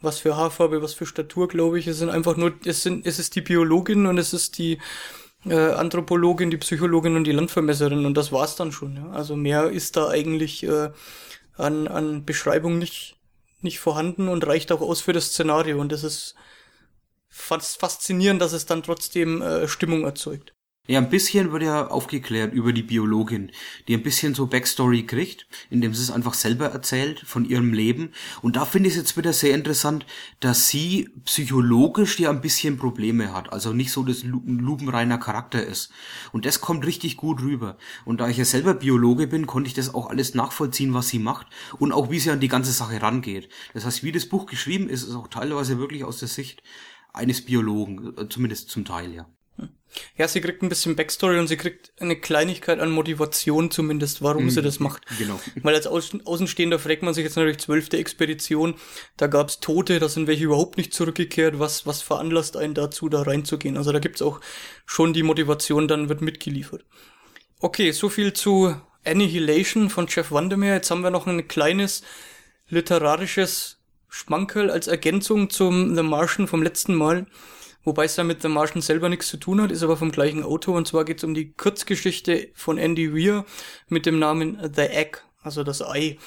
was 0.00 0.20
für 0.20 0.36
Haarfarbe, 0.36 0.80
was 0.80 0.94
für 0.94 1.06
Statur, 1.06 1.48
glaube 1.48 1.76
ich. 1.80 1.88
Es 1.88 1.98
sind 1.98 2.10
einfach 2.10 2.36
nur, 2.36 2.54
es 2.64 2.84
sind, 2.84 3.04
es 3.04 3.18
ist 3.18 3.34
die 3.34 3.40
Biologin 3.40 4.06
und 4.06 4.16
es 4.18 4.32
ist 4.32 4.58
die 4.58 4.78
äh, 5.44 5.54
Anthropologin, 5.56 6.52
die 6.52 6.56
Psychologin 6.58 7.16
und 7.16 7.24
die 7.24 7.32
Landvermesserin 7.32 8.06
und 8.06 8.16
das 8.16 8.30
war's 8.30 8.54
dann 8.54 8.70
schon, 8.70 8.94
ja. 8.94 9.10
Also 9.10 9.34
mehr 9.34 9.70
ist 9.70 9.96
da 9.96 10.08
eigentlich 10.08 10.62
äh, 10.62 10.90
an, 11.56 11.88
an 11.88 12.24
Beschreibung 12.24 12.78
nicht, 12.78 13.15
nicht 13.60 13.78
vorhanden 13.78 14.28
und 14.28 14.46
reicht 14.46 14.72
auch 14.72 14.80
aus 14.80 15.00
für 15.00 15.12
das 15.12 15.26
Szenario. 15.26 15.80
Und 15.80 15.92
das 15.92 16.04
ist 16.04 16.34
fast 17.28 17.78
faszinierend, 17.78 18.40
dass 18.40 18.52
es 18.52 18.66
dann 18.66 18.82
trotzdem 18.82 19.42
äh, 19.42 19.68
Stimmung 19.68 20.04
erzeugt. 20.04 20.55
Ja, 20.88 21.00
ein 21.00 21.10
bisschen 21.10 21.50
wird 21.50 21.64
ja 21.64 21.88
aufgeklärt 21.88 22.54
über 22.54 22.72
die 22.72 22.84
Biologin, 22.84 23.50
die 23.88 23.94
ein 23.94 24.04
bisschen 24.04 24.36
so 24.36 24.46
Backstory 24.46 25.04
kriegt, 25.04 25.48
indem 25.68 25.92
sie 25.92 26.02
es 26.02 26.12
einfach 26.12 26.34
selber 26.34 26.66
erzählt 26.66 27.18
von 27.20 27.44
ihrem 27.44 27.72
Leben. 27.72 28.12
Und 28.40 28.54
da 28.54 28.64
finde 28.64 28.88
ich 28.88 28.94
es 28.94 29.00
jetzt 29.00 29.16
wieder 29.16 29.32
sehr 29.32 29.54
interessant, 29.54 30.06
dass 30.38 30.68
sie 30.68 31.08
psychologisch 31.24 32.20
ja 32.20 32.30
ein 32.30 32.40
bisschen 32.40 32.76
Probleme 32.76 33.34
hat, 33.34 33.52
also 33.52 33.72
nicht 33.72 33.90
so 33.90 34.04
das 34.04 34.22
ein 34.22 34.60
lupenreiner 34.60 35.18
Charakter 35.18 35.64
ist. 35.64 35.90
Und 36.30 36.46
das 36.46 36.60
kommt 36.60 36.86
richtig 36.86 37.16
gut 37.16 37.42
rüber. 37.42 37.78
Und 38.04 38.20
da 38.20 38.28
ich 38.28 38.36
ja 38.36 38.44
selber 38.44 38.74
Biologe 38.74 39.26
bin, 39.26 39.48
konnte 39.48 39.66
ich 39.66 39.74
das 39.74 39.92
auch 39.92 40.08
alles 40.08 40.34
nachvollziehen, 40.34 40.94
was 40.94 41.08
sie 41.08 41.18
macht 41.18 41.48
und 41.80 41.90
auch 41.90 42.10
wie 42.10 42.20
sie 42.20 42.30
an 42.30 42.40
die 42.40 42.48
ganze 42.48 42.72
Sache 42.72 43.02
rangeht. 43.02 43.48
Das 43.74 43.84
heißt, 43.84 44.04
wie 44.04 44.12
das 44.12 44.26
Buch 44.26 44.46
geschrieben 44.46 44.88
ist, 44.88 45.02
ist 45.02 45.16
auch 45.16 45.26
teilweise 45.26 45.78
wirklich 45.78 46.04
aus 46.04 46.20
der 46.20 46.28
Sicht 46.28 46.62
eines 47.12 47.44
Biologen, 47.44 48.14
zumindest 48.30 48.70
zum 48.70 48.84
Teil, 48.84 49.12
ja. 49.12 49.26
Ja, 50.18 50.28
sie 50.28 50.42
kriegt 50.42 50.62
ein 50.62 50.68
bisschen 50.68 50.94
Backstory 50.94 51.38
und 51.38 51.46
sie 51.46 51.56
kriegt 51.56 51.90
eine 52.00 52.16
Kleinigkeit 52.16 52.80
an 52.80 52.90
Motivation 52.90 53.70
zumindest, 53.70 54.20
warum 54.20 54.44
Mhm, 54.44 54.50
sie 54.50 54.60
das 54.60 54.78
macht. 54.78 55.02
genau. 55.18 55.40
Weil 55.62 55.74
als 55.74 55.86
Außen 55.86 56.26
Außenstehender 56.26 56.78
fragt 56.78 57.02
man 57.02 57.14
sich 57.14 57.24
jetzt 57.24 57.36
natürlich 57.36 57.58
zwölfte 57.58 57.96
Expedition, 57.96 58.74
da 59.16 59.26
gab's 59.26 59.58
Tote, 59.60 59.98
da 59.98 60.08
sind 60.10 60.26
welche 60.26 60.44
überhaupt 60.44 60.76
nicht 60.76 60.92
zurückgekehrt, 60.92 61.58
was, 61.58 61.86
was 61.86 62.02
veranlasst 62.02 62.58
einen 62.58 62.74
dazu, 62.74 63.08
da 63.08 63.22
reinzugehen. 63.22 63.78
Also 63.78 63.90
da 63.92 63.98
gibt's 63.98 64.20
auch 64.20 64.40
schon 64.84 65.14
die 65.14 65.22
Motivation, 65.22 65.88
dann 65.88 66.10
wird 66.10 66.20
mitgeliefert. 66.20 66.84
Okay, 67.60 67.90
so 67.92 68.10
viel 68.10 68.34
zu 68.34 68.76
Annihilation 69.02 69.88
von 69.88 70.08
Jeff 70.10 70.30
Vandermeer. 70.30 70.74
Jetzt 70.74 70.90
haben 70.90 71.02
wir 71.02 71.10
noch 71.10 71.26
ein 71.26 71.48
kleines 71.48 72.02
literarisches 72.68 73.78
Schmankerl 74.08 74.70
als 74.70 74.88
Ergänzung 74.88 75.48
zum 75.50 75.94
The 75.96 76.02
Martian 76.02 76.48
vom 76.48 76.62
letzten 76.62 76.94
Mal. 76.94 77.26
Wobei 77.86 78.06
es 78.06 78.16
ja 78.16 78.24
mit 78.24 78.42
The 78.42 78.48
Martian 78.48 78.82
selber 78.82 79.08
nichts 79.08 79.28
zu 79.28 79.36
tun 79.36 79.62
hat, 79.62 79.70
ist 79.70 79.84
aber 79.84 79.96
vom 79.96 80.10
gleichen 80.10 80.42
Autor. 80.42 80.74
Und 80.76 80.88
zwar 80.88 81.04
geht 81.04 81.18
es 81.18 81.24
um 81.24 81.34
die 81.34 81.52
Kurzgeschichte 81.52 82.48
von 82.52 82.78
Andy 82.78 83.14
Weir 83.14 83.46
mit 83.88 84.06
dem 84.06 84.18
Namen 84.18 84.58
The 84.74 84.82
Egg, 84.82 85.20
also 85.40 85.62
das 85.62 85.82
Ei. 85.82 86.18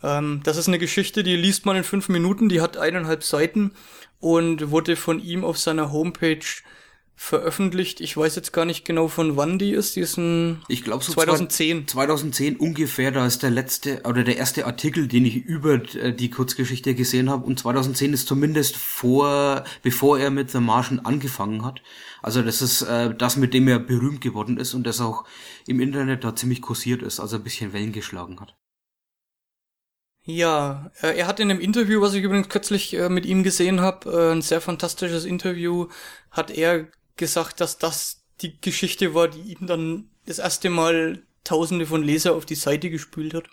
Ähm, 0.00 0.42
das 0.44 0.56
ist 0.56 0.68
eine 0.68 0.78
Geschichte, 0.78 1.24
die 1.24 1.34
liest 1.34 1.66
man 1.66 1.76
in 1.76 1.82
fünf 1.82 2.08
Minuten, 2.08 2.48
die 2.48 2.60
hat 2.60 2.76
eineinhalb 2.76 3.24
Seiten 3.24 3.72
und 4.20 4.70
wurde 4.70 4.94
von 4.94 5.18
ihm 5.20 5.44
auf 5.44 5.58
seiner 5.58 5.90
Homepage 5.90 6.38
veröffentlicht. 7.20 8.00
Ich 8.00 8.16
weiß 8.16 8.36
jetzt 8.36 8.52
gar 8.52 8.64
nicht 8.64 8.84
genau, 8.84 9.08
von 9.08 9.36
wann 9.36 9.58
die 9.58 9.72
ist. 9.72 9.96
Die 9.96 10.00
ist 10.00 10.16
ein 10.16 10.62
Ich 10.68 10.84
glaube 10.84 11.02
so 11.02 11.12
2010. 11.12 11.88
2010 11.88 12.56
ungefähr, 12.56 13.10
da 13.10 13.26
ist 13.26 13.42
der 13.42 13.50
letzte 13.50 14.02
oder 14.04 14.22
der 14.22 14.36
erste 14.36 14.66
Artikel, 14.66 15.08
den 15.08 15.26
ich 15.26 15.34
über 15.34 15.74
äh, 15.96 16.12
die 16.14 16.30
Kurzgeschichte 16.30 16.94
gesehen 16.94 17.28
habe. 17.28 17.44
Und 17.44 17.58
2010 17.58 18.12
ist 18.12 18.28
zumindest 18.28 18.76
vor, 18.76 19.64
bevor 19.82 20.20
er 20.20 20.30
mit 20.30 20.52
The 20.52 20.60
Martian 20.60 21.00
angefangen 21.00 21.64
hat. 21.64 21.82
Also 22.22 22.40
das 22.40 22.62
ist 22.62 22.82
äh, 22.82 23.12
das, 23.12 23.36
mit 23.36 23.52
dem 23.52 23.66
er 23.66 23.80
berühmt 23.80 24.20
geworden 24.20 24.56
ist 24.56 24.74
und 24.74 24.86
das 24.86 25.00
auch 25.00 25.24
im 25.66 25.80
Internet 25.80 26.22
da 26.22 26.36
ziemlich 26.36 26.62
kursiert 26.62 27.02
ist, 27.02 27.18
also 27.18 27.36
ein 27.36 27.42
bisschen 27.42 27.72
Wellen 27.72 27.92
geschlagen 27.92 28.38
hat. 28.38 28.54
Ja, 30.22 30.92
äh, 31.02 31.18
er 31.18 31.26
hat 31.26 31.40
in 31.40 31.50
einem 31.50 31.60
Interview, 31.60 32.00
was 32.00 32.14
ich 32.14 32.22
übrigens 32.22 32.48
kürzlich 32.48 32.94
äh, 32.94 33.08
mit 33.08 33.26
ihm 33.26 33.42
gesehen 33.42 33.80
habe, 33.80 34.32
ein 34.32 34.42
sehr 34.42 34.60
fantastisches 34.60 35.24
Interview, 35.24 35.88
hat 36.30 36.52
er 36.52 36.86
gesagt, 37.18 37.60
dass 37.60 37.78
das 37.78 38.22
die 38.40 38.60
Geschichte 38.60 39.14
war, 39.14 39.28
die 39.28 39.52
ihm 39.52 39.66
dann 39.66 40.10
das 40.26 40.38
erste 40.38 40.70
Mal 40.70 41.22
Tausende 41.44 41.86
von 41.86 42.02
Leser 42.02 42.34
auf 42.34 42.44
die 42.44 42.54
Seite 42.54 42.90
gespült 42.90 43.32
hat. 43.32 43.44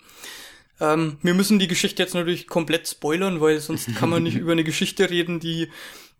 Ähm, 0.80 1.18
wir 1.22 1.34
müssen 1.34 1.58
die 1.58 1.68
Geschichte 1.68 2.02
jetzt 2.02 2.14
natürlich 2.14 2.46
komplett 2.46 2.86
spoilern, 2.86 3.40
weil 3.40 3.58
sonst 3.60 3.94
kann 3.96 4.10
man 4.10 4.22
nicht 4.22 4.36
über 4.36 4.52
eine 4.52 4.64
Geschichte 4.64 5.08
reden, 5.08 5.40
die, 5.40 5.70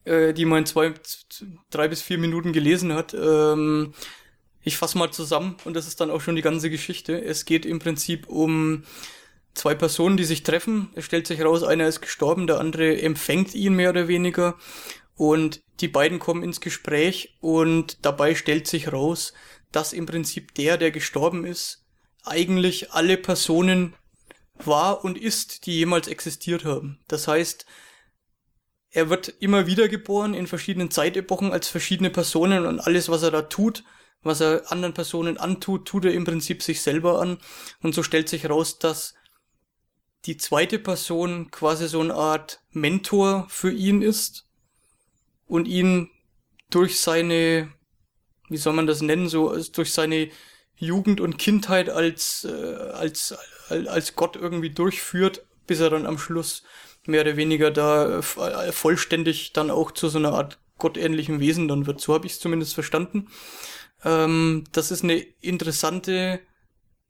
äh, 0.05 0.33
die 0.33 0.47
man 0.47 0.61
in 0.61 0.67
zwei, 0.67 0.95
drei 1.71 1.89
bis 1.89 2.01
vier 2.01 2.19
Minuten 2.19 2.53
gelesen 2.53 2.95
hat. 2.95 3.15
Ähm, 3.15 3.93
ich 4.63 4.79
fasse 4.79 4.97
mal 4.97 5.11
zusammen 5.11 5.57
und 5.65 5.75
das 5.75 5.87
ist 5.87 6.01
dann 6.01 6.11
auch 6.11 6.21
schon 6.21 6.37
die 6.37 6.43
ganze 6.43 6.71
Geschichte. 6.71 7.23
Es 7.23 7.45
geht 7.45 7.67
im 7.67 7.79
Prinzip 7.79 8.27
um 8.27 8.85
zwei 9.55 9.75
Personen, 9.75 10.17
die 10.17 10.25
sich 10.25 10.43
treffen. 10.43 10.89
Es 10.95 11.05
stellt 11.05 11.27
sich 11.27 11.43
raus, 11.43 11.63
einer 11.63 11.87
ist 11.87 12.01
gestorben, 12.01 12.47
der 12.47 12.59
andere 12.59 13.01
empfängt 13.01 13.55
ihn 13.55 13.75
mehr 13.75 13.91
oder 13.91 14.09
weniger. 14.09 14.57
Und 15.17 15.63
die 15.81 15.89
beiden 15.89 16.19
kommen 16.19 16.43
ins 16.43 16.61
Gespräch 16.61 17.37
und 17.41 18.05
dabei 18.05 18.35
stellt 18.35 18.67
sich 18.67 18.93
raus, 18.93 19.33
dass 19.73 19.93
im 19.93 20.07
Prinzip 20.07 20.55
der, 20.55 20.77
der 20.77 20.91
gestorben 20.91 21.45
ist, 21.45 21.85
eigentlich 22.23 22.93
alle 22.93 23.17
Personen 23.17 23.95
war 24.59 25.05
und 25.05 25.19
ist, 25.19 25.67
die 25.67 25.73
jemals 25.73 26.07
existiert 26.09 26.65
haben. 26.65 26.99
Das 27.09 27.29
heißt, 27.29 27.67
er 28.91 29.11
wird 29.11 29.29
immer 29.41 29.67
wieder 29.67 29.89
geboren 29.89 30.35
in 30.35 30.47
verschiedenen 30.47 30.91
Zeitepochen 30.91 31.53
als 31.53 31.69
verschiedene 31.69 32.11
Personen 32.11 32.67
und 32.67 32.81
alles, 32.81 33.09
was 33.09 33.23
er 33.23 33.31
da 33.31 33.43
tut, 33.43 33.85
was 34.23 34.41
er 34.41 34.71
anderen 34.71 34.95
Personen 34.95 35.39
antut, 35.39 35.87
tut 35.87 36.05
er 36.05 36.13
im 36.13 36.25
Prinzip 36.25 36.63
sich 36.63 36.83
selber 36.83 37.21
an. 37.21 37.39
Und 37.81 37.95
so 37.95 38.03
stellt 38.03 38.29
sich 38.29 38.49
raus, 38.49 38.79
dass 38.79 39.15
die 40.25 40.37
zweite 40.37 40.79
Person 40.79 41.51
quasi 41.51 41.89
so 41.89 42.01
eine 42.01 42.15
Art 42.15 42.61
Mentor 42.71 43.47
für 43.49 43.71
ihn 43.71 44.03
ist 44.03 44.46
und 45.47 45.67
ihn 45.67 46.11
durch 46.71 47.01
seine, 47.01 47.73
wie 48.49 48.57
soll 48.57 48.73
man 48.73 48.87
das 48.87 49.03
nennen, 49.03 49.29
so 49.29 49.51
als 49.51 49.73
durch 49.73 49.93
seine 49.93 50.31
Jugend 50.77 51.21
und 51.21 51.39
Kindheit 51.39 51.89
als, 51.89 52.45
äh, 52.45 52.75
als, 52.93 53.35
als, 53.69 53.87
als 53.87 54.15
Gott 54.15 54.37
irgendwie 54.37 54.71
durchführt, 54.71 55.47
bis 55.67 55.81
er 55.81 55.91
dann 55.91 56.07
am 56.07 56.19
Schluss 56.19 56.63
mehr 57.07 57.23
oder 57.23 57.37
weniger 57.37 57.71
da 57.71 58.19
äh, 58.19 58.73
vollständig 58.73 59.53
dann 59.53 59.71
auch 59.71 59.91
zu 59.91 60.09
so 60.09 60.19
einer 60.19 60.33
Art 60.33 60.59
gottähnlichen 60.79 61.41
Wesen 61.41 61.69
dann 61.69 61.87
wird. 61.87 62.01
So 62.01 62.15
habe 62.15 62.27
ich 62.27 62.33
es 62.33 62.41
zumindest 62.41 62.75
verstanden. 62.75 63.29
Ähm, 64.05 64.65
das 64.73 64.91
ist 64.91 65.05
eine 65.05 65.17
interessante 65.41 66.41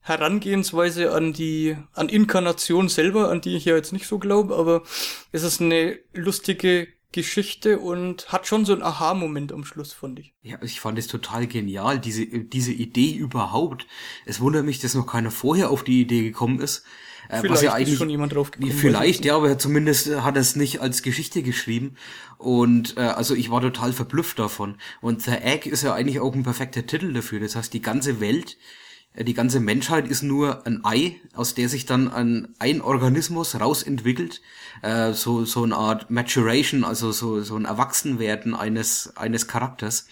Herangehensweise 0.00 1.12
an 1.12 1.32
die, 1.32 1.76
an 1.92 2.08
Inkarnation 2.08 2.88
selber, 2.88 3.28
an 3.28 3.40
die 3.40 3.56
ich 3.56 3.64
ja 3.64 3.74
jetzt 3.74 3.92
nicht 3.92 4.06
so 4.06 4.20
glaube, 4.20 4.54
aber 4.54 4.84
es 5.32 5.42
ist 5.42 5.60
eine 5.60 5.98
lustige 6.12 6.86
Geschichte 7.12 7.78
und 7.78 8.32
hat 8.32 8.46
schon 8.46 8.64
so 8.64 8.72
einen 8.72 8.82
Aha-Moment 8.82 9.52
am 9.52 9.64
Schluss, 9.64 9.92
fand 9.92 10.18
ich. 10.18 10.34
Ja, 10.42 10.58
ich 10.62 10.80
fand 10.80 10.98
es 10.98 11.06
total 11.06 11.46
genial, 11.46 11.98
diese, 11.98 12.26
diese 12.26 12.72
Idee 12.72 13.14
überhaupt. 13.14 13.86
Es 14.24 14.40
wundert 14.40 14.64
mich, 14.64 14.80
dass 14.80 14.94
noch 14.94 15.06
keiner 15.06 15.30
vorher 15.30 15.70
auf 15.70 15.84
die 15.84 16.00
Idee 16.00 16.22
gekommen 16.22 16.60
ist. 16.60 16.84
Äh, 17.28 17.40
Vielleicht 17.40 17.52
was 17.52 17.62
ja 17.62 17.70
ist 17.70 17.76
eigentlich, 17.76 17.98
schon 17.98 18.10
jemand 18.10 18.34
drauf 18.34 18.50
gekommen. 18.50 18.72
Vielleicht, 18.72 19.24
ja, 19.24 19.36
aber 19.36 19.58
zumindest 19.58 20.08
äh, 20.08 20.20
hat 20.20 20.36
er 20.36 20.42
es 20.42 20.56
nicht 20.56 20.80
als 20.80 21.02
Geschichte 21.02 21.42
geschrieben. 21.42 21.96
Und 22.38 22.96
äh, 22.96 23.00
also 23.00 23.34
ich 23.34 23.50
war 23.50 23.60
total 23.60 23.92
verblüfft 23.92 24.38
davon. 24.38 24.76
Und 25.00 25.22
The 25.22 25.32
Egg 25.32 25.68
ist 25.68 25.82
ja 25.82 25.94
eigentlich 25.94 26.20
auch 26.20 26.34
ein 26.34 26.42
perfekter 26.42 26.86
Titel 26.86 27.12
dafür. 27.12 27.40
Das 27.40 27.56
heißt, 27.56 27.72
die 27.72 27.82
ganze 27.82 28.20
Welt, 28.20 28.52
äh, 28.52 28.85
die 29.18 29.34
ganze 29.34 29.60
Menschheit 29.60 30.08
ist 30.08 30.22
nur 30.22 30.66
ein 30.66 30.84
Ei, 30.84 31.20
aus 31.34 31.54
der 31.54 31.68
sich 31.68 31.86
dann 31.86 32.10
ein, 32.10 32.54
ein 32.58 32.80
Organismus 32.82 33.58
rausentwickelt. 33.58 34.42
Äh, 34.82 35.12
so, 35.12 35.44
so 35.44 35.62
eine 35.62 35.76
Art 35.76 36.10
Maturation, 36.10 36.84
also 36.84 37.12
so, 37.12 37.40
so 37.40 37.56
ein 37.56 37.64
Erwachsenwerden 37.64 38.54
eines, 38.54 39.16
eines 39.16 39.48
Charakters, 39.48 40.06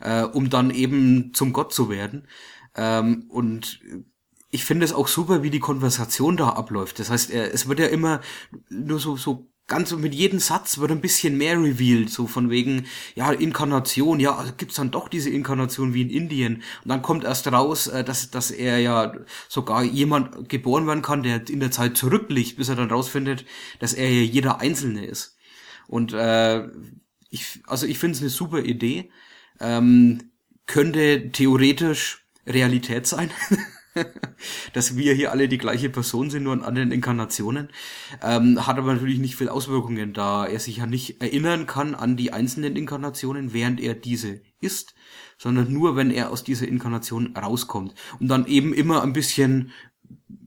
äh, 0.00 0.22
um 0.22 0.50
dann 0.50 0.70
eben 0.70 1.32
zum 1.34 1.52
Gott 1.52 1.72
zu 1.72 1.88
werden. 1.88 2.26
Ähm, 2.74 3.26
und 3.28 3.80
ich 4.50 4.64
finde 4.64 4.84
es 4.84 4.92
auch 4.92 5.08
super, 5.08 5.42
wie 5.42 5.50
die 5.50 5.60
Konversation 5.60 6.36
da 6.36 6.50
abläuft. 6.50 6.98
Das 6.98 7.10
heißt, 7.10 7.30
er, 7.30 7.54
es 7.54 7.68
wird 7.68 7.78
ja 7.78 7.86
immer 7.86 8.20
nur 8.68 8.98
so, 8.98 9.16
so 9.16 9.51
ganz 9.72 9.90
mit 9.92 10.14
jedem 10.14 10.38
Satz 10.38 10.76
wird 10.76 10.90
ein 10.90 11.00
bisschen 11.00 11.38
mehr 11.38 11.58
revealed, 11.58 12.10
so 12.10 12.26
von 12.26 12.50
wegen, 12.50 12.84
ja, 13.14 13.32
Inkarnation, 13.32 14.20
ja, 14.20 14.36
also 14.36 14.52
gibt's 14.54 14.74
dann 14.74 14.90
doch 14.90 15.08
diese 15.08 15.30
Inkarnation 15.30 15.94
wie 15.94 16.02
in 16.02 16.10
Indien. 16.10 16.56
Und 16.56 16.88
dann 16.90 17.00
kommt 17.00 17.24
erst 17.24 17.50
raus, 17.50 17.86
äh, 17.86 18.04
dass, 18.04 18.30
dass 18.30 18.50
er 18.50 18.80
ja 18.80 19.14
sogar 19.48 19.82
jemand 19.82 20.50
geboren 20.50 20.86
werden 20.86 21.00
kann, 21.00 21.22
der 21.22 21.48
in 21.48 21.60
der 21.60 21.70
Zeit 21.70 21.96
zurückliegt, 21.96 22.58
bis 22.58 22.68
er 22.68 22.76
dann 22.76 22.90
rausfindet, 22.90 23.46
dass 23.78 23.94
er 23.94 24.10
ja 24.10 24.20
jeder 24.20 24.60
Einzelne 24.60 25.06
ist. 25.06 25.38
Und 25.88 26.12
äh, 26.12 26.68
ich, 27.30 27.62
also 27.66 27.86
ich 27.86 27.98
finde 27.98 28.16
es 28.16 28.20
eine 28.20 28.28
super 28.28 28.58
Idee. 28.58 29.10
Ähm, 29.58 30.32
könnte 30.66 31.30
theoretisch 31.32 32.26
Realität 32.46 33.06
sein. 33.06 33.30
dass 34.72 34.96
wir 34.96 35.14
hier 35.14 35.32
alle 35.32 35.48
die 35.48 35.58
gleiche 35.58 35.90
Person 35.90 36.30
sind, 36.30 36.44
nur 36.44 36.54
in 36.54 36.62
anderen 36.62 36.92
Inkarnationen. 36.92 37.68
Ähm, 38.22 38.66
hat 38.66 38.78
aber 38.78 38.94
natürlich 38.94 39.18
nicht 39.18 39.36
viel 39.36 39.48
Auswirkungen, 39.48 40.12
da 40.12 40.46
er 40.46 40.60
sich 40.60 40.78
ja 40.78 40.86
nicht 40.86 41.20
erinnern 41.20 41.66
kann 41.66 41.94
an 41.94 42.16
die 42.16 42.32
einzelnen 42.32 42.76
Inkarnationen, 42.76 43.52
während 43.52 43.80
er 43.80 43.94
diese 43.94 44.40
ist, 44.60 44.94
sondern 45.38 45.72
nur, 45.72 45.96
wenn 45.96 46.10
er 46.10 46.30
aus 46.30 46.44
dieser 46.44 46.68
Inkarnation 46.68 47.36
rauskommt. 47.36 47.94
Und 48.20 48.28
dann 48.28 48.46
eben 48.46 48.72
immer 48.72 49.02
ein 49.02 49.12
bisschen 49.12 49.72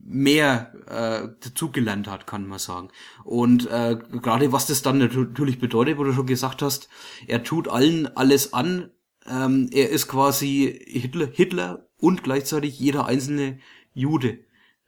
mehr 0.08 0.72
äh, 0.86 1.28
dazugelernt 1.40 2.08
hat, 2.08 2.26
kann 2.26 2.46
man 2.46 2.58
sagen. 2.58 2.90
Und 3.24 3.68
äh, 3.70 3.98
gerade 4.22 4.52
was 4.52 4.66
das 4.66 4.82
dann 4.82 4.98
natürlich 4.98 5.58
bedeutet, 5.58 5.98
wo 5.98 6.04
du 6.04 6.12
schon 6.12 6.26
gesagt 6.26 6.62
hast, 6.62 6.88
er 7.26 7.42
tut 7.42 7.68
allen 7.68 8.06
alles 8.16 8.52
an, 8.52 8.90
ähm, 9.28 9.68
er 9.72 9.90
ist 9.90 10.06
quasi 10.06 10.84
Hitler, 10.86 11.28
Hitler 11.32 11.85
und 11.98 12.22
gleichzeitig 12.22 12.78
jeder 12.78 13.06
einzelne 13.06 13.58
Jude. 13.94 14.38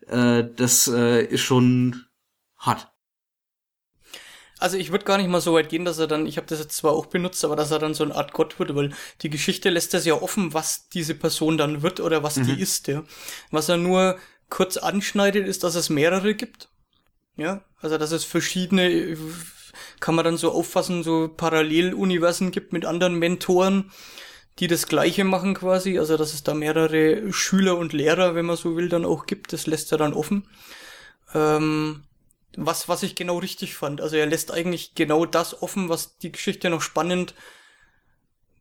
Äh, 0.06 0.44
das 0.56 0.88
äh, 0.88 1.24
ist 1.24 1.42
schon 1.42 2.04
hart. 2.56 2.90
Also 4.58 4.76
ich 4.76 4.90
würde 4.90 5.04
gar 5.04 5.18
nicht 5.18 5.28
mal 5.28 5.40
so 5.40 5.54
weit 5.54 5.68
gehen, 5.68 5.84
dass 5.84 5.98
er 5.98 6.08
dann, 6.08 6.26
ich 6.26 6.36
habe 6.36 6.48
das 6.48 6.58
jetzt 6.58 6.76
zwar 6.76 6.92
auch 6.92 7.06
benutzt, 7.06 7.44
aber 7.44 7.54
dass 7.54 7.70
er 7.70 7.78
dann 7.78 7.94
so 7.94 8.02
eine 8.02 8.14
Art 8.14 8.32
Gott 8.32 8.58
wird, 8.58 8.74
weil 8.74 8.92
die 9.22 9.30
Geschichte 9.30 9.70
lässt 9.70 9.94
das 9.94 10.04
ja 10.04 10.14
offen, 10.14 10.52
was 10.52 10.88
diese 10.88 11.14
Person 11.14 11.56
dann 11.56 11.82
wird 11.82 12.00
oder 12.00 12.24
was 12.24 12.34
die 12.34 12.60
ist, 12.60 12.88
ja. 12.88 13.04
Was 13.52 13.68
er 13.68 13.76
nur 13.76 14.18
kurz 14.50 14.76
anschneidet, 14.76 15.46
ist, 15.46 15.62
dass 15.62 15.76
es 15.76 15.90
mehrere 15.90 16.34
gibt. 16.34 16.70
Ja, 17.36 17.62
also 17.80 17.98
dass 17.98 18.10
es 18.10 18.24
verschiedene, 18.24 19.16
kann 20.00 20.16
man 20.16 20.24
dann 20.24 20.36
so 20.36 20.50
auffassen, 20.50 21.04
so 21.04 21.28
Paralleluniversen 21.28 22.50
gibt 22.50 22.72
mit 22.72 22.84
anderen 22.84 23.16
Mentoren, 23.16 23.92
die 24.58 24.66
das 24.66 24.86
Gleiche 24.88 25.24
machen 25.24 25.54
quasi. 25.54 25.98
Also 25.98 26.16
dass 26.16 26.34
es 26.34 26.42
da 26.42 26.54
mehrere 26.54 27.32
Schüler 27.32 27.76
und 27.78 27.92
Lehrer, 27.92 28.34
wenn 28.34 28.46
man 28.46 28.56
so 28.56 28.76
will, 28.76 28.88
dann 28.88 29.04
auch 29.04 29.26
gibt. 29.26 29.52
Das 29.52 29.66
lässt 29.66 29.92
er 29.92 29.98
dann 29.98 30.14
offen. 30.14 30.48
Ähm, 31.34 32.04
was, 32.56 32.88
was 32.88 33.02
ich 33.02 33.14
genau 33.14 33.38
richtig 33.38 33.74
fand. 33.74 34.00
Also 34.00 34.16
er 34.16 34.26
lässt 34.26 34.50
eigentlich 34.52 34.94
genau 34.94 35.26
das 35.26 35.62
offen, 35.62 35.88
was 35.88 36.18
die 36.18 36.32
Geschichte 36.32 36.70
noch 36.70 36.80
spannend 36.82 37.34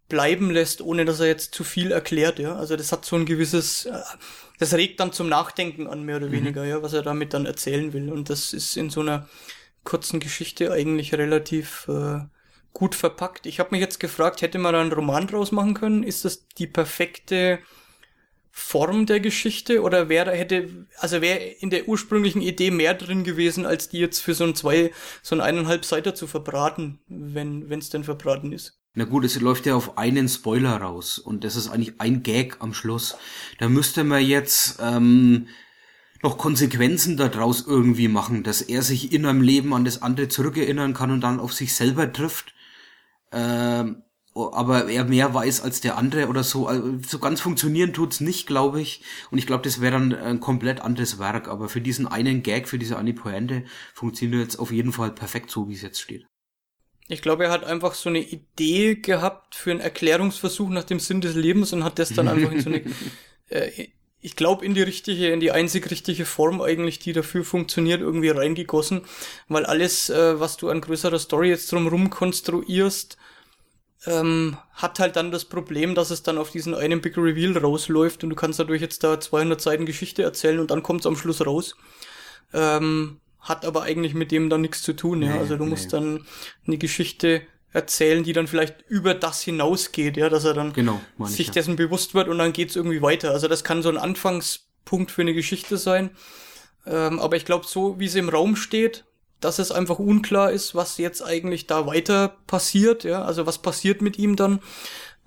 bleiben 0.09 0.51
lässt, 0.51 0.81
ohne 0.81 1.03
dass 1.03 1.19
er 1.19 1.27
jetzt 1.27 1.53
zu 1.53 1.63
viel 1.63 1.91
erklärt, 1.91 2.39
ja. 2.39 2.55
Also 2.55 2.77
das 2.77 2.91
hat 2.93 3.03
so 3.05 3.15
ein 3.17 3.25
gewisses, 3.25 3.85
äh, 3.87 3.93
das 4.57 4.73
regt 4.73 4.99
dann 4.99 5.11
zum 5.11 5.27
Nachdenken 5.27 5.87
an, 5.87 6.03
mehr 6.03 6.17
oder 6.17 6.27
Mhm. 6.27 6.31
weniger, 6.31 6.63
ja, 6.65 6.81
was 6.81 6.93
er 6.93 7.01
damit 7.01 7.33
dann 7.33 7.45
erzählen 7.45 7.91
will. 7.93 8.11
Und 8.11 8.29
das 8.29 8.53
ist 8.53 8.77
in 8.77 8.89
so 8.89 9.01
einer 9.01 9.27
kurzen 9.83 10.19
Geschichte 10.19 10.71
eigentlich 10.71 11.13
relativ 11.13 11.87
äh, 11.89 12.21
gut 12.78 12.93
verpackt. 12.93 13.47
Ich 13.47 13.59
habe 13.59 13.69
mich 13.71 13.82
jetzt 13.82 13.99
gefragt, 13.99 14.43
hätte 14.43 14.59
man 14.59 14.71
da 14.71 14.82
einen 14.82 14.91
Roman 14.91 15.25
draus 15.25 15.51
machen 15.51 15.73
können? 15.73 16.03
Ist 16.03 16.25
das 16.25 16.47
die 16.59 16.67
perfekte 16.67 17.57
Form 18.51 19.07
der 19.07 19.19
Geschichte 19.19 19.82
oder 19.82 20.09
wäre 20.09 20.32
hätte 20.32 20.86
also 20.97 21.21
wäre 21.21 21.39
in 21.39 21.71
der 21.71 21.88
ursprünglichen 21.88 22.39
Idee 22.39 22.69
mehr 22.69 22.93
drin 22.93 23.23
gewesen, 23.23 23.65
als 23.65 23.89
die 23.89 23.97
jetzt 23.97 24.19
für 24.19 24.36
so 24.36 24.43
ein 24.43 24.53
zwei 24.53 24.91
so 25.23 25.36
ein 25.36 25.41
eineinhalb 25.41 25.86
Seiter 25.86 26.13
zu 26.13 26.28
verbraten, 26.28 26.99
wenn 27.07 27.67
wenn 27.67 27.80
es 27.80 27.89
denn 27.89 28.03
verbraten 28.03 28.53
ist. 28.53 28.80
Na 28.93 29.05
gut, 29.05 29.25
es 29.25 29.41
läuft 29.41 29.65
ja 29.65 29.73
auf 29.73 29.97
einen 29.97 30.30
Spoiler 30.30 30.78
raus 30.78 31.17
und 31.17 31.43
das 31.43 31.55
ist 31.55 31.69
eigentlich 31.69 31.99
ein 31.99 32.21
Gag 32.21 32.57
am 32.59 32.75
Schluss. 32.75 33.17
Da 33.57 33.69
müsste 33.69 34.03
man 34.03 34.23
jetzt 34.23 34.78
ähm, 34.84 35.47
noch 36.21 36.38
Konsequenzen 36.38 37.17
daraus 37.17 37.65
irgendwie 37.65 38.07
machen, 38.07 38.43
dass 38.43 38.61
er 38.61 38.84
sich 38.84 39.13
in 39.13 39.25
einem 39.25 39.41
Leben 39.41 39.73
an 39.73 39.86
das 39.86 40.03
andere 40.03 40.28
zurückerinnern 40.28 40.93
kann 40.93 41.09
und 41.09 41.21
dann 41.21 41.39
auf 41.39 41.53
sich 41.53 41.73
selber 41.73 42.11
trifft. 42.13 42.53
Ähm, 43.32 44.03
aber 44.36 44.89
er 44.89 45.05
mehr 45.05 45.34
weiß 45.34 45.61
als 45.61 45.82
der 45.82 45.97
andere 45.97 46.28
oder 46.28 46.43
so. 46.43 46.67
Also 46.67 46.99
so 47.05 47.19
ganz 47.19 47.41
funktionieren 47.41 47.93
tut's 47.93 48.19
nicht, 48.19 48.47
glaube 48.47 48.82
ich. 48.82 49.01
Und 49.32 49.38
ich 49.38 49.47
glaube, 49.47 49.63
das 49.63 49.82
wäre 49.82 49.93
dann 49.93 50.13
ein 50.13 50.39
komplett 50.39 50.82
anderes 50.82 51.17
Werk. 51.19 51.47
Aber 51.47 51.69
für 51.69 51.82
diesen 51.82 52.07
einen 52.07 52.43
Gag, 52.43 52.67
für 52.67 52.78
diese 52.78 52.97
eine 52.97 53.13
Pointe, 53.13 53.63
funktioniert 53.93 54.43
jetzt 54.43 54.59
auf 54.59 54.71
jeden 54.71 54.91
Fall 54.91 55.11
perfekt 55.11 55.49
so, 55.49 55.67
wie 55.67 55.73
es 55.73 55.82
jetzt 55.82 56.01
steht. 56.01 56.25
Ich 57.09 57.21
glaube, 57.21 57.45
er 57.45 57.51
hat 57.51 57.63
einfach 57.63 57.93
so 57.93 58.09
eine 58.09 58.19
Idee 58.19 58.95
gehabt 58.95 59.55
für 59.55 59.71
einen 59.71 59.80
Erklärungsversuch 59.80 60.69
nach 60.69 60.84
dem 60.84 60.99
Sinn 60.99 61.21
des 61.21 61.36
Lebens 61.36 61.71
und 61.71 61.84
hat 61.84 61.99
das 61.99 62.09
dann 62.09 62.28
einfach 62.28 62.51
in 62.51 62.61
so 62.61 62.69
eine, 62.69 62.84
äh, 63.49 63.88
ich 64.28 64.36
glaube, 64.36 64.65
in 64.65 64.73
die 64.73 64.82
richtige, 64.82 65.30
in 65.30 65.39
die 65.39 65.53
einzig 65.53 65.89
richtige 65.89 66.25
Form 66.25 66.61
eigentlich, 66.61 66.99
die 66.99 67.13
dafür 67.13 67.45
funktioniert, 67.45 68.01
irgendwie 68.01 68.28
reingegossen. 68.28 69.03
Weil 69.47 69.65
alles, 69.65 70.09
äh, 70.09 70.38
was 70.38 70.57
du 70.57 70.67
an 70.67 70.82
größerer 70.82 71.17
Story 71.17 71.47
jetzt 71.47 71.71
drumherum 71.71 72.09
konstruierst, 72.09 73.15
ähm, 74.05 74.57
hat 74.73 74.99
halt 74.99 75.15
dann 75.15 75.32
das 75.32 75.45
Problem, 75.45 75.95
dass 75.95 76.11
es 76.11 76.23
dann 76.23 76.38
auf 76.38 76.51
diesen 76.51 76.75
einen 76.75 76.99
Big 76.99 77.17
Reveal 77.17 77.57
rausläuft 77.57 78.25
und 78.25 78.30
du 78.30 78.36
kannst 78.36 78.59
dadurch 78.59 78.82
jetzt 78.82 79.01
da 79.05 79.17
200 79.17 79.61
Seiten 79.61 79.86
Geschichte 79.86 80.23
erzählen 80.23 80.59
und 80.59 80.71
dann 80.71 80.84
kommt 80.84 80.99
es 80.99 81.07
am 81.07 81.15
Schluss 81.15 81.45
raus. 81.45 81.78
Ähm, 82.53 83.21
hat 83.39 83.63
aber 83.63 83.84
eigentlich 83.84 84.13
mit 84.13 84.34
dem 84.34 84.49
dann 84.49 84.59
nichts 84.59 84.82
zu 84.82 84.91
tun, 84.91 85.21
ja. 85.21 85.36
Nee, 85.36 85.39
also 85.39 85.55
du 85.55 85.63
nee. 85.63 85.69
musst 85.69 85.93
dann 85.93 86.25
eine 86.65 86.78
Geschichte 86.78 87.43
erzählen, 87.72 88.24
die 88.24 88.34
dann 88.34 88.47
vielleicht 88.47 88.82
über 88.88 89.13
das 89.13 89.41
hinausgeht, 89.41 90.18
ja, 90.18 90.30
dass 90.30 90.45
er 90.45 90.53
dann 90.53 90.74
Genau, 90.74 90.99
ich, 91.20 91.28
sich 91.28 91.47
ja. 91.47 91.53
dessen 91.53 91.76
bewusst 91.76 92.13
wird 92.13 92.28
und 92.28 92.38
dann 92.38 92.53
geht's 92.53 92.76
irgendwie 92.76 93.01
weiter. 93.01 93.32
Also 93.32 93.47
das 93.47 93.63
kann 93.63 93.84
so 93.84 93.89
ein 93.89 93.97
Anfangspunkt 93.97 95.11
für 95.11 95.22
eine 95.22 95.34
Geschichte 95.34 95.78
sein. 95.78 96.11
Ähm, 96.86 97.20
aber 97.20 97.36
ich 97.36 97.45
glaube, 97.45 97.65
so 97.68 97.99
wie 97.99 98.07
sie 98.07 98.20
im 98.20 98.30
Raum 98.30 98.55
steht, 98.55 99.03
dass 99.41 99.59
es 99.59 99.72
einfach 99.72 99.99
unklar 99.99 100.51
ist, 100.51 100.74
was 100.74 100.97
jetzt 100.97 101.22
eigentlich 101.22 101.68
da 101.68 101.86
weiter 101.86 102.38
passiert, 102.47 103.03
ja, 103.03 103.24
also 103.24 103.45
was 103.45 103.59
passiert 103.59 104.01
mit 104.01 104.18
ihm 104.18 104.36
dann, 104.36 104.61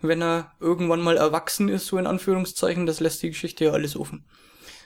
wenn 0.02 0.22
er 0.22 0.52
irgendwann 0.58 1.00
mal 1.00 1.16
erwachsen 1.16 1.68
ist, 1.68 1.86
so 1.86 1.98
in 1.98 2.06
Anführungszeichen, 2.06 2.86
das 2.86 3.00
lässt 3.00 3.22
die 3.22 3.28
Geschichte 3.28 3.66
ja 3.66 3.72
alles 3.72 3.96
offen. 3.96 4.24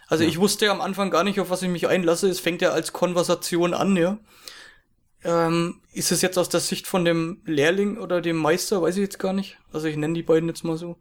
Also 0.07 0.25
ich 0.25 0.39
wusste 0.39 0.71
am 0.71 0.81
Anfang 0.81 1.11
gar 1.11 1.25
nicht, 1.25 1.41
auf 1.41 1.49
was 1.49 1.63
ich 1.63 1.71
mich 1.71 1.89
einlasse. 1.89 2.29
Es 2.29 2.41
fängt 2.41 2.61
ja 2.61 2.71
als 2.71 2.93
Konversation 2.93 3.73
an, 3.73 3.97
ja. 3.97 4.19
Ähm, 5.25 5.81
ist 5.93 6.13
es 6.13 6.21
jetzt 6.21 6.39
aus 6.39 6.51
der 6.51 6.61
Sicht 6.61 6.87
von 6.87 7.05
dem 7.05 7.41
Lehrling 7.47 7.97
oder 7.97 8.21
dem 8.21 8.37
Meister, 8.37 8.83
weiß 8.83 8.97
ich 8.97 9.03
jetzt 9.03 9.19
gar 9.19 9.33
nicht. 9.33 9.59
Also 9.73 9.87
ich 9.87 9.97
nenne 9.97 10.15
die 10.15 10.23
beiden 10.23 10.49
jetzt 10.49 10.65
mal 10.65 10.77
so. 10.77 10.99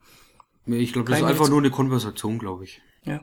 Ich 0.65 0.93
glaube, 0.93 1.09
das 1.09 1.19
ist 1.19 1.25
einfach 1.25 1.49
nur 1.49 1.59
eine 1.59 1.71
Konversation, 1.71 2.39
glaube 2.39 2.63
ich. 2.63 2.81
Ja. 3.03 3.21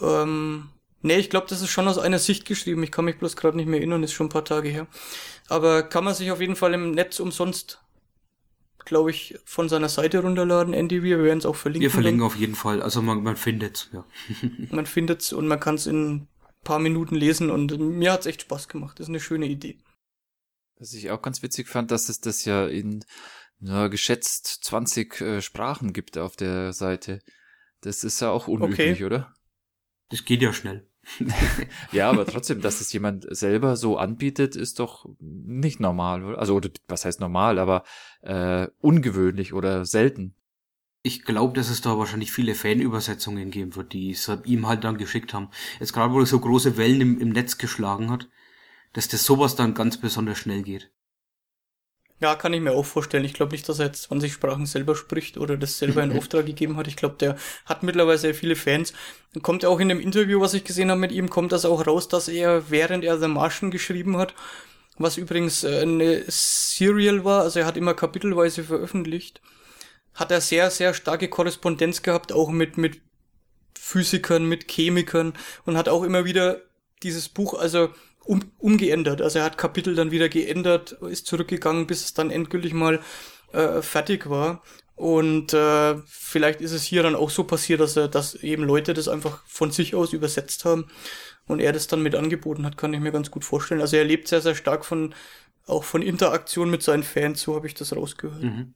Ähm, 0.00 0.70
nee, 1.02 1.16
ich 1.16 1.30
glaube, 1.30 1.46
das 1.48 1.62
ist 1.62 1.70
schon 1.70 1.86
aus 1.86 1.98
einer 1.98 2.18
Sicht 2.18 2.44
geschrieben. 2.44 2.82
Ich 2.82 2.90
kann 2.90 3.04
mich 3.04 3.18
bloß 3.18 3.36
gerade 3.36 3.56
nicht 3.56 3.68
mehr 3.68 3.78
erinnern, 3.78 4.02
ist 4.02 4.12
schon 4.12 4.26
ein 4.26 4.30
paar 4.30 4.44
Tage 4.44 4.68
her. 4.68 4.88
Aber 5.48 5.84
kann 5.84 6.02
man 6.02 6.14
sich 6.14 6.32
auf 6.32 6.40
jeden 6.40 6.56
Fall 6.56 6.74
im 6.74 6.90
Netz 6.90 7.20
umsonst, 7.20 7.80
glaube 8.84 9.10
ich, 9.10 9.38
von 9.44 9.68
seiner 9.68 9.88
Seite 9.88 10.22
runterladen, 10.22 10.74
Andy 10.74 11.04
Wir 11.04 11.22
werden 11.22 11.38
es 11.38 11.46
auch 11.46 11.56
verlinken. 11.56 11.82
Wir 11.82 11.90
verlinken 11.90 12.20
dann. 12.20 12.26
auf 12.26 12.36
jeden 12.36 12.56
Fall. 12.56 12.82
Also 12.82 13.00
man, 13.00 13.22
man 13.22 13.36
findet's, 13.36 13.90
ja. 13.92 14.04
Man 14.70 14.86
findet's 14.86 15.32
und 15.32 15.46
man 15.46 15.60
kann 15.60 15.76
es 15.76 15.86
in 15.86 16.14
ein 16.14 16.28
paar 16.64 16.80
Minuten 16.80 17.14
lesen 17.14 17.50
und 17.50 17.78
mir 17.78 18.12
hat's 18.12 18.26
echt 18.26 18.42
Spaß 18.42 18.66
gemacht. 18.66 18.98
Das 18.98 19.04
ist 19.04 19.10
eine 19.10 19.20
schöne 19.20 19.46
Idee. 19.46 19.78
Was 20.78 20.92
ich 20.92 21.10
auch 21.10 21.22
ganz 21.22 21.42
witzig 21.42 21.68
fand, 21.68 21.90
dass 21.90 22.08
es 22.08 22.20
das 22.20 22.44
ja 22.44 22.66
in 22.66 23.04
na, 23.60 23.88
geschätzt 23.88 24.46
20 24.64 25.20
äh, 25.20 25.40
Sprachen 25.42 25.92
gibt 25.92 26.18
auf 26.18 26.36
der 26.36 26.72
Seite. 26.72 27.20
Das 27.80 28.04
ist 28.04 28.20
ja 28.20 28.30
auch 28.30 28.48
unüblich, 28.48 28.96
Okay. 28.96 29.04
oder? 29.04 29.32
Das 30.10 30.24
geht 30.24 30.42
ja 30.42 30.52
schnell. 30.52 30.86
Ja, 31.92 32.10
aber 32.10 32.26
trotzdem, 32.26 32.60
dass 32.60 32.80
es 32.80 32.92
jemand 32.92 33.26
selber 33.34 33.76
so 33.76 33.96
anbietet, 33.98 34.56
ist 34.56 34.78
doch 34.80 35.06
nicht 35.20 35.80
normal. 35.80 36.24
oder? 36.24 36.38
Also, 36.38 36.54
oder 36.56 36.70
was 36.88 37.04
heißt 37.04 37.20
normal, 37.20 37.58
aber 37.58 37.84
äh, 38.22 38.68
ungewöhnlich 38.80 39.52
oder 39.52 39.84
selten. 39.84 40.34
Ich 41.02 41.24
glaube, 41.24 41.52
dass 41.54 41.68
es 41.68 41.82
da 41.82 41.98
wahrscheinlich 41.98 42.32
viele 42.32 42.54
Fanübersetzungen 42.54 43.50
geben 43.50 43.76
wird, 43.76 43.92
die 43.92 44.12
es 44.12 44.30
ihm 44.44 44.66
halt 44.66 44.84
dann 44.84 44.96
geschickt 44.96 45.34
haben. 45.34 45.50
Jetzt 45.78 45.92
gerade, 45.92 46.14
wo 46.14 46.20
er 46.20 46.26
so 46.26 46.40
große 46.40 46.78
Wellen 46.78 47.00
im, 47.02 47.20
im 47.20 47.28
Netz 47.28 47.58
geschlagen 47.58 48.10
hat, 48.10 48.28
dass 48.94 49.08
das 49.08 49.24
sowas 49.24 49.54
dann 49.54 49.74
ganz 49.74 49.98
besonders 49.98 50.38
schnell 50.38 50.62
geht. 50.62 50.90
Ja, 52.20 52.36
kann 52.36 52.54
ich 52.54 52.60
mir 52.60 52.72
auch 52.72 52.86
vorstellen. 52.86 53.24
Ich 53.24 53.34
glaube 53.34 53.52
nicht, 53.52 53.68
dass 53.68 53.80
er 53.80 53.86
jetzt 53.86 54.04
20 54.04 54.32
Sprachen 54.32 54.66
selber 54.66 54.94
spricht 54.94 55.36
oder 55.36 55.56
das 55.56 55.78
selber 55.78 56.02
in 56.02 56.16
Auftrag 56.16 56.46
gegeben 56.46 56.76
hat. 56.76 56.86
Ich 56.86 56.96
glaube, 56.96 57.16
der 57.16 57.36
hat 57.66 57.82
mittlerweile 57.82 58.16
sehr 58.16 58.34
viele 58.34 58.56
Fans. 58.56 58.94
Dann 59.34 59.42
kommt 59.42 59.64
auch 59.64 59.80
in 59.80 59.88
dem 59.88 60.00
Interview, 60.00 60.40
was 60.40 60.54
ich 60.54 60.64
gesehen 60.64 60.90
habe 60.90 61.00
mit 61.00 61.12
ihm, 61.12 61.28
kommt 61.28 61.52
das 61.52 61.64
auch 61.64 61.86
raus, 61.86 62.08
dass 62.08 62.28
er, 62.28 62.70
während 62.70 63.04
er 63.04 63.18
The 63.18 63.28
Martian 63.28 63.70
geschrieben 63.70 64.16
hat, 64.16 64.32
was 64.96 65.16
übrigens 65.16 65.64
äh, 65.64 65.80
eine 65.80 66.24
Serial 66.28 67.24
war, 67.24 67.42
also 67.42 67.58
er 67.60 67.66
hat 67.66 67.76
immer 67.76 67.94
kapitelweise 67.94 68.62
veröffentlicht, 68.62 69.40
hat 70.14 70.30
er 70.30 70.40
sehr, 70.40 70.70
sehr 70.70 70.94
starke 70.94 71.28
Korrespondenz 71.28 72.02
gehabt, 72.02 72.32
auch 72.32 72.48
mit, 72.48 72.78
mit 72.78 73.00
Physikern, 73.76 74.48
mit 74.48 74.70
Chemikern 74.70 75.34
und 75.66 75.76
hat 75.76 75.88
auch 75.88 76.04
immer 76.04 76.24
wieder 76.24 76.62
dieses 77.02 77.28
Buch, 77.28 77.54
also 77.54 77.90
um, 78.24 78.40
umgeändert. 78.58 79.22
Also 79.22 79.38
er 79.38 79.44
hat 79.44 79.58
Kapitel 79.58 79.94
dann 79.94 80.10
wieder 80.10 80.28
geändert, 80.28 80.92
ist 81.08 81.26
zurückgegangen, 81.26 81.86
bis 81.86 82.04
es 82.04 82.14
dann 82.14 82.30
endgültig 82.30 82.72
mal 82.74 83.00
äh, 83.52 83.82
fertig 83.82 84.28
war. 84.28 84.62
Und 84.96 85.52
äh, 85.52 85.96
vielleicht 86.06 86.60
ist 86.60 86.72
es 86.72 86.84
hier 86.84 87.02
dann 87.02 87.16
auch 87.16 87.30
so 87.30 87.44
passiert, 87.44 87.80
dass 87.80 87.96
er, 87.96 88.08
dass 88.08 88.36
eben 88.36 88.62
Leute 88.62 88.94
das 88.94 89.08
einfach 89.08 89.42
von 89.46 89.72
sich 89.72 89.94
aus 89.94 90.12
übersetzt 90.12 90.64
haben 90.64 90.86
und 91.46 91.60
er 91.60 91.72
das 91.72 91.88
dann 91.88 92.02
mit 92.02 92.14
angeboten 92.14 92.64
hat, 92.64 92.76
kann 92.76 92.94
ich 92.94 93.00
mir 93.00 93.10
ganz 93.10 93.30
gut 93.30 93.44
vorstellen. 93.44 93.80
Also 93.80 93.96
er 93.96 94.04
lebt 94.04 94.28
sehr, 94.28 94.40
sehr 94.40 94.54
stark 94.54 94.84
von 94.84 95.14
auch 95.66 95.84
von 95.84 96.02
Interaktion 96.02 96.70
mit 96.70 96.82
seinen 96.82 97.02
Fans, 97.02 97.40
so 97.40 97.54
habe 97.54 97.66
ich 97.66 97.74
das 97.74 97.96
rausgehört. 97.96 98.42
Mhm. 98.42 98.74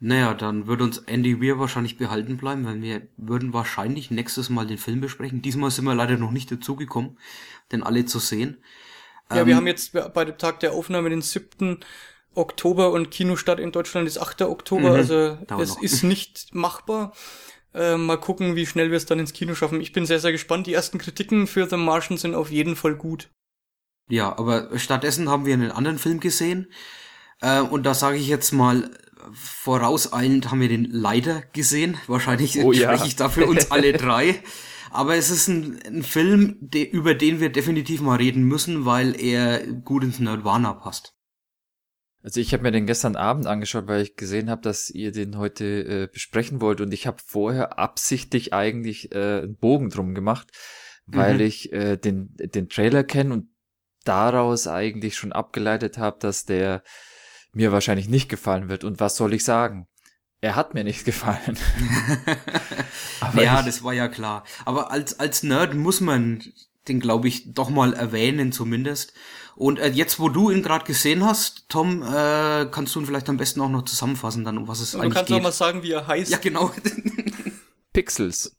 Naja, 0.00 0.32
dann 0.34 0.66
wird 0.68 0.80
uns 0.80 0.98
Andy 0.98 1.42
Weir 1.42 1.58
wahrscheinlich 1.58 1.96
behalten 1.98 2.36
bleiben, 2.36 2.64
weil 2.64 2.80
wir 2.82 3.02
würden 3.16 3.52
wahrscheinlich 3.52 4.10
nächstes 4.12 4.48
Mal 4.48 4.66
den 4.66 4.78
Film 4.78 5.00
besprechen. 5.00 5.42
Diesmal 5.42 5.72
sind 5.72 5.84
wir 5.86 5.94
leider 5.94 6.16
noch 6.16 6.30
nicht 6.30 6.52
dazugekommen, 6.52 7.18
den 7.72 7.82
alle 7.82 8.04
zu 8.04 8.20
sehen. 8.20 8.58
Ja, 9.30 9.38
Ähm, 9.40 9.46
wir 9.48 9.56
haben 9.56 9.66
jetzt 9.66 9.92
bei 10.14 10.24
dem 10.24 10.38
Tag 10.38 10.60
der 10.60 10.72
Aufnahme 10.72 11.10
den 11.10 11.20
7. 11.22 11.80
Oktober 12.34 12.92
und 12.92 13.10
Kinostart 13.10 13.58
in 13.58 13.72
Deutschland 13.72 14.06
ist 14.06 14.18
8. 14.18 14.42
Oktober, 14.42 14.90
Mhm. 14.90 14.94
also 14.94 15.38
es 15.60 15.70
noch. 15.74 15.82
ist 15.82 16.02
nicht 16.04 16.54
machbar. 16.54 17.12
Äh, 17.74 17.96
mal 17.96 18.18
gucken, 18.18 18.54
wie 18.54 18.66
schnell 18.66 18.90
wir 18.90 18.96
es 18.96 19.06
dann 19.06 19.18
ins 19.18 19.32
Kino 19.32 19.54
schaffen. 19.54 19.80
Ich 19.80 19.92
bin 19.92 20.06
sehr, 20.06 20.20
sehr 20.20 20.32
gespannt. 20.32 20.66
Die 20.68 20.72
ersten 20.74 20.98
Kritiken 20.98 21.46
für 21.48 21.68
The 21.68 21.76
Martian 21.76 22.16
sind 22.18 22.34
auf 22.36 22.50
jeden 22.50 22.76
Fall 22.76 22.94
gut. 22.94 23.28
Ja, 24.08 24.38
aber 24.38 24.78
stattdessen 24.78 25.28
haben 25.28 25.44
wir 25.44 25.54
einen 25.54 25.72
anderen 25.72 25.98
Film 25.98 26.20
gesehen. 26.20 26.72
Äh, 27.40 27.60
und 27.60 27.82
da 27.84 27.92
sage 27.94 28.16
ich 28.16 28.28
jetzt 28.28 28.52
mal 28.52 28.90
vorauseilend 29.34 30.50
haben 30.50 30.60
wir 30.60 30.68
den 30.68 30.84
leider 30.90 31.42
gesehen. 31.52 31.96
Wahrscheinlich 32.06 32.58
Oh 32.60 32.72
ja. 32.72 32.88
spreche 32.92 33.08
ich 33.08 33.16
da 33.16 33.28
für 33.28 33.46
uns 33.46 33.70
alle 33.70 33.92
drei. 33.92 34.42
Aber 34.90 35.16
es 35.16 35.30
ist 35.30 35.48
ein, 35.48 35.78
ein 35.86 36.02
Film, 36.02 36.56
de, 36.60 36.82
über 36.84 37.14
den 37.14 37.40
wir 37.40 37.50
definitiv 37.50 38.00
mal 38.00 38.16
reden 38.16 38.42
müssen, 38.44 38.84
weil 38.86 39.20
er 39.20 39.66
gut 39.66 40.02
ins 40.02 40.18
Nerdwana 40.18 40.72
passt. 40.72 41.14
Also 42.22 42.40
ich 42.40 42.52
habe 42.52 42.64
mir 42.64 42.72
den 42.72 42.86
gestern 42.86 43.14
Abend 43.14 43.46
angeschaut, 43.46 43.86
weil 43.86 44.02
ich 44.02 44.16
gesehen 44.16 44.50
habe, 44.50 44.60
dass 44.62 44.90
ihr 44.90 45.12
den 45.12 45.38
heute 45.38 45.64
äh, 45.64 46.08
besprechen 46.12 46.60
wollt 46.60 46.80
und 46.80 46.92
ich 46.92 47.06
habe 47.06 47.18
vorher 47.24 47.78
absichtlich 47.78 48.52
eigentlich 48.52 49.12
äh, 49.12 49.42
einen 49.42 49.56
Bogen 49.56 49.88
drum 49.90 50.14
gemacht, 50.14 50.48
weil 51.06 51.34
Mhm. 51.34 51.40
ich 51.40 51.72
äh, 51.72 51.96
den 51.96 52.34
den 52.36 52.68
Trailer 52.68 53.04
kenne 53.04 53.34
und 53.34 53.48
daraus 54.04 54.66
eigentlich 54.66 55.16
schon 55.16 55.32
abgeleitet 55.32 55.98
habe, 55.98 56.18
dass 56.18 56.44
der 56.44 56.82
mir 57.52 57.72
wahrscheinlich 57.72 58.08
nicht 58.08 58.28
gefallen 58.28 58.68
wird. 58.68 58.84
Und 58.84 59.00
was 59.00 59.16
soll 59.16 59.32
ich 59.34 59.44
sagen? 59.44 59.86
Er 60.40 60.54
hat 60.56 60.74
mir 60.74 60.84
nicht 60.84 61.04
gefallen. 61.04 61.58
Aber 63.20 63.42
ja, 63.42 63.60
ich- 63.60 63.66
das 63.66 63.82
war 63.82 63.92
ja 63.92 64.08
klar. 64.08 64.44
Aber 64.64 64.90
als, 64.90 65.18
als 65.18 65.42
Nerd 65.42 65.74
muss 65.74 66.00
man 66.00 66.42
den 66.86 67.00
glaube 67.00 67.28
ich 67.28 67.52
doch 67.52 67.68
mal 67.68 67.92
erwähnen 67.92 68.50
zumindest. 68.50 69.12
Und 69.56 69.78
äh, 69.78 69.88
jetzt, 69.88 70.18
wo 70.20 70.30
du 70.30 70.50
ihn 70.50 70.62
gerade 70.62 70.86
gesehen 70.86 71.22
hast, 71.24 71.68
Tom, 71.68 72.02
äh, 72.02 72.66
kannst 72.70 72.94
du 72.94 73.00
ihn 73.00 73.06
vielleicht 73.06 73.28
am 73.28 73.36
besten 73.36 73.60
auch 73.60 73.68
noch 73.68 73.82
zusammenfassen, 73.84 74.42
dann 74.44 74.56
um 74.56 74.68
was 74.68 74.80
es 74.80 74.94
Und 74.94 75.00
du 75.00 75.02
eigentlich 75.04 75.14
kannst 75.14 75.28
geht. 75.28 75.36
auch 75.38 75.42
mal 75.42 75.52
sagen, 75.52 75.82
wie 75.82 75.90
er 75.92 76.06
heißt. 76.06 76.30
ja, 76.30 76.38
genau. 76.38 76.72
Pixels. 77.92 78.56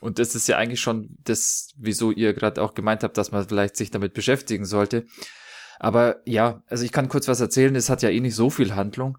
Und 0.00 0.18
das 0.20 0.34
ist 0.36 0.46
ja 0.46 0.56
eigentlich 0.58 0.80
schon 0.80 1.16
das, 1.24 1.70
wieso 1.76 2.12
ihr 2.12 2.32
gerade 2.34 2.62
auch 2.62 2.74
gemeint 2.74 3.02
habt, 3.02 3.16
dass 3.18 3.32
man 3.32 3.48
vielleicht 3.48 3.76
sich 3.76 3.90
damit 3.90 4.14
beschäftigen 4.14 4.66
sollte. 4.66 5.06
Aber 5.78 6.20
ja, 6.24 6.62
also 6.68 6.84
ich 6.84 6.92
kann 6.92 7.08
kurz 7.08 7.28
was 7.28 7.40
erzählen. 7.40 7.74
Es 7.76 7.90
hat 7.90 8.02
ja 8.02 8.10
eh 8.10 8.20
nicht 8.20 8.34
so 8.34 8.50
viel 8.50 8.74
Handlung. 8.74 9.18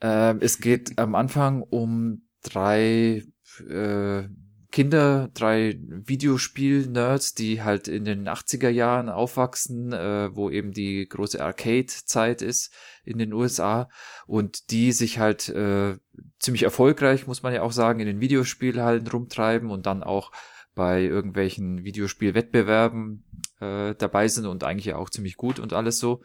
Ähm, 0.00 0.38
es 0.40 0.58
geht 0.60 0.98
am 0.98 1.14
Anfang 1.14 1.62
um 1.62 2.22
drei 2.42 3.24
äh, 3.68 4.28
Kinder, 4.70 5.30
drei 5.32 5.78
Videospiel-Nerds, 5.80 7.32
die 7.32 7.62
halt 7.62 7.88
in 7.88 8.04
den 8.04 8.28
80er 8.28 8.68
Jahren 8.68 9.08
aufwachsen, 9.08 9.94
äh, 9.94 10.34
wo 10.36 10.50
eben 10.50 10.72
die 10.72 11.08
große 11.08 11.42
Arcade-Zeit 11.42 12.42
ist 12.42 12.74
in 13.02 13.16
den 13.16 13.32
USA 13.32 13.88
und 14.26 14.70
die 14.70 14.92
sich 14.92 15.18
halt 15.18 15.48
äh, 15.48 15.96
ziemlich 16.38 16.64
erfolgreich, 16.64 17.26
muss 17.26 17.42
man 17.42 17.54
ja 17.54 17.62
auch 17.62 17.72
sagen, 17.72 18.00
in 18.00 18.06
den 18.06 18.20
Videospielhallen 18.20 19.06
rumtreiben 19.06 19.70
und 19.70 19.86
dann 19.86 20.02
auch 20.02 20.32
bei 20.78 21.02
irgendwelchen 21.02 21.82
Videospielwettbewerben 21.82 23.24
äh, 23.58 23.96
dabei 23.96 24.28
sind 24.28 24.46
und 24.46 24.62
eigentlich 24.62 24.84
ja 24.86 24.96
auch 24.96 25.10
ziemlich 25.10 25.36
gut 25.36 25.58
und 25.58 25.72
alles 25.72 25.98
so. 25.98 26.22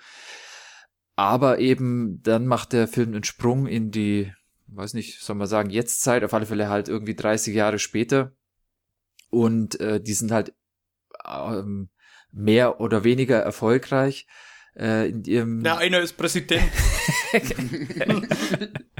Aber 1.16 1.58
eben 1.58 2.22
dann 2.22 2.46
macht 2.46 2.72
der 2.72 2.88
Film 2.88 3.10
einen 3.10 3.24
Sprung 3.24 3.66
in 3.66 3.90
die, 3.90 4.32
weiß 4.68 4.94
nicht, 4.94 5.20
soll 5.22 5.38
man 5.38 5.48
sagen, 5.48 5.72
Jetztzeit, 5.72 6.24
auf 6.24 6.36
alle 6.36 6.46
Fälle 6.46 6.70
halt 6.70 6.88
irgendwie 6.88 7.16
30 7.16 7.56
Jahre 7.56 7.80
später. 7.80 8.34
Und 9.32 9.80
äh, 9.80 10.00
die 10.00 10.14
sind 10.14 10.32
halt 10.32 10.54
ähm, 11.26 11.90
mehr 12.32 12.80
oder 12.80 13.04
weniger 13.04 13.40
erfolgreich 13.40 14.28
äh, 14.78 15.10
in 15.10 15.24
ihrem 15.24 15.62
Na, 15.64 15.78
einer 15.78 16.00
ist 16.00 16.16
Präsident. 16.16 16.62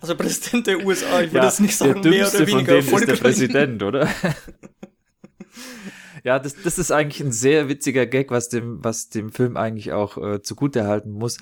also 0.00 0.14
Präsident 0.14 0.66
der 0.66 0.84
USA, 0.84 1.20
ich 1.22 1.32
würde 1.32 1.46
jetzt 1.46 1.60
nicht 1.60 1.76
sagen, 1.76 2.02
der 2.02 2.10
mehr 2.10 2.28
oder 2.28 2.38
von 2.38 2.46
weniger 2.46 2.80
denen 2.80 2.94
ist 2.94 3.08
der. 3.08 3.16
Präsident, 3.16 3.82
oder? 3.82 4.08
ja, 6.24 6.38
das, 6.38 6.54
das 6.62 6.78
ist 6.78 6.90
eigentlich 6.90 7.20
ein 7.20 7.32
sehr 7.32 7.68
witziger 7.68 8.06
Gag, 8.06 8.30
was 8.30 8.48
dem, 8.48 8.82
was 8.82 9.08
dem 9.08 9.30
Film 9.30 9.56
eigentlich 9.56 9.92
auch 9.92 10.16
äh, 10.16 10.42
zugutehalten 10.42 11.12
muss. 11.12 11.38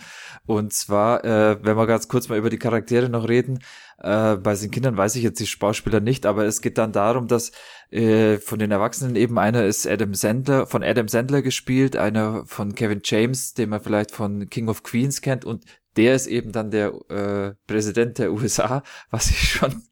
Und 0.46 0.72
zwar, 0.72 1.24
äh, 1.24 1.58
wenn 1.62 1.76
wir 1.76 1.86
ganz 1.86 2.08
kurz 2.08 2.28
mal 2.28 2.38
über 2.38 2.50
die 2.50 2.58
Charaktere 2.58 3.08
noch 3.08 3.28
reden, 3.28 3.60
äh, 3.98 4.36
bei 4.36 4.54
den 4.54 4.70
Kindern 4.70 4.96
weiß 4.96 5.16
ich 5.16 5.22
jetzt 5.22 5.40
die 5.40 5.46
Schauspieler 5.46 6.00
nicht, 6.00 6.26
aber 6.26 6.44
es 6.44 6.60
geht 6.60 6.78
dann 6.78 6.92
darum, 6.92 7.26
dass 7.26 7.52
äh, 7.90 8.38
von 8.38 8.58
den 8.58 8.70
Erwachsenen 8.70 9.16
eben 9.16 9.38
einer 9.38 9.64
ist 9.64 9.86
Adam 9.86 10.14
Sandler, 10.14 10.66
von 10.66 10.82
Adam 10.82 11.08
Sandler 11.08 11.42
gespielt, 11.42 11.96
einer 11.96 12.44
von 12.46 12.74
Kevin 12.74 13.00
James, 13.02 13.54
den 13.54 13.70
man 13.70 13.80
vielleicht 13.80 14.12
von 14.12 14.48
King 14.48 14.68
of 14.68 14.82
Queens 14.82 15.20
kennt 15.20 15.44
und 15.44 15.64
der 15.98 16.14
ist 16.14 16.26
eben 16.28 16.52
dann 16.52 16.70
der 16.70 16.94
äh, 17.10 17.54
Präsident 17.66 18.16
der 18.18 18.32
USA, 18.32 18.82
was 19.10 19.28
ich 19.30 19.50
schon 19.50 19.82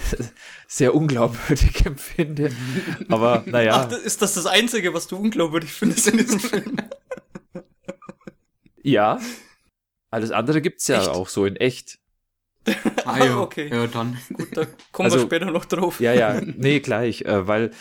sehr 0.68 0.94
unglaubwürdig 0.94 1.84
empfinde. 1.86 2.50
Aber 3.08 3.42
naja. 3.46 3.72
Ach, 3.82 3.88
das- 3.88 4.00
ist 4.02 4.22
das 4.22 4.34
das 4.34 4.46
Einzige, 4.46 4.94
was 4.94 5.08
du 5.08 5.16
unglaubwürdig 5.16 5.72
findest 5.72 6.06
in 6.08 6.18
diesem 6.18 6.38
Film? 6.40 6.76
Ja. 8.82 9.18
Alles 10.10 10.30
andere 10.30 10.62
gibt's 10.62 10.86
ja 10.86 11.00
Echt? 11.00 11.08
auch 11.08 11.28
so 11.28 11.44
in 11.44 11.56
echt. 11.56 11.98
ah, 13.04 13.24
ja. 13.24 13.38
okay. 13.40 13.68
ja, 13.68 13.86
dann. 13.88 14.16
Gut, 14.32 14.56
da 14.56 14.64
kommen 14.92 15.06
Also- 15.06 15.18
wir 15.18 15.26
später 15.26 15.50
noch 15.50 15.64
drauf. 15.64 15.98
Ja, 16.00 16.12
ja, 16.12 16.40
nee, 16.40 16.78
gleich, 16.80 17.22
äh, 17.22 17.48
weil 17.48 17.72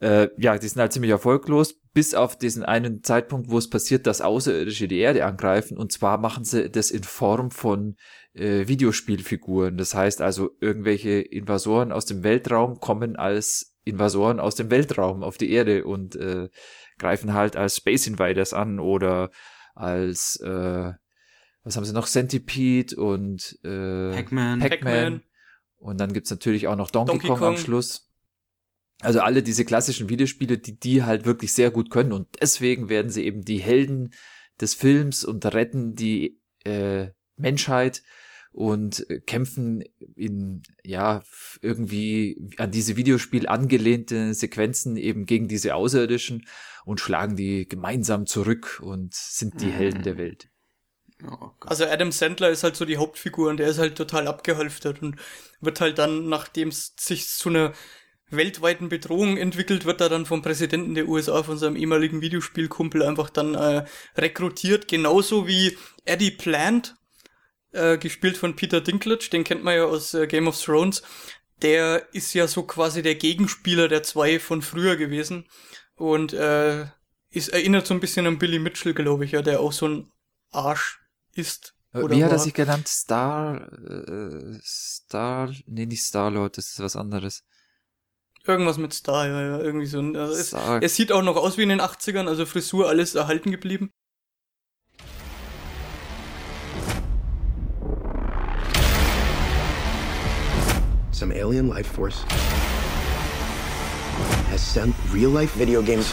äh, 0.00 0.28
ja, 0.38 0.56
die 0.58 0.68
sind 0.68 0.80
halt 0.80 0.92
ziemlich 0.92 1.10
erfolglos, 1.10 1.74
bis 1.94 2.14
auf 2.14 2.36
diesen 2.36 2.62
einen 2.62 3.02
Zeitpunkt, 3.02 3.50
wo 3.50 3.58
es 3.58 3.68
passiert, 3.68 4.06
dass 4.06 4.20
Außerirdische 4.20 4.88
die 4.88 4.98
Erde 4.98 5.24
angreifen. 5.24 5.76
Und 5.76 5.92
zwar 5.92 6.18
machen 6.18 6.44
sie 6.44 6.70
das 6.70 6.90
in 6.90 7.02
Form 7.02 7.50
von 7.50 7.96
äh, 8.34 8.66
Videospielfiguren. 8.66 9.76
Das 9.76 9.94
heißt 9.94 10.22
also, 10.22 10.50
irgendwelche 10.60 11.20
Invasoren 11.20 11.92
aus 11.92 12.06
dem 12.06 12.22
Weltraum 12.22 12.80
kommen 12.80 13.16
als 13.16 13.76
Invasoren 13.84 14.40
aus 14.40 14.54
dem 14.54 14.70
Weltraum 14.70 15.22
auf 15.22 15.36
die 15.36 15.50
Erde 15.50 15.84
und 15.84 16.16
äh, 16.16 16.48
greifen 16.98 17.34
halt 17.34 17.56
als 17.56 17.76
Space 17.76 18.06
Invaders 18.06 18.54
an 18.54 18.78
oder 18.78 19.30
als 19.74 20.40
äh, 20.40 20.92
was 21.64 21.76
haben 21.76 21.84
sie 21.84 21.92
noch? 21.92 22.08
Centipede 22.08 22.96
und 22.96 23.58
äh, 23.62 24.12
Pac-Man. 24.12 24.60
Pac-Man. 24.60 25.22
Und 25.78 26.00
dann 26.00 26.12
gibt's 26.12 26.30
natürlich 26.30 26.68
auch 26.68 26.76
noch 26.76 26.90
Donkey, 26.90 27.12
Donkey 27.12 27.26
Kong, 27.28 27.36
am 27.36 27.54
Kong. 27.54 27.56
Schluss. 27.56 28.11
Also 29.02 29.20
alle 29.20 29.42
diese 29.42 29.64
klassischen 29.64 30.08
Videospiele, 30.08 30.58
die 30.58 30.78
die 30.78 31.02
halt 31.02 31.26
wirklich 31.26 31.52
sehr 31.52 31.70
gut 31.70 31.90
können. 31.90 32.12
Und 32.12 32.28
deswegen 32.40 32.88
werden 32.88 33.10
sie 33.10 33.24
eben 33.24 33.44
die 33.44 33.58
Helden 33.58 34.14
des 34.60 34.74
Films 34.74 35.24
und 35.24 35.44
retten 35.44 35.94
die 35.94 36.40
äh, 36.64 37.08
Menschheit 37.36 38.02
und 38.52 39.08
äh, 39.10 39.20
kämpfen 39.20 39.82
in, 40.14 40.62
ja, 40.84 41.22
irgendwie 41.62 42.48
an 42.58 42.70
diese 42.70 42.96
Videospiel 42.96 43.48
angelehnte 43.48 44.34
Sequenzen 44.34 44.96
eben 44.96 45.26
gegen 45.26 45.48
diese 45.48 45.74
Außerirdischen 45.74 46.46
und 46.84 47.00
schlagen 47.00 47.34
die 47.34 47.66
gemeinsam 47.66 48.26
zurück 48.26 48.80
und 48.82 49.14
sind 49.14 49.60
die 49.60 49.70
Helden 49.70 50.02
der 50.02 50.18
Welt. 50.18 50.48
Oh. 51.24 51.50
Also 51.60 51.86
Adam 51.86 52.12
Sandler 52.12 52.50
ist 52.50 52.64
halt 52.64 52.76
so 52.76 52.84
die 52.84 52.96
Hauptfigur 52.96 53.48
und 53.48 53.56
der 53.58 53.68
ist 53.68 53.78
halt 53.78 53.96
total 53.96 54.26
abgehalftert 54.26 55.02
und 55.02 55.16
wird 55.60 55.80
halt 55.80 55.98
dann, 55.98 56.28
nachdem 56.28 56.68
es 56.68 56.94
sich 56.98 57.28
zu 57.28 57.48
einer 57.48 57.72
weltweiten 58.32 58.88
Bedrohung 58.88 59.36
entwickelt, 59.36 59.84
wird 59.84 60.00
er 60.00 60.08
dann 60.08 60.26
vom 60.26 60.42
Präsidenten 60.42 60.94
der 60.94 61.08
USA, 61.08 61.42
von 61.42 61.58
seinem 61.58 61.76
ehemaligen 61.76 62.20
Videospielkumpel 62.20 63.02
einfach 63.02 63.30
dann 63.30 63.54
äh, 63.54 63.84
rekrutiert, 64.16 64.88
genauso 64.88 65.46
wie 65.46 65.76
Eddie 66.04 66.30
Plant, 66.30 66.96
äh, 67.72 67.98
gespielt 67.98 68.36
von 68.36 68.56
Peter 68.56 68.80
Dinklage, 68.80 69.30
den 69.30 69.44
kennt 69.44 69.64
man 69.64 69.76
ja 69.76 69.84
aus 69.84 70.14
äh, 70.14 70.26
Game 70.26 70.48
of 70.48 70.60
Thrones. 70.60 71.02
Der 71.62 72.08
ist 72.12 72.34
ja 72.34 72.48
so 72.48 72.64
quasi 72.64 73.02
der 73.02 73.14
Gegenspieler 73.14 73.88
der 73.88 74.02
zwei 74.02 74.40
von 74.40 74.62
früher 74.62 74.96
gewesen 74.96 75.46
und 75.94 76.32
äh, 76.32 76.86
ist 77.30 77.48
erinnert 77.48 77.86
so 77.86 77.94
ein 77.94 78.00
bisschen 78.00 78.26
an 78.26 78.38
Billy 78.38 78.58
Mitchell, 78.58 78.94
glaube 78.94 79.24
ich, 79.24 79.32
ja, 79.32 79.42
der 79.42 79.60
auch 79.60 79.72
so 79.72 79.88
ein 79.88 80.12
Arsch 80.50 81.00
ist. 81.34 81.74
Oder 81.94 82.14
Äh, 82.14 82.16
Wie 82.16 82.24
hat 82.24 82.32
er 82.32 82.38
sich 82.38 82.54
genannt? 82.54 82.88
Star, 82.88 83.72
äh, 83.72 84.58
Star, 84.62 85.52
nee, 85.66 85.86
nicht 85.86 86.02
Star-Lord, 86.02 86.58
das 86.58 86.70
ist 86.70 86.80
was 86.80 86.96
anderes. 86.96 87.42
Irgendwas 88.46 88.76
mit 88.78 88.92
Star, 88.92 89.26
ja, 89.28 89.40
ja, 89.40 89.58
irgendwie 89.60 89.86
so. 89.86 90.00
ein- 90.00 90.16
Also 90.16 90.34
es, 90.34 90.48
Star. 90.48 90.82
es 90.82 90.96
sieht 90.96 91.12
auch 91.12 91.22
noch 91.22 91.36
aus 91.36 91.58
wie 91.58 91.62
in 91.62 91.68
den 91.68 91.80
80ern, 91.80 92.26
also 92.28 92.44
Frisur, 92.44 92.88
alles 92.88 93.14
erhalten 93.14 93.50
geblieben. 93.52 93.90
Some 101.12 101.30
alien 101.32 101.68
life 101.68 101.86
force 101.94 102.24
has 104.50 104.60
sent 104.60 104.94
real 105.12 105.30
life 105.30 105.54
video 105.58 105.82
games 105.82 106.12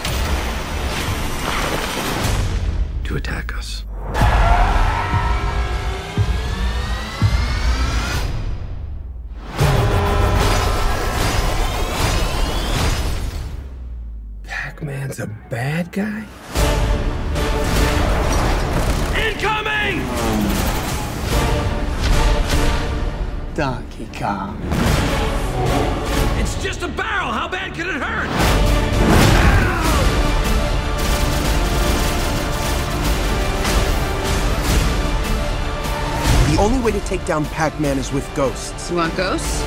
to 3.06 3.15
attack 3.15 3.53
us. 3.57 3.85
Pac 14.80 14.85
Man's 14.85 15.19
a 15.19 15.27
bad 15.49 15.91
guy? 15.91 16.23
Incoming! 19.19 19.99
Donkey 23.56 24.07
Kong. 24.18 24.57
It's 26.39 26.64
just 26.64 26.81
a 26.84 26.88
barrel. 26.88 27.30
How 27.30 27.49
bad 27.49 27.73
can 27.73 27.89
it 27.89 28.01
hurt? 28.01 28.30
The 36.56 36.61
only 36.61 36.80
way 36.80 36.93
to 36.93 37.06
take 37.06 37.26
down 37.26 37.43
Pac 37.47 37.77
Man 37.81 37.97
is 37.97 38.14
with 38.14 38.34
ghosts. 38.34 38.89
You 38.89 38.95
want 38.95 39.18
ghosts? 39.18 39.61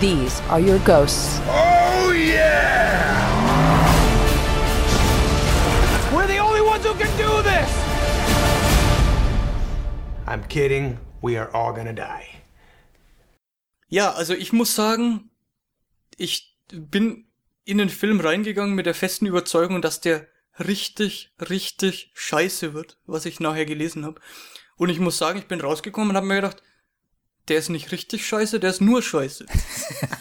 These 0.00 0.40
are 0.48 0.58
your 0.58 0.80
ghosts. 0.80 1.38
Oh, 1.44 2.10
yeah! 2.10 3.31
Do 7.32 7.42
this! 7.42 7.70
I'm 10.26 10.42
kidding. 10.48 10.98
We 11.22 11.38
are 11.38 11.50
all 11.54 11.72
gonna 11.72 11.92
die. 11.92 12.26
Ja, 13.88 14.12
also 14.12 14.34
ich 14.34 14.52
muss 14.52 14.74
sagen, 14.74 15.30
ich 16.16 16.56
bin 16.72 17.26
in 17.64 17.78
den 17.78 17.90
Film 17.90 18.20
reingegangen 18.20 18.74
mit 18.74 18.86
der 18.86 18.94
festen 18.94 19.26
Überzeugung, 19.26 19.82
dass 19.82 20.00
der 20.00 20.26
richtig, 20.58 21.32
richtig 21.38 22.10
scheiße 22.14 22.74
wird, 22.74 22.98
was 23.06 23.26
ich 23.26 23.40
nachher 23.40 23.66
gelesen 23.66 24.04
habe. 24.04 24.20
Und 24.76 24.88
ich 24.88 24.98
muss 24.98 25.18
sagen, 25.18 25.38
ich 25.38 25.46
bin 25.46 25.60
rausgekommen 25.60 26.10
und 26.10 26.16
habe 26.16 26.26
mir 26.26 26.36
gedacht, 26.36 26.62
der 27.48 27.58
ist 27.58 27.70
nicht 27.70 27.90
richtig 27.90 28.24
scheiße, 28.24 28.60
der 28.60 28.70
ist 28.70 28.80
nur 28.80 29.02
scheiße. 29.02 29.46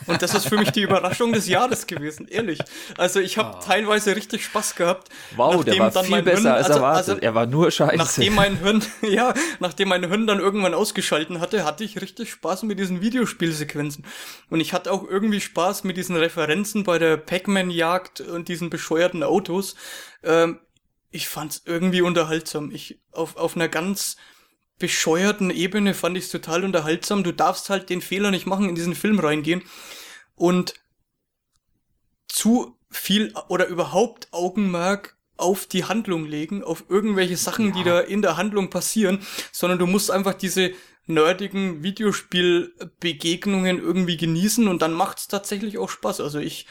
Und 0.07 0.23
das 0.23 0.33
ist 0.33 0.47
für 0.47 0.57
mich 0.57 0.71
die 0.71 0.81
Überraschung 0.81 1.33
des 1.33 1.47
Jahres 1.47 1.85
gewesen, 1.85 2.27
ehrlich. 2.27 2.59
Also 2.97 3.19
ich 3.19 3.37
habe 3.37 3.57
oh. 3.57 3.63
teilweise 3.63 4.15
richtig 4.15 4.43
Spaß 4.45 4.75
gehabt. 4.75 5.09
Wow, 5.35 5.63
der 5.63 5.77
war 5.77 6.03
viel 6.03 6.23
besser 6.23 6.41
Hirn, 6.41 6.53
als 6.53 6.67
also, 6.67 6.79
erwartet. 6.79 7.09
Also, 7.09 7.21
er 7.21 7.35
war 7.35 7.45
nur 7.45 7.69
scheiße. 7.69 7.97
Nachdem 7.97 8.35
mein 8.35 8.57
Hirn, 8.57 8.83
ja, 9.03 9.35
nachdem 9.59 9.89
mein 9.89 10.07
Hirn 10.07 10.25
dann 10.25 10.39
irgendwann 10.39 10.73
ausgeschalten 10.73 11.39
hatte, 11.39 11.63
hatte 11.63 11.83
ich 11.83 12.01
richtig 12.01 12.31
Spaß 12.31 12.63
mit 12.63 12.79
diesen 12.79 13.01
Videospielsequenzen. 13.01 14.03
Und 14.49 14.59
ich 14.59 14.73
hatte 14.73 14.91
auch 14.91 15.07
irgendwie 15.07 15.41
Spaß 15.41 15.83
mit 15.83 15.97
diesen 15.97 16.15
Referenzen 16.15 16.83
bei 16.83 16.97
der 16.97 17.17
Pac-Man-Jagd 17.17 18.21
und 18.21 18.47
diesen 18.47 18.71
bescheuerten 18.71 19.21
Autos. 19.21 19.75
Ähm, 20.23 20.59
ich 21.11 21.27
fand's 21.27 21.61
irgendwie 21.65 22.01
unterhaltsam. 22.01 22.71
Ich 22.71 22.99
auf 23.11 23.35
auf 23.35 23.55
einer 23.55 23.67
ganz 23.67 24.15
bescheuerten 24.81 25.49
Ebene 25.49 25.93
fand 25.93 26.17
ich 26.17 26.25
es 26.25 26.31
total 26.31 26.65
unterhaltsam. 26.65 27.23
Du 27.23 27.31
darfst 27.31 27.69
halt 27.69 27.89
den 27.89 28.01
Fehler 28.01 28.31
nicht 28.31 28.47
machen, 28.47 28.67
in 28.67 28.75
diesen 28.75 28.95
Film 28.95 29.19
reingehen 29.19 29.61
und 30.35 30.73
zu 32.27 32.77
viel 32.89 33.33
oder 33.47 33.67
überhaupt 33.67 34.27
Augenmerk 34.31 35.15
auf 35.37 35.67
die 35.67 35.85
Handlung 35.85 36.25
legen, 36.25 36.63
auf 36.63 36.85
irgendwelche 36.89 37.37
Sachen, 37.37 37.67
ja. 37.67 37.73
die 37.73 37.83
da 37.83 37.99
in 37.99 38.21
der 38.21 38.37
Handlung 38.37 38.69
passieren, 38.69 39.19
sondern 39.51 39.79
du 39.79 39.87
musst 39.87 40.11
einfach 40.11 40.33
diese 40.33 40.71
nerdigen 41.05 41.83
Videospielbegegnungen 41.83 43.79
irgendwie 43.79 44.17
genießen 44.17 44.67
und 44.67 44.81
dann 44.81 44.93
macht's 44.93 45.27
tatsächlich 45.27 45.77
auch 45.77 45.89
Spaß. 45.89 46.21
Also 46.21 46.39
ich 46.39 46.65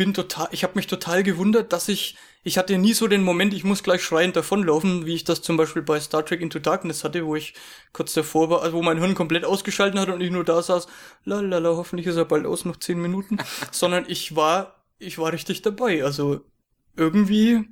bin 0.00 0.14
total, 0.14 0.48
ich 0.50 0.64
habe 0.64 0.76
mich 0.76 0.86
total 0.86 1.22
gewundert, 1.22 1.74
dass 1.74 1.90
ich 1.90 2.16
ich 2.42 2.56
hatte 2.56 2.78
nie 2.78 2.94
so 2.94 3.06
den 3.06 3.22
Moment, 3.22 3.52
ich 3.52 3.64
muss 3.64 3.82
gleich 3.82 4.02
schreiend 4.02 4.34
davonlaufen, 4.34 5.04
wie 5.04 5.14
ich 5.14 5.24
das 5.24 5.42
zum 5.42 5.58
Beispiel 5.58 5.82
bei 5.82 6.00
Star 6.00 6.24
Trek 6.24 6.40
Into 6.40 6.58
Darkness 6.58 7.04
hatte, 7.04 7.26
wo 7.26 7.36
ich 7.36 7.52
kurz 7.92 8.14
davor 8.14 8.48
war, 8.48 8.62
also 8.62 8.78
wo 8.78 8.82
mein 8.82 8.96
Hirn 8.96 9.14
komplett 9.14 9.44
ausgeschalten 9.44 10.00
hat 10.00 10.08
und 10.08 10.22
ich 10.22 10.30
nur 10.30 10.42
da 10.42 10.62
saß, 10.62 10.86
lalala, 11.26 11.76
hoffentlich 11.76 12.06
ist 12.06 12.16
er 12.16 12.24
bald 12.24 12.46
aus, 12.46 12.64
noch 12.64 12.78
zehn 12.78 12.98
Minuten, 12.98 13.36
sondern 13.72 14.06
ich 14.08 14.34
war, 14.34 14.82
ich 14.98 15.18
war 15.18 15.34
richtig 15.34 15.60
dabei, 15.60 16.02
also 16.02 16.40
irgendwie 16.96 17.68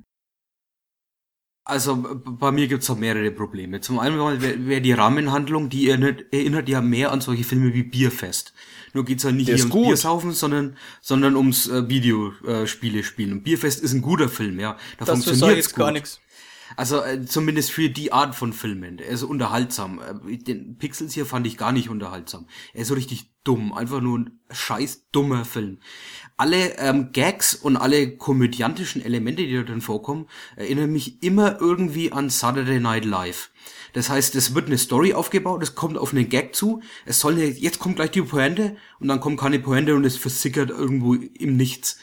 also 1.63 1.95
bei 2.25 2.51
mir 2.51 2.67
gibt's 2.67 2.89
auch 2.89 2.97
mehrere 2.97 3.31
Probleme. 3.31 3.79
Zum 3.81 3.99
einen 3.99 4.17
wäre 4.17 4.67
wär 4.67 4.81
die 4.81 4.93
Rahmenhandlung, 4.93 5.69
die 5.69 5.89
erinnert, 5.89 6.25
erinnert 6.31 6.67
ja 6.67 6.81
mehr 6.81 7.11
an 7.11 7.21
solche 7.21 7.43
Filme 7.43 7.73
wie 7.73 7.83
Bierfest. 7.83 8.53
Nur 8.93 9.05
geht's 9.05 9.23
ja 9.23 9.31
nicht 9.31 9.47
hier 9.47 9.57
ums 9.57 9.69
gut. 9.69 9.87
Biersaufen, 9.87 10.31
sondern, 10.31 10.77
sondern 11.01 11.35
ums 11.35 11.67
äh, 11.67 11.87
Videospiele 11.87 13.03
spielen. 13.03 13.33
Und 13.33 13.43
Bierfest 13.43 13.81
ist 13.83 13.93
ein 13.93 14.01
guter 14.01 14.29
Film, 14.29 14.59
ja. 14.59 14.77
Da 14.97 15.05
das 15.05 15.23
funktioniert 15.23 15.57
jetzt 15.57 15.75
gut. 15.75 15.77
gar 15.77 15.91
nichts. 15.91 16.19
Also 16.75 17.01
äh, 17.01 17.25
zumindest 17.25 17.71
für 17.71 17.89
die 17.89 18.11
Art 18.11 18.35
von 18.35 18.53
Filmen. 18.53 18.99
Er 18.99 19.09
ist 19.09 19.23
unterhaltsam. 19.23 19.99
Äh, 20.27 20.37
den 20.37 20.77
Pixels 20.77 21.13
hier 21.13 21.25
fand 21.25 21.47
ich 21.47 21.57
gar 21.57 21.71
nicht 21.71 21.89
unterhaltsam. 21.89 22.47
Er 22.73 22.81
ist 22.81 22.87
so 22.87 22.93
richtig 22.93 23.31
dumm. 23.43 23.73
Einfach 23.73 24.01
nur 24.01 24.19
ein 24.19 24.39
scheiß 24.51 25.09
dummer 25.11 25.45
Film 25.45 25.79
alle 26.39 26.77
ähm, 26.77 27.11
Gags 27.11 27.53
und 27.53 27.77
alle 27.77 28.15
komödiantischen 28.15 29.03
Elemente, 29.03 29.45
die 29.45 29.55
da 29.55 29.63
drin 29.63 29.81
vorkommen, 29.81 30.27
erinnern 30.55 30.91
mich 30.91 31.21
immer 31.21 31.59
irgendwie 31.59 32.11
an 32.11 32.29
Saturday 32.29 32.79
Night 32.79 33.05
Live. 33.05 33.49
Das 33.93 34.09
heißt, 34.09 34.35
es 34.35 34.55
wird 34.55 34.67
eine 34.67 34.77
Story 34.77 35.13
aufgebaut, 35.13 35.63
es 35.63 35.75
kommt 35.75 35.97
auf 35.97 36.13
einen 36.13 36.29
Gag 36.29 36.55
zu, 36.55 36.81
es 37.05 37.19
soll 37.19 37.33
eine, 37.33 37.45
jetzt 37.45 37.79
kommt 37.79 37.97
gleich 37.97 38.11
die 38.11 38.21
Pointe 38.21 38.77
und 38.99 39.07
dann 39.07 39.19
kommt 39.19 39.39
keine 39.39 39.59
Pointe 39.59 39.95
und 39.95 40.05
es 40.05 40.15
versickert 40.15 40.69
irgendwo 40.69 41.15
im 41.15 41.57
Nichts. 41.57 41.97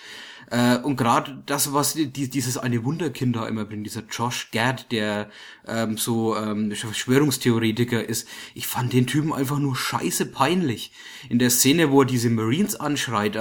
Äh, 0.51 0.79
und 0.79 0.97
gerade 0.97 1.43
das, 1.47 1.73
was 1.73 1.95
die, 1.95 2.11
dieses 2.11 2.59
eine 2.59 2.85
Wunderkind 2.85 3.37
da 3.37 3.49
immer 3.49 3.65
bringt, 3.65 3.87
dieser 3.87 4.05
Josh 4.11 4.51
Gad, 4.53 4.93
der 4.93 5.31
ähm, 5.67 5.97
so 5.97 6.37
ähm, 6.37 6.73
Verschwörungstheoretiker 6.73 8.05
ist, 8.07 8.29
ich 8.55 8.67
fand 8.67 8.93
den 8.93 9.07
Typen 9.07 9.33
einfach 9.33 9.59
nur 9.59 9.77
scheiße 9.77 10.27
peinlich. 10.27 10.93
In 11.29 11.39
der 11.39 11.51
Szene, 11.51 11.91
wo 11.91 12.03
er 12.03 12.07
diese 12.07 12.31
Marines 12.31 12.77
anschreit, 12.77 13.37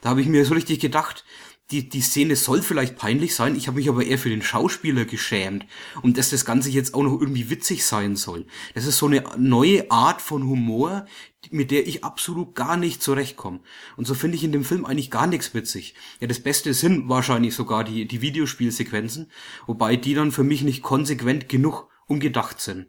da 0.00 0.10
habe 0.10 0.20
ich 0.20 0.28
mir 0.28 0.44
so 0.44 0.54
richtig 0.54 0.80
gedacht, 0.80 1.24
die, 1.70 1.88
die 1.88 2.00
Szene 2.00 2.36
soll 2.36 2.62
vielleicht 2.62 2.96
peinlich 2.96 3.34
sein, 3.34 3.56
ich 3.56 3.66
habe 3.66 3.78
mich 3.78 3.88
aber 3.88 4.04
eher 4.04 4.18
für 4.18 4.28
den 4.28 4.42
Schauspieler 4.42 5.04
geschämt 5.04 5.66
und 6.00 6.16
dass 6.16 6.30
das 6.30 6.44
Ganze 6.44 6.70
jetzt 6.70 6.94
auch 6.94 7.02
noch 7.02 7.20
irgendwie 7.20 7.50
witzig 7.50 7.84
sein 7.84 8.14
soll. 8.14 8.46
Das 8.74 8.86
ist 8.86 8.98
so 8.98 9.06
eine 9.06 9.24
neue 9.36 9.90
Art 9.90 10.22
von 10.22 10.44
Humor, 10.44 11.06
mit 11.50 11.72
der 11.72 11.86
ich 11.86 12.04
absolut 12.04 12.54
gar 12.54 12.76
nicht 12.76 13.02
zurechtkomme. 13.02 13.60
Und 13.96 14.06
so 14.06 14.14
finde 14.14 14.36
ich 14.36 14.44
in 14.44 14.52
dem 14.52 14.64
Film 14.64 14.84
eigentlich 14.84 15.10
gar 15.10 15.26
nichts 15.26 15.54
witzig. 15.54 15.94
Ja, 16.20 16.28
das 16.28 16.40
Beste 16.40 16.72
sind 16.72 17.08
wahrscheinlich 17.08 17.54
sogar 17.54 17.82
die, 17.82 18.06
die 18.06 18.20
Videospielsequenzen, 18.20 19.30
wobei 19.66 19.96
die 19.96 20.14
dann 20.14 20.32
für 20.32 20.44
mich 20.44 20.62
nicht 20.62 20.82
konsequent 20.82 21.48
genug 21.48 21.88
umgedacht 22.06 22.60
sind. 22.60 22.86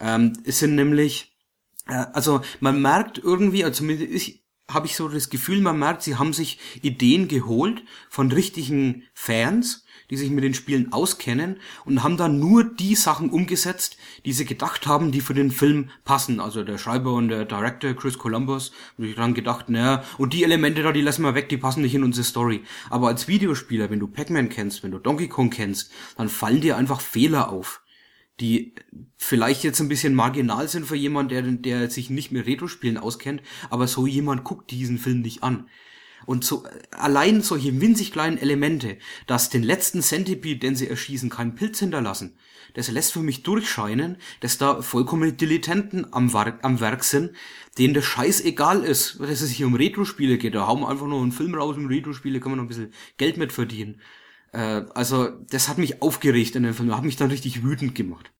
Ähm, 0.00 0.32
es 0.44 0.58
sind 0.58 0.74
nämlich, 0.74 1.36
äh, 1.86 2.06
also 2.12 2.40
man 2.58 2.82
merkt 2.82 3.18
irgendwie, 3.18 3.64
also 3.64 3.78
zumindest 3.78 4.10
ich, 4.12 4.45
habe 4.68 4.86
ich 4.86 4.96
so 4.96 5.08
das 5.08 5.30
Gefühl, 5.30 5.60
man 5.60 5.78
merkt, 5.78 6.02
sie 6.02 6.16
haben 6.16 6.32
sich 6.32 6.58
Ideen 6.82 7.28
geholt 7.28 7.82
von 8.08 8.32
richtigen 8.32 9.04
Fans, 9.14 9.84
die 10.10 10.16
sich 10.16 10.30
mit 10.30 10.44
den 10.44 10.54
Spielen 10.54 10.92
auskennen 10.92 11.58
und 11.84 12.02
haben 12.02 12.16
dann 12.16 12.38
nur 12.38 12.64
die 12.64 12.94
Sachen 12.94 13.30
umgesetzt, 13.30 13.96
die 14.24 14.32
sie 14.32 14.44
gedacht 14.44 14.86
haben, 14.86 15.12
die 15.12 15.20
für 15.20 15.34
den 15.34 15.50
Film 15.50 15.90
passen. 16.04 16.40
Also 16.40 16.64
der 16.64 16.78
Schreiber 16.78 17.12
und 17.14 17.28
der 17.28 17.44
Director 17.44 17.94
Chris 17.94 18.18
Columbus 18.18 18.72
haben 18.96 19.06
sich 19.06 19.16
dann 19.16 19.34
gedacht, 19.34 19.68
naja, 19.68 20.04
und 20.18 20.32
die 20.32 20.44
Elemente 20.44 20.82
da, 20.82 20.92
die 20.92 21.00
lassen 21.00 21.22
wir 21.22 21.34
weg, 21.34 21.48
die 21.48 21.56
passen 21.56 21.82
nicht 21.82 21.94
in 21.94 22.04
unsere 22.04 22.24
Story. 22.24 22.62
Aber 22.90 23.08
als 23.08 23.28
Videospieler, 23.28 23.90
wenn 23.90 24.00
du 24.00 24.06
Pac-Man 24.06 24.48
kennst, 24.48 24.82
wenn 24.82 24.92
du 24.92 24.98
Donkey 24.98 25.28
Kong 25.28 25.50
kennst, 25.50 25.90
dann 26.16 26.28
fallen 26.28 26.60
dir 26.60 26.76
einfach 26.76 27.00
Fehler 27.00 27.50
auf 27.50 27.82
die 28.40 28.74
vielleicht 29.16 29.64
jetzt 29.64 29.80
ein 29.80 29.88
bisschen 29.88 30.14
marginal 30.14 30.68
sind 30.68 30.86
für 30.86 30.96
jemand, 30.96 31.30
der, 31.30 31.42
der 31.42 31.90
sich 31.90 32.10
nicht 32.10 32.32
mit 32.32 32.46
Retro-Spielen 32.46 32.98
auskennt, 32.98 33.42
aber 33.70 33.86
so 33.86 34.06
jemand 34.06 34.44
guckt 34.44 34.70
diesen 34.70 34.98
Film 34.98 35.20
nicht 35.20 35.42
an. 35.42 35.68
Und 36.26 36.44
so, 36.44 36.64
allein 36.90 37.40
solche 37.40 37.80
winzig 37.80 38.12
kleinen 38.12 38.38
Elemente, 38.38 38.98
dass 39.26 39.48
den 39.48 39.62
letzten 39.62 40.02
Centipede, 40.02 40.58
den 40.58 40.76
sie 40.76 40.88
erschießen, 40.88 41.30
keinen 41.30 41.54
Pilz 41.54 41.78
hinterlassen, 41.78 42.36
das 42.74 42.90
lässt 42.90 43.12
für 43.12 43.22
mich 43.22 43.42
durchscheinen, 43.42 44.16
dass 44.40 44.58
da 44.58 44.82
vollkommene 44.82 45.32
Dilettanten 45.32 46.12
am, 46.12 46.34
Werk, 46.34 46.58
am 46.62 46.80
Werk 46.80 47.04
sind, 47.04 47.32
denen 47.78 47.94
der 47.94 48.02
Scheiß 48.02 48.42
egal 48.42 48.84
ist, 48.84 49.18
dass 49.20 49.40
es 49.40 49.50
hier 49.50 49.66
um 49.66 49.74
Retro-Spiele 49.74 50.36
geht. 50.36 50.54
Da 50.54 50.66
hauen 50.66 50.80
wir 50.80 50.88
einfach 50.88 51.06
nur 51.06 51.22
einen 51.22 51.32
Film 51.32 51.54
raus, 51.54 51.76
um 51.76 51.86
Retro-Spiele 51.86 52.40
kann 52.40 52.50
man 52.50 52.58
noch 52.58 52.64
ein 52.64 52.68
bisschen 52.68 52.92
Geld 53.16 53.38
mit 53.38 53.52
verdienen. 53.52 54.00
Äh, 54.56 54.86
also, 54.94 55.28
das 55.50 55.68
hat 55.68 55.76
mich 55.76 56.00
aufgeregt 56.00 56.56
in 56.56 56.62
dem 56.62 56.72
Film, 56.72 56.96
hat 56.96 57.04
mich 57.04 57.16
dann 57.16 57.30
richtig 57.30 57.62
wütend 57.62 57.94
gemacht. 57.94 58.32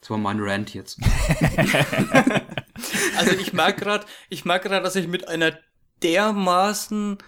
Das 0.00 0.10
war 0.10 0.18
mein 0.18 0.40
Rant 0.40 0.74
jetzt. 0.74 0.98
also 3.16 3.30
ich 3.38 3.52
merke 3.52 3.84
gerade, 3.84 4.06
ich 4.28 4.44
merke 4.44 4.68
gerade, 4.68 4.82
dass 4.82 4.96
ich 4.96 5.06
mit 5.06 5.28
einer 5.28 5.56
dermaßen 6.02 7.18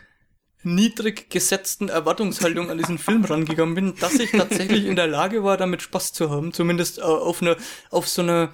niedrig 0.65 1.31
gesetzten 1.31 1.89
Erwartungshaltung 1.89 2.71
an 2.71 2.79
diesen 2.79 2.99
Film 2.99 3.25
rangegangen 3.25 3.77
bin, 3.77 3.95
dass 4.01 4.15
ich 4.15 4.33
tatsächlich 4.33 4.87
in 4.87 4.97
der 4.97 5.07
Lage 5.07 5.45
war, 5.45 5.57
damit 5.57 5.83
Spaß 5.83 6.13
zu 6.13 6.31
haben. 6.31 6.53
Zumindest 6.53 6.99
äh, 6.99 7.03
auf 7.03 7.41
einer, 7.41 7.57
auf 7.91 8.09
so 8.09 8.23
einer 8.23 8.53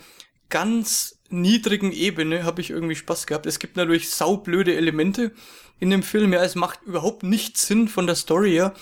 ganz 0.51 1.19
niedrigen 1.31 1.93
Ebene 1.93 2.45
habe 2.45 2.61
ich 2.61 2.69
irgendwie 2.69 2.97
Spaß 2.97 3.27
gehabt. 3.27 3.47
Es 3.47 3.59
gibt 3.59 3.79
natürlich 3.79 4.11
saublöde 4.11 4.77
Elemente 4.77 5.33
in 5.81 5.91
dem 5.91 6.03
Film. 6.03 6.33
Ja, 6.33 6.43
es 6.45 6.55
macht 6.55 6.83
überhaupt 6.83 7.23
nichts 7.23 7.67
Sinn 7.67 7.89
von 7.89 8.07
der 8.07 8.17
Story 8.17 8.53
her. 8.53 8.75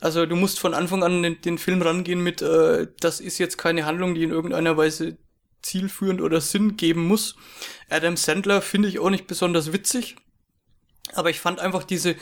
Also 0.00 0.26
du 0.26 0.36
musst 0.36 0.60
von 0.60 0.74
Anfang 0.74 1.02
an 1.02 1.22
den, 1.22 1.40
den 1.40 1.58
Film 1.58 1.82
rangehen 1.82 2.22
mit, 2.22 2.42
äh, 2.42 2.88
das 3.00 3.20
ist 3.20 3.38
jetzt 3.38 3.56
keine 3.56 3.86
Handlung, 3.86 4.14
die 4.14 4.24
in 4.24 4.30
irgendeiner 4.30 4.76
Weise 4.76 5.16
zielführend 5.62 6.20
oder 6.20 6.40
Sinn 6.40 6.76
geben 6.76 7.06
muss. 7.06 7.36
Adam 7.88 8.16
Sandler 8.16 8.62
finde 8.62 8.88
ich 8.88 8.98
auch 8.98 9.10
nicht 9.10 9.26
besonders 9.26 9.72
witzig. 9.72 10.16
Aber 11.14 11.30
ich 11.30 11.40
fand 11.40 11.60
einfach 11.60 11.84
diese, 11.84 12.16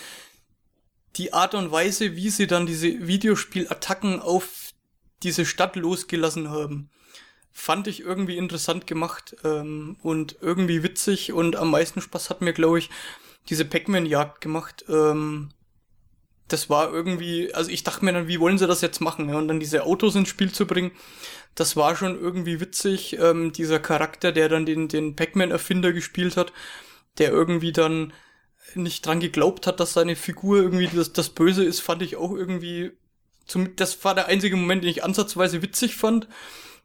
die 1.17 1.33
Art 1.33 1.55
und 1.55 1.71
Weise, 1.71 2.17
wie 2.17 2.31
sie 2.31 2.47
dann 2.47 2.67
diese 2.67 3.07
Videospielattacken 3.07 4.21
auf 4.21 4.71
diese 5.23 5.45
Stadt 5.45 5.77
losgelassen 5.77 6.51
haben, 6.51 6.91
fand 7.53 7.87
ich 7.87 8.01
irgendwie 8.01 8.37
interessant 8.37 8.87
gemacht 8.87 9.37
ähm, 9.45 9.97
und 10.03 10.37
irgendwie 10.41 10.83
witzig 10.83 11.33
und 11.33 11.57
am 11.57 11.71
meisten 11.71 12.01
Spaß 12.01 12.31
hat 12.31 12.41
mir, 12.41 12.53
glaube 12.53 12.79
ich, 12.79 12.91
diese 13.49 13.65
Pac-Man-Jagd 13.65 14.41
gemacht. 14.41 14.85
Ähm, 14.89 15.51
das 16.53 16.69
war 16.69 16.93
irgendwie, 16.93 17.55
also 17.55 17.71
ich 17.71 17.85
dachte 17.85 18.05
mir 18.05 18.13
dann, 18.13 18.29
wie 18.29 18.41
wollen 18.41 18.59
sie 18.59 18.67
das 18.67 18.81
jetzt 18.81 19.01
machen? 19.01 19.29
Ja? 19.29 19.37
Und 19.37 19.49
dann 19.49 19.61
diese 19.61 19.85
Autos 19.85 20.15
ins 20.15 20.29
Spiel 20.29 20.53
zu 20.53 20.67
bringen, 20.67 20.93
das 21.55 21.77
war 21.77 21.97
schon 21.97 22.19
irgendwie 22.19 22.61
witzig. 22.61 23.19
Ähm, 23.19 23.53
dieser 23.53 23.79
Charakter, 23.79 24.33
der 24.33 24.49
dann 24.49 24.67
den, 24.67 24.89
den 24.89 25.17
Pac-Man-Erfinder 25.17 25.93
gespielt 25.93 26.37
hat, 26.37 26.53
der 27.19 27.31
irgendwie 27.31 27.73
dann 27.73 28.13
nicht 28.75 29.05
dran 29.05 29.21
geglaubt 29.21 29.67
hat, 29.67 29.81
dass 29.81 29.95
seine 29.95 30.17
Figur 30.17 30.59
irgendwie 30.59 30.89
das, 30.89 31.13
das 31.13 31.31
Böse 31.31 31.65
ist, 31.65 31.81
fand 31.81 32.03
ich 32.03 32.17
auch 32.17 32.33
irgendwie, 32.33 32.93
zum, 33.47 33.75
das 33.77 34.05
war 34.05 34.15
der 34.15 34.27
einzige 34.27 34.57
Moment, 34.57 34.85
den 34.85 34.91
ich 34.91 35.03
ansatzweise 35.03 35.63
witzig 35.63 35.97
fand. 35.97 36.29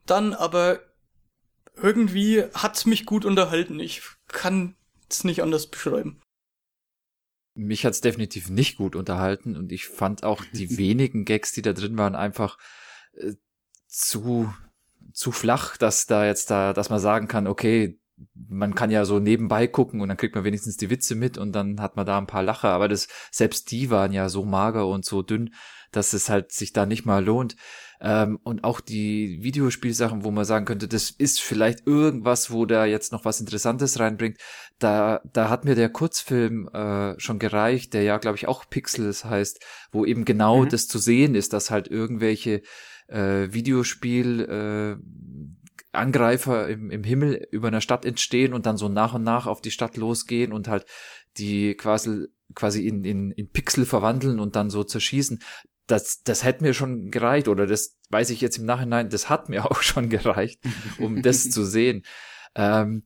Dann, 0.06 0.34
aber 0.34 0.80
irgendwie 1.76 2.44
hat's 2.54 2.86
mich 2.86 3.06
gut 3.06 3.26
unterhalten. 3.26 3.80
Ich 3.80 4.02
kann 4.28 4.76
es 5.10 5.24
nicht 5.24 5.44
anders 5.44 5.68
beschreiben 5.68 6.22
mich 7.56 7.86
hat's 7.86 8.02
definitiv 8.02 8.50
nicht 8.50 8.78
gut 8.78 8.96
unterhalten 8.96 9.56
und 9.56 9.72
ich 9.72 9.88
fand 9.88 10.24
auch 10.24 10.44
die 10.54 10.78
wenigen 10.78 11.26
Gags, 11.26 11.52
die 11.52 11.62
da 11.62 11.74
drin 11.74 11.98
waren, 11.98 12.16
einfach 12.16 12.58
äh, 13.14 13.34
zu 13.88 14.54
zu 15.14 15.32
flach, 15.32 15.78
dass 15.78 16.08
da 16.08 16.26
jetzt 16.26 16.52
da, 16.52 16.74
dass 16.74 16.90
man 16.90 17.00
sagen 17.00 17.28
kann, 17.28 17.48
okay, 17.48 17.98
man 18.34 18.76
kann 18.76 18.92
ja 18.92 19.06
so 19.06 19.20
nebenbei 19.20 19.68
gucken 19.68 20.02
und 20.02 20.10
dann 20.10 20.18
kriegt 20.18 20.36
man 20.36 20.44
wenigstens 20.44 20.78
die 20.78 20.90
Witze 20.90 21.16
mit 21.16 21.38
und 21.38 21.54
dann 21.54 21.82
hat 21.82 21.96
man 21.96 22.06
da 22.06 22.18
ein 22.18 22.28
paar 22.28 22.44
Lacher, 22.44 22.70
aber 22.70 22.88
das, 22.88 23.08
selbst 23.32 23.72
die 23.72 23.90
waren 23.90 24.12
ja 24.12 24.30
so 24.30 24.46
mager 24.46 24.88
und 24.88 25.06
so 25.06 25.22
dünn, 25.22 25.54
dass 25.96 26.14
es 26.14 26.30
halt 26.30 26.52
sich 26.52 26.74
da 26.74 26.86
nicht 26.86 27.06
mal 27.06 27.24
lohnt. 27.24 27.56
Ähm, 28.02 28.40
und 28.44 28.64
auch 28.64 28.82
die 28.82 29.42
Videospielsachen, 29.42 30.24
wo 30.24 30.32
man 30.32 30.44
sagen 30.44 30.66
könnte, 30.66 30.88
das 30.88 31.10
ist 31.12 31.42
vielleicht 31.42 31.88
irgendwas, 31.88 32.52
wo 32.52 32.66
da 32.66 32.86
jetzt 32.86 33.12
noch 33.12 33.24
was 33.24 33.40
Interessantes 33.40 34.00
reinbringt. 34.00 34.38
Da, 34.80 35.22
da 35.32 35.50
hat 35.50 35.64
mir 35.64 35.76
der 35.76 35.90
Kurzfilm 35.90 36.68
äh, 36.68 37.18
schon 37.20 37.40
gereicht, 37.40 37.94
der 37.94 38.04
ja, 38.04 38.18
glaube 38.18 38.38
ich, 38.38 38.48
auch 38.48 38.70
Pixels 38.70 39.24
heißt, 39.24 39.64
wo 39.92 40.06
eben 40.06 40.26
genau 40.26 40.64
mhm. 40.64 40.70
das 40.70 40.88
zu 40.88 41.00
sehen 41.00 41.36
ist, 41.36 41.54
dass 41.54 41.72
halt 41.72 41.88
irgendwelche 41.88 42.62
äh, 43.08 43.48
Videospiel 43.52 44.42
äh, 44.42 44.98
Angreifer 45.94 46.68
im, 46.68 46.92
im 46.92 47.04
Himmel 47.06 47.48
über 47.52 47.70
einer 47.70 47.82
Stadt 47.82 48.06
entstehen 48.06 48.54
und 48.54 48.66
dann 48.66 48.76
so 48.76 48.90
nach 48.90 49.14
und 49.14 49.24
nach 49.24 49.48
auf 49.48 49.62
die 49.62 49.72
Stadt 49.72 49.96
losgehen 49.96 50.52
und 50.52 50.68
halt 50.68 50.86
die 51.38 51.76
quasi 51.76 52.28
quasi 52.54 52.88
in, 52.88 53.04
in, 53.04 53.32
in 53.32 53.50
Pixel 53.50 53.86
verwandeln 53.86 54.40
und 54.40 54.56
dann 54.56 54.70
so 54.70 54.84
zerschießen 54.84 55.40
das, 55.88 56.24
das 56.24 56.44
hätte 56.44 56.64
mir 56.64 56.74
schon 56.74 57.12
gereicht 57.12 57.48
oder 57.48 57.68
das 57.68 57.98
weiß 58.10 58.30
ich 58.30 58.42
jetzt 58.42 58.58
im 58.58 58.66
Nachhinein, 58.66 59.10
das 59.10 59.30
hat 59.30 59.50
mir 59.50 59.66
auch 59.72 59.82
schon 59.82 60.10
gereicht, 60.10 60.62
um 60.98 61.22
das 61.22 61.50
zu 61.50 61.64
sehen. 61.66 62.04
Ähm, 62.56 63.04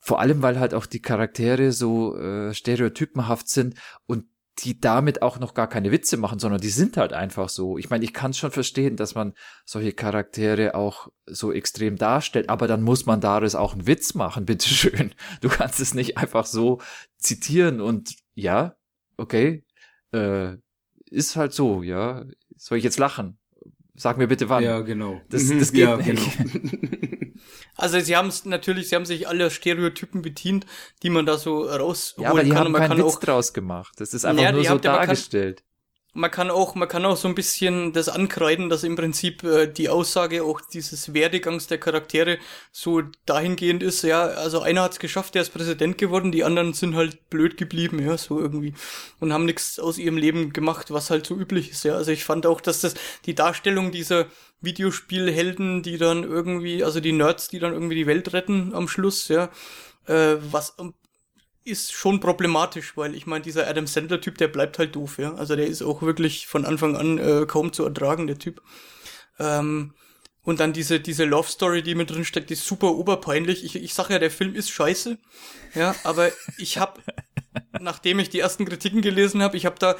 vor 0.00 0.20
allem, 0.20 0.42
weil 0.42 0.60
halt 0.60 0.74
auch 0.74 0.84
die 0.84 1.00
Charaktere 1.00 1.72
so 1.72 2.16
äh, 2.18 2.52
stereotypenhaft 2.52 3.48
sind 3.48 3.76
und 4.06 4.26
die 4.58 4.78
damit 4.78 5.22
auch 5.22 5.38
noch 5.40 5.54
gar 5.54 5.68
keine 5.68 5.90
Witze 5.90 6.16
machen, 6.16 6.38
sondern 6.38 6.60
die 6.60 6.68
sind 6.68 6.96
halt 6.96 7.12
einfach 7.12 7.48
so. 7.48 7.76
Ich 7.76 7.90
meine, 7.90 8.04
ich 8.04 8.14
kann 8.14 8.30
es 8.30 8.38
schon 8.38 8.52
verstehen, 8.52 8.96
dass 8.96 9.14
man 9.14 9.34
solche 9.64 9.92
Charaktere 9.92 10.74
auch 10.74 11.08
so 11.26 11.52
extrem 11.52 11.96
darstellt, 11.96 12.48
aber 12.48 12.68
dann 12.68 12.82
muss 12.82 13.06
man 13.06 13.20
daraus 13.20 13.54
auch 13.54 13.72
einen 13.72 13.86
Witz 13.86 14.14
machen, 14.14 14.44
bitteschön. 14.46 15.14
Du 15.40 15.48
kannst 15.48 15.80
es 15.80 15.94
nicht 15.94 16.18
einfach 16.18 16.46
so 16.46 16.80
zitieren 17.16 17.80
und 17.80 18.14
ja, 18.34 18.76
okay, 19.16 19.64
äh, 20.12 20.56
ist 21.14 21.36
halt 21.36 21.52
so, 21.52 21.82
ja. 21.82 22.24
Soll 22.56 22.78
ich 22.78 22.84
jetzt 22.84 22.98
lachen? 22.98 23.38
Sag 23.96 24.18
mir 24.18 24.26
bitte 24.26 24.48
wann. 24.48 24.64
Ja, 24.64 24.80
genau. 24.80 25.20
Das, 25.28 25.48
das 25.48 25.72
geht 25.72 25.82
ja, 25.82 25.96
nicht. 25.96 26.38
Genau. 26.38 26.72
Also 27.76 27.98
sie 27.98 28.16
haben 28.16 28.28
es 28.28 28.44
natürlich, 28.44 28.88
sie 28.88 28.94
haben 28.94 29.04
sich 29.04 29.26
alle 29.26 29.50
Stereotypen 29.50 30.22
bedient, 30.22 30.64
die 31.02 31.10
man 31.10 31.26
da 31.26 31.36
so 31.36 31.64
rausholen 31.64 32.22
ja, 32.24 32.30
aber 32.30 32.44
die 32.44 32.50
kann. 32.50 32.66
Haben 32.66 32.74
keinen 32.74 33.04
Witz 33.04 33.18
draus 33.18 33.52
gemacht. 33.52 33.94
Das 33.98 34.14
ist 34.14 34.24
einfach 34.24 34.44
ja, 34.44 34.52
nur 34.52 34.64
so 34.64 34.78
dargestellt 34.78 35.64
man 36.14 36.30
kann 36.30 36.50
auch, 36.50 36.76
man 36.76 36.88
kann 36.88 37.04
auch 37.04 37.16
so 37.16 37.26
ein 37.26 37.34
bisschen 37.34 37.92
das 37.92 38.08
ankreiden, 38.08 38.68
dass 38.68 38.84
im 38.84 38.94
Prinzip 38.94 39.42
äh, 39.42 39.66
die 39.66 39.88
Aussage 39.88 40.44
auch 40.44 40.60
dieses 40.60 41.12
Werdegangs 41.12 41.66
der 41.66 41.78
Charaktere 41.78 42.38
so 42.70 43.02
dahingehend 43.26 43.82
ist, 43.82 44.02
ja, 44.02 44.22
also 44.22 44.60
einer 44.60 44.82
hat 44.82 44.92
es 44.92 44.98
geschafft, 45.00 45.34
der 45.34 45.42
ist 45.42 45.50
Präsident 45.50 45.98
geworden, 45.98 46.30
die 46.30 46.44
anderen 46.44 46.72
sind 46.72 46.94
halt 46.94 47.28
blöd 47.30 47.56
geblieben, 47.56 47.98
ja, 47.98 48.16
so 48.16 48.38
irgendwie 48.38 48.74
und 49.18 49.32
haben 49.32 49.44
nichts 49.44 49.80
aus 49.80 49.98
ihrem 49.98 50.16
Leben 50.16 50.52
gemacht, 50.52 50.92
was 50.92 51.10
halt 51.10 51.26
so 51.26 51.36
üblich 51.36 51.70
ist, 51.70 51.84
ja. 51.84 51.96
Also 51.96 52.12
ich 52.12 52.24
fand 52.24 52.46
auch, 52.46 52.60
dass 52.60 52.80
das 52.80 52.94
die 53.26 53.34
Darstellung 53.34 53.90
dieser 53.90 54.26
Videospielhelden, 54.60 55.82
die 55.82 55.98
dann 55.98 56.22
irgendwie, 56.22 56.84
also 56.84 57.00
die 57.00 57.12
Nerds, 57.12 57.48
die 57.48 57.58
dann 57.58 57.72
irgendwie 57.72 57.96
die 57.96 58.06
Welt 58.06 58.32
retten 58.32 58.72
am 58.72 58.86
Schluss, 58.86 59.26
ja, 59.28 59.50
äh, 60.06 60.36
was 60.50 60.76
ist 61.64 61.92
schon 61.92 62.20
problematisch, 62.20 62.96
weil 62.96 63.14
ich 63.14 63.26
meine, 63.26 63.42
dieser 63.42 63.66
Adam 63.66 63.86
Sandler-Typ, 63.86 64.38
der 64.38 64.48
bleibt 64.48 64.78
halt 64.78 64.94
doof, 64.94 65.18
ja. 65.18 65.34
Also 65.34 65.56
der 65.56 65.66
ist 65.66 65.82
auch 65.82 66.02
wirklich 66.02 66.46
von 66.46 66.64
Anfang 66.64 66.96
an 66.96 67.18
äh, 67.18 67.46
kaum 67.46 67.72
zu 67.72 67.84
ertragen, 67.84 68.26
der 68.26 68.38
Typ. 68.38 68.62
Ähm, 69.38 69.94
und 70.42 70.60
dann 70.60 70.74
diese, 70.74 71.00
diese 71.00 71.24
Love 71.24 71.48
Story, 71.48 71.82
die 71.82 71.94
mit 71.94 72.10
drin 72.10 72.26
steckt, 72.26 72.50
ist 72.50 72.66
super 72.66 72.92
oberpeinlich. 72.94 73.64
Ich, 73.64 73.76
ich 73.76 73.94
sag 73.94 74.10
ja, 74.10 74.18
der 74.18 74.30
Film 74.30 74.54
ist 74.54 74.70
scheiße. 74.70 75.18
Ja, 75.74 75.94
aber 76.04 76.30
ich 76.58 76.76
hab, 76.76 77.02
nachdem 77.80 78.18
ich 78.18 78.28
die 78.28 78.40
ersten 78.40 78.66
Kritiken 78.66 79.00
gelesen 79.00 79.42
habe, 79.42 79.56
ich 79.56 79.64
habe 79.64 79.78
da, 79.78 79.96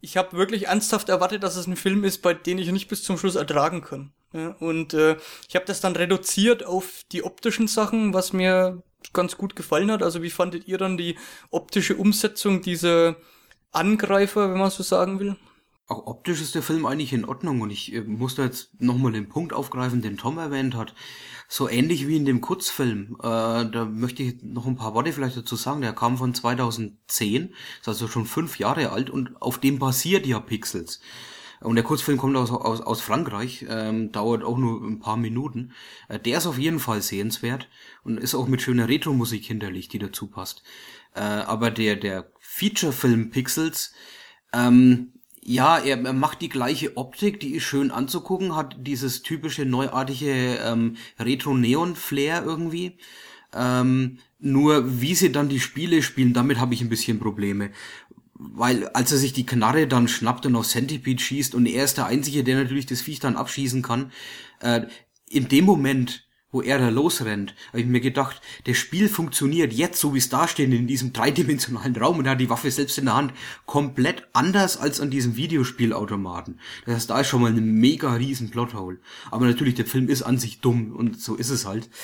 ich 0.00 0.16
habe 0.16 0.36
wirklich 0.36 0.68
ernsthaft 0.68 1.08
erwartet, 1.08 1.42
dass 1.42 1.56
es 1.56 1.66
ein 1.66 1.76
Film 1.76 2.04
ist, 2.04 2.22
bei 2.22 2.32
dem 2.32 2.58
ich 2.58 2.70
nicht 2.70 2.88
bis 2.88 3.02
zum 3.02 3.18
Schluss 3.18 3.34
ertragen 3.34 3.82
kann. 3.82 4.12
Ja, 4.32 4.50
und 4.60 4.94
äh, 4.94 5.16
ich 5.48 5.56
habe 5.56 5.66
das 5.66 5.80
dann 5.80 5.96
reduziert 5.96 6.64
auf 6.64 7.02
die 7.10 7.24
optischen 7.24 7.66
Sachen, 7.66 8.14
was 8.14 8.32
mir 8.32 8.82
ganz 9.12 9.36
gut 9.36 9.56
gefallen 9.56 9.90
hat. 9.90 10.02
Also 10.02 10.22
wie 10.22 10.30
fandet 10.30 10.68
ihr 10.68 10.78
dann 10.78 10.96
die 10.96 11.16
optische 11.50 11.96
Umsetzung 11.96 12.62
dieser 12.62 13.16
Angreifer, 13.72 14.50
wenn 14.50 14.58
man 14.58 14.70
so 14.70 14.82
sagen 14.82 15.18
will? 15.18 15.36
Auch 15.88 16.06
optisch 16.06 16.40
ist 16.40 16.54
der 16.54 16.62
Film 16.62 16.86
eigentlich 16.86 17.12
in 17.12 17.24
Ordnung 17.24 17.60
und 17.60 17.70
ich 17.70 17.92
äh, 17.92 18.00
muss 18.00 18.34
da 18.34 18.44
jetzt 18.44 18.80
nochmal 18.80 19.12
den 19.12 19.28
Punkt 19.28 19.52
aufgreifen, 19.52 20.00
den 20.00 20.16
Tom 20.16 20.38
erwähnt 20.38 20.74
hat. 20.74 20.94
So 21.48 21.68
ähnlich 21.68 22.06
wie 22.06 22.16
in 22.16 22.24
dem 22.24 22.40
Kurzfilm. 22.40 23.16
Äh, 23.20 23.66
da 23.66 23.84
möchte 23.84 24.22
ich 24.22 24.42
noch 24.42 24.66
ein 24.66 24.76
paar 24.76 24.94
Worte 24.94 25.12
vielleicht 25.12 25.36
dazu 25.36 25.56
sagen. 25.56 25.82
Der 25.82 25.92
kam 25.92 26.16
von 26.16 26.34
2010, 26.34 27.52
ist 27.80 27.88
also 27.88 28.08
schon 28.08 28.24
fünf 28.24 28.58
Jahre 28.58 28.90
alt 28.90 29.10
und 29.10 29.42
auf 29.42 29.58
dem 29.58 29.78
basiert 29.78 30.26
ja 30.26 30.40
Pixels. 30.40 31.00
Und 31.62 31.76
der 31.76 31.84
Kurzfilm 31.84 32.18
kommt 32.18 32.36
aus, 32.36 32.50
aus, 32.50 32.80
aus 32.80 33.00
Frankreich, 33.00 33.66
ähm, 33.68 34.12
dauert 34.12 34.42
auch 34.42 34.58
nur 34.58 34.82
ein 34.82 35.00
paar 35.00 35.16
Minuten. 35.16 35.72
Äh, 36.08 36.18
der 36.18 36.38
ist 36.38 36.46
auf 36.46 36.58
jeden 36.58 36.80
Fall 36.80 37.02
sehenswert 37.02 37.68
und 38.04 38.18
ist 38.18 38.34
auch 38.34 38.48
mit 38.48 38.62
schöner 38.62 38.88
Retro-Musik 38.88 39.44
hinterlegt, 39.44 39.92
die 39.92 39.98
dazu 39.98 40.26
passt. 40.26 40.62
Äh, 41.14 41.20
aber 41.20 41.70
der, 41.70 41.96
der 41.96 42.30
Feature-Film 42.40 43.30
Pixels, 43.30 43.92
ähm, 44.52 45.12
ja, 45.44 45.78
er, 45.78 46.04
er 46.04 46.12
macht 46.12 46.40
die 46.40 46.48
gleiche 46.48 46.96
Optik, 46.96 47.40
die 47.40 47.54
ist 47.54 47.64
schön 47.64 47.90
anzugucken, 47.90 48.54
hat 48.54 48.76
dieses 48.78 49.22
typische 49.22 49.64
neuartige 49.64 50.58
ähm, 50.64 50.96
Retro-Neon-Flair 51.18 52.44
irgendwie. 52.44 52.98
Ähm, 53.54 54.18
nur 54.38 55.00
wie 55.00 55.14
sie 55.14 55.30
dann 55.30 55.48
die 55.48 55.60
Spiele 55.60 56.02
spielen, 56.02 56.32
damit 56.32 56.58
habe 56.58 56.74
ich 56.74 56.80
ein 56.80 56.88
bisschen 56.88 57.18
Probleme 57.20 57.70
weil 58.54 58.88
als 58.88 59.12
er 59.12 59.18
sich 59.18 59.32
die 59.32 59.46
Knarre 59.46 59.86
dann 59.86 60.08
schnappt 60.08 60.46
und 60.46 60.56
auf 60.56 60.66
Centipede 60.66 61.22
schießt 61.22 61.54
und 61.54 61.66
er 61.66 61.84
ist 61.84 61.98
der 61.98 62.06
Einzige, 62.06 62.44
der 62.44 62.56
natürlich 62.56 62.86
das 62.86 63.00
Viech 63.00 63.20
dann 63.20 63.36
abschießen 63.36 63.82
kann, 63.82 64.12
äh, 64.60 64.82
in 65.28 65.48
dem 65.48 65.64
Moment, 65.64 66.26
wo 66.52 66.60
er 66.60 66.78
da 66.78 66.90
losrennt, 66.90 67.54
habe 67.68 67.80
ich 67.80 67.86
mir 67.86 68.00
gedacht, 68.00 68.42
das 68.66 68.76
Spiel 68.76 69.08
funktioniert 69.08 69.72
jetzt, 69.72 69.98
so 69.98 70.12
wie 70.12 70.18
es 70.18 70.28
da 70.28 70.46
steht, 70.46 70.70
in 70.70 70.86
diesem 70.86 71.14
dreidimensionalen 71.14 71.96
Raum 71.96 72.18
und 72.18 72.26
er 72.26 72.32
hat 72.32 72.40
die 72.40 72.50
Waffe 72.50 72.70
selbst 72.70 72.98
in 72.98 73.06
der 73.06 73.16
Hand, 73.16 73.32
komplett 73.64 74.28
anders 74.34 74.76
als 74.76 75.00
an 75.00 75.10
diesem 75.10 75.36
Videospielautomaten. 75.36 76.60
Das 76.84 76.94
heißt, 76.94 77.10
da 77.10 77.20
ist 77.20 77.28
schon 77.28 77.40
mal 77.40 77.50
ein 77.50 77.74
mega 77.74 78.12
riesen 78.12 78.50
Plothole. 78.50 78.98
Aber 79.30 79.46
natürlich, 79.46 79.74
der 79.74 79.86
Film 79.86 80.10
ist 80.10 80.22
an 80.22 80.36
sich 80.36 80.60
dumm 80.60 80.92
und 80.94 81.20
so 81.20 81.34
ist 81.34 81.50
es 81.50 81.66
halt. 81.66 81.88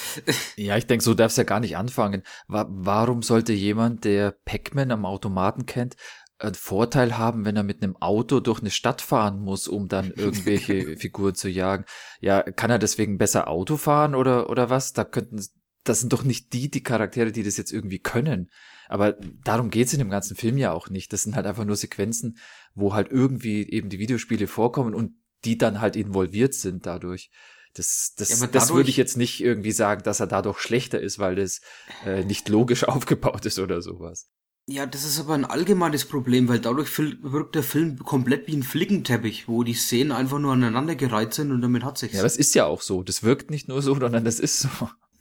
Ja, 0.56 0.76
ich 0.76 0.86
denke, 0.86 1.04
so 1.04 1.14
darf's 1.14 1.36
ja 1.36 1.44
gar 1.44 1.60
nicht 1.60 1.76
anfangen. 1.76 2.22
Warum 2.48 3.22
sollte 3.22 3.52
jemand, 3.52 4.04
der 4.04 4.32
Pac-Man 4.44 4.90
am 4.90 5.04
Automaten 5.04 5.66
kennt, 5.66 5.94
einen 6.38 6.54
Vorteil 6.54 7.18
haben, 7.18 7.44
wenn 7.44 7.56
er 7.56 7.62
mit 7.62 7.82
einem 7.82 7.96
Auto 7.96 8.40
durch 8.40 8.60
eine 8.60 8.70
Stadt 8.70 9.02
fahren 9.02 9.40
muss, 9.40 9.68
um 9.68 9.88
dann 9.88 10.10
irgendwelche 10.16 10.96
Figuren 10.96 11.34
zu 11.34 11.48
jagen. 11.48 11.84
Ja, 12.20 12.42
kann 12.42 12.70
er 12.70 12.78
deswegen 12.78 13.18
besser 13.18 13.48
Auto 13.48 13.76
fahren 13.76 14.14
oder, 14.14 14.48
oder 14.50 14.70
was? 14.70 14.92
Da 14.92 15.04
könnten, 15.04 15.44
das 15.84 16.00
sind 16.00 16.12
doch 16.12 16.22
nicht 16.22 16.52
die, 16.52 16.70
die 16.70 16.82
Charaktere, 16.82 17.32
die 17.32 17.42
das 17.42 17.56
jetzt 17.56 17.72
irgendwie 17.72 17.98
können. 17.98 18.50
Aber 18.88 19.16
darum 19.44 19.70
geht's 19.70 19.92
in 19.92 19.98
dem 19.98 20.10
ganzen 20.10 20.36
Film 20.36 20.56
ja 20.56 20.72
auch 20.72 20.88
nicht. 20.88 21.12
Das 21.12 21.22
sind 21.22 21.36
halt 21.36 21.46
einfach 21.46 21.64
nur 21.64 21.76
Sequenzen, 21.76 22.38
wo 22.74 22.94
halt 22.94 23.10
irgendwie 23.10 23.68
eben 23.68 23.90
die 23.90 23.98
Videospiele 23.98 24.46
vorkommen 24.46 24.94
und 24.94 25.12
die 25.44 25.58
dann 25.58 25.80
halt 25.80 25.96
involviert 25.96 26.54
sind 26.54 26.86
dadurch. 26.86 27.30
Das, 27.74 28.14
das, 28.16 28.40
ja, 28.40 28.46
das 28.46 28.72
würde 28.72 28.88
ich 28.88 28.96
jetzt 28.96 29.16
nicht 29.16 29.40
irgendwie 29.42 29.72
sagen, 29.72 30.02
dass 30.02 30.20
er 30.20 30.26
dadurch 30.26 30.58
schlechter 30.58 31.00
ist, 31.00 31.18
weil 31.18 31.36
das 31.36 31.60
äh, 32.04 32.24
nicht 32.24 32.48
logisch 32.48 32.84
aufgebaut 32.88 33.44
ist 33.46 33.58
oder 33.58 33.82
sowas. 33.82 34.30
Ja, 34.70 34.84
das 34.84 35.02
ist 35.02 35.18
aber 35.18 35.32
ein 35.32 35.46
allgemeines 35.46 36.04
Problem, 36.04 36.46
weil 36.46 36.58
dadurch 36.58 36.90
wirkt 36.98 37.54
der 37.54 37.62
Film 37.62 37.98
komplett 38.00 38.48
wie 38.48 38.56
ein 38.56 38.62
Flickenteppich, 38.62 39.48
wo 39.48 39.62
die 39.62 39.72
Szenen 39.72 40.12
einfach 40.12 40.38
nur 40.38 40.52
aneinandergereiht 40.52 41.32
sind 41.32 41.52
und 41.52 41.62
damit 41.62 41.84
hat 41.84 41.96
sich's. 41.96 42.16
Ja, 42.16 42.22
das 42.22 42.36
ist 42.36 42.54
ja 42.54 42.66
auch 42.66 42.82
so. 42.82 43.02
Das 43.02 43.22
wirkt 43.22 43.50
nicht 43.50 43.66
nur 43.66 43.80
so, 43.80 43.94
sondern 43.98 44.26
das 44.26 44.38
ist 44.38 44.60
so. 44.60 44.68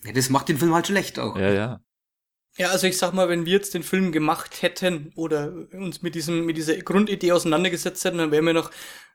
Ja, 0.04 0.12
das 0.12 0.30
macht 0.30 0.50
den 0.50 0.58
Film 0.58 0.74
halt 0.74 0.88
schlecht 0.88 1.18
auch. 1.18 1.38
Ja, 1.38 1.50
ja. 1.50 1.82
Ja, 2.58 2.72
also 2.72 2.88
ich 2.88 2.98
sag 2.98 3.14
mal, 3.14 3.30
wenn 3.30 3.46
wir 3.46 3.54
jetzt 3.54 3.74
den 3.74 3.84
Film 3.84 4.12
gemacht 4.12 4.62
hätten 4.64 5.14
oder 5.16 5.54
uns 5.72 6.02
mit 6.02 6.16
diesem, 6.16 6.46
mit 6.46 6.58
dieser 6.58 6.76
Grundidee 6.76 7.32
auseinandergesetzt 7.32 8.04
hätten, 8.04 8.18
dann 8.18 8.32
wären 8.32 8.46
wir 8.46 8.54
nach 8.54 8.72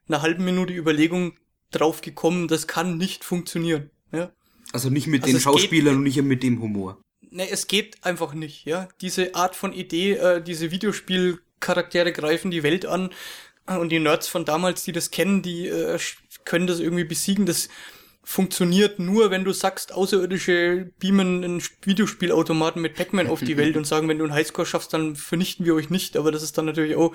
einer 0.08 0.22
halben 0.22 0.46
Minute 0.46 0.72
Überlegung 0.72 1.36
drauf 1.72 2.00
gekommen, 2.00 2.48
das 2.48 2.66
kann 2.66 2.96
nicht 2.96 3.22
funktionieren. 3.22 3.90
Ja? 4.12 4.32
Also 4.72 4.88
nicht 4.88 5.08
mit 5.08 5.24
also 5.24 5.36
den 5.36 5.42
Schauspielern 5.42 5.96
und 5.96 6.04
nicht 6.04 6.22
mit 6.22 6.42
dem 6.42 6.62
Humor 6.62 7.02
ne, 7.32 7.50
es 7.50 7.66
geht 7.66 8.04
einfach 8.04 8.34
nicht, 8.34 8.64
ja. 8.66 8.88
Diese 9.00 9.34
Art 9.34 9.56
von 9.56 9.72
Idee, 9.72 10.12
äh, 10.12 10.42
diese 10.42 10.70
Videospielcharaktere 10.70 12.12
greifen 12.12 12.50
die 12.50 12.62
Welt 12.62 12.86
an 12.86 13.10
äh, 13.66 13.76
und 13.76 13.90
die 13.90 13.98
Nerds 13.98 14.28
von 14.28 14.44
damals, 14.44 14.84
die 14.84 14.92
das 14.92 15.10
kennen, 15.10 15.42
die 15.42 15.66
äh, 15.66 15.98
können 16.44 16.66
das 16.66 16.80
irgendwie 16.80 17.04
besiegen. 17.04 17.46
Das 17.46 17.68
funktioniert 18.24 18.98
nur, 18.98 19.30
wenn 19.30 19.44
du 19.44 19.52
sagst, 19.52 19.92
Außerirdische 19.92 20.92
beamen 20.98 21.42
einen 21.42 21.62
Videospielautomaten 21.82 22.80
mit 22.80 22.94
Pac-Man 22.94 23.26
auf 23.26 23.40
die 23.40 23.56
Welt 23.56 23.76
und 23.76 23.86
sagen, 23.86 24.08
wenn 24.08 24.18
du 24.18 24.24
einen 24.24 24.34
Highscore 24.34 24.66
schaffst, 24.66 24.92
dann 24.92 25.16
vernichten 25.16 25.66
wir 25.66 25.74
euch 25.74 25.90
nicht. 25.90 26.16
Aber 26.16 26.30
das 26.30 26.42
ist 26.42 26.56
dann 26.56 26.66
natürlich 26.66 26.94
auch 26.94 27.14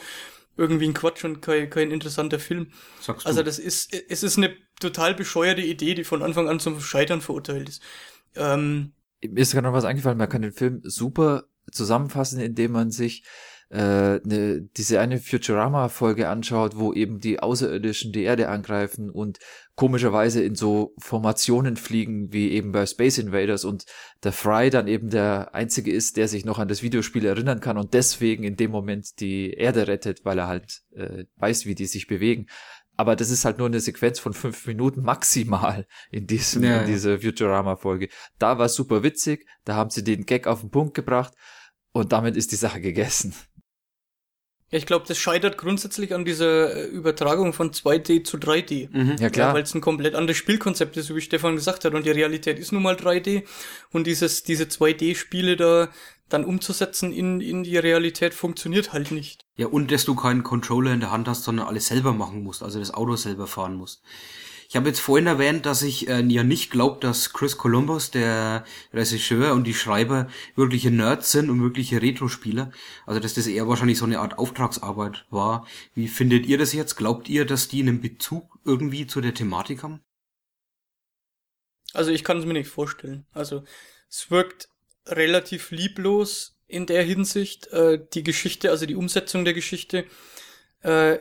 irgendwie 0.58 0.88
ein 0.88 0.94
Quatsch 0.94 1.24
und 1.24 1.42
kein, 1.42 1.70
kein 1.70 1.92
interessanter 1.92 2.40
Film. 2.40 2.72
Sagst 3.00 3.28
also 3.28 3.40
du. 3.40 3.46
das 3.46 3.60
ist, 3.60 3.94
es 3.94 4.24
ist 4.24 4.38
eine 4.38 4.56
total 4.80 5.14
bescheuerte 5.14 5.62
Idee, 5.62 5.94
die 5.94 6.04
von 6.04 6.24
Anfang 6.24 6.50
an 6.50 6.60
zum 6.60 6.82
Scheitern 6.82 7.22
verurteilt 7.22 7.70
ist. 7.70 7.82
Ähm, 8.36 8.92
Mir 9.22 9.42
ist 9.42 9.52
gerade 9.54 9.68
noch 9.68 9.74
was 9.74 9.86
eingefallen, 9.86 10.18
man 10.18 10.30
kann 10.30 10.42
den 10.42 10.52
Film 10.52 10.82
super 10.84 11.46
zusammenfassen, 11.72 12.40
indem 12.40 12.72
man 12.72 12.92
sich 12.92 13.24
äh, 13.70 14.20
ne, 14.24 14.62
diese 14.78 15.00
eine 15.00 15.20
Futurama-Folge 15.20 16.30
anschaut, 16.30 16.78
wo 16.78 16.94
eben 16.94 17.20
die 17.20 17.40
Außerirdischen 17.42 18.14
die 18.14 18.24
Erde 18.24 18.48
angreifen 18.48 19.10
und 19.10 19.40
komischerweise 19.76 20.42
in 20.42 20.56
so 20.56 20.96
Formationen 21.00 21.76
fliegen, 21.76 22.32
wie 22.32 22.52
eben 22.52 22.72
bei 22.72 22.86
Space 22.86 23.18
Invaders 23.18 23.66
und 23.66 23.86
der 24.24 24.32
Fry 24.32 24.70
dann 24.70 24.88
eben 24.88 25.10
der 25.10 25.54
Einzige 25.54 25.92
ist, 25.92 26.16
der 26.16 26.30
sich 26.30 26.46
noch 26.46 26.60
an 26.60 26.70
das 26.70 26.82
Videospiel 26.82 27.26
erinnern 27.26 27.60
kann 27.60 27.78
und 27.78 27.94
deswegen 27.94 28.44
in 28.44 28.56
dem 28.56 28.72
Moment 28.72 29.20
die 29.20 29.52
Erde 29.52 29.88
rettet, 29.88 30.24
weil 30.24 30.40
er 30.40 30.48
halt 30.48 30.82
äh, 30.96 31.26
weiß, 31.36 31.66
wie 31.66 31.76
die 31.76 31.88
sich 31.88 32.08
bewegen. 32.08 32.48
Aber 32.98 33.16
das 33.16 33.30
ist 33.30 33.46
halt 33.46 33.60
nur 33.60 33.68
eine 33.68 33.80
Sequenz 33.80 34.20
von 34.20 34.34
fünf 34.34 34.66
Minuten 34.66 35.04
maximal 35.04 35.88
in 36.12 36.26
diesem, 36.28 36.64
Ja, 36.64 36.78
in 36.78 36.82
ja. 36.82 36.84
dieser 36.86 37.20
Futurama-Folge. 37.20 38.10
Da 38.40 38.58
war 38.58 38.68
super 38.70 39.04
witzig, 39.04 39.48
da 39.66 39.76
haben 39.76 39.92
sie 39.92 40.04
den 40.04 40.26
Gag 40.26 40.48
auf 40.48 40.62
den 40.62 40.72
Punkt 40.72 40.96
gebracht 40.96 41.34
und 41.92 42.12
damit 42.12 42.36
ist 42.36 42.52
die 42.52 42.58
Sache 42.58 42.82
gegessen. 42.82 43.34
ja, 44.72 44.80
ich 44.80 44.86
glaube, 44.86 45.06
das 45.08 45.18
scheitert 45.18 45.58
grundsätzlich 45.58 46.14
an 46.14 46.26
dieser 46.26 46.76
äh, 46.76 46.86
Übertragung 46.88 47.54
von 47.54 47.72
2D 47.72 48.24
zu 48.24 48.38
3D. 48.38 48.90
Mhm. 48.92 49.16
Ja, 49.20 49.30
klar. 49.30 49.54
weil 49.54 49.64
es 49.64 49.74
ein 49.76 49.82
komplett 49.82 50.16
anderes 50.16 50.38
Spielkonzept 50.38 50.98
ist, 50.98 51.14
wie 51.16 51.22
Stefan 51.22 51.56
gesagt 51.56 51.86
hat. 51.86 51.94
Und 51.94 52.06
die 52.06 52.12
Realität 52.12 52.60
ist 52.60 52.72
nun 52.72 52.84
mal 52.84 52.96
3D. 52.96 53.44
Und 53.92 54.08
dieses, 54.08 54.44
diese 54.44 54.66
2D-Spiele 54.66 55.56
da 55.56 55.90
dann 56.30 56.44
umzusetzen 56.44 57.14
in, 57.14 57.40
in 57.40 57.64
die 57.64 57.78
Realität 57.78 58.34
funktioniert 58.34 58.92
halt 58.92 59.12
nicht. 59.12 59.47
Ja, 59.58 59.68
und 59.68 59.92
dass 59.92 60.06
du 60.06 60.16
keinen 60.16 60.44
Controller 60.44 60.94
in 60.94 61.00
der 61.00 61.12
Hand 61.12 61.28
hast, 61.28 61.44
sondern 61.44 61.68
alles 61.68 61.88
selber 61.88 62.14
machen 62.14 62.44
musst, 62.44 62.64
also 62.64 62.80
das 62.80 62.94
Auto 62.94 63.16
selber 63.16 63.48
fahren 63.48 63.76
musst. 63.76 64.04
Ich 64.70 64.76
habe 64.76 64.90
jetzt 64.90 65.00
vorhin 65.00 65.28
erwähnt, 65.28 65.66
dass 65.66 65.82
ich 65.82 66.10
äh, 66.10 66.22
ja 66.22 66.44
nicht 66.44 66.72
glaube, 66.72 67.00
dass 67.00 67.32
Chris 67.32 67.58
Columbus, 67.58 68.12
der 68.12 68.66
Regisseur 68.94 69.54
und 69.54 69.64
die 69.64 69.74
Schreiber 69.74 70.28
wirkliche 70.56 70.92
Nerds 70.92 71.32
sind 71.32 71.50
und 71.50 71.62
wirkliche 71.62 72.02
Retro-Spieler. 72.02 72.72
Also 73.06 73.22
dass 73.22 73.34
das 73.34 73.48
eher 73.48 73.68
wahrscheinlich 73.70 73.98
so 73.98 74.06
eine 74.06 74.20
Art 74.20 74.38
Auftragsarbeit 74.38 75.26
war. 75.30 75.66
Wie 75.96 76.10
findet 76.10 76.46
ihr 76.46 76.58
das 76.58 76.74
jetzt? 76.74 76.96
Glaubt 76.96 77.30
ihr, 77.30 77.46
dass 77.46 77.70
die 77.70 77.82
einen 77.82 78.02
Bezug 78.02 78.60
irgendwie 78.66 79.08
zu 79.08 79.22
der 79.22 79.34
Thematik 79.34 79.84
haben? 79.84 80.02
Also 81.94 82.12
ich 82.12 82.26
kann 82.26 82.38
es 82.38 82.46
mir 82.46 82.54
nicht 82.54 82.70
vorstellen. 82.70 83.26
Also 83.32 83.64
es 84.10 84.30
wirkt 84.30 84.68
relativ 85.06 85.72
lieblos 85.72 86.57
in 86.68 86.86
der 86.86 87.04
Hinsicht, 87.04 87.68
äh, 87.68 88.00
die 88.14 88.24
Geschichte, 88.24 88.70
also 88.70 88.86
die 88.86 88.96
Umsetzung 88.96 89.46
der 89.46 89.54
Geschichte. 89.54 90.06
Äh, 90.82 91.20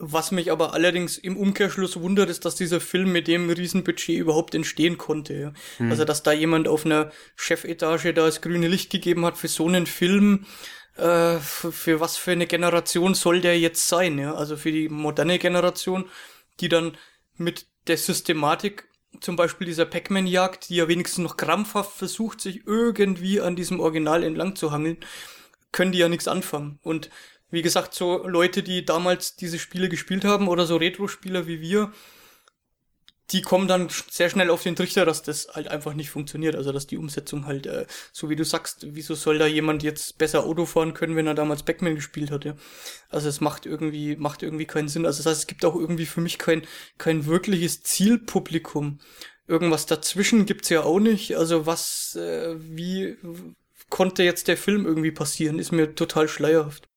was 0.00 0.30
mich 0.30 0.52
aber 0.52 0.74
allerdings 0.74 1.18
im 1.18 1.36
Umkehrschluss 1.36 1.98
wundert, 1.98 2.30
ist, 2.30 2.44
dass 2.44 2.54
dieser 2.54 2.80
Film 2.80 3.10
mit 3.10 3.26
dem 3.26 3.50
Riesenbudget 3.50 4.16
überhaupt 4.16 4.54
entstehen 4.54 4.96
konnte. 4.96 5.34
Ja. 5.34 5.52
Hm. 5.78 5.90
Also 5.90 6.04
dass 6.04 6.22
da 6.22 6.32
jemand 6.32 6.68
auf 6.68 6.86
einer 6.86 7.10
Chefetage 7.34 8.14
da 8.14 8.26
das 8.26 8.40
grüne 8.40 8.68
Licht 8.68 8.90
gegeben 8.90 9.24
hat 9.24 9.36
für 9.36 9.48
so 9.48 9.66
einen 9.66 9.86
Film. 9.86 10.46
Äh, 10.96 11.38
für, 11.38 11.72
für 11.72 12.00
was 12.00 12.16
für 12.16 12.32
eine 12.32 12.46
Generation 12.46 13.14
soll 13.14 13.40
der 13.40 13.58
jetzt 13.58 13.88
sein? 13.88 14.18
Ja? 14.18 14.34
Also 14.34 14.56
für 14.56 14.70
die 14.70 14.88
moderne 14.88 15.38
Generation, 15.38 16.08
die 16.60 16.68
dann 16.68 16.96
mit 17.36 17.66
der 17.88 17.96
Systematik 17.96 18.88
zum 19.20 19.36
Beispiel 19.36 19.66
dieser 19.66 19.86
Pac-Man-Jagd, 19.86 20.68
die 20.68 20.76
ja 20.76 20.88
wenigstens 20.88 21.22
noch 21.24 21.36
krampfhaft 21.36 21.96
versucht, 21.96 22.40
sich 22.40 22.66
irgendwie 22.66 23.40
an 23.40 23.56
diesem 23.56 23.80
Original 23.80 24.22
entlang 24.22 24.54
zu 24.54 24.70
hangeln, 24.70 24.98
können 25.72 25.92
die 25.92 25.98
ja 25.98 26.08
nichts 26.08 26.28
anfangen. 26.28 26.78
Und 26.82 27.10
wie 27.50 27.62
gesagt, 27.62 27.94
so 27.94 28.26
Leute, 28.26 28.62
die 28.62 28.84
damals 28.84 29.36
diese 29.36 29.58
Spiele 29.58 29.88
gespielt 29.88 30.24
haben 30.24 30.48
oder 30.48 30.66
so 30.66 30.76
Retro-Spieler 30.76 31.46
wie 31.46 31.60
wir, 31.60 31.92
die 33.30 33.42
kommen 33.42 33.68
dann 33.68 33.88
sehr 34.10 34.30
schnell 34.30 34.48
auf 34.48 34.62
den 34.62 34.74
Trichter, 34.74 35.04
dass 35.04 35.22
das 35.22 35.48
halt 35.52 35.68
einfach 35.68 35.92
nicht 35.94 36.10
funktioniert. 36.10 36.56
Also 36.56 36.72
dass 36.72 36.86
die 36.86 36.96
Umsetzung 36.96 37.46
halt, 37.46 37.66
äh, 37.66 37.86
so 38.12 38.30
wie 38.30 38.36
du 38.36 38.44
sagst, 38.44 38.86
wieso 38.90 39.14
soll 39.14 39.38
da 39.38 39.46
jemand 39.46 39.82
jetzt 39.82 40.16
besser 40.16 40.44
Auto 40.44 40.64
fahren 40.64 40.94
können, 40.94 41.14
wenn 41.14 41.26
er 41.26 41.34
damals 41.34 41.62
Pac-Man 41.62 41.94
gespielt 41.94 42.30
hat, 42.30 42.44
ja? 42.44 42.54
Also 43.10 43.28
es 43.28 43.40
macht 43.40 43.66
irgendwie, 43.66 44.16
macht 44.16 44.42
irgendwie 44.42 44.64
keinen 44.64 44.88
Sinn. 44.88 45.04
Also 45.04 45.18
das 45.18 45.26
heißt, 45.26 45.40
es 45.40 45.46
gibt 45.46 45.64
auch 45.64 45.74
irgendwie 45.74 46.06
für 46.06 46.22
mich 46.22 46.38
kein, 46.38 46.62
kein 46.96 47.26
wirkliches 47.26 47.82
Zielpublikum. 47.82 48.98
Irgendwas 49.46 49.86
dazwischen 49.86 50.46
gibt's 50.46 50.70
ja 50.70 50.82
auch 50.82 51.00
nicht. 51.00 51.36
Also 51.36 51.66
was, 51.66 52.16
äh, 52.16 52.56
wie 52.58 53.16
konnte 53.90 54.22
jetzt 54.22 54.48
der 54.48 54.56
Film 54.56 54.86
irgendwie 54.86 55.12
passieren, 55.12 55.58
ist 55.58 55.72
mir 55.72 55.94
total 55.94 56.28
schleierhaft. 56.28 56.87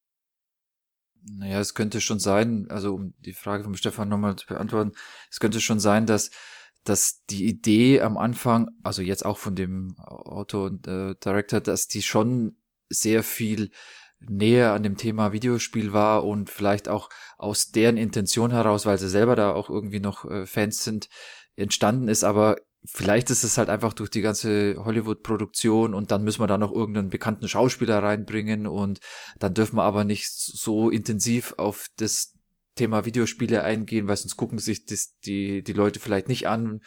Naja, 1.24 1.60
es 1.60 1.74
könnte 1.74 2.02
schon 2.02 2.20
sein, 2.20 2.68
also 2.70 2.96
um 2.96 3.14
die 3.20 3.34
Frage 3.34 3.64
von 3.64 3.76
Stefan 3.76 4.10
nochmal 4.10 4.36
zu 4.36 4.48
beantworten, 4.48 4.94
es 5.30 5.40
könnte 5.40 5.62
schon 5.62 5.80
sein, 5.80 6.06
dass, 6.06 6.32
dass 6.84 7.26
die 7.30 7.46
Idee 7.46 8.02
am 8.02 8.18
Anfang, 8.18 8.70
also 8.84 9.02
jetzt 9.02 9.26
auch 9.26 9.38
von 9.38 9.56
dem 9.56 9.96
Autor 10.00 10.66
und 10.66 10.88
äh, 10.88 11.16
Director, 11.24 11.62
dass 11.62 11.88
die 11.88 12.02
schon 12.02 12.58
sehr 12.90 13.24
viel 13.24 13.72
näher 14.20 14.74
an 14.74 14.84
dem 14.84 14.98
Thema 14.98 15.32
Videospiel 15.32 15.94
war 15.94 16.24
und 16.26 16.50
vielleicht 16.50 16.90
auch 16.90 17.10
aus 17.38 17.72
deren 17.72 17.98
Intention 17.98 18.52
heraus, 18.52 18.86
weil 18.86 18.98
sie 18.98 19.10
selber 19.10 19.36
da 19.36 19.54
auch 19.54 19.70
irgendwie 19.70 20.00
noch 20.00 20.26
äh, 20.26 20.46
Fans 20.46 20.84
sind, 20.84 21.10
entstanden 21.56 22.08
ist, 22.08 22.24
aber 22.24 22.58
vielleicht 22.84 23.30
ist 23.30 23.44
es 23.44 23.58
halt 23.58 23.70
einfach 23.70 23.94
durch 23.94 24.10
die 24.10 24.22
ganze 24.22 24.76
Hollywood-Produktion 24.84 25.94
und 25.94 26.12
dann 26.12 26.24
müssen 26.24 26.42
wir 26.42 26.48
da 26.48 26.58
noch 26.58 26.72
irgendeinen 26.72 27.10
bekannten 27.10 27.48
Schauspieler 27.48 28.02
reinbringen 28.02 28.68
und 28.68 29.00
dann 29.40 29.54
dürfen 29.54 29.76
wir 29.76 29.84
aber 29.84 30.04
nicht 30.04 30.30
so 30.32 30.90
intensiv 30.90 31.54
auf 31.58 31.88
das 31.98 32.34
Thema 32.76 33.06
Videospiele 33.06 33.64
eingehen, 33.64 34.08
weil 34.08 34.18
sonst 34.18 34.38
gucken 34.38 34.58
sich 34.58 34.86
das, 34.86 35.18
die, 35.26 35.64
die 35.64 35.74
Leute 35.74 36.00
vielleicht 36.00 36.28
nicht 36.28 36.48
an 36.48 36.82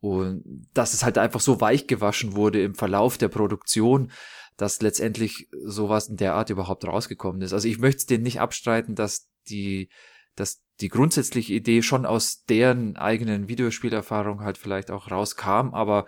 und 0.00 0.68
dass 0.74 0.94
es 0.94 1.04
halt 1.04 1.18
einfach 1.18 1.40
so 1.40 1.60
weich 1.60 1.86
gewaschen 1.86 2.34
wurde 2.34 2.62
im 2.62 2.74
Verlauf 2.74 3.18
der 3.18 3.28
Produktion, 3.28 4.10
dass 4.56 4.80
letztendlich 4.80 5.48
sowas 5.64 6.08
in 6.08 6.16
der 6.16 6.34
Art 6.34 6.50
überhaupt 6.50 6.84
rausgekommen 6.86 7.42
ist. 7.42 7.52
Also 7.52 7.68
ich 7.68 7.78
möchte 7.78 7.98
es 7.98 8.06
denen 8.06 8.24
nicht 8.24 8.40
abstreiten, 8.40 8.94
dass 8.94 9.28
die, 9.48 9.90
dass 10.36 10.62
die 10.80 10.88
grundsätzliche 10.88 11.54
Idee 11.54 11.82
schon 11.82 12.06
aus 12.06 12.44
deren 12.44 12.96
eigenen 12.96 13.48
Videospielerfahrung 13.48 14.40
halt 14.40 14.58
vielleicht 14.58 14.90
auch 14.90 15.10
rauskam, 15.10 15.74
aber 15.74 16.06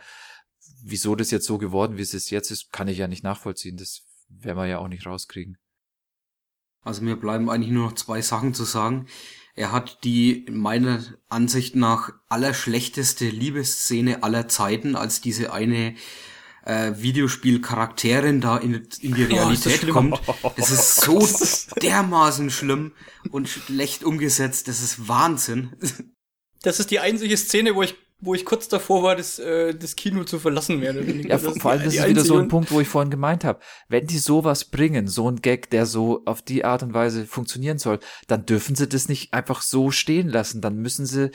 wieso 0.82 1.16
das 1.16 1.30
jetzt 1.30 1.46
so 1.46 1.58
geworden, 1.58 1.96
wie 1.96 2.02
es 2.02 2.14
es 2.14 2.30
jetzt 2.30 2.50
ist, 2.50 2.72
kann 2.72 2.88
ich 2.88 2.98
ja 2.98 3.08
nicht 3.08 3.24
nachvollziehen. 3.24 3.76
Das 3.76 4.02
werden 4.28 4.58
wir 4.58 4.66
ja 4.66 4.78
auch 4.78 4.88
nicht 4.88 5.06
rauskriegen. 5.06 5.56
Also 6.82 7.02
mir 7.02 7.16
bleiben 7.16 7.50
eigentlich 7.50 7.72
nur 7.72 7.86
noch 7.86 7.94
zwei 7.94 8.20
Sachen 8.20 8.54
zu 8.54 8.64
sagen. 8.64 9.06
Er 9.54 9.72
hat 9.72 10.04
die 10.04 10.46
meiner 10.50 11.02
Ansicht 11.28 11.74
nach 11.74 12.12
allerschlechteste 12.28 13.28
Liebesszene 13.28 14.22
aller 14.22 14.46
Zeiten, 14.48 14.94
als 14.94 15.20
diese 15.20 15.52
eine 15.52 15.96
äh, 16.64 16.92
Videospielcharakterin 16.96 18.40
da 18.40 18.56
in, 18.58 18.74
in 19.00 19.14
die 19.14 19.24
Oh, 19.30 19.34
Realität 19.34 19.80
schlimm. 19.80 19.94
kommt. 19.94 20.20
Das 20.56 20.70
ist 20.70 20.96
so 21.00 21.20
dermaßen 21.80 22.50
schlimm 22.50 22.92
und 23.30 23.48
schlecht 23.48 24.04
umgesetzt. 24.04 24.68
Das 24.68 24.82
ist 24.82 25.08
Wahnsinn. 25.08 25.70
Das 26.62 26.80
ist 26.80 26.90
die 26.90 26.98
einzige 27.00 27.36
Szene, 27.36 27.74
wo 27.74 27.82
ich, 27.82 27.94
wo 28.20 28.34
ich 28.34 28.44
kurz 28.44 28.66
davor 28.68 29.02
war, 29.04 29.14
das, 29.16 29.38
äh, 29.38 29.74
das 29.74 29.94
Kino 29.94 30.24
zu 30.24 30.38
verlassen 30.40 30.80
weniger. 30.80 31.28
Ja, 31.28 31.38
Das 31.38 31.58
vor 31.58 31.70
allem, 31.70 31.84
das 31.84 31.94
ist 31.94 32.06
wieder 32.08 32.24
so 32.24 32.36
ein 32.36 32.48
Punkt, 32.48 32.70
wo 32.72 32.80
ich 32.80 32.88
vorhin 32.88 33.10
gemeint 33.10 33.44
habe. 33.44 33.60
Wenn 33.88 34.06
die 34.06 34.18
sowas 34.18 34.64
bringen, 34.64 35.06
so 35.06 35.30
ein 35.30 35.36
Gag, 35.36 35.70
der 35.70 35.86
so 35.86 36.22
auf 36.26 36.42
die 36.42 36.64
Art 36.64 36.82
und 36.82 36.94
Weise 36.94 37.26
funktionieren 37.26 37.78
soll, 37.78 38.00
dann 38.26 38.44
dürfen 38.44 38.74
sie 38.74 38.88
das 38.88 39.08
nicht 39.08 39.32
einfach 39.32 39.62
so 39.62 39.90
stehen 39.92 40.28
lassen. 40.28 40.60
Dann 40.60 40.76
müssen 40.76 41.06
sie 41.06 41.30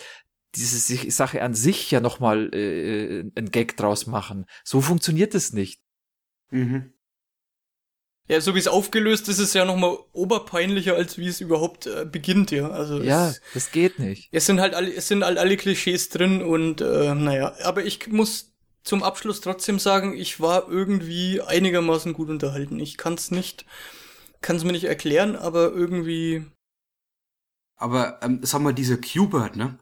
diese 0.55 1.11
Sache 1.11 1.41
an 1.41 1.53
sich 1.55 1.89
ja 1.91 1.99
nochmal 1.99 2.53
äh, 2.53 3.21
ein 3.35 3.51
Gag 3.51 3.77
draus 3.77 4.07
machen. 4.07 4.45
So 4.63 4.81
funktioniert 4.81 5.35
es 5.35 5.53
nicht. 5.53 5.81
Mhm. 6.51 6.93
Ja, 8.29 8.39
so 8.39 8.55
wie 8.55 8.59
es 8.59 8.67
aufgelöst 8.69 9.27
ist, 9.27 9.39
ist 9.39 9.49
es 9.49 9.53
ja 9.53 9.65
nochmal 9.65 9.97
oberpeinlicher, 10.13 10.95
als 10.95 11.17
wie 11.17 11.27
es 11.27 11.41
überhaupt 11.41 11.87
äh, 11.87 12.05
beginnt, 12.09 12.51
ja. 12.51 12.69
Also 12.69 13.01
Ja, 13.01 13.29
es, 13.29 13.41
das 13.53 13.71
geht 13.71 13.99
nicht. 13.99 14.29
es 14.31 14.45
sind 14.45 14.61
halt 14.61 14.75
alle, 14.75 14.93
es 14.93 15.07
sind 15.09 15.25
halt 15.25 15.37
alle 15.37 15.57
Klischees 15.57 16.07
drin 16.09 16.41
und 16.41 16.79
äh, 16.81 17.13
naja, 17.15 17.53
aber 17.63 17.83
ich 17.83 18.07
muss 18.07 18.53
zum 18.83 19.03
Abschluss 19.03 19.41
trotzdem 19.41 19.77
sagen, 19.79 20.15
ich 20.17 20.39
war 20.39 20.69
irgendwie 20.69 21.41
einigermaßen 21.41 22.13
gut 22.13 22.29
unterhalten. 22.29 22.79
Ich 22.79 22.97
kann 22.97 23.15
es 23.15 23.29
nicht, 23.31 23.65
kann 24.41 24.55
es 24.55 24.63
mir 24.63 24.71
nicht 24.73 24.85
erklären, 24.85 25.35
aber 25.35 25.71
irgendwie 25.73 26.45
Aber 27.75 28.19
ähm, 28.23 28.39
sag 28.43 28.61
mal, 28.61 28.73
dieser 28.73 28.97
Q-Bird, 28.97 29.55
ne? 29.55 29.77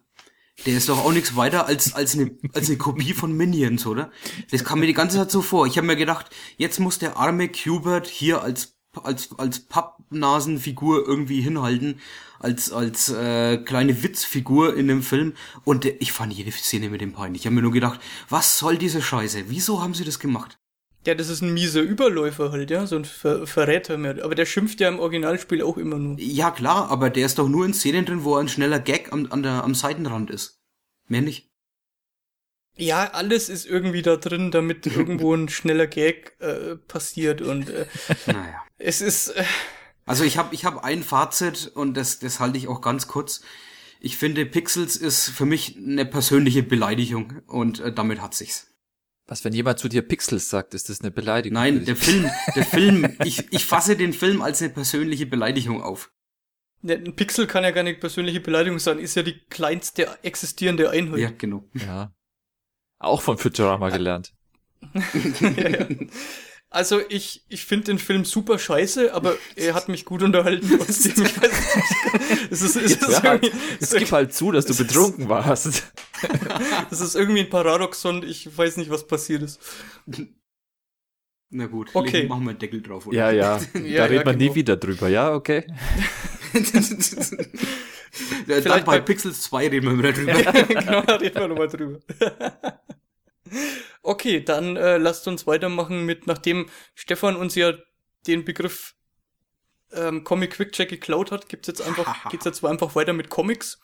Der 0.66 0.78
ist 0.78 0.90
doch 0.90 1.04
auch 1.04 1.12
nichts 1.12 1.36
weiter 1.36 1.66
als, 1.66 1.94
als, 1.94 2.14
eine, 2.14 2.32
als 2.54 2.68
eine 2.68 2.78
Kopie 2.78 3.14
von 3.14 3.36
Minions, 3.36 3.88
oder? 3.88 4.12
Das 4.52 4.64
kam 4.64 4.80
mir 4.80 4.86
die 4.86 4.94
ganze 4.94 5.18
Zeit 5.18 5.32
so 5.32 5.42
vor. 5.42 5.66
Ich 5.66 5.78
habe 5.78 5.88
mir 5.88 5.96
gedacht, 5.96 6.28
jetzt 6.58 6.80
muss 6.80 7.00
der 7.00 7.18
arme 7.18 7.50
Q-Bird 7.50 8.06
hier 8.06 8.44
als, 8.44 8.76
als, 9.02 9.30
als 9.40 9.62
Pappnasenfigur 9.62 11.08
irgendwie 11.08 11.42
hinhalten, 11.42 12.00
als, 12.40 12.72
als 12.72 13.10
äh, 13.10 13.58
kleine 13.58 14.04
Witzfigur 14.04 14.76
in 14.76 14.88
dem 14.88 15.02
Film. 15.02 15.34
Und 15.64 15.86
äh, 15.86 15.98
ich 16.00 16.12
fand 16.12 16.32
jede 16.32 16.52
Szene 16.52 16.90
mit 16.90 17.02
dem 17.02 17.14
peinlich. 17.14 17.42
Ich 17.42 17.46
habe 17.48 17.56
mir 17.56 17.64
nur 17.64 17.72
gedacht, 17.72 18.00
was 18.30 18.60
soll 18.60 18.78
diese 18.78 19.02
Scheiße? 19.02 19.46
Wieso 19.48 19.82
haben 19.82 19.96
sie 19.96 20.04
das 20.06 20.20
gemacht? 20.20 20.61
Ja, 21.06 21.16
das 21.16 21.30
ist 21.30 21.42
ein 21.42 21.54
mieser 21.54 21.82
Überläufer 21.82 22.52
halt, 22.52 22.70
ja, 22.70 22.86
so 22.86 22.96
ein 22.96 23.06
Ver 23.06 23.48
Verräter 23.48 23.98
mehr. 23.98 24.24
Aber 24.24 24.36
der 24.36 24.46
schimpft 24.46 24.80
ja 24.80 24.88
im 24.88 25.00
Originalspiel 25.00 25.64
auch 25.64 25.78
immer 25.78 25.98
nur. 25.98 26.20
Ja, 26.20 26.52
klar, 26.52 26.90
aber 26.92 27.10
der 27.10 27.26
ist 27.26 27.40
doch 27.40 27.50
nur 27.50 27.66
in 27.66 27.74
Szenen 27.74 28.06
drin, 28.06 28.24
wo 28.24 28.36
ein 28.36 28.48
schneller 28.48 28.80
Gag 28.80 29.12
am, 29.12 29.28
an 29.32 29.42
der, 29.42 29.64
am 29.64 29.74
Seitenrand 29.74 30.30
ist. 30.30 30.62
Mehr 31.08 31.22
nicht. 31.22 31.50
Ja, 32.78 33.12
alles 33.12 33.50
ist 33.50 33.66
irgendwie 33.66 34.04
da 34.04 34.16
drin, 34.16 34.52
damit 34.52 34.86
irgendwo 34.96 35.34
ein 35.34 35.50
schneller 35.50 35.88
Gag 35.88 36.36
äh, 36.40 36.76
passiert 36.76 37.42
und 37.42 37.70
äh, 37.70 37.88
naja. 38.28 38.64
es 38.78 39.02
ist. 39.02 39.30
Äh, 39.30 39.44
also 40.06 40.24
ich 40.24 40.38
habe 40.38 40.54
ich 40.54 40.66
hab 40.66 40.84
ein 40.84 41.04
Fazit 41.04 41.72
und 41.74 41.96
das, 41.96 42.20
das 42.20 42.40
halte 42.40 42.58
ich 42.58 42.68
auch 42.68 42.82
ganz 42.82 43.08
kurz. 43.08 43.42
Ich 44.00 44.18
finde, 44.18 44.46
Pixels 44.46 44.98
ist 44.98 45.30
für 45.30 45.46
mich 45.46 45.78
eine 45.78 46.06
persönliche 46.06 46.64
Beleidigung 46.64 47.42
und 47.48 47.80
äh, 47.80 47.94
damit 47.94 48.22
hat 48.22 48.34
sich's. 48.34 48.71
Was, 49.32 49.46
wenn 49.46 49.54
jemand 49.54 49.80
zu 49.80 49.88
dir 49.88 50.02
Pixels 50.02 50.50
sagt, 50.50 50.74
ist 50.74 50.90
das 50.90 51.00
eine 51.00 51.10
Beleidigung? 51.10 51.54
Nein, 51.54 51.86
der 51.86 51.96
Film, 51.96 52.30
der 52.54 52.66
Film, 52.66 53.16
ich, 53.24 53.50
ich 53.54 53.66
fasse 53.66 53.96
den 53.96 54.12
Film 54.12 54.42
als 54.42 54.62
eine 54.62 54.72
persönliche 54.72 55.26
Beleidigung 55.26 55.82
auf. 55.82 56.12
Ja, 56.82 56.96
ein 56.96 57.16
Pixel 57.16 57.48
kann 57.48 57.64
ja 57.64 57.72
gar 57.72 57.84
nicht 57.84 58.02
persönliche 58.02 58.42
Beleidigung 58.42 58.78
sein, 58.78 59.00
ist 59.00 59.16
ja 59.16 59.24
die 59.24 59.40
kleinste 59.46 60.10
existierende 60.22 60.90
Einheit. 60.90 61.20
Ja, 61.20 61.32
genau. 61.32 61.64
Ja. 61.76 62.14
Auch 63.00 63.22
von 63.22 63.38
Futurama 63.38 63.88
gelernt. 63.88 64.34
ja, 64.94 65.70
ja. 65.70 65.88
Also 66.74 67.02
ich, 67.10 67.44
ich 67.50 67.66
finde 67.66 67.88
den 67.88 68.00
Film 68.00 68.24
super 68.24 68.58
scheiße, 68.58 69.14
aber 69.14 69.36
er 69.58 69.74
hat 69.74 69.90
mich 69.90 70.06
gut 70.06 70.24
unterhalten 70.24 70.70
trotzdem. 70.78 71.26
Ich 71.26 71.42
weiß 71.42 71.52
nicht. 71.76 72.52
Es 72.52 72.62
ist, 72.62 72.78
es 72.78 72.96
ist 72.96 73.24
ja, 73.24 73.40
es 73.82 73.94
gib 73.94 74.10
halt 74.14 74.34
zu, 74.34 74.54
dass 74.54 74.66
du 74.66 74.76
betrunken 74.78 75.30
warst. 75.30 75.84
Das 76.92 77.02
ist 77.02 77.16
irgendwie 77.16 77.40
ein 77.40 77.50
Paradoxon, 77.50 78.22
ich 78.22 78.56
weiß 78.56 78.78
nicht, 78.78 78.92
was 78.92 79.08
passiert 79.08 79.42
ist. 79.42 79.60
Na 81.50 81.66
gut, 81.66 81.90
okay. 81.96 82.28
machen 82.28 82.44
wir 82.44 82.52
einen 82.52 82.60
Deckel 82.60 82.84
drauf. 82.84 83.08
Oder? 83.08 83.18
Ja, 83.18 83.32
ja, 83.32 83.60
da 83.74 83.80
ja, 83.80 84.06
redet 84.06 84.26
man 84.28 84.38
genau. 84.38 84.52
nie 84.52 84.56
wieder 84.56 84.78
drüber, 84.78 85.10
ja, 85.10 85.34
okay. 85.34 85.66
Vielleicht 88.46 88.68
Dann 88.68 88.84
bei 88.84 89.00
Pixels 89.00 89.42
2 89.42 89.70
reden 89.70 89.90
wir 89.90 89.98
wieder 89.98 90.14
drüber. 90.14 90.40
ja, 90.40 90.52
genau, 90.52 91.02
da 91.02 91.16
reden 91.16 91.40
wir 91.40 91.48
nochmal 91.48 91.70
drüber. 91.70 92.00
Okay, 94.02 94.42
dann 94.42 94.78
äh, 94.78 94.98
lasst 94.98 95.28
uns 95.28 95.46
weitermachen 95.46 96.06
mit, 96.06 96.28
nachdem 96.28 96.68
Stefan 96.96 97.36
uns 97.36 97.56
ja 97.56 97.74
den 98.28 98.46
Begriff 98.46 98.96
ähm, 99.94 100.24
Comic 100.24 100.52
Quick 100.52 100.72
Check 100.72 100.90
geklaut 100.90 101.32
hat, 101.32 101.50
gibt's 101.50 101.68
jetzt 101.68 101.82
einfach, 101.82 102.30
geht's 102.30 102.46
jetzt 102.46 102.64
einfach 102.64 102.96
weiter 102.96 103.14
mit 103.14 103.30
Comics. 103.30 103.80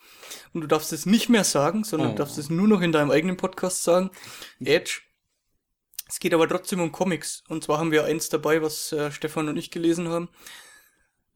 Und 0.52 0.62
du 0.62 0.66
darfst 0.66 0.92
es 0.92 1.06
nicht 1.06 1.28
mehr 1.28 1.44
sagen, 1.44 1.84
sondern 1.84 2.08
oh. 2.08 2.12
du 2.12 2.18
darfst 2.18 2.38
es 2.38 2.50
nur 2.50 2.68
noch 2.68 2.80
in 2.80 2.92
deinem 2.92 3.10
eigenen 3.10 3.36
Podcast 3.36 3.82
sagen. 3.82 4.10
Edge. 4.60 5.02
Es 6.08 6.20
geht 6.20 6.32
aber 6.32 6.48
trotzdem 6.48 6.80
um 6.80 6.90
Comics. 6.90 7.44
Und 7.48 7.64
zwar 7.64 7.78
haben 7.78 7.92
wir 7.92 8.04
eins 8.04 8.30
dabei, 8.30 8.62
was 8.62 8.92
äh, 8.92 9.12
Stefan 9.12 9.48
und 9.48 9.58
ich 9.58 9.70
gelesen 9.70 10.08
haben. 10.08 10.30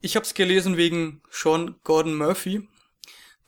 Ich 0.00 0.16
habe 0.16 0.24
es 0.24 0.34
gelesen 0.34 0.76
wegen 0.76 1.22
Sean 1.30 1.76
Gordon 1.84 2.16
Murphy, 2.16 2.68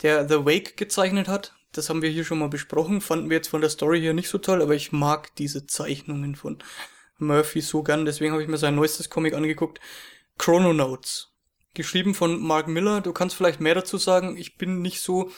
der 0.02 0.28
The 0.28 0.44
Wake 0.44 0.77
gezeichnet 0.77 1.27
hat 1.27 1.55
das 1.77 1.91
haben 1.91 2.03
wir 2.03 2.11
hier 2.11 2.25
schon 2.25 2.39
mal 2.39 2.49
besprochen, 2.49 3.01
fanden 3.01 3.31
wir 3.31 3.37
jetzt 3.37 3.49
von 3.49 3.61
der 3.61 3.71
Story 3.71 4.01
her 4.01 4.15
nicht 4.15 4.29
so 4.29 4.39
toll, 4.39 4.63
aber 4.63 4.75
ich 4.75 4.93
mag 4.93 5.35
diese 5.37 5.67
Zeichnungen 5.67 6.37
von 6.37 6.59
Murphy 7.19 7.61
so 7.61 7.83
gern, 7.83 8.05
deswegen 8.05 8.33
habe 8.33 8.43
ich 8.43 8.49
mir 8.49 8.59
sein 8.59 8.75
neuestes 8.75 9.11
Comic 9.11 9.35
angeguckt, 9.35 9.81
Chrononauts. 10.39 11.33
Geschrieben 11.75 12.15
von 12.15 12.41
Mark 12.41 12.69
Miller, 12.69 13.01
du 13.01 13.13
kannst 13.13 13.35
vielleicht 13.35 13.61
mehr 13.61 13.75
dazu 13.75 13.99
sagen, 13.99 14.37
ich 14.37 14.57
bin 14.57 14.81
nicht 14.81 15.01
so 15.01 15.31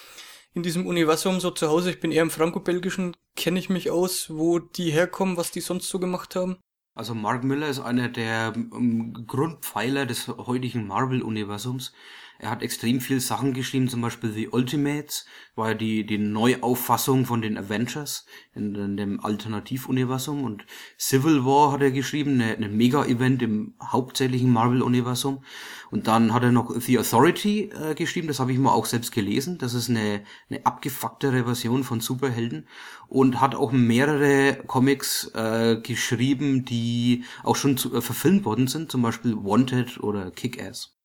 in 0.53 0.63
diesem 0.63 0.87
Universum 0.87 1.41
so 1.41 1.51
zu 1.51 1.69
Hause, 1.69 1.91
ich 1.91 2.01
bin 2.01 2.13
eher 2.13 2.23
im 2.23 2.31
franco-belgischen, 2.31 3.17
kenne 3.37 3.59
ich 3.59 3.69
mich 3.69 3.91
aus, 3.91 4.31
wo 4.31 4.59
die 4.59 4.91
herkommen, 4.91 5.37
was 5.37 5.51
die 5.51 5.61
sonst 5.61 5.89
so 5.89 5.99
gemacht 5.99 6.35
haben. 6.37 6.57
Also 6.95 7.15
Mark 7.15 7.45
Miller 7.45 7.69
ist 7.69 7.81
einer 7.81 8.09
der 8.09 8.55
um, 8.71 9.13
Grundpfeiler 9.27 10.07
des 10.07 10.29
heutigen 10.29 10.87
Marvel-Universums. 10.87 11.93
Er 12.39 12.51
hat 12.51 12.63
extrem 12.63 13.01
viel 13.01 13.21
Sachen 13.21 13.55
geschrieben, 13.55 13.89
zum 13.89 14.03
Beispiel 14.03 14.31
The 14.31 14.49
Ultimates, 14.49 15.27
war 15.55 15.69
ja 15.69 15.75
die, 15.75 16.05
die 16.05 16.19
Neuauffassung 16.19 17.25
von 17.25 17.41
den 17.41 17.57
Avengers 17.57 18.27
in, 18.55 18.75
in 18.75 18.97
dem 18.97 19.25
Alternativuniversum 19.25 20.45
und 20.45 20.67
Civil 20.99 21.45
War 21.45 21.73
hat 21.73 21.81
er 21.81 21.91
geschrieben, 21.91 22.41
eine, 22.41 22.57
eine 22.57 22.69
Mega-Event 22.69 23.43
im 23.43 23.75
hauptsächlichen 23.83 24.51
Marvel-Universum. 24.53 25.43
Und 25.91 26.09
dann 26.09 26.35
hat 26.35 26.43
er 26.43 26.53
noch 26.53 26.75
The 26.79 26.99
Authority 26.99 27.71
äh, 27.71 27.95
geschrieben, 27.95 28.29
das 28.29 28.41
habe 28.41 28.53
ich 28.53 28.59
mal 28.59 28.73
auch 28.73 28.87
selbst 28.87 29.13
gelesen. 29.13 29.59
Das 29.59 29.73
ist 29.73 29.89
eine, 29.89 30.23
eine 30.51 30.67
abgefucktere 30.67 31.45
Version 31.45 31.85
von 31.85 32.01
Superhelden 32.01 32.67
und 33.09 33.41
hat 33.41 33.55
auch 33.55 33.73
mehrere 33.73 34.59
Comics 34.67 35.31
äh, 35.35 35.81
geschrieben, 35.83 36.65
die 36.65 37.25
auch 37.45 37.57
schon 37.57 37.77
zu, 37.77 37.95
äh, 37.95 38.01
verfilmt 38.01 38.45
worden 38.45 38.67
sind, 38.67 38.91
zum 38.91 39.03
Beispiel 39.03 39.37
Wanted 39.37 40.01
oder 40.01 40.31
Kick-Ass. 40.31 40.96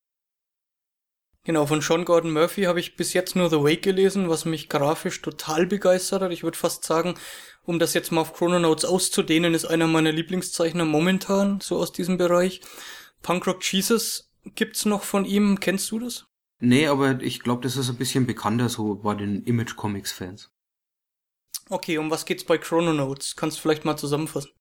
Genau, 1.43 1.65
von 1.65 1.81
Sean 1.81 2.05
Gordon 2.05 2.31
Murphy 2.31 2.63
habe 2.63 2.79
ich 2.79 2.95
bis 2.95 3.13
jetzt 3.13 3.35
nur 3.35 3.49
The 3.49 3.63
Wake 3.63 3.81
gelesen, 3.81 4.29
was 4.29 4.45
mich 4.45 4.69
grafisch 4.69 5.21
total 5.21 5.65
begeistert 5.65 6.21
hat. 6.21 6.31
Ich 6.31 6.43
würde 6.43 6.57
fast 6.57 6.83
sagen, 6.83 7.15
um 7.63 7.79
das 7.79 7.95
jetzt 7.95 8.11
mal 8.11 8.21
auf 8.21 8.33
Chrononauts 8.33 8.85
auszudehnen, 8.85 9.55
ist 9.55 9.65
einer 9.65 9.87
meiner 9.87 10.11
Lieblingszeichner 10.11 10.85
momentan, 10.85 11.59
so 11.59 11.77
aus 11.77 11.91
diesem 11.91 12.17
Bereich. 12.17 12.61
Punkrock 13.23 13.63
Jesus 13.63 14.31
gibt's 14.55 14.85
noch 14.85 15.03
von 15.03 15.25
ihm, 15.25 15.59
kennst 15.59 15.89
du 15.89 15.99
das? 15.99 16.25
Nee, 16.59 16.85
aber 16.85 17.21
ich 17.21 17.39
glaube, 17.39 17.63
das 17.63 17.75
ist 17.75 17.89
ein 17.89 17.97
bisschen 17.97 18.27
bekannter 18.27 18.69
so 18.69 18.95
bei 18.95 19.15
den 19.15 19.43
Image 19.43 19.75
Comics 19.75 20.11
Fans. 20.11 20.51
Okay, 21.69 21.97
um 21.97 22.11
was 22.11 22.25
geht's 22.25 22.43
bei 22.43 22.59
Chrononauts? 22.59 23.35
Kannst 23.35 23.57
du 23.57 23.61
vielleicht 23.61 23.83
mal 23.83 23.97
zusammenfassen? 23.97 24.51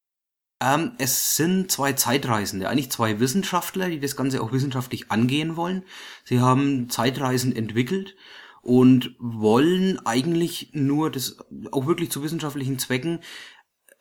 Ähm, 0.61 0.93
es 0.99 1.37
sind 1.37 1.71
zwei 1.71 1.95
Zeitreisende, 1.95 2.69
eigentlich 2.69 2.91
zwei 2.91 3.19
Wissenschaftler, 3.19 3.89
die 3.89 4.01
das 4.01 4.17
Ganze 4.17 4.43
auch 4.43 4.53
wissenschaftlich 4.53 5.11
angehen 5.11 5.57
wollen. 5.57 5.85
Sie 6.25 6.41
haben 6.41 6.91
Zeitreisen 6.91 7.57
entwickelt 7.57 8.15
und 8.63 9.17
wollen 9.19 10.05
eigentlich 10.05 10.71
nur 10.73 11.11
das 11.11 11.39
auch 11.73 11.87
wirklich 11.87 12.11
zu 12.11 12.23
wissenschaftlichen 12.23 12.79
Zwecken 12.79 13.21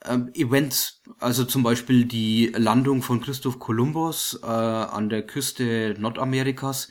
ähm, 0.06 0.32
Events, 0.34 1.02
also 1.20 1.46
zum 1.46 1.64
Beispiel 1.64 2.06
die 2.06 2.52
Landung 2.56 3.02
von 3.02 3.22
Christoph 3.22 3.60
Kolumbus 3.60 4.40
äh, 4.44 4.46
an 4.46 5.10
der 5.10 5.24
Küste 5.26 5.96
Nordamerikas, 5.98 6.90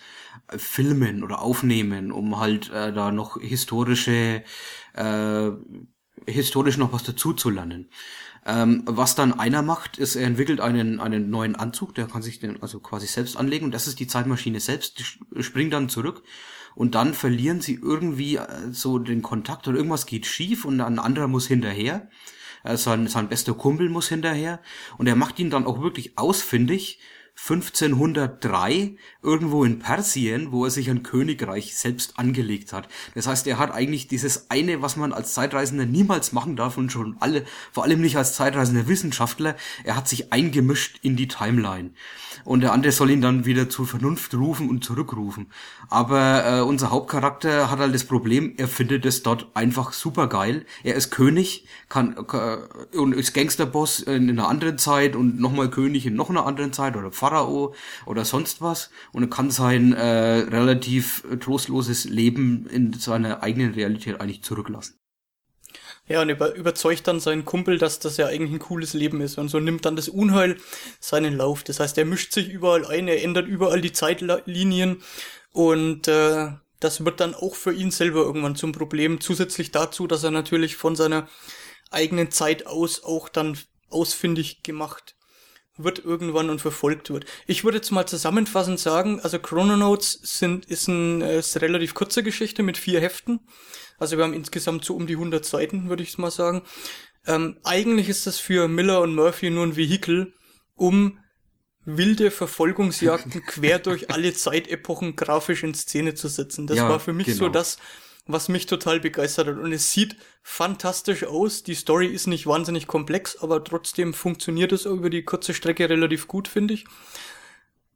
äh, 0.49 0.59
filmen 0.59 1.23
oder 1.23 1.41
aufnehmen, 1.41 2.13
um 2.13 2.39
halt 2.39 2.71
äh, 2.71 2.93
da 2.93 3.11
noch 3.13 3.41
historische 3.41 4.45
äh, 4.95 5.51
historisch 6.27 6.77
noch 6.77 6.93
was 6.93 7.05
dazu 7.05 7.33
zu 7.33 7.51
lernen. 7.51 7.91
Ähm, 8.49 8.83
was 8.87 9.15
dann 9.15 9.39
einer 9.39 9.61
macht, 9.61 9.99
ist, 9.99 10.17
er 10.17 10.27
entwickelt 10.27 10.61
einen, 10.61 11.01
einen 11.01 11.29
neuen 11.29 11.55
Anzug, 11.55 11.95
der 11.95 12.07
kann 12.07 12.23
sich 12.23 12.41
den 12.41 12.63
also 12.63 12.81
quasi 12.81 13.07
selbst 13.07 13.37
anlegen 13.37 13.67
und 13.67 13.75
das 13.75 13.87
ist 13.87 14.01
die 14.01 14.07
Zeitmaschine 14.07 14.59
selbst, 14.59 14.99
die 14.99 15.43
springt 15.43 15.75
dann 15.75 15.91
zurück 15.91 16.23
und 16.75 16.95
dann 16.95 17.13
verlieren 17.13 17.61
sie 17.61 17.75
irgendwie 17.75 18.37
äh, 18.37 18.47
so 18.73 18.99
den 18.99 19.21
Kontakt 19.21 19.69
oder 19.69 19.77
irgendwas 19.77 20.07
geht 20.07 20.25
schief 20.25 20.65
und 20.65 20.81
ein 20.81 20.99
anderer 20.99 21.29
muss 21.29 21.47
hinterher. 21.47 22.09
Äh, 22.65 22.79
sein, 22.79 23.07
sein 23.07 23.29
bester 23.29 23.53
Kumpel 23.53 23.91
muss 23.91 24.09
hinterher 24.09 24.61
und 24.97 25.07
er 25.07 25.17
macht 25.17 25.39
ihn 25.39 25.51
dann 25.51 25.67
auch 25.67 25.83
wirklich 25.83 26.17
ausfindig 26.17 27.01
1503 27.41 28.97
irgendwo 29.23 29.65
in 29.65 29.79
Persien, 29.79 30.51
wo 30.51 30.65
er 30.65 30.71
sich 30.71 30.91
ein 30.91 31.05
Königreich 31.05 31.77
selbst 31.77 32.19
angelegt 32.19 32.73
hat. 32.73 32.89
Das 33.15 33.29
heißt, 33.29 33.47
er 33.47 33.59
hat 33.59 33.71
eigentlich 33.71 34.09
dieses 34.09 34.51
eine, 34.51 34.83
was 34.83 34.97
man 34.97 35.13
als 35.13 35.35
Zeitreisender 35.35 35.87
niemals 35.87 36.33
machen 36.33 36.57
darf 36.57 36.77
und 36.77 36.91
schon 36.91 37.17
alle, 37.21 37.45
vor 37.73 37.85
allem 37.85 38.01
nicht 38.01 38.17
als 38.17 38.35
zeitreisender 38.35 38.89
Wissenschaftler, 38.89 39.55
er 39.85 39.95
hat 39.95 40.09
sich 40.09 40.33
eingemischt 40.33 40.99
in 41.03 41.17
die 41.17 41.29
Timeline 41.29 41.91
und 42.45 42.63
der 42.63 42.73
andere 42.73 42.93
soll 42.93 43.11
ihn 43.11 43.21
dann 43.21 43.45
wieder 43.45 43.69
zur 43.69 43.87
Vernunft 43.87 44.35
rufen 44.35 44.69
und 44.69 44.85
zurückrufen. 44.85 45.47
Aber 45.89 46.45
äh, 46.45 46.61
unser 46.63 46.91
Hauptcharakter 46.91 47.71
hat 47.71 47.79
halt 47.79 47.95
das 47.95 48.05
Problem, 48.05 48.55
er 48.57 48.69
findet 48.69 49.05
es 49.07 49.23
dort 49.23 49.49
einfach 49.55 49.93
super 49.93 50.29
geil. 50.29 50.65
Er 50.83 50.95
ist 50.95 51.11
König, 51.11 51.67
kann 51.89 52.17
äh, 52.33 52.97
und 52.97 53.15
ist 53.15 53.35
Gangsterboss 53.35 54.01
in, 54.01 54.29
in 54.29 54.39
einer 54.39 54.49
anderen 54.49 54.79
Zeit 54.79 55.17
und 55.17 55.39
nochmal 55.39 55.71
König 55.71 56.07
in 56.07 56.15
noch 56.15 56.31
einer 56.31 56.47
anderen 56.47 56.73
Zeit 56.73 56.97
oder 56.97 57.11
Pharao 57.29 57.75
oder 58.07 58.25
sonst 58.25 58.63
was 58.63 58.91
und 59.13 59.31
kann 59.31 59.51
sein 59.51 59.93
äh, 59.93 60.39
relativ 60.41 61.25
trostloses 61.41 62.05
Leben 62.05 62.67
in 62.71 62.93
seiner 62.93 63.43
eigenen 63.43 63.75
Realität 63.75 64.21
eigentlich 64.21 64.43
zurücklassen. 64.43 64.99
Ja, 66.07 66.23
und 66.23 66.31
über, 66.31 66.55
überzeugt 66.55 67.07
dann 67.07 67.21
seinen 67.21 67.45
Kumpel, 67.45 67.77
dass 67.77 67.99
das 67.99 68.17
ja 68.17 68.27
eigentlich 68.27 68.53
ein 68.53 68.59
cooles 68.59 68.95
Leben 68.95 69.21
ist. 69.21 69.37
Und 69.37 69.51
so 69.51 69.61
nimmt 69.61 69.85
dann 69.85 69.95
das 69.95 70.09
Unheil 70.09 70.57
seinen 71.01 71.37
Lauf. 71.37 71.65
Das 71.65 71.81
heißt, 71.81 71.99
er 71.99 72.07
mischt 72.07 72.33
sich 72.33 72.49
überall 72.49 72.87
ein, 72.87 73.09
er 73.09 73.23
ändert 73.23 73.47
überall 73.47 73.83
die 73.83 73.93
Zeitlinien 73.93 75.03
und 75.53 76.09
äh, 76.09 76.53
das 76.81 77.05
wird 77.05 77.21
dann 77.21 77.35
auch 77.35 77.55
für 77.55 77.73
ihn 77.73 77.91
selber 77.91 78.21
irgendwann 78.21 78.57
zum 78.57 78.73
Problem. 78.73 79.21
Zusätzlich 79.21 79.71
dazu, 79.71 80.07
dass 80.07 80.25
er 80.25 80.31
natürlich 80.31 80.77
von 80.77 80.97
seiner 80.97 81.29
eigenen 81.91 82.31
Zeit 82.31 82.67
aus 82.67 83.05
auch 83.05 83.29
dann 83.29 83.59
ausfindig 83.91 84.63
gemacht 84.63 85.18
wird 85.79 86.05
irgendwann 86.05 86.51
und 86.51 86.61
verfolgt 86.61 87.11
wird. 87.11 87.25
Ich 87.47 87.65
würde 87.65 87.79
jetzt 87.79 87.91
mal 87.91 88.07
zusammenfassend 88.07 88.79
sagen, 88.79 89.21
also 89.21 89.39
Chrononauts 89.39 90.19
sind, 90.23 90.67
ist, 90.67 90.89
ein, 90.89 91.21
ist 91.23 91.57
eine 91.57 91.63
relativ 91.67 91.95
kurze 91.95 92.23
Geschichte 92.23 92.63
mit 92.63 92.77
vier 92.77 93.01
Heften. 93.01 93.41
Also 93.99 94.17
wir 94.17 94.25
haben 94.25 94.35
insgesamt 94.35 94.85
so 94.85 94.95
um 94.95 95.07
die 95.07 95.15
100 95.15 95.45
Seiten, 95.45 95.89
würde 95.89 96.03
ich 96.03 96.19
mal 96.19 96.31
sagen. 96.31 96.63
Ähm, 97.27 97.59
eigentlich 97.65 98.09
ist 98.09 98.27
das 98.27 98.39
für 98.39 98.69
Miller 98.69 99.01
und 99.01 99.15
Murphy 99.15 99.51
nur 99.51 99.65
ein 99.65 99.77
Vehikel, 99.77 100.35
um 100.75 101.19
wilde 101.85 102.31
Verfolgungsjagden 102.31 103.43
quer 103.47 103.79
durch 103.79 104.11
alle 104.11 104.35
Zeitepochen 104.35 105.17
grafisch 105.17 105.63
in 105.63 105.75
Szene 105.75 106.15
zu 106.15 106.29
setzen. 106.29 106.67
Das 106.67 106.77
Ja, 106.77 106.89
war 106.89 107.01
für 107.01 107.13
mich 107.13 107.35
so 107.35 107.47
genau. 107.47 107.53
das, 107.53 107.79
was 108.29 108.49
mich 108.49 108.67
total 108.67 109.01
begeistert 109.01 109.49
hat. 109.49 109.57
Und 109.57 109.73
es 109.73 109.91
sieht 109.91 110.17
fantastisch 110.43 111.25
aus. 111.25 111.65
Die 111.65 111.75
Story 111.75 112.07
ist 112.07 112.29
nicht 112.29 112.47
wahnsinnig 112.47 112.87
komplex, 112.87 113.37
aber 113.39 113.65
trotzdem 113.65 114.15
funktioniert 114.15 114.71
es 114.71 114.85
über 114.85 115.11
die 115.11 115.25
kurze 115.25 115.55
Strecke 115.55 115.91
relativ 115.91 116.29
gut, 116.29 116.47
finde 116.47 116.75
ich. 116.75 116.85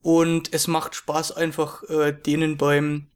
Und 0.00 0.52
es 0.52 0.66
macht 0.66 0.96
Spaß, 0.96 1.32
einfach 1.32 1.84
äh, 1.84 2.12
denen 2.12 2.56
beim 2.56 3.06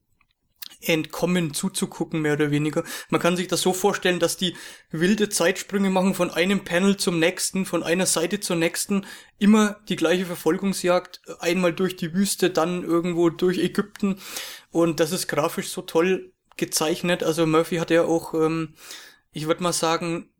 Entkommen 0.82 1.54
zuzugucken, 1.54 2.20
mehr 2.20 2.34
oder 2.34 2.50
weniger. 2.50 2.84
Man 3.08 3.20
kann 3.20 3.36
sich 3.36 3.48
das 3.48 3.62
so 3.62 3.72
vorstellen, 3.72 4.20
dass 4.20 4.36
die 4.36 4.54
wilde 4.90 5.30
Zeitsprünge 5.30 5.90
machen 5.90 6.14
von 6.14 6.30
einem 6.30 6.64
Panel 6.64 6.96
zum 6.96 7.18
nächsten, 7.18 7.64
von 7.64 7.82
einer 7.82 8.06
Seite 8.06 8.40
zur 8.40 8.56
nächsten, 8.56 9.06
immer 9.38 9.80
die 9.88 9.96
gleiche 9.96 10.26
Verfolgungsjagd, 10.26 11.22
einmal 11.40 11.72
durch 11.72 11.96
die 11.96 12.12
Wüste, 12.12 12.50
dann 12.50 12.84
irgendwo 12.84 13.30
durch 13.30 13.58
Ägypten. 13.58 14.20
Und 14.70 15.00
das 15.00 15.12
ist 15.12 15.28
grafisch 15.28 15.70
so 15.70 15.82
toll 15.82 16.32
gezeichnet. 16.56 17.22
Also 17.22 17.46
Murphy 17.46 17.76
hat 17.76 17.90
ja 17.90 18.04
auch, 18.04 18.34
ähm, 18.34 18.74
ich 19.32 19.46
würde 19.46 19.62
mal 19.62 19.72
sagen, 19.72 20.30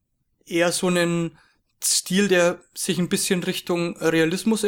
eher 0.44 0.72
so 0.72 0.88
einen 0.88 1.38
Stil, 1.84 2.28
der 2.28 2.60
sich 2.74 2.98
ein 2.98 3.10
bisschen 3.10 3.43
Richtung 3.43 3.97
Realismus 3.98 4.64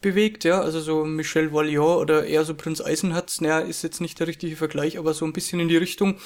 bewegt, 0.00 0.44
ja, 0.44 0.60
also 0.60 0.80
so 0.80 1.04
Michel 1.04 1.52
Valiant 1.52 2.00
oder 2.00 2.26
eher 2.26 2.44
so 2.44 2.54
Prinz 2.54 2.80
Eisenherz, 2.80 3.40
naja, 3.40 3.58
ist 3.58 3.82
jetzt 3.82 4.00
nicht 4.00 4.20
der 4.20 4.28
richtige 4.28 4.56
Vergleich, 4.56 4.98
aber 4.98 5.14
so 5.14 5.24
ein 5.24 5.32
bisschen 5.32 5.58
in 5.58 5.68
die 5.68 5.76
Richtung 5.76 6.20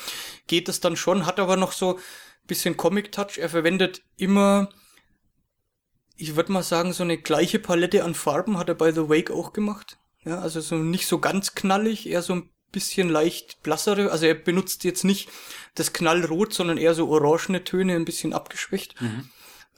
geht 0.47 0.69
es 0.69 0.81
dann 0.81 0.97
schon, 0.97 1.25
hat 1.25 1.41
aber 1.41 1.57
noch 1.57 1.73
so 1.73 1.97
ein 1.97 2.01
bisschen 2.47 2.77
Comic-Touch, 2.77 3.39
er 3.39 3.49
verwendet 3.49 4.03
immer, 4.17 4.69
ich 6.17 6.37
würde 6.37 6.53
mal 6.53 6.63
sagen, 6.63 6.93
so 6.93 7.05
eine 7.05 7.17
gleiche 7.17 7.59
Palette 7.59 8.05
an 8.05 8.15
Farben 8.15 8.59
hat 8.59 8.69
er 8.69 8.75
bei 8.75 8.93
The 8.93 9.09
Wake 9.09 9.31
auch 9.31 9.55
gemacht, 9.55 9.99
ja, 10.25 10.41
also 10.41 10.61
so 10.61 10.77
nicht 10.77 11.07
so 11.07 11.21
ganz 11.21 11.55
knallig, 11.55 12.07
eher 12.07 12.23
so 12.23 12.35
ein 12.35 12.51
bisschen 12.73 13.09
leicht 13.09 13.63
blassere, 13.63 14.11
also 14.11 14.27
er 14.27 14.35
benutzt 14.35 14.85
jetzt 14.85 15.05
nicht 15.05 15.29
das 15.75 15.93
Knallrot, 15.93 16.53
sondern 16.53 16.79
eher 16.79 16.95
so 16.95 17.09
orangene 17.09 17.65
Töne, 17.65 17.95
ein 17.95 18.05
bisschen 18.05 18.33
abgeschwächt. 18.33 18.95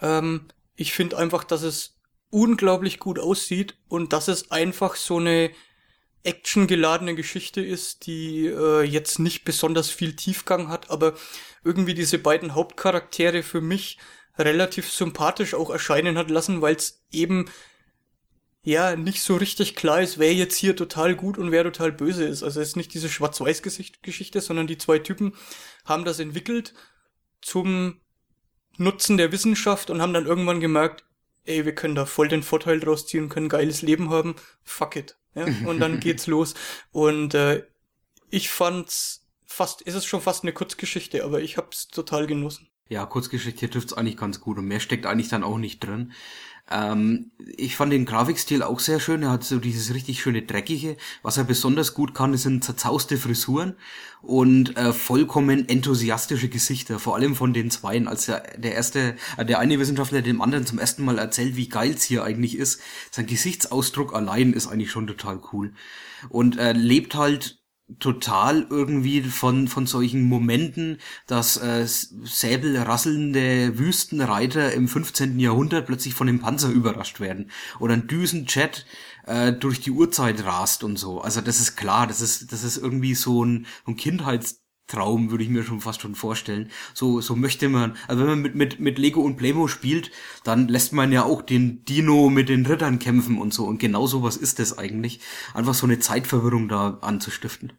Ähm, 0.01 0.49
ich 0.77 0.93
finde 0.93 1.19
einfach, 1.19 1.45
dass 1.45 1.63
es 1.63 1.97
unglaublich 2.31 2.99
gut 2.99 3.19
aussieht 3.19 3.77
und 3.89 4.13
dass 4.13 4.29
es 4.29 4.51
einfach 4.51 4.97
so 4.97 5.19
eine 5.19 5.51
actiongeladene 6.23 7.15
Geschichte 7.15 7.61
ist, 7.61 8.07
die 8.07 8.47
äh, 8.47 8.83
jetzt 8.83 9.19
nicht 9.19 9.45
besonders 9.45 9.91
viel 9.91 10.15
Tiefgang 10.17 10.69
hat, 10.69 10.91
aber 10.91 11.15
irgendwie 11.65 11.95
diese 11.95 12.19
beiden 12.19 12.55
Hauptcharaktere 12.55 13.43
für 13.43 13.61
mich 13.61 13.99
relativ 14.39 14.91
sympathisch 14.91 15.55
auch 15.55 15.71
erscheinen 15.71 16.19
hat 16.19 16.31
lassen, 16.31 16.63
weil 16.63 16.77
es 16.77 17.03
eben 17.11 17.51
ja 18.63 18.97
nicht 18.97 19.23
so 19.23 19.37
richtig 19.37 19.75
klar 19.75 20.03
ist, 20.03 20.19
wer 20.19 20.35
jetzt 20.35 20.57
hier 20.57 20.77
total 20.77 21.15
gut 21.15 21.39
und 21.39 21.51
wer 21.51 21.65
total 21.65 21.93
böse 21.93 22.25
ist. 22.25 22.43
Also 22.43 22.61
es 22.61 22.69
ist 22.69 22.77
nicht 22.77 22.93
diese 22.93 23.09
Schwarz-Weiß-Geschichte, 23.09 24.41
sondern 24.41 24.67
die 24.67 24.79
zwei 24.79 24.99
Typen 24.99 25.35
haben 25.85 26.05
das 26.05 26.19
entwickelt 26.19 26.75
zum 27.41 28.01
Nutzen 28.77 29.17
der 29.17 29.33
Wissenschaft 29.33 29.91
und 29.91 30.03
haben 30.03 30.13
dann 30.13 30.27
irgendwann 30.27 30.61
gemerkt, 30.61 31.05
ey, 31.45 31.65
wir 31.65 31.75
können 31.75 31.95
da 31.95 32.07
voll 32.07 32.29
den 32.29 32.43
Vorteil 32.43 32.81
draus 32.81 33.07
ziehen, 33.07 33.29
können 33.29 33.47
ein 33.47 33.51
geiles 33.51 33.83
Leben 33.83 34.11
haben, 34.11 34.37
fuck 34.63 34.97
it. 34.97 35.17
Ja? 35.35 35.47
Und 35.67 35.81
dann 35.81 36.01
geht's 36.01 36.27
los. 36.27 36.55
Und 36.93 37.35
äh, 37.35 37.65
ich 38.31 38.51
fand's 38.51 39.27
fast, 39.47 39.83
ist 39.83 39.95
es 39.95 40.05
schon 40.05 40.21
fast 40.21 40.45
eine 40.45 40.53
Kurzgeschichte, 40.53 41.25
aber 41.25 41.41
ich 41.41 41.57
hab's 41.57 41.89
total 41.89 42.27
genossen. 42.27 42.69
Ja, 42.89 43.07
Kurzgeschichte 43.07 43.71
trifft's 43.71 43.93
eigentlich 43.93 44.17
ganz 44.17 44.41
gut 44.41 44.59
und 44.59 44.67
mehr 44.67 44.81
steckt 44.81 45.07
eigentlich 45.07 45.29
dann 45.29 45.45
auch 45.45 45.59
nicht 45.59 45.81
drin. 45.81 46.13
Ähm, 46.71 47.33
ich 47.57 47.77
fand 47.77 47.93
den 47.93 48.05
Grafikstil 48.05 48.63
auch 48.63 48.79
sehr 48.79 49.01
schön. 49.01 49.23
Er 49.23 49.31
hat 49.31 49.45
so 49.45 49.59
dieses 49.59 49.93
richtig 49.93 50.21
schöne 50.21 50.43
Dreckige. 50.43 50.97
Was 51.23 51.37
er 51.37 51.45
besonders 51.45 51.95
gut 51.95 52.15
kann, 52.15 52.37
sind 52.37 52.65
zerzauste 52.65 53.17
Frisuren 53.17 53.75
und 54.23 54.77
äh, 54.77 54.93
vollkommen 54.93 55.69
enthusiastische 55.69 56.49
Gesichter. 56.49 56.99
Vor 56.99 57.17
allem 57.17 57.35
von 57.35 57.53
den 57.53 57.71
Zweien. 57.71 58.07
Als 58.07 58.27
der, 58.27 58.43
der 58.57 58.75
erste, 58.75 59.17
äh, 59.37 59.45
der 59.45 59.59
eine 59.59 59.79
Wissenschaftler 59.79 60.23
dem 60.23 60.41
anderen 60.41 60.67
zum 60.67 60.79
ersten 60.79 61.05
Mal 61.05 61.19
erzählt, 61.19 61.57
wie 61.57 61.69
geil's 61.69 62.05
hier 62.05 62.23
eigentlich 62.23 62.57
ist. 62.57 62.81
Sein 63.11 63.27
Gesichtsausdruck 63.27 64.15
allein 64.15 64.53
ist 64.53 64.69
eigentlich 64.69 64.91
schon 64.91 65.07
total 65.07 65.41
cool. 65.53 65.73
Und 66.29 66.59
äh, 66.59 66.73
lebt 66.73 67.15
halt 67.15 67.60
total 67.99 68.67
irgendwie 68.71 69.23
von 69.23 69.69
von 69.69 69.87
solchen 69.87 70.23
Momenten, 70.23 70.99
dass 71.27 71.57
äh, 71.57 71.87
säbelrasselnde 71.87 73.79
Wüstenreiter 73.79 74.73
im 74.73 74.89
15. 74.89 75.39
Jahrhundert 75.39 75.87
plötzlich 75.87 76.15
von 76.15 76.27
dem 76.27 76.41
Panzer 76.41 76.71
überrascht 76.71 77.21
werden 77.21 77.51
oder 77.79 77.95
ein 77.95 78.07
Düsenjet 78.07 78.87
äh, 79.27 79.53
durch 79.53 79.81
die 79.81 79.91
Uhrzeit 79.91 80.45
rast 80.45 80.85
und 80.85 80.99
so. 80.99 81.21
Also 81.21 81.41
das 81.41 81.61
ist 81.61 81.77
klar, 81.77 82.07
das 82.07 82.21
ist 82.21 82.53
das 82.53 82.65
ist 82.65 82.77
irgendwie 82.77 83.15
so 83.15 83.45
ein, 83.45 83.67
ein 83.87 83.97
Kindheitstraum, 84.91 85.31
würde 85.31 85.45
ich 85.45 85.51
mir 85.51 85.63
schon 85.63 85.81
fast 85.81 86.01
schon 86.01 86.15
vorstellen. 86.15 86.71
So 86.95 87.21
so 87.21 87.37
möchte 87.37 87.69
man, 87.69 87.97
also 88.09 88.23
wenn 88.23 88.29
man 88.31 88.43
mit 88.43 88.55
mit 88.55 88.81
mit 88.81 88.99
Lego 88.99 89.21
und 89.21 89.37
Playmo 89.37 89.69
spielt, 89.69 90.11
dann 90.45 90.69
lässt 90.69 90.93
man 90.93 91.13
ja 91.13 91.25
auch 91.25 91.43
den 91.43 91.85
Dino 91.85 92.29
mit 92.31 92.49
den 92.49 92.67
Rittern 92.67 92.99
kämpfen 92.99 93.39
und 93.39 93.55
so 93.55 93.65
und 93.65 93.79
genau 93.79 94.07
sowas 94.07 94.37
ist 94.37 94.61
es 94.61 94.77
eigentlich, 94.79 95.21
einfach 95.55 95.75
so 95.75 95.87
eine 95.87 95.99
Zeitverwirrung 95.99 96.69
da 96.69 96.99
anzustiften. 97.01 97.73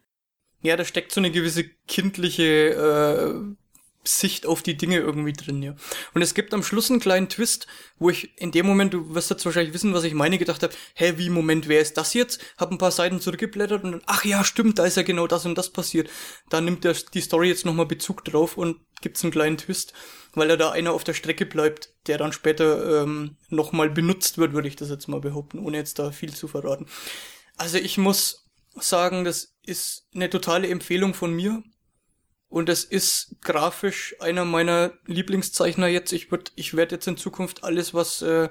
Ja, 0.62 0.76
da 0.76 0.84
steckt 0.84 1.12
so 1.12 1.20
eine 1.20 1.32
gewisse 1.32 1.64
kindliche 1.88 2.44
äh, 2.44 3.61
Sicht 4.04 4.46
auf 4.46 4.62
die 4.62 4.76
Dinge 4.76 4.98
irgendwie 4.98 5.32
drin, 5.32 5.62
ja. 5.62 5.74
Und 6.14 6.22
es 6.22 6.34
gibt 6.34 6.52
am 6.54 6.62
Schluss 6.62 6.90
einen 6.90 7.00
kleinen 7.00 7.28
Twist, 7.28 7.66
wo 7.98 8.10
ich 8.10 8.36
in 8.38 8.50
dem 8.50 8.66
Moment, 8.66 8.94
du 8.94 9.14
wirst 9.14 9.30
jetzt 9.30 9.44
wahrscheinlich 9.44 9.74
wissen, 9.74 9.94
was 9.94 10.04
ich 10.04 10.14
meine, 10.14 10.38
gedacht 10.38 10.62
habe, 10.62 10.74
hä, 10.94 11.14
wie, 11.16 11.30
Moment, 11.30 11.68
wer 11.68 11.80
ist 11.80 11.96
das 11.96 12.14
jetzt? 12.14 12.40
Hab 12.58 12.70
ein 12.72 12.78
paar 12.78 12.90
Seiten 12.90 13.20
zurückgeblättert 13.20 13.84
und 13.84 13.92
dann, 13.92 14.02
ach 14.06 14.24
ja, 14.24 14.44
stimmt, 14.44 14.78
da 14.78 14.86
ist 14.86 14.96
ja 14.96 15.02
genau 15.02 15.26
das 15.26 15.46
und 15.46 15.56
das 15.56 15.70
passiert. 15.70 16.10
Da 16.50 16.60
nimmt 16.60 16.84
der, 16.84 16.94
die 17.14 17.20
Story 17.20 17.48
jetzt 17.48 17.64
nochmal 17.64 17.86
Bezug 17.86 18.24
drauf 18.24 18.56
und 18.56 18.80
gibt's 19.02 19.22
einen 19.22 19.32
kleinen 19.32 19.58
Twist, 19.58 19.92
weil 20.34 20.50
er 20.50 20.56
da 20.56 20.70
einer 20.70 20.92
auf 20.92 21.04
der 21.04 21.14
Strecke 21.14 21.46
bleibt, 21.46 21.90
der 22.06 22.18
dann 22.18 22.32
später 22.32 23.02
ähm, 23.02 23.36
nochmal 23.50 23.90
benutzt 23.90 24.38
wird, 24.38 24.52
würde 24.52 24.68
ich 24.68 24.76
das 24.76 24.90
jetzt 24.90 25.08
mal 25.08 25.20
behaupten, 25.20 25.58
ohne 25.58 25.76
jetzt 25.76 25.98
da 25.98 26.10
viel 26.10 26.34
zu 26.34 26.48
verraten. 26.48 26.86
Also 27.56 27.78
ich 27.78 27.98
muss 27.98 28.48
sagen, 28.74 29.24
das 29.24 29.54
ist 29.64 30.08
eine 30.14 30.30
totale 30.30 30.68
Empfehlung 30.68 31.14
von 31.14 31.32
mir. 31.32 31.62
Und 32.52 32.68
es 32.68 32.84
ist 32.84 33.36
grafisch 33.40 34.14
einer 34.20 34.44
meiner 34.44 34.92
Lieblingszeichner 35.06 35.86
jetzt. 35.86 36.12
Ich 36.12 36.30
würd, 36.30 36.52
ich 36.54 36.76
werde 36.76 36.96
jetzt 36.96 37.06
in 37.06 37.16
Zukunft 37.16 37.64
alles, 37.64 37.94
was 37.94 38.20
äh, 38.20 38.50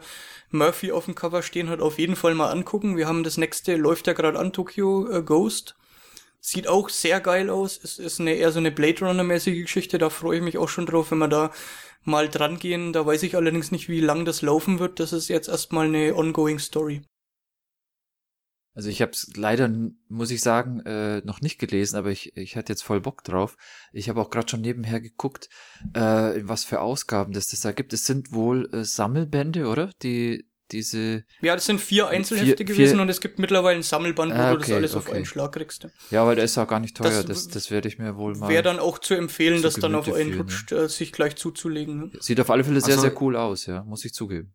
Murphy 0.50 0.92
auf 0.92 1.06
dem 1.06 1.14
Cover 1.14 1.44
stehen 1.44 1.70
hat, 1.70 1.82
auf 1.82 2.00
jeden 2.00 2.16
Fall 2.16 2.34
mal 2.34 2.50
angucken. 2.50 2.98
Wir 2.98 3.08
haben 3.08 3.24
das 3.24 3.38
nächste, 3.38 3.76
läuft 3.76 4.08
ja 4.08 4.14
gerade 4.14 4.40
an, 4.40 4.54
Tokyo 4.54 5.08
äh, 5.08 5.22
Ghost. 5.22 5.76
Sieht 6.40 6.68
auch 6.68 6.90
sehr 6.90 7.22
geil 7.22 7.52
aus. 7.52 7.80
Es 7.84 8.00
ist 8.00 8.20
eine 8.20 8.34
eher 8.34 8.52
so 8.52 8.58
eine 8.58 8.72
Blade 8.72 9.06
Runner-mäßige 9.06 9.62
Geschichte. 9.62 10.00
Da 10.00 10.10
freue 10.10 10.38
ich 10.38 10.44
mich 10.44 10.58
auch 10.58 10.70
schon 10.70 10.88
drauf, 10.88 11.12
wenn 11.12 11.20
wir 11.20 11.28
da 11.28 11.52
mal 12.04 12.28
dran 12.28 12.58
gehen. 12.58 12.94
Da 12.94 13.06
weiß 13.06 13.22
ich 13.22 13.36
allerdings 13.36 13.70
nicht, 13.70 13.88
wie 13.88 14.02
lang 14.02 14.26
das 14.26 14.42
laufen 14.42 14.80
wird. 14.80 15.00
Das 15.00 15.14
ist 15.14 15.28
jetzt 15.28 15.48
erstmal 15.48 15.86
eine 15.86 16.16
ongoing 16.16 16.58
Story. 16.58 17.04
Also 18.74 18.88
ich 18.90 19.02
habe 19.02 19.12
es 19.12 19.30
leider, 19.36 19.70
muss 20.08 20.32
ich 20.32 20.42
sagen, 20.42 20.80
äh, 20.86 21.22
noch 21.26 21.42
nicht 21.42 21.60
gelesen, 21.60 21.98
aber 21.98 22.10
ich, 22.10 22.36
ich 22.38 22.56
hatte 22.56 22.72
jetzt 22.72 22.84
voll 22.84 23.02
Bock 23.02 23.24
drauf. 23.24 23.58
Ich 23.92 24.08
habe 24.08 24.22
auch 24.22 24.30
gerade 24.30 24.50
schon 24.50 24.62
nebenher 24.62 25.02
geguckt, 25.02 25.50
äh, 25.94 26.00
was 26.44 26.64
für 26.64 26.80
Ausgaben 26.80 27.34
das 27.34 27.48
das 27.50 27.62
da 27.62 27.74
gibt. 27.74 27.92
Es 27.92 28.06
sind 28.06 28.32
wohl 28.32 28.70
äh, 28.74 28.84
Sammelbände, 28.86 29.68
oder? 29.68 29.92
Die 30.02 30.46
diese. 30.72 31.26
Ja, 31.42 31.54
das 31.56 31.66
sind 31.66 31.82
vier 31.82 32.08
Einzelhefte 32.08 32.56
vier, 32.56 32.66
gewesen 32.66 32.94
vier, 32.94 33.02
und 33.02 33.10
es 33.10 33.20
gibt 33.20 33.40
mittlerweile 33.40 33.78
ein 33.80 33.84
Sammelband, 33.84 34.32
wo 34.34 34.38
Ah, 34.38 34.52
du 34.52 34.60
das 34.60 34.68
okay, 34.68 34.76
alles 34.76 34.96
auf 34.96 35.06
okay. 35.08 35.18
einen 35.18 35.26
Schlag 35.26 35.52
kriegst. 35.52 35.90
Ja, 36.12 36.26
weil 36.26 36.36
der 36.38 36.46
ist 36.46 36.58
auch 36.58 36.66
gar 36.68 36.80
nicht 36.80 36.96
teuer. 36.96 37.10
Das 37.10 37.26
Das, 37.26 37.48
das, 37.50 37.72
werde 37.72 37.90
ich 37.90 38.00
mir 38.00 38.16
wohl 38.16 38.36
mal. 38.36 38.48
Wäre 38.48 38.64
dann 38.64 38.80
auch 38.80 38.98
zu 39.00 39.14
empfehlen, 39.16 39.62
das 39.62 39.74
dann 39.76 39.96
auf 39.96 40.08
einen 40.08 40.32
führen, 40.32 40.42
rutscht, 40.44 40.72
äh, 40.72 40.88
sich 40.88 41.12
gleich 41.12 41.36
zuzulegen. 41.36 41.98
Ne? 42.00 42.12
Sieht 42.22 42.40
auf 42.40 42.50
alle 42.50 42.64
Fälle 42.64 42.80
sehr, 42.80 42.94
Also- 42.94 43.02
sehr 43.10 43.22
cool 43.22 43.36
aus, 43.36 43.66
ja, 43.66 43.84
muss 43.84 44.06
ich 44.06 44.14
zugeben. 44.14 44.54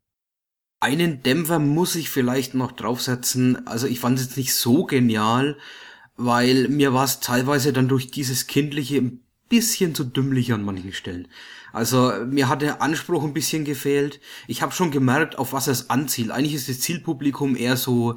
Einen 0.81 1.23
Dämpfer 1.23 1.59
muss 1.59 1.97
ich 1.97 2.11
vielleicht 2.11 2.55
noch 2.55 2.73
draufsetzen. 2.73 3.67
Also 3.67 3.87
ich 3.87 4.01
fand 4.01 4.19
es 4.19 4.27
jetzt 4.27 4.37
nicht 4.37 4.55
so 4.55 4.85
genial, 4.85 5.57
weil 6.17 6.69
mir 6.69 6.93
war 6.93 7.05
es 7.05 7.21
teilweise 7.21 7.73
dann 7.73 7.89
durch 7.89 8.11
dieses 8.11 8.47
Kindliche 8.47 8.99
ein 8.99 9.23
bisschen 9.49 9.95
zu 9.95 10.05
dümmlich 10.05 10.53
an 10.53 10.65
manchen 10.65 10.93
Stellen. 10.93 11.29
Also 11.73 12.13
mir 12.27 12.49
hat 12.49 12.63
der 12.63 12.83
Anspruch 12.83 13.25
ein 13.25 13.35
bisschen 13.35 13.65
gefehlt. 13.65 14.21
Ich 14.47 14.63
habe 14.63 14.73
schon 14.73 14.91
gemerkt, 14.91 15.39
auf 15.39 15.53
was 15.53 15.67
es 15.67 15.91
anzielt. 15.91 16.31
Eigentlich 16.31 16.55
ist 16.55 16.69
das 16.69 16.81
Zielpublikum 16.81 17.57
eher 17.57 17.77
so 17.77 18.17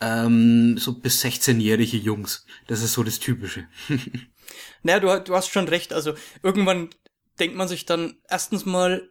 ähm, 0.00 0.76
so 0.78 0.98
bis 0.98 1.24
16-jährige 1.24 1.96
Jungs. 1.96 2.46
Das 2.66 2.82
ist 2.82 2.92
so 2.92 3.02
das 3.02 3.18
Typische. 3.18 3.66
Naja, 4.82 5.00
du, 5.00 5.24
du 5.24 5.34
hast 5.34 5.48
schon 5.48 5.66
recht. 5.66 5.92
Also 5.92 6.14
irgendwann 6.42 6.90
denkt 7.40 7.56
man 7.56 7.66
sich 7.66 7.86
dann 7.86 8.18
erstens 8.28 8.64
mal, 8.64 9.10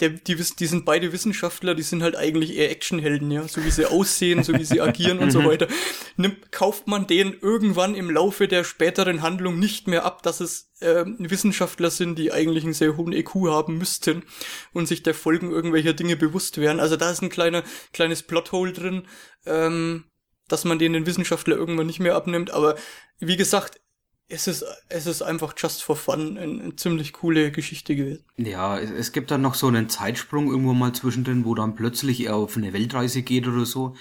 der, 0.00 0.10
die, 0.10 0.34
die 0.34 0.66
sind 0.66 0.84
beide 0.84 1.12
Wissenschaftler, 1.12 1.76
die 1.76 1.82
sind 1.82 2.02
halt 2.02 2.16
eigentlich 2.16 2.56
eher 2.56 2.70
Actionhelden, 2.70 3.30
ja, 3.30 3.46
so 3.46 3.64
wie 3.64 3.70
sie 3.70 3.86
aussehen, 3.86 4.42
so 4.42 4.52
wie 4.54 4.64
sie 4.64 4.80
agieren 4.80 5.20
und 5.20 5.30
so 5.30 5.44
weiter. 5.44 5.68
Nimmt, 6.16 6.50
kauft 6.50 6.88
man 6.88 7.06
denen 7.06 7.34
irgendwann 7.40 7.94
im 7.94 8.10
Laufe 8.10 8.48
der 8.48 8.64
späteren 8.64 9.22
Handlung 9.22 9.58
nicht 9.58 9.86
mehr 9.86 10.04
ab, 10.04 10.22
dass 10.22 10.40
es 10.40 10.72
äh, 10.80 11.04
Wissenschaftler 11.18 11.90
sind, 11.90 12.18
die 12.18 12.32
eigentlich 12.32 12.64
einen 12.64 12.72
sehr 12.72 12.96
hohen 12.96 13.12
EQ 13.12 13.34
haben 13.46 13.78
müssten 13.78 14.24
und 14.72 14.86
sich 14.86 15.04
der 15.04 15.14
Folgen 15.14 15.52
irgendwelcher 15.52 15.92
Dinge 15.92 16.16
bewusst 16.16 16.58
wären. 16.58 16.80
Also 16.80 16.96
da 16.96 17.10
ist 17.10 17.22
ein 17.22 17.30
kleiner, 17.30 17.62
kleines 17.92 18.24
Plothole 18.24 18.72
drin, 18.72 19.06
ähm, 19.46 20.04
dass 20.48 20.64
man 20.64 20.80
denen 20.80 20.94
den 20.94 21.06
Wissenschaftler 21.06 21.56
irgendwann 21.56 21.86
nicht 21.86 22.00
mehr 22.00 22.16
abnimmt. 22.16 22.50
Aber 22.50 22.74
wie 23.20 23.36
gesagt, 23.36 23.80
es 24.28 24.46
ist, 24.46 24.64
es 24.88 25.06
ist 25.06 25.22
einfach 25.22 25.54
just 25.56 25.82
for 25.82 25.96
fun 25.96 26.38
eine, 26.38 26.62
eine 26.62 26.76
ziemlich 26.76 27.12
coole 27.12 27.52
Geschichte 27.52 27.94
gewesen. 27.94 28.24
Ja, 28.36 28.78
es, 28.78 28.90
es 28.90 29.12
gibt 29.12 29.30
dann 29.30 29.42
noch 29.42 29.54
so 29.54 29.68
einen 29.68 29.88
Zeitsprung 29.88 30.50
irgendwo 30.50 30.72
mal 30.72 30.92
zwischendrin, 30.92 31.44
wo 31.44 31.54
dann 31.54 31.74
plötzlich 31.74 32.24
er 32.24 32.36
auf 32.36 32.56
eine 32.56 32.72
Weltreise 32.72 33.22
geht 33.22 33.46
oder 33.46 33.66
so. 33.66 33.94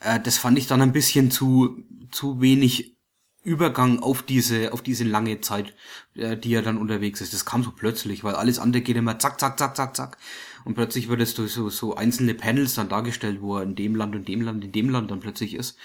Äh, 0.00 0.20
das 0.20 0.38
fand 0.38 0.58
ich 0.58 0.66
dann 0.66 0.82
ein 0.82 0.92
bisschen 0.92 1.30
zu, 1.30 1.82
zu 2.10 2.40
wenig 2.40 2.96
Übergang 3.44 4.00
auf 4.00 4.22
diese, 4.22 4.72
auf 4.72 4.82
diese 4.82 5.02
lange 5.02 5.40
Zeit, 5.40 5.74
äh, 6.14 6.36
die 6.36 6.54
er 6.54 6.62
dann 6.62 6.78
unterwegs 6.78 7.20
ist. 7.20 7.32
Das 7.32 7.44
kam 7.44 7.64
so 7.64 7.72
plötzlich, 7.72 8.22
weil 8.22 8.34
alles 8.34 8.58
andere 8.58 8.82
geht 8.82 8.96
immer 8.96 9.18
zack, 9.18 9.40
zack, 9.40 9.58
zack, 9.58 9.76
zack, 9.76 9.96
zack. 9.96 10.18
Und 10.64 10.74
plötzlich 10.74 11.08
wird 11.08 11.20
es 11.20 11.34
durch 11.34 11.52
so, 11.52 11.68
so 11.68 11.94
einzelne 11.94 12.34
Panels 12.34 12.74
dann 12.74 12.88
dargestellt, 12.88 13.40
wo 13.40 13.56
er 13.56 13.62
in 13.62 13.74
dem 13.74 13.94
Land 13.94 14.14
und 14.14 14.28
dem 14.28 14.40
Land, 14.40 14.64
in 14.64 14.72
dem 14.72 14.88
Land 14.88 15.10
dann 15.10 15.20
plötzlich 15.20 15.54
ist. 15.54 15.76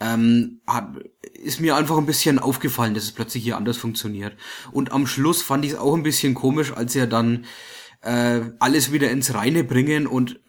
Ähm, 0.00 0.60
hat, 0.66 0.88
ist 1.34 1.60
mir 1.60 1.76
einfach 1.76 1.98
ein 1.98 2.06
bisschen 2.06 2.38
aufgefallen, 2.38 2.94
dass 2.94 3.04
es 3.04 3.12
plötzlich 3.12 3.42
hier 3.42 3.56
anders 3.56 3.76
funktioniert. 3.76 4.36
Und 4.70 4.92
am 4.92 5.06
Schluss 5.06 5.42
fand 5.42 5.64
ich 5.64 5.72
es 5.72 5.78
auch 5.78 5.94
ein 5.94 6.02
bisschen 6.02 6.34
komisch, 6.34 6.72
als 6.72 6.94
er 6.94 7.06
dann 7.06 7.46
äh, 8.02 8.40
alles 8.58 8.92
wieder 8.92 9.10
ins 9.10 9.34
Reine 9.34 9.64
bringen 9.64 10.06
und 10.06 10.40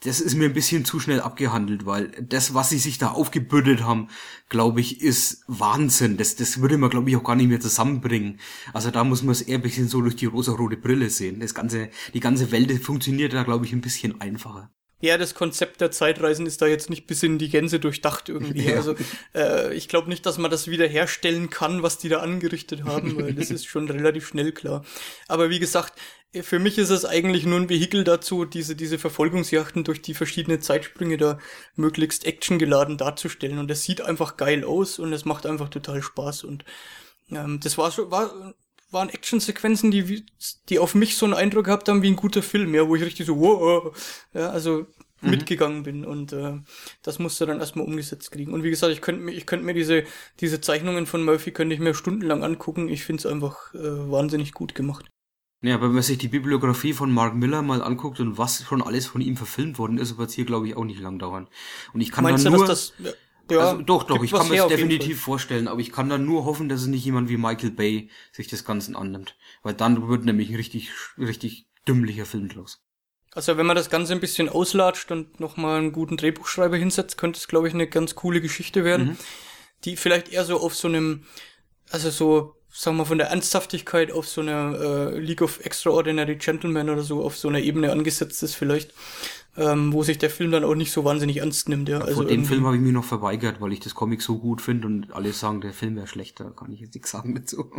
das 0.00 0.20
ist 0.20 0.34
mir 0.34 0.46
ein 0.46 0.54
bisschen 0.54 0.84
zu 0.84 1.00
schnell 1.00 1.20
abgehandelt, 1.20 1.84
weil 1.84 2.08
das, 2.22 2.54
was 2.54 2.70
sie 2.70 2.78
sich 2.78 2.98
da 2.98 3.10
aufgebürdet 3.10 3.82
haben, 3.82 4.08
glaube 4.48 4.80
ich, 4.80 5.02
ist 5.02 5.44
Wahnsinn. 5.46 6.16
Das, 6.16 6.36
das 6.36 6.60
würde 6.60 6.78
man, 6.78 6.90
glaube 6.90 7.10
ich, 7.10 7.16
auch 7.16 7.24
gar 7.24 7.36
nicht 7.36 7.48
mehr 7.48 7.60
zusammenbringen. 7.60 8.40
Also 8.72 8.90
da 8.90 9.04
muss 9.04 9.22
man 9.22 9.32
es 9.32 9.42
eher 9.42 9.58
ein 9.58 9.62
bisschen 9.62 9.88
so 9.88 10.00
durch 10.00 10.16
die 10.16 10.26
rosa-rote 10.26 10.76
Brille 10.76 11.10
sehen. 11.10 11.40
Das 11.40 11.54
ganze, 11.54 11.90
die 12.14 12.20
ganze 12.20 12.50
Welt 12.52 12.72
funktioniert 12.82 13.32
da, 13.32 13.42
glaube 13.42 13.66
ich, 13.66 13.72
ein 13.72 13.82
bisschen 13.82 14.20
einfacher. 14.20 14.70
Ja, 14.98 15.18
das 15.18 15.34
Konzept 15.34 15.82
der 15.82 15.90
Zeitreisen 15.90 16.46
ist 16.46 16.62
da 16.62 16.66
jetzt 16.66 16.88
nicht 16.88 17.06
bis 17.06 17.22
in 17.22 17.36
die 17.36 17.50
Gänse 17.50 17.78
durchdacht 17.78 18.30
irgendwie. 18.30 18.64
Ja. 18.70 18.76
Also 18.76 18.94
äh, 19.34 19.74
ich 19.74 19.88
glaube 19.88 20.08
nicht, 20.08 20.24
dass 20.24 20.38
man 20.38 20.50
das 20.50 20.68
wiederherstellen 20.68 21.50
kann, 21.50 21.82
was 21.82 21.98
die 21.98 22.08
da 22.08 22.20
angerichtet 22.20 22.84
haben, 22.84 23.14
weil 23.16 23.34
das 23.34 23.50
ist 23.50 23.66
schon 23.66 23.90
relativ 23.90 24.26
schnell 24.26 24.52
klar. 24.52 24.86
Aber 25.28 25.50
wie 25.50 25.58
gesagt, 25.58 25.92
für 26.42 26.58
mich 26.58 26.78
ist 26.78 26.90
es 26.90 27.04
eigentlich 27.04 27.46
nur 27.46 27.60
ein 27.60 27.68
Vehikel 27.68 28.04
dazu, 28.04 28.44
diese, 28.44 28.76
diese 28.76 28.98
Verfolgungsjachten 28.98 29.84
durch 29.84 30.02
die 30.02 30.14
verschiedenen 30.14 30.60
Zeitsprünge 30.60 31.16
da 31.16 31.38
möglichst 31.74 32.26
actiongeladen 32.26 32.98
darzustellen. 32.98 33.58
Und 33.58 33.70
es 33.70 33.84
sieht 33.84 34.00
einfach 34.00 34.36
geil 34.36 34.64
aus 34.64 34.98
und 34.98 35.12
es 35.12 35.24
macht 35.24 35.46
einfach 35.46 35.68
total 35.68 36.02
Spaß. 36.02 36.44
Und 36.44 36.64
ähm, 37.30 37.60
das 37.60 37.78
war 37.78 37.90
schon, 37.90 38.10
war, 38.10 38.54
waren 38.90 39.08
Actionsequenzen, 39.08 39.90
die, 39.90 40.26
die 40.68 40.78
auf 40.78 40.94
mich 40.94 41.16
so 41.16 41.26
einen 41.26 41.34
Eindruck 41.34 41.66
gehabt 41.66 41.88
haben 41.88 42.02
wie 42.02 42.10
ein 42.10 42.16
guter 42.16 42.42
Film, 42.42 42.74
ja, 42.74 42.86
wo 42.88 42.96
ich 42.96 43.02
richtig 43.02 43.26
so, 43.26 43.40
wow, 43.40 43.96
ja, 44.32 44.50
also 44.50 44.86
mhm. 45.20 45.30
mitgegangen 45.30 45.82
bin 45.82 46.04
und 46.04 46.32
äh, 46.32 46.58
das 47.02 47.18
musste 47.18 47.46
dann 47.46 47.60
erstmal 47.60 47.86
umgesetzt 47.86 48.30
kriegen. 48.30 48.52
Und 48.52 48.62
wie 48.62 48.70
gesagt, 48.70 48.92
ich 48.92 49.00
könnte 49.00 49.22
mir, 49.22 49.32
ich 49.32 49.46
könnte 49.46 49.64
mir 49.64 49.74
diese, 49.74 50.04
diese 50.40 50.60
Zeichnungen 50.60 51.06
von 51.06 51.24
Murphy 51.24 51.52
könnte 51.52 51.74
ich 51.74 51.80
mir 51.80 51.94
stundenlang 51.94 52.44
angucken. 52.44 52.88
Ich 52.88 53.04
finde 53.04 53.20
es 53.20 53.26
einfach 53.26 53.74
äh, 53.74 54.10
wahnsinnig 54.10 54.52
gut 54.52 54.74
gemacht. 54.74 55.06
Ja, 55.62 55.80
wenn 55.80 55.92
man 55.92 56.02
sich 56.02 56.18
die 56.18 56.28
Bibliografie 56.28 56.92
von 56.92 57.10
Mark 57.10 57.34
Miller 57.34 57.62
mal 57.62 57.82
anguckt 57.82 58.20
und 58.20 58.36
was 58.36 58.62
schon 58.62 58.82
alles 58.82 59.06
von 59.06 59.20
ihm 59.20 59.36
verfilmt 59.36 59.78
worden 59.78 59.98
ist, 59.98 60.18
wird 60.18 60.28
es 60.28 60.34
hier, 60.34 60.44
glaube 60.44 60.68
ich, 60.68 60.76
auch 60.76 60.84
nicht 60.84 61.00
lang 61.00 61.18
dauern. 61.18 61.48
Und 61.92 62.00
ich 62.00 62.12
kann 62.12 62.24
Meinst 62.24 62.44
dann 62.44 62.52
nur... 62.52 62.66
Das, 62.66 62.92
das, 62.98 63.14
ja, 63.50 63.60
also, 63.60 63.82
doch, 63.82 64.02
doch, 64.02 64.22
ich 64.24 64.32
kann 64.32 64.48
mir 64.48 64.56
das 64.56 64.68
definitiv 64.68 65.20
vorstellen, 65.20 65.68
aber 65.68 65.80
ich 65.80 65.92
kann 65.92 66.08
dann 66.08 66.24
nur 66.24 66.44
hoffen, 66.44 66.68
dass 66.68 66.80
es 66.80 66.88
nicht 66.88 67.04
jemand 67.04 67.28
wie 67.28 67.36
Michael 67.36 67.70
Bay 67.70 68.10
sich 68.32 68.48
das 68.48 68.64
Ganze 68.64 68.96
annimmt. 68.96 69.36
Weil 69.62 69.74
dann 69.74 70.08
wird 70.08 70.24
nämlich 70.24 70.50
ein 70.50 70.56
richtig, 70.56 70.90
richtig 71.16 71.66
dümmlicher 71.86 72.26
Film 72.26 72.48
draus. 72.48 72.82
Also 73.32 73.56
wenn 73.56 73.66
man 73.66 73.76
das 73.76 73.90
Ganze 73.90 74.14
ein 74.14 74.20
bisschen 74.20 74.48
auslatscht 74.48 75.12
und 75.12 75.40
nochmal 75.40 75.78
einen 75.78 75.92
guten 75.92 76.16
Drehbuchschreiber 76.16 76.76
hinsetzt, 76.76 77.18
könnte 77.18 77.38
es, 77.38 77.48
glaube 77.48 77.68
ich, 77.68 77.74
eine 77.74 77.86
ganz 77.86 78.14
coole 78.14 78.40
Geschichte 78.40 78.82
werden, 78.82 79.08
mhm. 79.08 79.16
die 79.84 79.96
vielleicht 79.96 80.30
eher 80.30 80.44
so 80.44 80.58
auf 80.58 80.74
so 80.74 80.88
einem, 80.88 81.24
also 81.90 82.10
so 82.10 82.55
sagen 82.76 82.98
wir 82.98 83.06
von 83.06 83.18
der 83.18 83.28
Ernsthaftigkeit 83.28 84.12
auf 84.12 84.28
so 84.28 84.42
einer 84.42 84.78
äh, 84.78 85.18
League 85.18 85.40
of 85.40 85.64
Extraordinary 85.64 86.36
Gentlemen 86.36 86.90
oder 86.90 87.02
so 87.02 87.24
auf 87.24 87.36
so 87.36 87.48
einer 87.48 87.60
Ebene 87.60 87.90
angesetzt 87.90 88.42
ist 88.42 88.54
vielleicht, 88.54 88.92
ähm, 89.56 89.94
wo 89.94 90.02
sich 90.02 90.18
der 90.18 90.28
Film 90.28 90.50
dann 90.50 90.62
auch 90.62 90.74
nicht 90.74 90.92
so 90.92 91.02
wahnsinnig 91.02 91.38
ernst 91.38 91.70
nimmt. 91.70 91.88
Ja. 91.88 92.00
Also 92.00 92.16
Vor 92.16 92.26
dem 92.26 92.44
Film 92.44 92.66
habe 92.66 92.76
ich 92.76 92.82
mich 92.82 92.92
noch 92.92 93.04
verweigert, 93.04 93.62
weil 93.62 93.72
ich 93.72 93.80
das 93.80 93.94
Comic 93.94 94.20
so 94.20 94.38
gut 94.38 94.60
finde 94.60 94.86
und 94.88 95.12
alle 95.12 95.32
sagen, 95.32 95.62
der 95.62 95.72
Film 95.72 95.96
wäre 95.96 96.06
schlechter, 96.06 96.50
kann 96.50 96.70
ich 96.70 96.80
jetzt 96.80 96.94
nichts 96.94 97.10
sagen 97.10 97.34
dazu. 97.34 97.70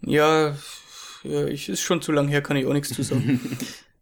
ja, 0.00 0.56
ja, 1.24 1.46
ich 1.46 1.68
ist 1.68 1.80
schon 1.80 2.00
zu 2.00 2.12
lang 2.12 2.28
her, 2.28 2.40
kann 2.40 2.56
ich 2.56 2.66
auch 2.66 2.72
nichts 2.72 2.94
zu 2.94 3.02
sagen. 3.02 3.40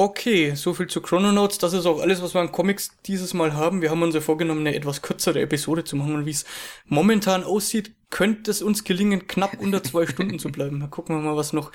Okay, 0.00 0.54
so 0.54 0.74
viel 0.74 0.86
zu 0.86 1.00
Chrononauts. 1.00 1.58
Das 1.58 1.72
ist 1.72 1.84
auch 1.84 2.00
alles, 2.00 2.22
was 2.22 2.32
wir 2.32 2.40
an 2.40 2.52
Comics 2.52 2.92
dieses 3.06 3.34
Mal 3.34 3.54
haben. 3.54 3.82
Wir 3.82 3.90
haben 3.90 4.00
uns 4.00 4.14
ja 4.14 4.20
vorgenommen, 4.20 4.60
eine 4.60 4.76
etwas 4.76 5.02
kürzere 5.02 5.40
Episode 5.40 5.82
zu 5.82 5.96
machen. 5.96 6.14
Und 6.14 6.24
wie 6.24 6.30
es 6.30 6.44
momentan 6.86 7.42
aussieht, 7.42 7.96
könnte 8.08 8.52
es 8.52 8.62
uns 8.62 8.84
gelingen, 8.84 9.26
knapp 9.26 9.58
unter 9.58 9.82
zwei 9.82 10.06
Stunden 10.06 10.38
zu 10.38 10.52
bleiben. 10.52 10.78
Dann 10.78 10.90
gucken 10.90 11.16
wir 11.16 11.22
mal, 11.22 11.36
was 11.36 11.52
noch 11.52 11.72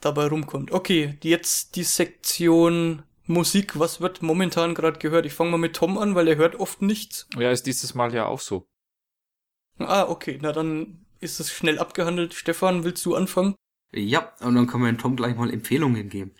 dabei 0.00 0.26
rumkommt. 0.26 0.72
Okay, 0.72 1.16
jetzt 1.22 1.76
die 1.76 1.84
Sektion 1.84 3.04
Musik. 3.28 3.78
Was 3.78 4.00
wird 4.00 4.20
momentan 4.20 4.74
gerade 4.74 4.98
gehört? 4.98 5.24
Ich 5.24 5.34
fange 5.34 5.52
mal 5.52 5.58
mit 5.58 5.76
Tom 5.76 5.96
an, 5.96 6.16
weil 6.16 6.26
er 6.26 6.38
hört 6.38 6.58
oft 6.58 6.82
nichts. 6.82 7.28
Ja, 7.38 7.52
ist 7.52 7.66
dieses 7.66 7.94
Mal 7.94 8.12
ja 8.12 8.26
auch 8.26 8.40
so. 8.40 8.66
Ah, 9.78 10.08
okay. 10.08 10.40
Na 10.42 10.50
dann 10.50 11.06
ist 11.20 11.38
es 11.38 11.52
schnell 11.52 11.78
abgehandelt. 11.78 12.34
Stefan, 12.34 12.82
willst 12.82 13.06
du 13.06 13.14
anfangen? 13.14 13.54
Ja, 13.94 14.32
und 14.40 14.56
dann 14.56 14.66
können 14.66 14.84
wir 14.84 14.98
Tom 14.98 15.14
gleich 15.14 15.36
mal 15.36 15.52
Empfehlungen 15.52 16.08
geben. 16.08 16.34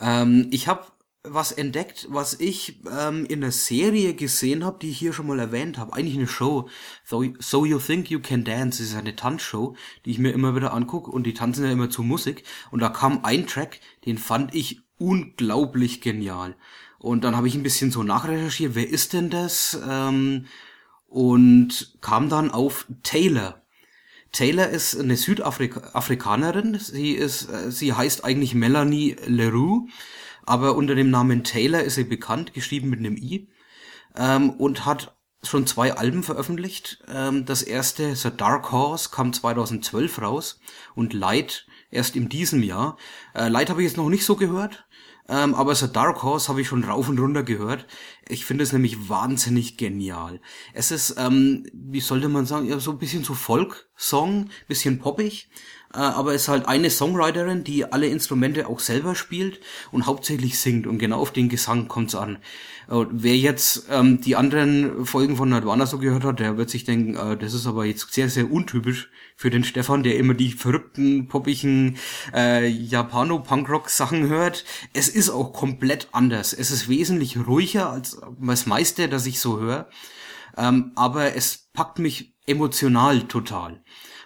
Ähm, 0.00 0.48
ich 0.50 0.68
habe 0.68 0.86
was 1.28 1.52
entdeckt, 1.52 2.06
was 2.10 2.34
ich 2.34 2.80
ähm, 2.90 3.26
in 3.26 3.40
der 3.40 3.52
Serie 3.52 4.14
gesehen 4.14 4.64
habe, 4.64 4.78
die 4.80 4.90
ich 4.90 4.98
hier 4.98 5.12
schon 5.12 5.26
mal 5.26 5.38
erwähnt 5.38 5.78
habe. 5.78 5.92
Eigentlich 5.92 6.16
eine 6.16 6.28
Show. 6.28 6.68
So, 7.04 7.24
so 7.38 7.64
You 7.64 7.78
Think 7.78 8.10
You 8.10 8.20
Can 8.20 8.44
Dance 8.44 8.82
ist 8.82 8.94
eine 8.94 9.16
Tanzshow, 9.16 9.76
die 10.04 10.10
ich 10.12 10.18
mir 10.18 10.30
immer 10.30 10.54
wieder 10.54 10.72
angucke 10.72 11.10
und 11.10 11.24
die 11.24 11.34
tanzen 11.34 11.64
ja 11.64 11.72
immer 11.72 11.90
zu 11.90 12.02
Musik. 12.02 12.44
Und 12.70 12.80
da 12.80 12.88
kam 12.88 13.24
ein 13.24 13.46
Track, 13.46 13.80
den 14.04 14.18
fand 14.18 14.54
ich 14.54 14.82
unglaublich 14.98 16.00
genial. 16.00 16.56
Und 16.98 17.24
dann 17.24 17.36
habe 17.36 17.48
ich 17.48 17.54
ein 17.54 17.62
bisschen 17.62 17.90
so 17.90 18.02
nachrecherchiert, 18.02 18.74
wer 18.74 18.88
ist 18.88 19.12
denn 19.12 19.30
das? 19.30 19.78
Ähm, 19.88 20.46
und 21.08 21.98
kam 22.00 22.28
dann 22.28 22.50
auf 22.50 22.86
Taylor. 23.02 23.62
Taylor 24.32 24.68
ist 24.68 24.98
eine 24.98 25.16
Südafrikanerin. 25.16 26.78
Sie 26.78 27.12
ist, 27.12 27.50
äh, 27.50 27.70
sie 27.70 27.92
heißt 27.92 28.24
eigentlich 28.24 28.54
Melanie 28.54 29.16
Leroux, 29.26 29.88
aber 30.44 30.76
unter 30.76 30.94
dem 30.94 31.10
Namen 31.10 31.44
Taylor 31.44 31.82
ist 31.82 31.94
sie 31.94 32.04
bekannt, 32.04 32.52
geschrieben 32.54 32.90
mit 32.90 33.00
einem 33.00 33.16
I, 33.16 33.48
ähm, 34.16 34.50
und 34.50 34.86
hat 34.86 35.16
schon 35.42 35.66
zwei 35.66 35.94
Alben 35.94 36.22
veröffentlicht. 36.22 37.04
Ähm, 37.08 37.44
das 37.44 37.62
erste, 37.62 38.14
The 38.16 38.30
Dark 38.36 38.72
Horse, 38.72 39.10
kam 39.10 39.32
2012 39.32 40.20
raus 40.20 40.60
und 40.94 41.12
Light 41.12 41.66
erst 41.90 42.16
in 42.16 42.28
diesem 42.28 42.62
Jahr. 42.62 42.96
Äh, 43.34 43.48
Light 43.48 43.70
habe 43.70 43.82
ich 43.82 43.88
jetzt 43.88 43.96
noch 43.96 44.08
nicht 44.08 44.24
so 44.24 44.36
gehört. 44.36 44.86
Ähm, 45.28 45.54
aber 45.54 45.74
so 45.74 45.86
Dark 45.88 46.22
Horse 46.22 46.48
habe 46.48 46.60
ich 46.60 46.68
schon 46.68 46.84
rauf 46.84 47.08
und 47.08 47.18
runter 47.18 47.42
gehört. 47.42 47.86
Ich 48.28 48.44
finde 48.44 48.64
es 48.64 48.72
nämlich 48.72 49.08
wahnsinnig 49.08 49.76
genial. 49.76 50.40
Es 50.72 50.90
ist, 50.90 51.14
ähm, 51.16 51.66
wie 51.72 52.00
sollte 52.00 52.28
man 52.28 52.44
sagen, 52.46 52.66
ja, 52.66 52.80
so 52.80 52.90
ein 52.90 52.98
bisschen 52.98 53.22
so 53.22 53.34
Folk-Song, 53.34 54.50
bisschen 54.66 54.98
poppig. 54.98 55.48
Äh, 55.96 56.00
aber 56.00 56.34
es 56.34 56.42
ist 56.42 56.48
halt 56.48 56.68
eine 56.68 56.90
Songwriterin, 56.90 57.64
die 57.64 57.90
alle 57.90 58.06
Instrumente 58.08 58.68
auch 58.68 58.80
selber 58.80 59.14
spielt 59.14 59.60
und 59.90 60.06
hauptsächlich 60.06 60.58
singt. 60.58 60.86
Und 60.86 60.98
genau 60.98 61.18
auf 61.18 61.32
den 61.32 61.48
Gesang 61.48 61.88
kommt's 61.88 62.14
an. 62.14 62.36
Äh, 62.88 63.06
wer 63.10 63.36
jetzt 63.36 63.86
ähm, 63.90 64.20
die 64.20 64.36
anderen 64.36 65.06
Folgen 65.06 65.36
von 65.36 65.48
Nirvana 65.48 65.86
so 65.86 65.98
gehört 65.98 66.24
hat, 66.24 66.38
der 66.38 66.58
wird 66.58 66.68
sich 66.68 66.84
denken, 66.84 67.16
äh, 67.16 67.36
das 67.38 67.54
ist 67.54 67.66
aber 67.66 67.86
jetzt 67.86 68.12
sehr, 68.12 68.28
sehr 68.28 68.50
untypisch 68.50 69.08
für 69.36 69.48
den 69.48 69.64
Stefan, 69.64 70.02
der 70.02 70.18
immer 70.18 70.34
die 70.34 70.52
verrückten, 70.52 71.28
poppigen 71.28 71.96
äh, 72.34 72.66
Japano-Punkrock-Sachen 72.68 74.28
hört. 74.28 74.64
Es 74.92 75.08
ist 75.08 75.30
auch 75.30 75.54
komplett 75.54 76.08
anders. 76.12 76.52
Es 76.52 76.70
ist 76.70 76.88
wesentlich 76.90 77.38
ruhiger 77.46 77.90
als 77.90 78.20
das 78.38 78.66
meiste, 78.66 79.08
das 79.08 79.24
ich 79.24 79.40
so 79.40 79.58
höre. 79.58 79.88
Ähm, 80.58 80.92
aber 80.94 81.34
es 81.34 81.68
packt 81.72 81.98
mich 81.98 82.34
emotional 82.46 83.22
total. 83.22 83.82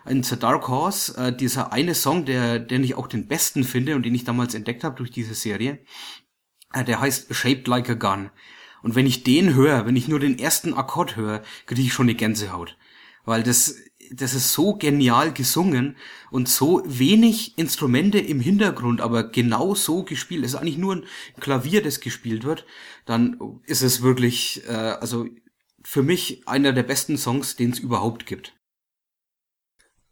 In 0.06 0.22
The 0.22 0.38
Dark 0.38 0.68
Horse, 0.68 1.16
äh, 1.16 1.36
dieser 1.36 1.72
eine 1.72 1.94
Song, 1.94 2.24
der, 2.24 2.58
den 2.58 2.84
ich 2.84 2.94
auch 2.94 3.06
den 3.06 3.28
besten 3.28 3.64
finde 3.64 3.96
und 3.96 4.04
den 4.04 4.14
ich 4.14 4.24
damals 4.24 4.54
entdeckt 4.54 4.84
habe 4.84 4.96
durch 4.96 5.10
diese 5.10 5.34
Serie, 5.34 5.78
äh, 6.72 6.84
der 6.84 7.00
heißt 7.00 7.34
Shaped 7.34 7.68
Like 7.68 7.90
a 7.90 7.94
Gun. 7.94 8.30
Und 8.82 8.94
wenn 8.94 9.06
ich 9.06 9.24
den 9.24 9.54
höre, 9.54 9.86
wenn 9.86 9.96
ich 9.96 10.08
nur 10.08 10.20
den 10.20 10.38
ersten 10.38 10.74
Akkord 10.74 11.16
höre, 11.16 11.42
kriege 11.66 11.82
ich 11.82 11.92
schon 11.92 12.06
eine 12.06 12.14
Gänsehaut. 12.14 12.76
weil 13.26 13.42
das, 13.42 13.76
das 14.10 14.34
ist 14.34 14.52
so 14.52 14.74
genial 14.74 15.32
gesungen 15.32 15.96
und 16.30 16.48
so 16.48 16.82
wenig 16.86 17.58
Instrumente 17.58 18.18
im 18.18 18.40
Hintergrund, 18.40 19.00
aber 19.00 19.24
genau 19.24 19.74
so 19.74 20.02
gespielt. 20.04 20.44
Es 20.44 20.54
ist 20.54 20.60
eigentlich 20.60 20.78
nur 20.78 20.96
ein 20.96 21.04
Klavier, 21.38 21.82
das 21.82 22.00
gespielt 22.00 22.44
wird. 22.44 22.64
Dann 23.04 23.60
ist 23.66 23.82
es 23.82 24.00
wirklich, 24.02 24.62
äh, 24.66 24.72
also 24.72 25.26
für 25.84 26.02
mich 26.02 26.48
einer 26.48 26.72
der 26.72 26.82
besten 26.82 27.18
Songs, 27.18 27.56
den 27.56 27.70
es 27.70 27.78
überhaupt 27.78 28.26
gibt. 28.26 28.54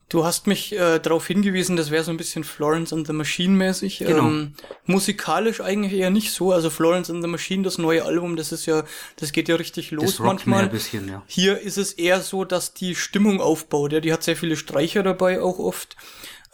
Du 0.09 0.25
hast 0.25 0.47
mich 0.47 0.73
äh, 0.73 0.99
darauf 1.01 1.27
hingewiesen, 1.27 1.77
das 1.77 1.91
wäre 1.91 2.03
so 2.03 2.11
ein 2.11 2.17
bisschen 2.17 2.43
Florence 2.43 2.95
and 2.95 3.07
the 3.07 3.13
Machine 3.13 3.55
mäßig. 3.55 3.99
Genau. 3.99 4.27
Ähm, 4.29 4.55
musikalisch 4.87 5.61
eigentlich 5.61 5.93
eher 5.93 6.09
nicht 6.09 6.33
so. 6.33 6.51
Also 6.53 6.71
Florence 6.71 7.11
and 7.11 7.23
the 7.23 7.29
Machine, 7.29 7.63
das 7.63 7.77
neue 7.77 8.05
Album, 8.05 8.35
das 8.37 8.51
ist 8.51 8.65
ja, 8.65 8.85
das 9.17 9.33
geht 9.33 9.49
ja 9.51 9.57
richtig 9.57 9.91
los 9.91 10.13
Das 10.17 10.19
manchmal. 10.21 10.65
ein 10.65 10.71
bisschen, 10.71 11.09
ja. 11.09 11.23
Hier 11.27 11.61
ist 11.61 11.77
es 11.77 11.93
eher 11.93 12.23
so, 12.23 12.45
dass 12.47 12.73
die 12.73 12.95
Stimmung 12.95 13.43
aufbaut. 13.43 13.93
Ja, 13.93 14.01
die 14.01 14.11
hat 14.13 14.23
sehr 14.23 14.37
viele 14.37 14.57
Streicher 14.57 15.03
dabei 15.03 15.43
auch 15.43 15.59
oft. 15.59 15.95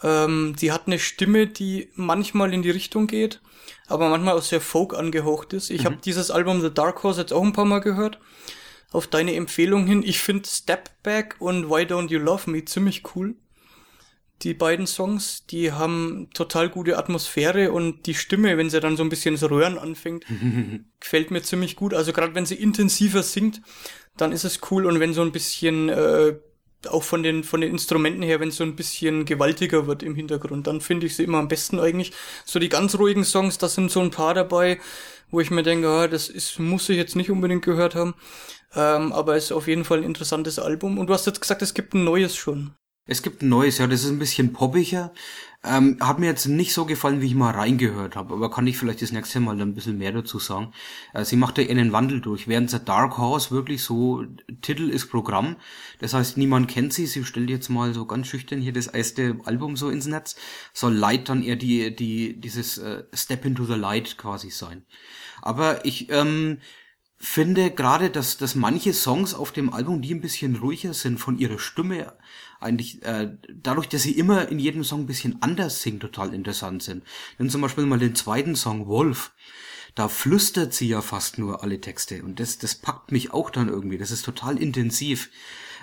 Ähm, 0.03 0.55
die 0.59 0.73
hat 0.73 0.87
eine 0.87 0.99
Stimme, 0.99 1.47
die 1.47 1.89
manchmal 1.95 2.53
in 2.53 2.61
die 2.61 2.71
Richtung 2.71 3.07
geht, 3.07 3.39
aber 3.87 4.09
manchmal 4.09 4.37
auch 4.37 4.41
sehr 4.43 4.59
Folk 4.59 4.93
angehaucht 4.93 5.53
ist. 5.53 5.69
Ich 5.69 5.83
Mhm. 5.83 5.85
habe 5.85 5.97
dieses 6.03 6.29
Album 6.29 6.59
The 6.61 6.73
Dark 6.73 7.01
Horse 7.03 7.21
jetzt 7.21 7.31
auch 7.31 7.41
ein 7.43 7.53
paar 7.53 7.63
Mal 7.63 7.79
gehört. 7.79 8.19
Auf 8.91 9.07
deine 9.07 9.33
Empfehlung 9.35 9.87
hin. 9.87 10.03
Ich 10.05 10.19
finde 10.19 10.47
Step 10.49 10.89
Back 11.03 11.35
und 11.39 11.69
Why 11.69 11.83
Don't 11.83 12.09
You 12.09 12.19
Love 12.19 12.49
Me 12.51 12.65
ziemlich 12.65 13.03
cool. 13.15 13.35
Die 14.41 14.53
beiden 14.53 14.85
Songs, 14.85 15.45
die 15.47 15.71
haben 15.71 16.29
total 16.33 16.69
gute 16.69 16.97
Atmosphäre 16.97 17.71
und 17.71 18.05
die 18.05 18.13
Stimme, 18.13 18.57
wenn 18.57 18.69
sie 18.69 18.81
dann 18.81 18.97
so 18.97 19.03
ein 19.03 19.09
bisschen 19.09 19.35
das 19.35 19.49
Röhren 19.49 19.77
anfängt, 19.77 20.25
gefällt 20.99 21.31
mir 21.31 21.41
ziemlich 21.41 21.75
gut. 21.75 21.93
Also 21.93 22.11
gerade 22.11 22.35
wenn 22.35 22.45
sie 22.45 22.55
intensiver 22.55 23.23
singt, 23.23 23.61
dann 24.17 24.31
ist 24.31 24.43
es 24.43 24.59
cool 24.69 24.85
und 24.85 24.99
wenn 24.99 25.13
so 25.13 25.21
ein 25.21 25.31
bisschen 25.31 25.89
äh, 25.89 26.35
auch 26.87 27.03
von 27.03 27.23
den 27.23 27.43
von 27.43 27.61
den 27.61 27.71
Instrumenten 27.71 28.21
her, 28.21 28.39
wenn 28.39 28.49
es 28.49 28.57
so 28.57 28.63
ein 28.63 28.75
bisschen 28.75 29.25
gewaltiger 29.25 29.87
wird 29.87 30.03
im 30.03 30.15
Hintergrund, 30.15 30.67
dann 30.67 30.81
finde 30.81 31.07
ich 31.07 31.15
sie 31.15 31.23
immer 31.23 31.39
am 31.39 31.47
besten 31.47 31.79
eigentlich. 31.79 32.11
So 32.45 32.59
die 32.59 32.69
ganz 32.69 32.97
ruhigen 32.97 33.23
Songs, 33.23 33.57
da 33.57 33.67
sind 33.67 33.91
so 33.91 34.01
ein 34.01 34.11
paar 34.11 34.33
dabei, 34.33 34.79
wo 35.31 35.39
ich 35.39 35.51
mir 35.51 35.63
denke, 35.63 35.87
ah, 35.87 36.07
das 36.07 36.29
ist 36.29 36.59
muss 36.59 36.89
ich 36.89 36.97
jetzt 36.97 37.15
nicht 37.15 37.31
unbedingt 37.31 37.63
gehört 37.63 37.95
haben, 37.95 38.15
ähm, 38.75 39.11
aber 39.13 39.35
es 39.35 39.45
ist 39.45 39.51
auf 39.51 39.67
jeden 39.67 39.85
Fall 39.85 39.99
ein 39.99 40.03
interessantes 40.03 40.59
Album. 40.59 40.97
Und 40.97 41.07
du 41.07 41.13
hast 41.13 41.25
jetzt 41.25 41.41
gesagt, 41.41 41.61
es 41.61 41.73
gibt 41.73 41.93
ein 41.93 42.03
neues 42.03 42.35
schon. 42.35 42.75
Es 43.07 43.21
gibt 43.21 43.43
ein 43.43 43.49
neues, 43.49 43.77
ja, 43.77 43.85
das 43.85 44.03
ist 44.03 44.09
ein 44.09 44.17
bisschen 44.17 44.51
poppiger. 44.51 45.13
Ähm, 45.63 45.97
hat 45.99 46.17
mir 46.17 46.25
jetzt 46.25 46.47
nicht 46.47 46.73
so 46.73 46.85
gefallen, 46.85 47.21
wie 47.21 47.27
ich 47.27 47.35
mal 47.35 47.53
reingehört 47.53 48.15
habe, 48.15 48.33
aber 48.33 48.49
kann 48.49 48.65
ich 48.65 48.77
vielleicht 48.77 49.01
das 49.03 49.11
nächste 49.11 49.39
Mal 49.39 49.57
dann 49.57 49.69
ein 49.69 49.73
bisschen 49.75 49.99
mehr 49.99 50.11
dazu 50.11 50.39
sagen. 50.39 50.73
Äh, 51.13 51.23
sie 51.23 51.35
macht 51.35 51.59
ja 51.59 51.67
einen 51.67 51.91
Wandel 51.91 52.19
durch. 52.19 52.47
Während 52.47 52.71
The 52.71 52.83
Dark 52.83 53.19
Horse 53.19 53.51
wirklich 53.51 53.83
so 53.83 54.23
Titel 54.61 54.89
ist 54.89 55.07
Programm, 55.07 55.55
das 55.99 56.15
heißt, 56.15 56.37
niemand 56.37 56.67
kennt 56.67 56.93
sie. 56.93 57.05
Sie 57.05 57.23
stellt 57.23 57.51
jetzt 57.51 57.69
mal 57.69 57.93
so 57.93 58.05
ganz 58.05 58.27
schüchtern 58.27 58.59
hier 58.59 58.73
das 58.73 58.87
erste 58.87 59.37
Album 59.45 59.75
so 59.75 59.89
ins 59.89 60.07
Netz. 60.07 60.35
Soll 60.73 60.93
Light 60.93 61.29
dann 61.29 61.43
eher 61.43 61.57
die, 61.57 61.95
die, 61.95 62.39
dieses 62.39 62.79
äh, 62.79 63.03
Step 63.13 63.45
into 63.45 63.65
the 63.65 63.73
Light 63.73 64.17
quasi 64.17 64.49
sein. 64.49 64.83
Aber 65.41 65.85
ich, 65.85 66.09
ähm, 66.09 66.57
finde 67.17 67.71
gerade, 67.71 68.09
dass, 68.09 68.37
dass 68.37 68.55
manche 68.55 68.93
Songs 68.93 69.33
auf 69.33 69.51
dem 69.51 69.73
Album, 69.73 70.01
die 70.01 70.13
ein 70.13 70.21
bisschen 70.21 70.55
ruhiger 70.57 70.93
sind 70.93 71.17
von 71.17 71.37
ihrer 71.37 71.59
Stimme, 71.59 72.13
eigentlich 72.65 73.01
äh, 73.03 73.31
dadurch, 73.53 73.87
dass 73.87 74.03
sie 74.03 74.17
immer 74.17 74.49
in 74.49 74.59
jedem 74.59 74.83
Song 74.83 75.01
ein 75.01 75.07
bisschen 75.07 75.41
anders 75.41 75.81
singt, 75.81 76.01
total 76.01 76.33
interessant 76.33 76.83
sind. 76.83 77.03
Denn 77.39 77.49
zum 77.49 77.61
Beispiel 77.61 77.85
mal 77.85 77.99
den 77.99 78.15
zweiten 78.15 78.55
Song 78.55 78.87
Wolf, 78.87 79.31
da 79.95 80.09
flüstert 80.09 80.73
sie 80.73 80.89
ja 80.89 81.01
fast 81.01 81.37
nur 81.37 81.63
alle 81.63 81.79
Texte 81.79 82.23
und 82.23 82.39
das, 82.41 82.57
das 82.57 82.75
packt 82.75 83.11
mich 83.11 83.31
auch 83.31 83.49
dann 83.49 83.69
irgendwie. 83.69 83.97
Das 83.97 84.11
ist 84.11 84.25
total 84.25 84.57
intensiv. 84.57 85.29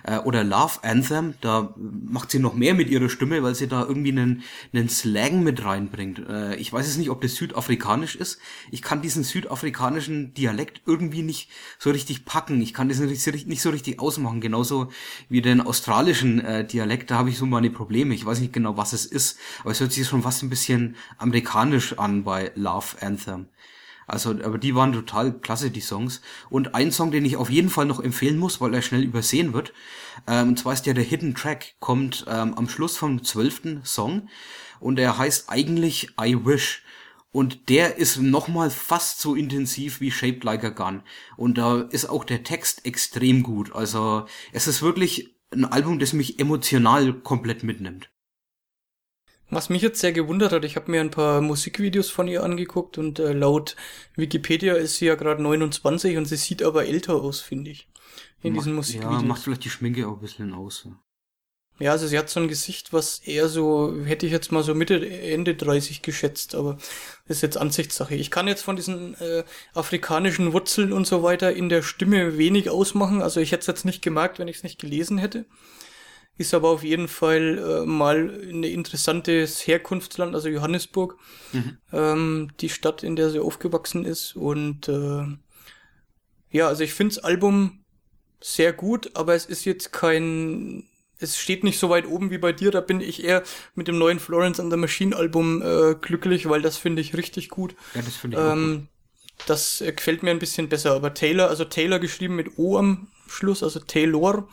Äh, 0.04 0.18
oder 0.18 0.44
Love 0.44 0.82
Anthem, 0.82 1.34
da 1.40 1.74
macht 1.76 2.30
sie 2.30 2.38
noch 2.38 2.54
mehr 2.54 2.74
mit 2.74 2.88
ihrer 2.88 3.08
Stimme, 3.08 3.42
weil 3.42 3.54
sie 3.54 3.68
da 3.68 3.82
irgendwie 3.82 4.12
einen, 4.12 4.42
einen 4.72 4.88
Slang 4.88 5.42
mit 5.42 5.64
reinbringt. 5.64 6.22
Äh, 6.28 6.56
ich 6.56 6.72
weiß 6.72 6.86
jetzt 6.86 6.98
nicht, 6.98 7.10
ob 7.10 7.20
das 7.20 7.34
südafrikanisch 7.34 8.16
ist. 8.16 8.38
Ich 8.70 8.82
kann 8.82 9.02
diesen 9.02 9.24
südafrikanischen 9.24 10.34
Dialekt 10.34 10.82
irgendwie 10.86 11.22
nicht 11.22 11.50
so 11.78 11.90
richtig 11.90 12.24
packen. 12.24 12.60
Ich 12.60 12.74
kann 12.74 12.88
das 12.88 12.98
nicht 12.98 13.22
so, 13.22 13.30
nicht 13.30 13.62
so 13.62 13.70
richtig 13.70 14.00
ausmachen. 14.00 14.40
Genauso 14.40 14.90
wie 15.28 15.42
den 15.42 15.60
australischen 15.60 16.40
äh, 16.40 16.66
Dialekt, 16.66 17.10
da 17.10 17.18
habe 17.18 17.30
ich 17.30 17.38
so 17.38 17.46
meine 17.46 17.70
Probleme. 17.70 18.14
Ich 18.14 18.26
weiß 18.26 18.40
nicht 18.40 18.52
genau, 18.52 18.76
was 18.76 18.92
es 18.92 19.06
ist, 19.06 19.38
aber 19.60 19.70
es 19.70 19.80
hört 19.80 19.92
sich 19.92 20.06
schon 20.06 20.22
fast 20.22 20.42
ein 20.42 20.50
bisschen 20.50 20.96
amerikanisch 21.18 21.98
an 21.98 22.24
bei 22.24 22.52
Love 22.54 22.96
Anthem. 23.00 23.46
Also, 24.12 24.30
aber 24.30 24.58
die 24.58 24.74
waren 24.74 24.92
total 24.92 25.32
klasse, 25.32 25.70
die 25.70 25.80
Songs. 25.80 26.20
Und 26.50 26.74
ein 26.74 26.92
Song, 26.92 27.10
den 27.10 27.24
ich 27.24 27.36
auf 27.36 27.48
jeden 27.48 27.70
Fall 27.70 27.86
noch 27.86 27.98
empfehlen 27.98 28.38
muss, 28.38 28.60
weil 28.60 28.74
er 28.74 28.82
schnell 28.82 29.02
übersehen 29.02 29.54
wird, 29.54 29.72
ähm, 30.26 30.50
und 30.50 30.58
zwar 30.58 30.74
ist 30.74 30.84
der 30.84 30.92
der 30.92 31.02
Hidden 31.02 31.34
Track, 31.34 31.76
kommt 31.80 32.26
ähm, 32.28 32.52
am 32.54 32.68
Schluss 32.68 32.98
vom 32.98 33.24
zwölften 33.24 33.82
Song 33.84 34.28
und 34.80 34.98
er 34.98 35.16
heißt 35.16 35.48
eigentlich 35.48 36.10
I 36.20 36.36
Wish. 36.44 36.82
Und 37.30 37.70
der 37.70 37.96
ist 37.96 38.18
nochmal 38.18 38.68
fast 38.68 39.18
so 39.18 39.34
intensiv 39.34 40.02
wie 40.02 40.10
Shaped 40.10 40.44
Like 40.44 40.64
a 40.64 40.68
Gun. 40.68 41.02
Und 41.38 41.56
da 41.56 41.80
ist 41.80 42.04
auch 42.04 42.24
der 42.24 42.44
Text 42.44 42.84
extrem 42.84 43.42
gut. 43.42 43.74
Also 43.74 44.26
es 44.52 44.66
ist 44.66 44.82
wirklich 44.82 45.34
ein 45.50 45.64
Album, 45.64 45.98
das 45.98 46.12
mich 46.12 46.38
emotional 46.38 47.14
komplett 47.14 47.62
mitnimmt. 47.62 48.10
Was 49.52 49.68
mich 49.68 49.82
jetzt 49.82 50.00
sehr 50.00 50.12
gewundert 50.12 50.50
hat, 50.52 50.64
ich 50.64 50.76
habe 50.76 50.90
mir 50.90 51.02
ein 51.02 51.10
paar 51.10 51.42
Musikvideos 51.42 52.08
von 52.08 52.26
ihr 52.26 52.42
angeguckt 52.42 52.96
und 52.96 53.18
äh, 53.18 53.34
laut 53.34 53.76
Wikipedia 54.16 54.72
ist 54.72 54.96
sie 54.96 55.04
ja 55.04 55.14
gerade 55.14 55.42
29 55.42 56.16
und 56.16 56.24
sie 56.24 56.36
sieht 56.36 56.62
aber 56.62 56.86
älter 56.86 57.16
aus, 57.16 57.40
finde 57.40 57.70
ich. 57.70 57.86
In 58.42 58.54
macht, 58.54 58.62
diesen 58.62 58.74
Musikvideos. 58.74 59.20
Ja, 59.20 59.28
macht 59.28 59.42
vielleicht 59.42 59.64
die 59.64 59.68
Schminke 59.68 60.08
auch 60.08 60.14
ein 60.14 60.20
bisschen 60.20 60.54
aus. 60.54 60.88
Ja, 61.78 61.90
also 61.90 62.06
sie 62.06 62.18
hat 62.18 62.30
so 62.30 62.40
ein 62.40 62.48
Gesicht, 62.48 62.94
was 62.94 63.18
eher 63.18 63.46
so, 63.50 63.94
hätte 64.06 64.24
ich 64.24 64.32
jetzt 64.32 64.52
mal 64.52 64.62
so 64.62 64.74
Mitte, 64.74 65.06
Ende 65.06 65.54
30 65.54 66.00
geschätzt, 66.00 66.54
aber 66.54 66.78
das 67.28 67.36
ist 67.36 67.42
jetzt 67.42 67.58
Ansichtssache. 67.58 68.14
Ich 68.14 68.30
kann 68.30 68.48
jetzt 68.48 68.62
von 68.62 68.76
diesen 68.76 69.20
äh, 69.20 69.44
afrikanischen 69.74 70.54
Wurzeln 70.54 70.94
und 70.94 71.06
so 71.06 71.22
weiter 71.22 71.52
in 71.52 71.68
der 71.68 71.82
Stimme 71.82 72.38
wenig 72.38 72.70
ausmachen. 72.70 73.20
Also 73.20 73.40
ich 73.40 73.52
hätte 73.52 73.60
es 73.60 73.66
jetzt 73.66 73.84
nicht 73.84 74.00
gemerkt, 74.00 74.38
wenn 74.38 74.48
ich 74.48 74.56
es 74.56 74.62
nicht 74.62 74.80
gelesen 74.80 75.18
hätte. 75.18 75.44
Ist 76.38 76.54
aber 76.54 76.70
auf 76.70 76.82
jeden 76.82 77.08
Fall 77.08 77.58
äh, 77.58 77.86
mal 77.86 78.30
ein 78.42 78.64
interessantes 78.64 79.66
Herkunftsland, 79.66 80.34
also 80.34 80.48
Johannesburg, 80.48 81.16
Mhm. 81.52 81.78
ähm, 81.92 82.48
die 82.60 82.70
Stadt, 82.70 83.02
in 83.02 83.16
der 83.16 83.30
sie 83.30 83.38
aufgewachsen 83.40 84.04
ist. 84.04 84.34
Und 84.34 84.88
äh, 84.88 85.24
ja, 86.50 86.68
also 86.68 86.84
ich 86.84 86.94
finde 86.94 87.14
das 87.14 87.24
Album 87.24 87.84
sehr 88.40 88.72
gut, 88.72 89.10
aber 89.14 89.34
es 89.34 89.46
ist 89.46 89.64
jetzt 89.64 89.92
kein, 89.92 90.84
es 91.18 91.38
steht 91.38 91.64
nicht 91.64 91.78
so 91.78 91.90
weit 91.90 92.06
oben 92.06 92.30
wie 92.30 92.38
bei 92.38 92.52
dir. 92.52 92.70
Da 92.70 92.80
bin 92.80 93.00
ich 93.00 93.22
eher 93.24 93.42
mit 93.74 93.86
dem 93.88 93.98
neuen 93.98 94.18
Florence 94.18 94.58
and 94.58 94.72
the 94.72 94.76
Machine 94.78 95.14
Album 95.14 95.62
äh, 95.62 95.94
glücklich, 96.00 96.48
weil 96.48 96.62
das 96.62 96.76
finde 96.76 97.02
ich 97.02 97.14
richtig 97.16 97.50
gut. 97.50 97.74
Ja, 97.94 98.02
das 98.02 98.16
finde 98.16 98.36
ich 98.36 98.42
auch 98.42 98.48
gut. 98.48 98.58
Ähm, 98.58 98.88
das 99.46 99.80
äh, 99.80 99.92
gefällt 99.92 100.22
mir 100.22 100.30
ein 100.30 100.38
bisschen 100.38 100.68
besser. 100.68 100.92
Aber 100.92 101.14
Taylor, 101.14 101.48
also 101.48 101.64
Taylor 101.64 101.98
geschrieben 101.98 102.36
mit 102.36 102.58
O 102.58 102.76
am 102.78 103.08
Schluss, 103.28 103.62
also 103.62 103.80
Taylor, 103.80 104.48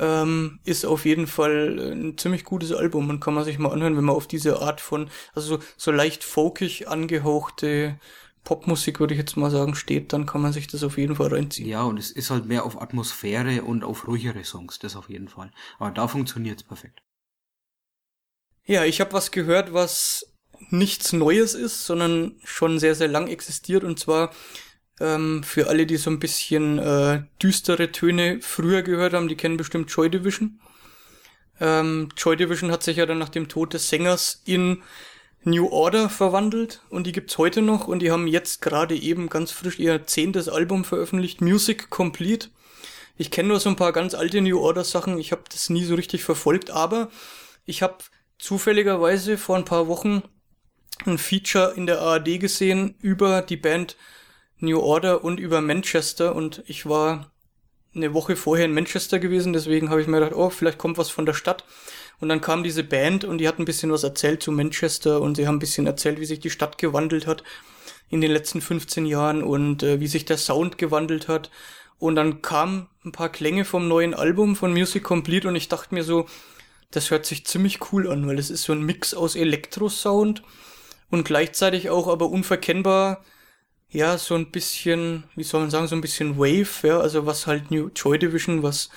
ähm, 0.00 0.58
ist 0.64 0.86
auf 0.86 1.04
jeden 1.04 1.26
Fall 1.26 1.78
ein 1.92 2.18
ziemlich 2.18 2.44
gutes 2.44 2.72
Album 2.72 3.10
und 3.10 3.20
kann 3.20 3.34
man 3.34 3.44
sich 3.44 3.58
mal 3.58 3.70
anhören, 3.70 3.96
wenn 3.96 4.04
man 4.04 4.16
auf 4.16 4.26
diese 4.26 4.60
Art 4.60 4.80
von, 4.80 5.10
also 5.34 5.56
so, 5.56 5.62
so 5.76 5.92
leicht 5.92 6.24
folkig 6.24 6.88
angehauchte 6.88 8.00
Popmusik, 8.42 9.00
würde 9.00 9.12
ich 9.12 9.20
jetzt 9.20 9.36
mal 9.36 9.50
sagen, 9.50 9.74
steht, 9.74 10.14
dann 10.14 10.24
kann 10.24 10.40
man 10.40 10.54
sich 10.54 10.66
das 10.66 10.82
auf 10.82 10.96
jeden 10.96 11.16
Fall 11.16 11.28
reinziehen. 11.28 11.68
Ja, 11.68 11.82
und 11.82 11.98
es 11.98 12.10
ist 12.10 12.30
halt 12.30 12.46
mehr 12.46 12.64
auf 12.64 12.80
Atmosphäre 12.80 13.62
und 13.62 13.84
auf 13.84 14.08
ruhigere 14.08 14.42
Songs, 14.44 14.78
das 14.78 14.96
auf 14.96 15.10
jeden 15.10 15.28
Fall. 15.28 15.50
Aber 15.78 15.90
da 15.90 16.08
funktioniert's 16.08 16.62
perfekt. 16.62 17.02
Ja, 18.64 18.84
ich 18.84 19.00
habe 19.00 19.12
was 19.12 19.30
gehört, 19.30 19.74
was 19.74 20.26
nichts 20.70 21.12
Neues 21.12 21.54
ist, 21.54 21.84
sondern 21.84 22.36
schon 22.44 22.78
sehr, 22.78 22.94
sehr 22.94 23.08
lang 23.08 23.28
existiert. 23.28 23.84
Und 23.84 23.98
zwar 23.98 24.32
ähm, 25.00 25.42
für 25.42 25.68
alle, 25.68 25.86
die 25.86 25.96
so 25.96 26.10
ein 26.10 26.20
bisschen 26.20 26.78
äh, 26.78 27.22
düstere 27.42 27.90
Töne 27.92 28.38
früher 28.40 28.82
gehört 28.82 29.14
haben, 29.14 29.28
die 29.28 29.36
kennen 29.36 29.56
bestimmt 29.56 29.90
Joy 29.90 30.10
Division. 30.10 30.60
Ähm, 31.60 32.08
Joy 32.16 32.36
Division 32.36 32.70
hat 32.70 32.82
sich 32.82 32.98
ja 32.98 33.06
dann 33.06 33.18
nach 33.18 33.28
dem 33.28 33.48
Tod 33.48 33.74
des 33.74 33.88
Sängers 33.88 34.42
in 34.44 34.82
New 35.42 35.68
Order 35.68 36.10
verwandelt 36.10 36.82
und 36.90 37.06
die 37.06 37.12
gibt's 37.12 37.38
heute 37.38 37.62
noch 37.62 37.88
und 37.88 38.00
die 38.00 38.10
haben 38.10 38.26
jetzt 38.26 38.60
gerade 38.60 38.94
eben 38.94 39.30
ganz 39.30 39.50
frisch 39.50 39.78
ihr 39.78 40.06
zehntes 40.06 40.48
Album 40.48 40.84
veröffentlicht, 40.84 41.40
Music 41.40 41.88
Complete. 41.88 42.48
Ich 43.16 43.30
kenne 43.30 43.48
nur 43.48 43.60
so 43.60 43.70
ein 43.70 43.76
paar 43.76 43.92
ganz 43.92 44.14
alte 44.14 44.42
New 44.42 44.60
Order 44.60 44.84
Sachen, 44.84 45.18
ich 45.18 45.32
habe 45.32 45.44
das 45.50 45.70
nie 45.70 45.84
so 45.84 45.94
richtig 45.94 46.24
verfolgt, 46.24 46.70
aber 46.70 47.10
ich 47.64 47.82
habe 47.82 47.98
zufälligerweise 48.38 49.38
vor 49.38 49.56
ein 49.56 49.64
paar 49.64 49.88
Wochen 49.88 50.22
ein 51.06 51.16
Feature 51.16 51.72
in 51.74 51.86
der 51.86 52.00
ARD 52.00 52.38
gesehen 52.38 52.94
über 53.00 53.40
die 53.40 53.56
Band 53.56 53.96
New 54.60 54.80
Order 54.80 55.24
und 55.24 55.40
über 55.40 55.60
Manchester 55.60 56.34
und 56.34 56.62
ich 56.66 56.86
war 56.86 57.30
eine 57.94 58.14
Woche 58.14 58.36
vorher 58.36 58.66
in 58.66 58.74
Manchester 58.74 59.18
gewesen, 59.18 59.52
deswegen 59.52 59.90
habe 59.90 60.00
ich 60.00 60.06
mir 60.06 60.20
gedacht, 60.20 60.36
oh, 60.36 60.50
vielleicht 60.50 60.78
kommt 60.78 60.98
was 60.98 61.10
von 61.10 61.26
der 61.26 61.34
Stadt. 61.34 61.64
Und 62.20 62.28
dann 62.28 62.40
kam 62.40 62.62
diese 62.62 62.84
Band 62.84 63.24
und 63.24 63.38
die 63.38 63.48
hat 63.48 63.58
ein 63.58 63.64
bisschen 63.64 63.90
was 63.90 64.04
erzählt 64.04 64.42
zu 64.42 64.52
Manchester 64.52 65.20
und 65.20 65.36
sie 65.36 65.46
haben 65.46 65.56
ein 65.56 65.60
bisschen 65.60 65.86
erzählt, 65.86 66.20
wie 66.20 66.26
sich 66.26 66.38
die 66.38 66.50
Stadt 66.50 66.78
gewandelt 66.78 67.26
hat 67.26 67.42
in 68.10 68.20
den 68.20 68.30
letzten 68.30 68.60
15 68.60 69.06
Jahren 69.06 69.42
und 69.42 69.82
äh, 69.82 70.00
wie 70.00 70.06
sich 70.06 70.24
der 70.24 70.36
Sound 70.36 70.78
gewandelt 70.78 71.28
hat. 71.28 71.50
Und 71.98 72.16
dann 72.16 72.42
kamen 72.42 72.88
ein 73.04 73.12
paar 73.12 73.30
Klänge 73.30 73.64
vom 73.64 73.88
neuen 73.88 74.14
Album 74.14 74.54
von 74.54 74.72
Music 74.72 75.02
Complete 75.02 75.48
und 75.48 75.56
ich 75.56 75.68
dachte 75.68 75.94
mir 75.94 76.04
so, 76.04 76.26
das 76.90 77.10
hört 77.10 77.24
sich 77.24 77.46
ziemlich 77.46 77.92
cool 77.92 78.08
an, 78.10 78.26
weil 78.26 78.38
es 78.38 78.50
ist 78.50 78.64
so 78.64 78.72
ein 78.72 78.82
Mix 78.82 79.14
aus 79.14 79.36
Elektro-Sound 79.36 80.42
und 81.10 81.24
gleichzeitig 81.24 81.88
auch 81.88 82.08
aber 82.08 82.28
unverkennbar, 82.28 83.24
ja, 83.90 84.18
so 84.18 84.34
ein 84.34 84.50
bisschen, 84.50 85.24
wie 85.34 85.42
soll 85.42 85.60
man 85.60 85.70
sagen, 85.70 85.88
so 85.88 85.96
ein 85.96 86.00
bisschen 86.00 86.38
Wave, 86.38 86.86
ja, 86.86 87.00
also 87.00 87.26
was 87.26 87.46
halt 87.46 87.70
New 87.70 87.90
Joy 87.94 88.18
Division, 88.18 88.62
was, 88.62 88.88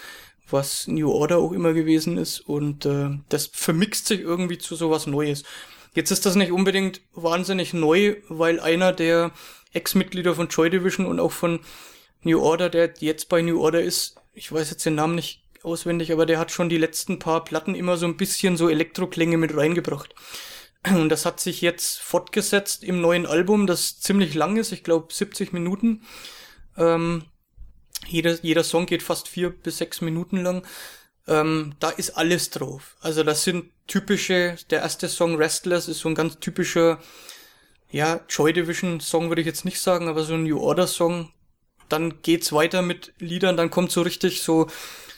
was 0.49 0.88
New 0.88 1.11
Order 1.11 1.40
auch 1.40 1.52
immer 1.52 1.74
gewesen 1.74 2.18
ist 2.18 2.40
und 2.41 2.86
äh, 2.86 3.10
das 3.30 3.48
vermixt 3.48 4.07
sich 4.07 4.22
irgendwie 4.22 4.60
zu 4.60 4.76
sowas 4.76 5.07
Neues. 5.07 5.44
Jetzt 5.95 6.11
ist 6.11 6.26
das 6.26 6.36
nicht 6.36 6.52
unbedingt 6.52 7.02
wahnsinnig 7.14 7.74
neu, 7.74 8.15
weil 8.30 8.60
einer 8.60 8.94
der 8.94 9.32
Ex-Mitglieder 9.74 10.36
von 10.36 10.48
Joy 10.48 10.70
Division 10.70 11.06
und 11.06 11.20
auch 11.20 11.32
von 11.32 11.60
New 12.22 12.40
Order, 12.41 12.70
der 12.70 12.94
jetzt 12.99 13.30
bei 13.30 13.41
New 13.41 13.60
Order 13.61 13.82
ist, 13.82 14.15
ich 14.34 14.52
weiß 14.52 14.70
jetzt 14.70 14.86
den 14.86 14.95
Namen 14.95 15.15
nicht 15.15 15.44
auswendig, 15.64 16.11
aber 16.11 16.26
der 16.26 16.40
hat 16.40 16.52
schon 16.52 16.70
die 16.70 16.78
letzten 16.78 17.20
paar 17.20 17.44
Platten 17.44 17.76
immer 17.76 17.98
so 17.98 18.06
ein 18.06 18.18
bisschen 18.18 18.57
so 18.57 18.70
Elektroklänge 18.70 19.38
mit 19.38 19.56
reingebracht. 19.56 20.14
Und 20.89 21.10
das 21.10 21.26
hat 21.26 21.39
sich 21.39 21.61
jetzt 21.61 21.99
fortgesetzt 21.99 22.84
im 22.84 22.99
neuen 22.99 23.26
Album, 23.26 23.68
das 23.68 23.99
ziemlich 23.99 24.34
lang 24.34 24.57
ist, 24.57 24.72
ich 24.72 24.84
glaube 24.84 25.14
70 25.14 25.53
Minuten. 25.53 26.03
Ähm, 26.77 27.23
jeder, 28.07 28.38
jeder 28.41 28.64
Song 28.64 28.85
geht 28.85 29.03
fast 29.03 29.27
vier 29.27 29.49
bis 29.49 29.77
sechs 29.77 30.01
Minuten 30.01 30.38
lang. 30.38 30.65
Ähm, 31.27 31.76
da 31.80 31.89
ist 31.89 32.11
alles 32.11 32.49
drauf. 32.49 32.97
Also 32.99 33.23
das 33.23 33.43
sind 33.43 33.72
typische, 33.88 34.57
der 34.69 34.81
erste 34.81 35.07
Song 35.07 35.35
Restless 35.35 35.88
ist 35.88 35.99
so 35.99 36.10
ein 36.10 36.15
ganz 36.15 36.39
typischer, 36.39 36.99
ja, 37.89 38.19
Joy 38.27 38.51
Division 38.51 38.99
Song 38.99 39.30
würde 39.30 39.41
ich 39.41 39.47
jetzt 39.47 39.65
nicht 39.65 39.80
sagen, 39.80 40.10
aber 40.10 40.23
so 40.23 40.34
ein 40.34 40.43
New 40.43 40.60
Order 40.60 40.88
Song. 40.88 41.31
Dann 41.88 42.22
geht's 42.22 42.51
weiter 42.51 42.81
mit 42.81 43.14
Liedern, 43.19 43.55
dann 43.55 43.69
kommt 43.69 43.91
so 43.91 44.01
richtig 44.01 44.41
so 44.41 44.68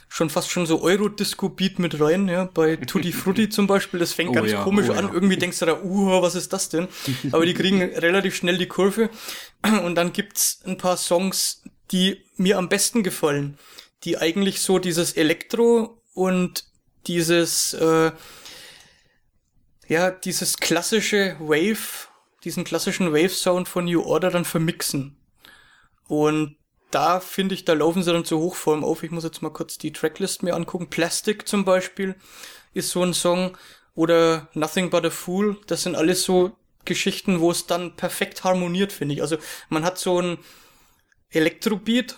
schon 0.07 0.29
fast 0.29 0.49
schon 0.49 0.65
so 0.65 0.81
Euro-Disco-Beat 0.81 1.79
mit 1.79 1.99
rein, 1.99 2.27
ja, 2.27 2.45
bei 2.45 2.75
Tutti 2.87 3.11
Frutti 3.11 3.49
zum 3.49 3.67
Beispiel, 3.67 3.99
das 3.99 4.13
fängt 4.13 4.31
oh, 4.31 4.33
ganz 4.33 4.51
ja, 4.51 4.63
komisch 4.63 4.89
oh, 4.89 4.93
an, 4.93 5.07
ja. 5.07 5.13
irgendwie 5.13 5.37
denkst 5.37 5.59
du 5.59 5.65
da, 5.65 5.81
uh, 5.83 6.21
was 6.21 6.35
ist 6.35 6.53
das 6.53 6.69
denn? 6.69 6.87
Aber 7.31 7.45
die 7.45 7.53
kriegen 7.53 7.81
relativ 7.81 8.35
schnell 8.35 8.57
die 8.57 8.67
Kurve 8.67 9.09
und 9.83 9.95
dann 9.95 10.13
gibt's 10.13 10.61
ein 10.65 10.77
paar 10.77 10.97
Songs, 10.97 11.63
die 11.91 12.23
mir 12.37 12.57
am 12.57 12.69
besten 12.69 13.03
gefallen, 13.03 13.57
die 14.03 14.17
eigentlich 14.17 14.61
so 14.61 14.79
dieses 14.79 15.13
Elektro 15.13 16.01
und 16.13 16.65
dieses, 17.07 17.73
äh, 17.73 18.11
ja, 19.87 20.11
dieses 20.11 20.57
klassische 20.57 21.35
Wave, 21.39 22.07
diesen 22.43 22.63
klassischen 22.63 23.11
Wave-Sound 23.11 23.67
von 23.67 23.85
New 23.85 24.01
Order 24.01 24.31
dann 24.31 24.45
vermixen. 24.45 25.17
Und 26.07 26.57
da 26.95 27.19
finde 27.19 27.55
ich, 27.55 27.65
da 27.65 27.73
laufen 27.73 28.03
sie 28.03 28.13
dann 28.13 28.23
zur 28.23 28.39
Hochform 28.39 28.85
auf. 28.85 29.03
Ich 29.03 29.11
muss 29.11 29.25
jetzt 29.25 29.41
mal 29.41 29.49
kurz 29.49 29.77
die 29.77 29.91
Tracklist 29.91 30.43
mir 30.43 30.55
angucken. 30.55 30.89
Plastic 30.89 31.45
zum 31.45 31.65
Beispiel 31.65 32.15
ist 32.73 32.89
so 32.89 33.03
ein 33.03 33.13
Song. 33.13 33.57
Oder 33.95 34.47
Nothing 34.53 34.89
But 34.89 35.05
a 35.05 35.09
Fool. 35.09 35.57
Das 35.67 35.83
sind 35.83 35.95
alles 35.95 36.23
so 36.23 36.55
Geschichten, 36.85 37.41
wo 37.41 37.51
es 37.51 37.67
dann 37.67 37.97
perfekt 37.97 38.45
harmoniert, 38.45 38.93
finde 38.93 39.15
ich. 39.15 39.21
Also 39.21 39.37
man 39.67 39.83
hat 39.83 39.97
so 39.97 40.21
ein 40.21 40.37
Elektrobeat, 41.31 42.17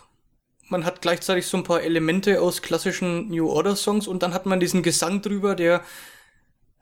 man 0.69 0.85
hat 0.85 1.01
gleichzeitig 1.01 1.47
so 1.47 1.57
ein 1.57 1.63
paar 1.63 1.81
Elemente 1.81 2.41
aus 2.41 2.61
klassischen 2.61 3.29
New 3.29 3.49
Order 3.49 3.75
Songs 3.75 4.07
und 4.07 4.21
dann 4.21 4.33
hat 4.33 4.45
man 4.45 4.59
diesen 4.59 4.83
Gesang 4.83 5.23
drüber, 5.23 5.55
der 5.55 5.83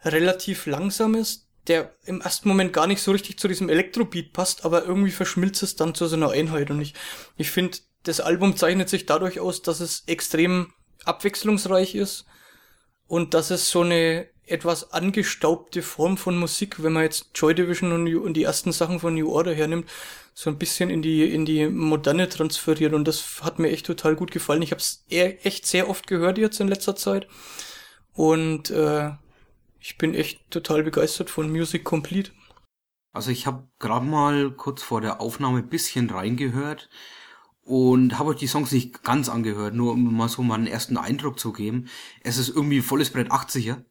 relativ 0.04 0.66
langsam 0.66 1.16
ist, 1.16 1.45
der 1.68 1.96
im 2.06 2.22
ersten 2.22 2.48
Moment 2.48 2.74
gar 2.74 2.88
nicht 2.88 3.02
so 3.02 3.12
richtig 3.12 3.40
zu 3.40 3.48
diesem 3.48 3.70
Elektrobeat 3.70 4.34
passt, 4.34 4.66
aber 4.66 4.86
irgendwie 4.86 5.12
verschmilzt 5.12 5.64
es 5.64 5.76
dann 5.76 5.96
zu 5.96 6.08
so 6.08 6.16
einer 6.16 6.32
Einheit. 6.32 6.70
Und 6.70 6.82
ich, 6.82 6.94
ich 7.38 7.52
finde, 7.52 7.78
das 8.04 8.20
Album 8.20 8.56
zeichnet 8.56 8.90
sich 8.90 9.06
dadurch 9.06 9.40
aus, 9.40 9.62
dass 9.62 9.80
es 9.80 10.04
extrem 10.06 10.74
abwechslungsreich 11.06 11.96
ist 11.96 12.26
und 13.08 13.34
dass 13.34 13.52
es 13.52 13.70
so 13.70 13.82
eine 13.82 14.28
etwas 14.48 14.94
angestaubte 14.94 15.82
Form 15.82 16.18
von 16.18 16.38
Musik, 16.38 16.84
wenn 16.84 16.94
man 16.94 17.04
jetzt 17.04 17.30
Joy 17.34 17.56
Division 17.56 17.92
und, 17.92 18.16
und 18.16 18.34
die 18.36 18.44
ersten 18.44 18.72
Sachen 18.72 19.00
von 19.00 19.16
New 19.16 19.32
Order 19.32 19.54
hernimmt, 19.54 19.90
so 20.34 20.50
ein 20.50 20.60
bisschen 20.60 20.90
in 20.90 21.02
die 21.02 21.34
in 21.34 21.46
die 21.46 21.68
Moderne 21.68 22.30
transferiert 22.30 22.94
und 22.94 23.08
das 23.08 23.42
hat 23.42 23.58
mir 23.58 23.72
echt 23.72 23.86
total 23.86 24.16
gut 24.16 24.32
gefallen. 24.32 24.62
Ich 24.62 24.72
habe 24.72 24.82
es 24.82 25.04
echt 25.10 25.66
sehr 25.66 25.90
oft 25.90 26.08
gehört 26.08 26.38
jetzt 26.38 26.60
in 26.60 26.68
letzter 26.68 26.96
Zeit 26.96 27.28
und 28.14 28.70
äh, 28.70 29.12
ich 29.86 30.00
bin 30.00 30.16
echt 30.16 30.50
total 30.50 30.82
begeistert 30.82 31.30
von 31.30 31.52
Music 31.52 31.84
Complete. 31.84 32.32
Also 33.14 33.30
ich 33.30 33.46
habe 33.46 33.68
gerade 33.78 34.04
mal 34.04 34.50
kurz 34.50 34.82
vor 34.82 35.00
der 35.00 35.22
Aufnahme 35.22 35.62
bisschen 35.62 36.10
reingehört 36.10 36.90
und 37.62 38.18
habe 38.18 38.32
euch 38.32 38.38
die 38.38 38.48
Songs 38.48 38.72
nicht 38.72 39.04
ganz 39.04 39.30
angehört, 39.30 39.76
nur 39.76 39.94
um 39.94 40.18
mal 40.18 40.28
so 40.28 40.42
mal 40.42 40.56
einen 40.56 40.66
ersten 40.66 40.98
Eindruck 40.98 41.40
zu 41.40 41.54
geben. 41.54 41.88
Es 42.24 42.40
ist 42.40 42.50
irgendwie 42.50 42.82
volles 42.82 43.12
Brett 43.12 43.30
80er. 43.30 43.84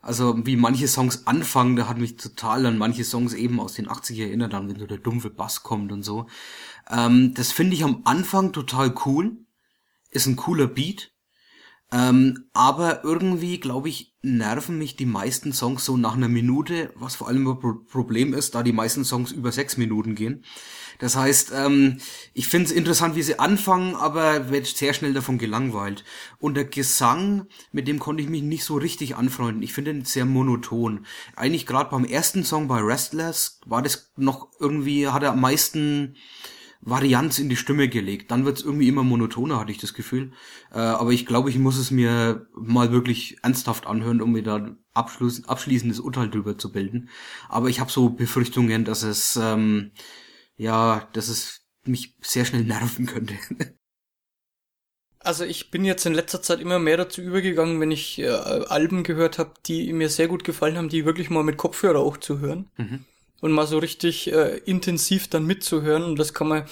Also 0.00 0.34
wie 0.46 0.56
manche 0.56 0.88
Songs 0.88 1.26
anfangen, 1.26 1.76
da 1.76 1.86
hat 1.86 1.98
mich 1.98 2.16
total 2.16 2.64
an 2.64 2.78
manche 2.78 3.04
Songs 3.04 3.34
eben 3.34 3.60
aus 3.60 3.74
den 3.74 3.88
80er 3.88 4.24
erinnert, 4.24 4.54
dann 4.54 4.70
wenn 4.70 4.80
so 4.80 4.86
der 4.86 4.98
dumpfe 4.98 5.28
Bass 5.28 5.62
kommt 5.62 5.92
und 5.92 6.02
so. 6.02 6.28
Ähm, 6.90 7.34
das 7.34 7.52
finde 7.52 7.76
ich 7.76 7.84
am 7.84 8.00
Anfang 8.04 8.52
total 8.52 8.94
cool. 9.04 9.36
Ist 10.08 10.26
ein 10.26 10.36
cooler 10.36 10.66
Beat. 10.66 11.12
Ähm, 11.92 12.48
aber 12.54 13.04
irgendwie, 13.04 13.60
glaube 13.60 13.90
ich, 13.90 14.11
nerven 14.22 14.78
mich 14.78 14.96
die 14.96 15.06
meisten 15.06 15.52
Songs 15.52 15.84
so 15.84 15.96
nach 15.96 16.14
einer 16.14 16.28
Minute, 16.28 16.92
was 16.94 17.16
vor 17.16 17.28
allem 17.28 17.46
ein 17.48 17.86
Problem 17.86 18.34
ist, 18.34 18.54
da 18.54 18.62
die 18.62 18.72
meisten 18.72 19.04
Songs 19.04 19.32
über 19.32 19.50
sechs 19.50 19.76
Minuten 19.76 20.14
gehen. 20.14 20.44
Das 20.98 21.16
heißt, 21.16 21.50
ähm, 21.52 21.98
ich 22.32 22.46
finde 22.46 22.66
es 22.66 22.72
interessant, 22.72 23.16
wie 23.16 23.22
sie 23.22 23.40
anfangen, 23.40 23.96
aber 23.96 24.52
werde 24.52 24.66
sehr 24.66 24.94
schnell 24.94 25.12
davon 25.12 25.38
gelangweilt. 25.38 26.04
Und 26.38 26.54
der 26.54 26.64
Gesang, 26.64 27.46
mit 27.72 27.88
dem 27.88 27.98
konnte 27.98 28.22
ich 28.22 28.28
mich 28.28 28.42
nicht 28.42 28.64
so 28.64 28.76
richtig 28.76 29.16
anfreunden. 29.16 29.64
Ich 29.64 29.72
finde 29.72 29.90
ihn 29.90 30.04
sehr 30.04 30.24
monoton. 30.24 31.04
Eigentlich 31.34 31.66
gerade 31.66 31.90
beim 31.90 32.04
ersten 32.04 32.44
Song 32.44 32.68
bei 32.68 32.78
Restless 32.78 33.58
war 33.66 33.82
das 33.82 34.12
noch 34.16 34.50
irgendwie, 34.60 35.08
hat 35.08 35.24
er 35.24 35.32
am 35.32 35.40
meisten 35.40 36.14
Varianz 36.82 37.38
in 37.38 37.48
die 37.48 37.56
Stimme 37.56 37.88
gelegt. 37.88 38.30
Dann 38.30 38.44
wird's 38.44 38.62
irgendwie 38.62 38.88
immer 38.88 39.04
monotoner, 39.04 39.60
hatte 39.60 39.70
ich 39.70 39.78
das 39.78 39.94
Gefühl. 39.94 40.32
Äh, 40.72 40.78
aber 40.78 41.12
ich 41.12 41.26
glaube, 41.26 41.48
ich 41.48 41.58
muss 41.58 41.78
es 41.78 41.90
mir 41.90 42.46
mal 42.54 42.90
wirklich 42.90 43.38
ernsthaft 43.42 43.86
anhören, 43.86 44.20
um 44.20 44.32
mir 44.32 44.42
da 44.42 44.76
abschluss, 44.92 45.44
abschließendes 45.48 46.00
Urteil 46.00 46.28
drüber 46.28 46.58
zu 46.58 46.72
bilden. 46.72 47.08
Aber 47.48 47.68
ich 47.68 47.78
habe 47.78 47.90
so 47.90 48.10
Befürchtungen, 48.10 48.84
dass 48.84 49.04
es 49.04 49.38
ähm, 49.40 49.92
ja, 50.56 51.08
dass 51.12 51.28
es 51.28 51.62
mich 51.84 52.16
sehr 52.20 52.44
schnell 52.44 52.64
nerven 52.64 53.06
könnte. 53.06 53.34
Also 55.24 55.44
ich 55.44 55.70
bin 55.70 55.84
jetzt 55.84 56.04
in 56.04 56.14
letzter 56.14 56.42
Zeit 56.42 56.58
immer 56.58 56.80
mehr 56.80 56.96
dazu 56.96 57.22
übergegangen, 57.22 57.80
wenn 57.80 57.92
ich 57.92 58.18
äh, 58.18 58.26
Alben 58.26 59.04
gehört 59.04 59.38
habe, 59.38 59.54
die 59.66 59.92
mir 59.92 60.08
sehr 60.08 60.26
gut 60.26 60.42
gefallen 60.42 60.76
haben, 60.76 60.88
die 60.88 61.04
wirklich 61.04 61.30
mal 61.30 61.44
mit 61.44 61.58
Kopfhörer 61.58 62.00
auch 62.00 62.16
zu 62.16 62.40
hören. 62.40 62.68
Mhm 62.76 63.04
und 63.42 63.50
mal 63.50 63.66
so 63.66 63.78
richtig 63.78 64.32
äh, 64.32 64.58
intensiv 64.58 65.28
dann 65.28 65.44
mitzuhören. 65.44 66.04
Und 66.04 66.16
das 66.16 66.32
kann 66.32 66.46
man, 66.46 66.64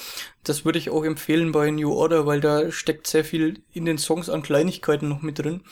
das 0.45 0.65
würde 0.65 0.79
ich 0.79 0.89
auch 0.89 1.05
empfehlen 1.05 1.51
bei 1.51 1.69
New 1.73 1.93
Order, 1.93 2.27
weil 2.27 2.41
da 2.41 2.71
steckt 2.71 3.09
sehr 3.09 3.25
viel 3.25 3.65
in 3.73 3.85
den 3.85 3.99
Songs 3.99 4.31
an 4.31 4.43
Kleinigkeiten 4.43 5.09
noch 5.09 5.21
mit 5.21 5.41
drin. 5.41 5.63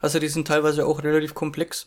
Also 0.00 0.18
die 0.18 0.28
sind 0.28 0.48
teilweise 0.48 0.86
auch 0.86 1.04
relativ 1.04 1.34
komplex. 1.34 1.84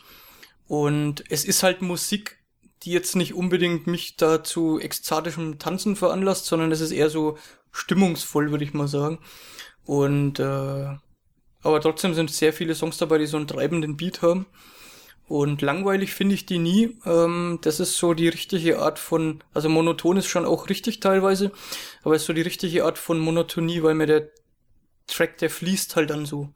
Und 0.68 1.24
es 1.30 1.46
ist 1.46 1.64
halt 1.64 1.82
Musik, 1.82 2.38
die 2.84 2.91
jetzt 2.91 3.16
nicht 3.16 3.34
unbedingt 3.34 3.88
mich 3.88 4.18
da 4.18 4.44
zu 4.44 4.80
ekstatischem 4.80 5.58
Tanzen 5.58 5.96
veranlasst, 5.96 6.46
sondern 6.46 6.72
es 6.72 6.80
ist 6.80 6.91
eher 6.91 7.10
so 7.10 7.40
stimmungsvoll, 7.72 8.52
würde 8.52 8.64
ich 8.66 8.76
mal 8.76 8.88
sagen. 8.88 9.18
Und 9.84 10.40
äh, 10.40 10.96
aber 11.64 11.82
trotzdem 11.82 12.14
sind 12.14 12.30
sehr 12.30 12.54
viele 12.54 12.76
Songs 12.76 13.00
dabei, 13.00 13.18
die 13.18 13.26
so 13.26 13.38
einen 13.38 13.48
treibenden 13.48 13.98
Beat 13.98 14.22
haben. 14.22 14.46
Und 15.30 15.61
langweilig 15.61 16.15
finde 16.15 16.34
ich 16.34 16.47
die 16.47 16.57
nie. 16.57 16.97
Ähm, 17.06 17.60
das 17.61 17.80
ist 17.80 17.97
so 17.97 18.15
die 18.15 18.30
richtige 18.30 18.80
Art 18.80 18.97
von, 18.97 19.43
also 19.53 19.69
monoton 19.69 20.18
ist 20.18 20.26
schon 20.26 20.43
auch 20.43 20.69
richtig 20.69 21.01
teilweise, 21.01 21.51
aber 22.01 22.15
ist 22.15 22.26
so 22.26 22.34
die 22.34 22.41
richtige 22.41 22.84
Art 22.84 22.97
von 22.97 23.19
Monotonie, 23.19 23.84
weil 23.84 23.93
mir 23.93 24.07
der 24.07 24.31
Track, 25.06 25.38
der 25.38 25.51
fließt 25.51 25.95
halt 25.95 26.10
dann 26.10 26.26
so 26.26 26.49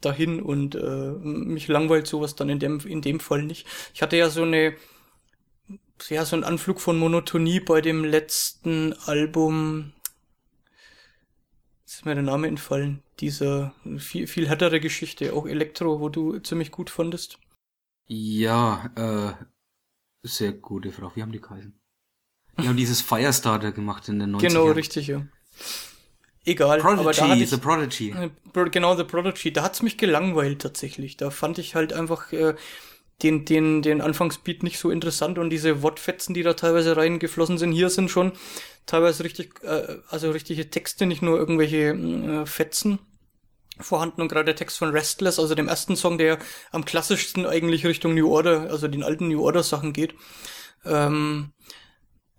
dahin 0.00 0.40
und 0.40 0.76
äh, 0.76 1.10
mich 1.20 1.66
langweilt 1.66 2.06
sowas 2.06 2.36
dann 2.36 2.48
in 2.48 2.60
dem, 2.60 2.78
in 2.78 3.02
dem 3.02 3.18
Fall 3.18 3.42
nicht. 3.42 3.66
Ich 3.92 4.02
hatte 4.02 4.16
ja 4.16 4.30
so 4.30 4.42
eine, 4.42 4.76
ja, 6.08 6.24
so 6.24 6.36
einen 6.36 6.44
Anflug 6.44 6.80
von 6.80 6.96
Monotonie 6.96 7.58
bei 7.58 7.80
dem 7.80 8.04
letzten 8.04 8.92
Album, 9.06 9.94
jetzt 11.82 11.94
ist 11.94 12.06
mir 12.06 12.14
der 12.14 12.22
Name 12.22 12.46
entfallen, 12.46 13.02
dieser 13.18 13.74
viel, 13.98 14.28
viel 14.28 14.48
härtere 14.48 14.78
Geschichte, 14.78 15.32
auch 15.32 15.48
Elektro, 15.48 15.98
wo 15.98 16.08
du 16.08 16.38
ziemlich 16.38 16.70
gut 16.70 16.88
fandest. 16.88 17.40
Ja, 18.12 18.90
äh, 18.96 19.44
sehr 20.26 20.52
gute 20.52 20.90
Frage. 20.90 21.14
Wie 21.14 21.22
haben 21.22 21.30
die 21.30 21.40
geheißen? 21.40 21.72
Die 22.58 22.66
haben 22.66 22.76
dieses 22.76 23.00
Firestarter 23.00 23.70
gemacht 23.70 24.08
in 24.08 24.18
den 24.18 24.34
90ern. 24.34 24.40
Genau, 24.40 24.66
richtig, 24.72 25.06
ja. 25.06 25.22
Egal. 26.44 26.80
Prodigy, 26.80 27.00
aber 27.00 27.12
da 27.12 27.28
hatte 27.28 27.42
ich, 27.44 27.50
The 27.50 27.58
Prodigy. 27.58 28.14
Genau, 28.72 28.96
The 28.96 29.04
Prodigy. 29.04 29.52
Da 29.52 29.62
hat's 29.62 29.82
mich 29.82 29.96
gelangweilt 29.96 30.60
tatsächlich. 30.60 31.18
Da 31.18 31.30
fand 31.30 31.58
ich 31.58 31.76
halt 31.76 31.92
einfach, 31.92 32.32
äh, 32.32 32.56
den, 33.22 33.44
den, 33.44 33.80
den 33.80 34.00
Anfangsbeat 34.00 34.64
nicht 34.64 34.80
so 34.80 34.90
interessant 34.90 35.38
und 35.38 35.50
diese 35.50 35.82
Wortfetzen, 35.82 36.34
die 36.34 36.42
da 36.42 36.54
teilweise 36.54 36.96
reingeflossen 36.96 37.58
sind, 37.58 37.70
hier 37.70 37.90
sind 37.90 38.10
schon 38.10 38.32
teilweise 38.86 39.22
richtig, 39.22 39.62
äh, 39.62 39.98
also 40.08 40.32
richtige 40.32 40.68
Texte, 40.68 41.06
nicht 41.06 41.22
nur 41.22 41.38
irgendwelche 41.38 41.90
äh, 41.90 42.46
Fetzen 42.46 42.98
vorhanden 43.82 44.22
und 44.22 44.28
gerade 44.28 44.46
der 44.46 44.56
Text 44.56 44.78
von 44.78 44.90
Restless, 44.90 45.38
also 45.38 45.54
dem 45.54 45.68
ersten 45.68 45.96
Song, 45.96 46.18
der 46.18 46.38
am 46.70 46.84
klassischsten 46.84 47.46
eigentlich 47.46 47.86
Richtung 47.86 48.14
New 48.14 48.30
Order, 48.30 48.70
also 48.70 48.88
den 48.88 49.02
alten 49.02 49.28
New 49.28 49.42
Order 49.42 49.62
Sachen 49.62 49.92
geht, 49.92 50.14
ähm, 50.84 51.52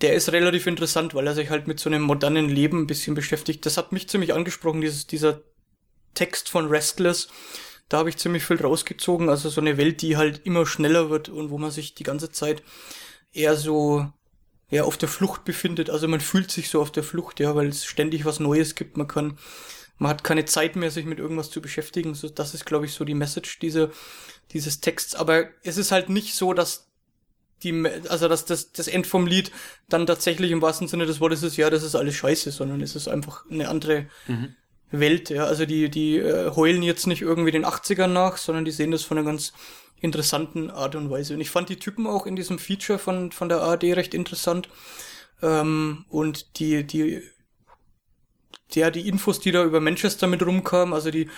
der 0.02 0.14
ist 0.16 0.32
relativ 0.32 0.68
interessant, 0.68 1.14
weil 1.14 1.28
er 1.28 1.36
sich 1.36 1.50
halt 1.50 1.68
mit 1.68 1.80
so 1.80 1.90
einem 1.90 2.02
modernen 2.02 2.50
Leben 2.50 2.82
ein 2.82 2.88
bisschen 2.88 3.14
beschäftigt. 3.14 3.66
Das 3.66 3.78
hat 3.78 3.92
mich 3.92 4.10
ziemlich 4.10 4.34
angesprochen, 4.34 4.82
dieses, 4.82 5.06
dieser 5.08 5.42
Text 6.14 6.50
von 6.50 6.68
Restless. 6.68 7.28
Da 7.88 7.98
habe 8.00 8.10
ich 8.10 8.18
ziemlich 8.18 8.44
viel 8.44 8.60
rausgezogen. 8.60 9.30
Also 9.30 9.50
so 9.50 9.62
eine 9.62 9.78
Welt, 9.78 10.02
die 10.02 10.18
halt 10.18 10.46
immer 10.46 10.66
schneller 10.66 11.10
wird 11.10 11.30
und 11.30 11.52
wo 11.52 11.58
man 11.58 11.72
sich 11.72 11.94
die 11.94 12.04
ganze 12.04 12.32
Zeit 12.32 12.64
eher 13.32 13.56
so 13.56 14.12
ja, 14.70 14.86
auf 14.86 14.98
der 14.98 15.10
Flucht 15.10 15.44
befindet. 15.44 15.90
Also 15.90 16.08
man 16.08 16.22
fühlt 16.22 16.50
sich 16.50 16.70
so 16.70 16.82
auf 16.82 16.92
der 16.92 17.04
Flucht, 17.04 17.40
ja, 17.40 17.56
weil 17.56 17.68
es 17.68 17.86
ständig 17.86 18.26
was 18.26 18.40
Neues 18.40 18.76
gibt. 18.76 18.98
Man 18.98 19.08
kann, 19.08 19.38
man 20.02 20.10
hat 20.10 20.24
keine 20.24 20.46
Zeit 20.46 20.76
mehr, 20.76 20.90
sich 20.90 21.06
mit 21.06 21.20
irgendwas 21.20 21.52
zu 21.52 21.62
beschäftigen. 21.62 22.16
So, 22.16 22.28
das 22.28 22.56
ist, 22.56 22.66
glaube 22.66 22.86
ich, 22.86 22.94
so 22.94 23.06
die 23.06 23.14
Message 23.14 23.60
dieser, 23.60 23.92
dieses 24.52 24.82
Texts. 24.82 25.14
Aber 25.14 25.46
es 25.62 25.78
ist 25.78 25.92
halt 25.92 26.10
nicht 26.10 26.34
so, 26.34 26.54
dass 26.54 26.88
die, 27.62 27.86
also 28.10 28.28
dass 28.28 28.46
das, 28.46 28.72
das 28.72 28.88
End 28.88 29.06
vom 29.06 29.28
Lied 29.28 29.52
dann 29.90 30.08
tatsächlich 30.08 30.50
im 30.50 30.64
wahrsten 30.64 30.88
Sinne 30.88 31.06
des 31.06 31.22
Wortes 31.22 31.44
ist, 31.44 31.56
ja, 31.56 31.70
das 31.70 31.84
ist 31.84 31.94
alles 31.94 32.16
scheiße, 32.16 32.50
sondern 32.50 32.82
es 32.82 32.96
ist 32.96 33.08
einfach 33.08 33.46
eine 33.52 33.70
andere 33.70 34.08
mhm. 34.28 34.56
Welt, 34.90 35.30
ja. 35.30 35.46
Also 35.46 35.68
die, 35.68 35.90
die 35.90 36.18
äh, 36.18 36.50
heulen 36.56 36.82
jetzt 36.82 37.06
nicht 37.06 37.22
irgendwie 37.22 37.52
den 37.52 37.64
80ern 37.64 38.08
nach, 38.08 38.38
sondern 38.38 38.66
die 38.66 38.72
sehen 38.72 38.90
das 38.90 39.04
von 39.04 39.20
einer 39.20 39.28
ganz 39.28 39.54
interessanten 40.00 40.72
Art 40.72 40.96
und 40.96 41.12
Weise. 41.12 41.36
Und 41.36 41.42
ich 41.42 41.52
fand 41.52 41.70
die 41.70 41.78
Typen 41.78 42.08
auch 42.08 42.26
in 42.26 42.36
diesem 42.36 42.58
Feature 42.58 42.98
von, 42.98 43.32
von 43.32 43.50
der 43.50 43.62
ARD 43.62 43.84
recht 43.84 44.16
interessant. 44.16 44.68
Ähm, 45.44 46.06
und 46.10 46.58
die, 46.58 46.88
die, 46.88 47.22
ja, 48.76 48.92
die 48.92 49.08
Infos, 49.08 49.40
die 49.40 49.52
da 49.52 49.64
über 49.64 49.80
Manchester 49.80 50.28
mit 50.28 50.46
rumkamen, 50.46 50.94
also 50.94 51.12
die 51.12 51.30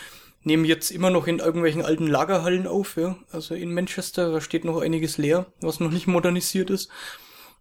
nehmen 0.44 0.66
jetzt 0.66 0.92
immer 0.92 1.10
noch 1.10 1.28
in 1.28 1.40
irgendwelchen 1.40 1.84
alten 1.84 2.08
Lagerhallen 2.08 2.68
auf, 2.68 2.98
ja. 2.98 3.16
Also 3.32 3.56
in 3.56 3.74
Manchester, 3.74 4.32
da 4.32 4.42
steht 4.42 4.66
noch 4.66 4.82
einiges 4.82 5.18
leer, 5.18 5.46
was 5.62 5.80
noch 5.80 5.92
nicht 5.92 6.08
modernisiert 6.08 6.70
ist. 6.70 6.90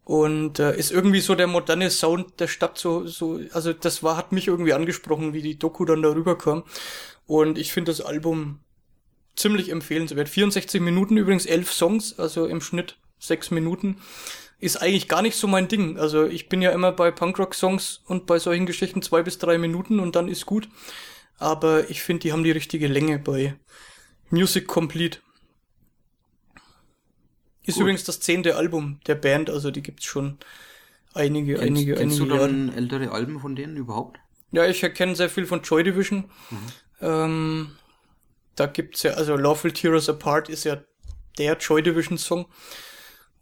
Und 0.05 0.59
äh, 0.59 0.77
ist 0.77 0.91
irgendwie 0.91 1.21
so 1.21 1.37
der 1.37 1.47
moderne 1.47 1.89
Sound 1.91 2.41
der 2.41 2.49
Stadt 2.49 2.77
so, 2.77 3.07
so, 3.07 3.41
also 3.53 3.73
das 3.73 4.03
war, 4.03 4.17
hat 4.17 4.33
mich 4.33 4.49
irgendwie 4.49 4.73
angesprochen, 4.73 5.33
wie 5.33 5.43
die 5.43 5.59
Doku 5.59 5.85
dann 5.85 6.03
darüber 6.03 6.37
kam. 6.37 6.65
Und 7.27 7.57
ich 7.57 7.73
finde 7.73 7.93
das 7.93 8.01
Album 8.01 8.59
ziemlich 9.37 9.71
empfehlenswert. 9.71 10.29
64 10.29 10.81
Minuten 10.81 11.17
übrigens, 11.17 11.47
elf 11.47 11.73
Songs, 11.73 12.19
also 12.19 12.47
im 12.47 12.61
Schnitt 12.61 12.97
sechs 13.21 13.53
Minuten. 13.53 13.99
Ist 14.63 14.77
eigentlich 14.77 15.09
gar 15.09 15.21
nicht 15.21 15.37
so 15.37 15.47
mein 15.47 15.69
Ding. 15.69 15.99
Also 15.99 16.25
ich 16.25 16.49
bin 16.49 16.63
ja 16.63 16.71
immer 16.71 16.93
bei 16.93 17.11
Punkrock-Songs 17.11 18.01
und 18.07 18.27
bei 18.27 18.39
solchen 18.39 18.65
Geschichten 18.65 19.03
zwei 19.03 19.23
bis 19.23 19.39
drei 19.39 19.59
Minuten 19.59 20.01
und 20.01 20.17
dann 20.17 20.29
ist 20.29 20.47
gut 20.47 20.69
aber 21.43 21.91
ich 21.91 22.03
finde, 22.03 22.21
die 22.21 22.33
haben 22.33 22.45
die 22.45 22.53
richtige 22.53 22.87
Länge 22.87 23.19
bei 23.19 23.57
Music 24.31 24.67
Complete. 24.67 25.19
Ist 27.65 27.75
Gut. 27.75 27.83
übrigens 27.83 28.05
das 28.05 28.21
zehnte 28.21 28.57
Album 28.57 29.01
der 29.07 29.17
Band, 29.17 29.51
also 29.51 29.71
die 29.71 29.83
gibt's 29.83 30.05
schon 30.05 30.39
einige, 31.15 31.55
kennst, 31.55 31.67
einige, 31.67 31.95
kennst 31.95 32.21
einige 32.21 32.35
du 32.35 32.39
dann 32.39 32.69
Jahre. 32.69 32.79
ältere 32.79 33.11
Alben 33.13 33.41
von 33.41 33.57
denen 33.57 33.77
überhaupt? 33.77 34.19
Ja, 34.53 34.67
ich 34.67 34.83
erkenne 34.83 35.17
sehr 35.17 35.31
viel 35.31 35.47
von 35.47 35.63
Joy 35.63 35.83
Division. 35.83 36.31
Mhm. 36.51 36.59
Ähm, 37.01 37.71
da 38.55 38.67
gibt's 38.67 39.03
ja, 39.03 39.13
also 39.13 39.37
Lawful 39.37 39.73
Tears 39.73 40.09
Apart 40.09 40.49
ist 40.49 40.65
ja 40.65 40.83
der 41.39 41.57
Joy 41.57 41.83
Division 41.83 42.19
Song. 42.19 42.47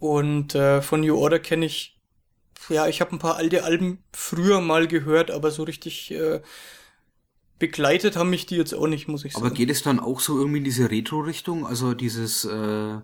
Und 0.01 0.55
äh, 0.55 0.83
von 0.83 1.03
New 1.03 1.17
Order 1.17 1.39
kenne 1.39 1.67
ich, 1.67 1.97
ja, 2.69 2.89
ich 2.89 3.01
habe 3.01 3.13
ein 3.13 3.19
paar 3.19 3.37
alte 3.37 3.65
Alben 3.65 4.03
früher 4.13 4.61
mal 4.61 4.89
gehört, 4.89 5.31
aber 5.31 5.51
so 5.51 5.63
richtig 5.63 6.11
äh, 6.11 6.41
begleitet 7.59 8.17
haben 8.17 8.31
mich 8.31 8.47
die 8.47 8.57
jetzt 8.57 8.75
auch 8.75 8.87
nicht, 8.89 9.07
muss 9.07 9.25
ich 9.25 9.35
sagen. 9.35 9.47
Aber 9.47 9.55
geht 9.55 9.71
es 9.71 9.83
dann 9.83 10.01
auch 10.01 10.21
so 10.21 10.39
irgendwie 10.39 10.59
in 10.59 10.65
diese 10.65 10.91
Retro-Richtung? 10.91 11.67
Also 11.67 11.93
dieses, 11.95 12.45
äh, 12.47 12.99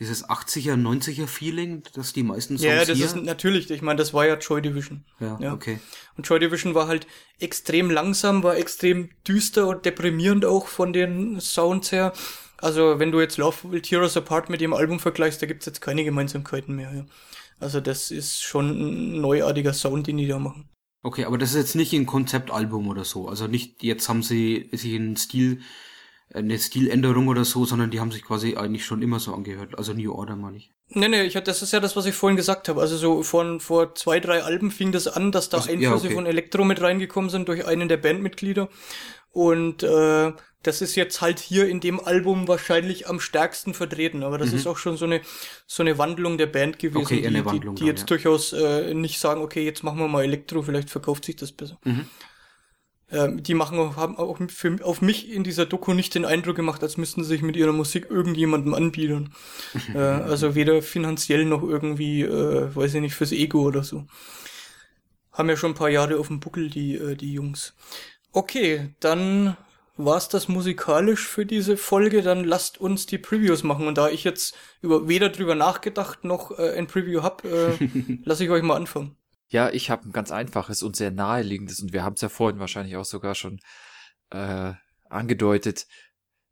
dieses 0.00 0.28
80er, 0.28 0.74
90er 0.74 1.28
Feeling, 1.28 1.84
dass 1.94 2.12
die 2.12 2.24
meisten 2.24 2.58
Songs 2.58 2.68
Ja, 2.68 2.84
das 2.84 2.96
hier? 2.96 3.06
ist 3.06 3.16
natürlich, 3.16 3.70
ich 3.70 3.82
meine, 3.82 3.98
das 3.98 4.12
war 4.12 4.26
ja 4.26 4.34
Joy 4.36 4.60
Division. 4.60 5.04
Ja, 5.20 5.38
ja, 5.40 5.52
okay. 5.52 5.78
Und 6.16 6.26
Joy 6.28 6.40
Division 6.40 6.74
war 6.74 6.88
halt 6.88 7.06
extrem 7.38 7.90
langsam, 7.90 8.42
war 8.42 8.56
extrem 8.56 9.10
düster 9.26 9.68
und 9.68 9.84
deprimierend 9.84 10.44
auch 10.44 10.66
von 10.66 10.92
den 10.92 11.40
Sounds 11.40 11.92
her. 11.92 12.12
Also, 12.60 12.98
wenn 12.98 13.12
du 13.12 13.20
jetzt 13.20 13.36
Love 13.36 13.70
Will 13.70 13.82
Tear 13.82 14.02
Us 14.02 14.16
Apart 14.16 14.50
mit 14.50 14.60
dem 14.60 14.72
Album 14.72 15.00
vergleichst, 15.00 15.40
da 15.42 15.46
gibt's 15.46 15.66
jetzt 15.66 15.80
keine 15.80 16.04
Gemeinsamkeiten 16.04 16.74
mehr. 16.74 16.92
Ja. 16.94 17.06
Also, 17.58 17.80
das 17.80 18.10
ist 18.10 18.42
schon 18.42 18.70
ein 18.70 19.20
neuartiger 19.20 19.72
Sound, 19.72 20.06
den 20.06 20.16
die 20.16 20.28
da 20.28 20.38
machen. 20.38 20.68
Okay, 21.02 21.24
aber 21.24 21.38
das 21.38 21.50
ist 21.50 21.56
jetzt 21.56 21.76
nicht 21.76 21.92
ein 21.94 22.06
Konzeptalbum 22.06 22.88
oder 22.88 23.04
so. 23.04 23.26
Also 23.28 23.46
nicht, 23.46 23.82
jetzt 23.82 24.08
haben 24.08 24.22
sie 24.22 24.68
sich 24.72 24.94
einen 24.94 25.16
Stil, 25.16 25.62
eine 26.32 26.58
Stiländerung 26.58 27.28
oder 27.28 27.44
so, 27.44 27.64
sondern 27.64 27.90
die 27.90 28.00
haben 28.00 28.12
sich 28.12 28.22
quasi 28.22 28.56
eigentlich 28.56 28.84
schon 28.84 29.00
immer 29.00 29.18
so 29.18 29.34
angehört. 29.34 29.78
Also 29.78 29.94
New 29.94 30.12
Order 30.12 30.36
meine 30.36 30.58
ich. 30.58 30.72
Nee, 30.92 31.08
nee, 31.08 31.22
ich, 31.22 31.34
das 31.34 31.62
ist 31.62 31.72
ja 31.72 31.80
das, 31.80 31.96
was 31.96 32.04
ich 32.04 32.14
vorhin 32.14 32.36
gesagt 32.36 32.68
habe. 32.68 32.80
Also 32.82 32.96
so 32.98 33.22
von 33.22 33.60
vor 33.60 33.94
zwei, 33.94 34.20
drei 34.20 34.42
Alben 34.42 34.70
fing 34.70 34.92
das 34.92 35.08
an, 35.08 35.32
dass 35.32 35.48
da 35.48 35.58
also, 35.58 35.70
Einflüsse 35.70 35.88
ja, 35.88 35.96
okay. 35.96 36.14
von 36.14 36.26
Elektro 36.26 36.64
mit 36.64 36.82
reingekommen 36.82 37.30
sind 37.30 37.48
durch 37.48 37.66
einen 37.66 37.88
der 37.88 37.96
Bandmitglieder. 37.96 38.68
Und 39.32 39.82
äh, 39.82 40.32
das 40.62 40.82
ist 40.82 40.94
jetzt 40.94 41.20
halt 41.20 41.38
hier 41.38 41.68
in 41.68 41.80
dem 41.80 42.00
Album 42.00 42.46
wahrscheinlich 42.46 43.08
am 43.08 43.20
stärksten 43.20 43.72
vertreten, 43.72 44.22
aber 44.22 44.36
das 44.36 44.50
mhm. 44.50 44.56
ist 44.56 44.66
auch 44.66 44.76
schon 44.76 44.96
so 44.96 45.06
eine 45.06 45.22
so 45.66 45.82
eine 45.82 45.96
Wandlung 45.96 46.36
der 46.36 46.46
Band 46.46 46.78
gewesen, 46.78 47.02
okay, 47.02 47.26
die, 47.26 47.44
Wandlung 47.44 47.76
die, 47.76 47.82
die 47.82 47.86
jetzt 47.88 48.00
ja. 48.00 48.06
durchaus 48.06 48.52
äh, 48.52 48.92
nicht 48.92 49.20
sagen, 49.20 49.40
okay, 49.40 49.64
jetzt 49.64 49.82
machen 49.82 49.98
wir 49.98 50.08
mal 50.08 50.24
Elektro, 50.24 50.62
vielleicht 50.62 50.90
verkauft 50.90 51.24
sich 51.24 51.36
das 51.36 51.52
besser. 51.52 51.78
Mhm. 51.84 52.06
Ähm, 53.12 53.42
die 53.42 53.54
machen 53.54 53.96
haben 53.96 54.16
auch 54.16 54.38
für, 54.48 54.78
auf 54.84 55.02
mich 55.02 55.30
in 55.30 55.42
dieser 55.42 55.66
Doku 55.66 55.94
nicht 55.94 56.14
den 56.14 56.24
Eindruck 56.24 56.56
gemacht, 56.56 56.82
als 56.82 56.96
müssten 56.96 57.24
sie 57.24 57.30
sich 57.30 57.42
mit 57.42 57.56
ihrer 57.56 57.72
Musik 57.72 58.06
irgendjemandem 58.08 58.74
anbieten. 58.74 59.32
äh, 59.94 59.98
also 59.98 60.54
weder 60.54 60.80
finanziell 60.82 61.44
noch 61.44 61.62
irgendwie, 61.62 62.22
äh, 62.22 62.74
weiß 62.74 62.94
ich 62.94 63.00
nicht, 63.00 63.14
fürs 63.14 63.32
Ego 63.32 63.62
oder 63.62 63.82
so. 63.82 64.06
Haben 65.32 65.48
ja 65.48 65.56
schon 65.56 65.72
ein 65.72 65.76
paar 65.76 65.88
Jahre 65.88 66.18
auf 66.18 66.28
dem 66.28 66.40
Buckel, 66.40 66.70
die, 66.70 66.94
äh, 66.96 67.16
die 67.16 67.32
Jungs. 67.32 67.74
Okay, 68.32 68.90
dann 69.00 69.56
war's 69.96 70.28
das 70.28 70.48
musikalisch 70.48 71.26
für 71.26 71.46
diese 71.46 71.76
Folge, 71.76 72.22
dann 72.22 72.44
lasst 72.44 72.80
uns 72.80 73.06
die 73.06 73.18
Previews 73.18 73.62
machen. 73.62 73.86
Und 73.86 73.98
da 73.98 74.08
ich 74.08 74.24
jetzt 74.24 74.56
über, 74.82 75.08
weder 75.08 75.28
drüber 75.28 75.54
nachgedacht 75.54 76.24
noch 76.24 76.58
äh, 76.58 76.76
ein 76.76 76.86
Preview 76.86 77.22
hab, 77.22 77.44
äh, 77.44 77.76
lasse 78.24 78.44
ich 78.44 78.50
euch 78.50 78.62
mal 78.62 78.76
anfangen. 78.76 79.16
Ja, 79.48 79.70
ich 79.70 79.90
habe 79.90 80.08
ein 80.08 80.12
ganz 80.12 80.30
einfaches 80.30 80.82
und 80.82 80.94
sehr 80.94 81.10
naheliegendes 81.10 81.80
und 81.80 81.92
wir 81.92 82.04
haben 82.04 82.14
es 82.14 82.20
ja 82.20 82.28
vorhin 82.28 82.60
wahrscheinlich 82.60 82.96
auch 82.96 83.04
sogar 83.04 83.34
schon 83.34 83.60
äh, 84.30 84.72
angedeutet. 85.08 85.86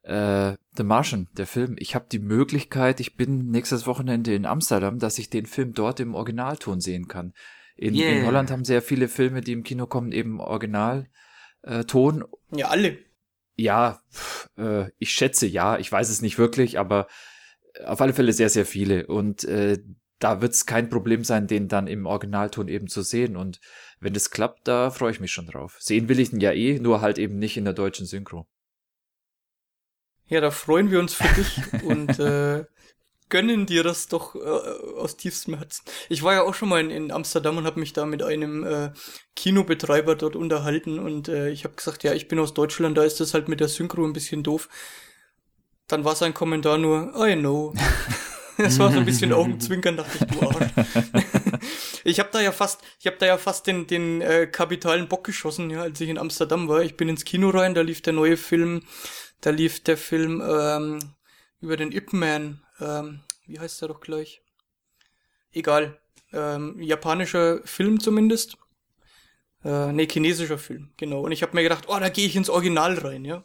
Äh, 0.02 0.56
The 0.76 0.82
Martian, 0.82 1.28
der 1.32 1.46
Film. 1.46 1.76
Ich 1.78 1.94
habe 1.94 2.06
die 2.10 2.18
Möglichkeit, 2.18 2.98
ich 2.98 3.16
bin 3.16 3.50
nächstes 3.50 3.86
Wochenende 3.86 4.34
in 4.34 4.46
Amsterdam, 4.46 4.98
dass 4.98 5.18
ich 5.18 5.30
den 5.30 5.46
Film 5.46 5.74
dort 5.74 6.00
im 6.00 6.14
Originalton 6.14 6.80
sehen 6.80 7.06
kann. 7.06 7.34
In, 7.76 7.94
yeah. 7.94 8.10
in 8.10 8.26
Holland 8.26 8.50
haben 8.50 8.64
sehr 8.64 8.82
viele 8.82 9.06
Filme, 9.06 9.42
die 9.42 9.52
im 9.52 9.62
Kino 9.62 9.86
kommen, 9.86 10.10
eben 10.10 10.40
Originalton. 11.62 12.24
Ja, 12.52 12.68
alle 12.68 12.98
ja, 13.58 14.00
äh, 14.56 14.86
ich 14.98 15.10
schätze 15.10 15.46
ja, 15.46 15.78
ich 15.78 15.90
weiß 15.90 16.08
es 16.08 16.22
nicht 16.22 16.38
wirklich, 16.38 16.78
aber 16.78 17.08
auf 17.84 18.00
alle 18.00 18.14
Fälle 18.14 18.32
sehr, 18.32 18.48
sehr 18.48 18.64
viele. 18.64 19.06
Und 19.06 19.44
äh, 19.44 19.78
da 20.20 20.40
wird 20.40 20.54
es 20.54 20.64
kein 20.64 20.88
Problem 20.88 21.24
sein, 21.24 21.46
den 21.46 21.68
dann 21.68 21.86
im 21.86 22.06
Originalton 22.06 22.68
eben 22.68 22.86
zu 22.86 23.02
sehen. 23.02 23.36
Und 23.36 23.60
wenn 24.00 24.14
das 24.14 24.30
klappt, 24.30 24.66
da 24.68 24.90
freue 24.90 25.10
ich 25.10 25.20
mich 25.20 25.32
schon 25.32 25.46
drauf. 25.46 25.76
Sehen 25.80 26.08
will 26.08 26.20
ich 26.20 26.32
ihn 26.32 26.40
ja 26.40 26.52
eh, 26.52 26.78
nur 26.78 27.00
halt 27.00 27.18
eben 27.18 27.38
nicht 27.38 27.56
in 27.56 27.64
der 27.64 27.74
deutschen 27.74 28.06
Synchro. 28.06 28.46
Ja, 30.26 30.40
da 30.40 30.50
freuen 30.50 30.90
wir 30.90 31.00
uns 31.00 31.14
für 31.14 31.34
dich 31.34 31.60
und 31.84 32.18
äh, 32.20 32.64
gönnen 33.28 33.66
dir 33.66 33.82
das 33.82 34.08
doch 34.08 34.34
äh, 34.34 34.38
aus 34.38 35.16
tiefstem 35.16 35.56
Herzen. 35.56 35.84
Ich 36.08 36.22
war 36.22 36.34
ja 36.34 36.42
auch 36.42 36.54
schon 36.54 36.68
mal 36.68 36.80
in, 36.80 36.90
in 36.90 37.12
Amsterdam 37.12 37.56
und 37.56 37.66
habe 37.66 37.80
mich 37.80 37.92
da 37.92 38.06
mit 38.06 38.22
einem 38.22 38.64
äh, 38.64 38.90
Kinobetreiber 39.36 40.14
dort 40.14 40.36
unterhalten 40.36 40.98
und 40.98 41.28
äh, 41.28 41.50
ich 41.50 41.64
habe 41.64 41.74
gesagt, 41.74 42.02
ja, 42.04 42.12
ich 42.12 42.28
bin 42.28 42.38
aus 42.38 42.54
Deutschland, 42.54 42.96
da 42.96 43.04
ist 43.04 43.20
das 43.20 43.34
halt 43.34 43.48
mit 43.48 43.60
der 43.60 43.68
Synchro 43.68 44.04
ein 44.04 44.12
bisschen 44.12 44.42
doof. 44.42 44.68
Dann 45.86 46.04
war 46.04 46.14
sein 46.14 46.34
Kommentar 46.34 46.78
nur, 46.78 47.14
I 47.16 47.34
know. 47.36 47.74
Es 48.60 48.78
war 48.80 48.90
so 48.90 48.98
ein 48.98 49.04
bisschen 49.04 49.32
Augenzwinkern, 49.32 49.96
dachte 49.96 50.18
ich, 50.18 50.36
du 50.36 50.48
Arsch. 50.48 50.72
ich 52.04 52.18
habe 52.18 52.30
da 52.32 52.40
ja 52.40 52.50
fast, 52.50 52.80
ich 52.98 53.06
habe 53.06 53.16
da 53.16 53.26
ja 53.26 53.38
fast 53.38 53.68
den, 53.68 53.86
den 53.86 54.20
äh, 54.20 54.48
kapitalen 54.48 55.06
Bock 55.06 55.22
geschossen, 55.22 55.70
ja, 55.70 55.82
als 55.82 56.00
ich 56.00 56.08
in 56.08 56.18
Amsterdam 56.18 56.68
war. 56.68 56.82
Ich 56.82 56.96
bin 56.96 57.08
ins 57.08 57.24
Kino 57.24 57.50
rein, 57.50 57.74
da 57.74 57.82
lief 57.82 58.02
der 58.02 58.14
neue 58.14 58.36
Film, 58.36 58.82
da 59.40 59.50
lief 59.50 59.84
der 59.84 59.96
Film 59.96 60.42
ähm, 60.44 60.98
über 61.60 61.76
den 61.76 61.92
Ip 61.92 62.12
Man, 62.12 62.60
ähm, 62.80 63.20
wie 63.46 63.58
heißt 63.58 63.80
der 63.80 63.88
doch 63.88 64.00
gleich? 64.00 64.42
Egal. 65.52 65.98
Ähm, 66.32 66.80
japanischer 66.80 67.60
Film 67.64 68.00
zumindest. 68.00 68.58
Äh, 69.64 69.92
nee, 69.92 70.06
chinesischer 70.06 70.58
Film, 70.58 70.90
genau. 70.96 71.20
Und 71.20 71.32
ich 71.32 71.42
habe 71.42 71.54
mir 71.54 71.62
gedacht, 71.62 71.84
oh, 71.88 71.98
da 71.98 72.08
gehe 72.08 72.26
ich 72.26 72.36
ins 72.36 72.50
Original 72.50 72.94
rein, 72.98 73.24
ja. 73.24 73.44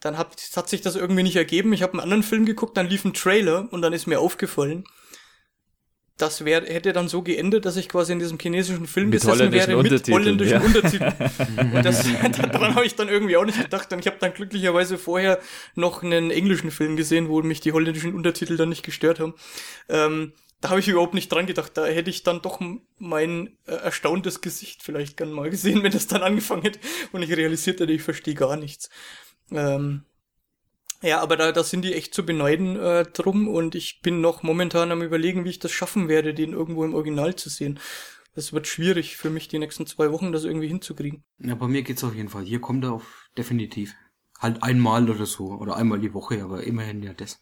dann 0.00 0.16
hat, 0.16 0.40
hat 0.56 0.68
sich 0.68 0.80
das 0.80 0.96
irgendwie 0.96 1.22
nicht 1.22 1.36
ergeben. 1.36 1.72
Ich 1.72 1.82
habe 1.82 1.92
einen 1.92 2.00
anderen 2.00 2.22
Film 2.22 2.46
geguckt, 2.46 2.76
dann 2.76 2.86
lief 2.88 3.04
ein 3.04 3.14
Trailer 3.14 3.68
und 3.70 3.82
dann 3.82 3.92
ist 3.92 4.06
mir 4.06 4.20
aufgefallen, 4.20 4.84
das 6.16 6.44
wär, 6.44 6.62
hätte 6.62 6.92
dann 6.92 7.08
so 7.08 7.22
geendet, 7.22 7.66
dass 7.66 7.76
ich 7.76 7.88
quasi 7.88 8.12
in 8.12 8.18
diesem 8.18 8.38
chinesischen 8.38 8.86
Film 8.86 9.10
Mit 9.10 9.20
gesessen 9.20 9.52
wäre 9.52 9.82
mit 9.82 10.08
holländischen 10.08 10.60
ja. 10.60 10.64
Untertiteln. 10.64 11.14
Und 11.74 11.84
das, 11.84 12.04
daran 12.32 12.74
habe 12.74 12.86
ich 12.86 12.94
dann 12.94 13.08
irgendwie 13.08 13.36
auch 13.36 13.44
nicht 13.44 13.60
gedacht. 13.60 13.92
Und 13.92 13.98
ich 13.98 14.06
habe 14.06 14.16
dann 14.18 14.32
glücklicherweise 14.32 14.96
vorher 14.96 15.38
noch 15.74 16.02
einen 16.02 16.30
englischen 16.30 16.70
Film 16.70 16.96
gesehen, 16.96 17.28
wo 17.28 17.42
mich 17.42 17.60
die 17.60 17.72
holländischen 17.72 18.14
Untertitel 18.14 18.56
dann 18.56 18.70
nicht 18.70 18.82
gestört 18.82 19.20
haben. 19.20 19.34
Ähm, 19.90 20.32
da 20.62 20.70
habe 20.70 20.80
ich 20.80 20.88
überhaupt 20.88 21.12
nicht 21.12 21.30
dran 21.30 21.44
gedacht. 21.44 21.72
Da 21.74 21.84
hätte 21.84 22.08
ich 22.08 22.22
dann 22.22 22.40
doch 22.40 22.60
mein 22.98 23.56
äh, 23.66 23.72
erstauntes 23.72 24.40
Gesicht 24.40 24.82
vielleicht 24.82 25.18
gern 25.18 25.32
mal 25.32 25.50
gesehen, 25.50 25.82
wenn 25.82 25.92
das 25.92 26.06
dann 26.06 26.22
angefangen 26.22 26.62
hätte 26.62 26.80
und 27.12 27.22
ich 27.22 27.36
realisiert 27.36 27.80
hätte, 27.80 27.92
ich 27.92 28.02
verstehe 28.02 28.34
gar 28.34 28.56
nichts. 28.56 28.88
Ähm, 29.50 30.04
ja, 31.02 31.20
aber 31.20 31.36
da, 31.36 31.52
da 31.52 31.62
sind 31.64 31.82
die 31.82 31.94
echt 31.94 32.14
zu 32.14 32.24
beneiden 32.24 32.76
äh, 32.78 33.04
drum 33.04 33.48
und 33.48 33.74
ich 33.74 34.00
bin 34.02 34.20
noch 34.20 34.42
momentan 34.42 34.92
am 34.92 35.02
überlegen, 35.02 35.44
wie 35.44 35.50
ich 35.50 35.58
das 35.58 35.72
schaffen 35.72 36.08
werde, 36.08 36.34
den 36.34 36.52
irgendwo 36.52 36.84
im 36.84 36.94
Original 36.94 37.34
zu 37.34 37.48
sehen. 37.48 37.78
Das 38.34 38.52
wird 38.52 38.66
schwierig 38.66 39.16
für 39.16 39.30
mich, 39.30 39.48
die 39.48 39.58
nächsten 39.58 39.86
zwei 39.86 40.12
Wochen 40.12 40.30
das 40.30 40.44
irgendwie 40.44 40.68
hinzukriegen. 40.68 41.24
Ja, 41.38 41.54
bei 41.54 41.68
mir 41.68 41.82
geht's 41.82 42.04
auf 42.04 42.14
jeden 42.14 42.28
Fall. 42.28 42.44
Hier 42.44 42.60
kommt 42.60 42.84
er 42.84 42.92
auf 42.92 43.28
definitiv. 43.38 43.94
Halt 44.38 44.62
einmal 44.62 45.08
oder 45.08 45.24
so. 45.24 45.46
Oder 45.46 45.76
einmal 45.76 45.98
die 45.98 46.12
Woche, 46.12 46.42
aber 46.42 46.62
immerhin 46.62 47.02
ja 47.02 47.14
das. 47.14 47.40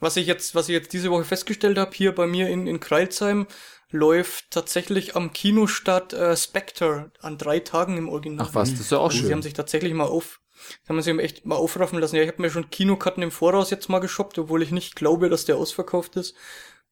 Was 0.00 0.16
ich 0.16 0.26
jetzt, 0.26 0.54
was 0.54 0.68
ich 0.68 0.72
jetzt 0.72 0.92
diese 0.92 1.10
Woche 1.10 1.24
festgestellt 1.24 1.78
habe, 1.78 1.92
hier 1.94 2.12
bei 2.12 2.26
mir 2.26 2.48
in, 2.48 2.66
in 2.66 2.80
Kreilsheim, 2.80 3.46
läuft 3.90 4.50
tatsächlich 4.50 5.14
am 5.14 5.32
Kinostart 5.32 6.12
äh, 6.12 6.36
Spectre 6.36 7.12
an 7.20 7.38
drei 7.38 7.60
Tagen 7.60 7.96
im 7.96 8.08
Original. 8.08 8.46
Ach 8.48 8.54
was, 8.54 8.70
das 8.70 8.80
ist 8.80 8.92
ja 8.92 8.98
auch 8.98 9.10
Also 9.10 9.18
schön. 9.18 9.26
Sie 9.26 9.32
haben 9.32 9.42
sich 9.42 9.52
tatsächlich 9.52 9.92
mal 9.94 10.06
auf, 10.06 10.40
haben 10.88 11.00
sie 11.00 11.12
sich 11.12 11.20
echt 11.20 11.46
mal 11.46 11.56
aufraffen 11.56 11.98
lassen. 11.98 12.16
Ja, 12.16 12.22
ich 12.22 12.28
habe 12.28 12.42
mir 12.42 12.50
schon 12.50 12.70
Kinokarten 12.70 13.22
im 13.22 13.30
Voraus 13.30 13.70
jetzt 13.70 13.88
mal 13.88 13.98
geshoppt, 13.98 14.38
obwohl 14.38 14.62
ich 14.62 14.70
nicht 14.70 14.96
glaube, 14.96 15.28
dass 15.28 15.44
der 15.44 15.56
ausverkauft 15.56 16.16
ist. 16.16 16.34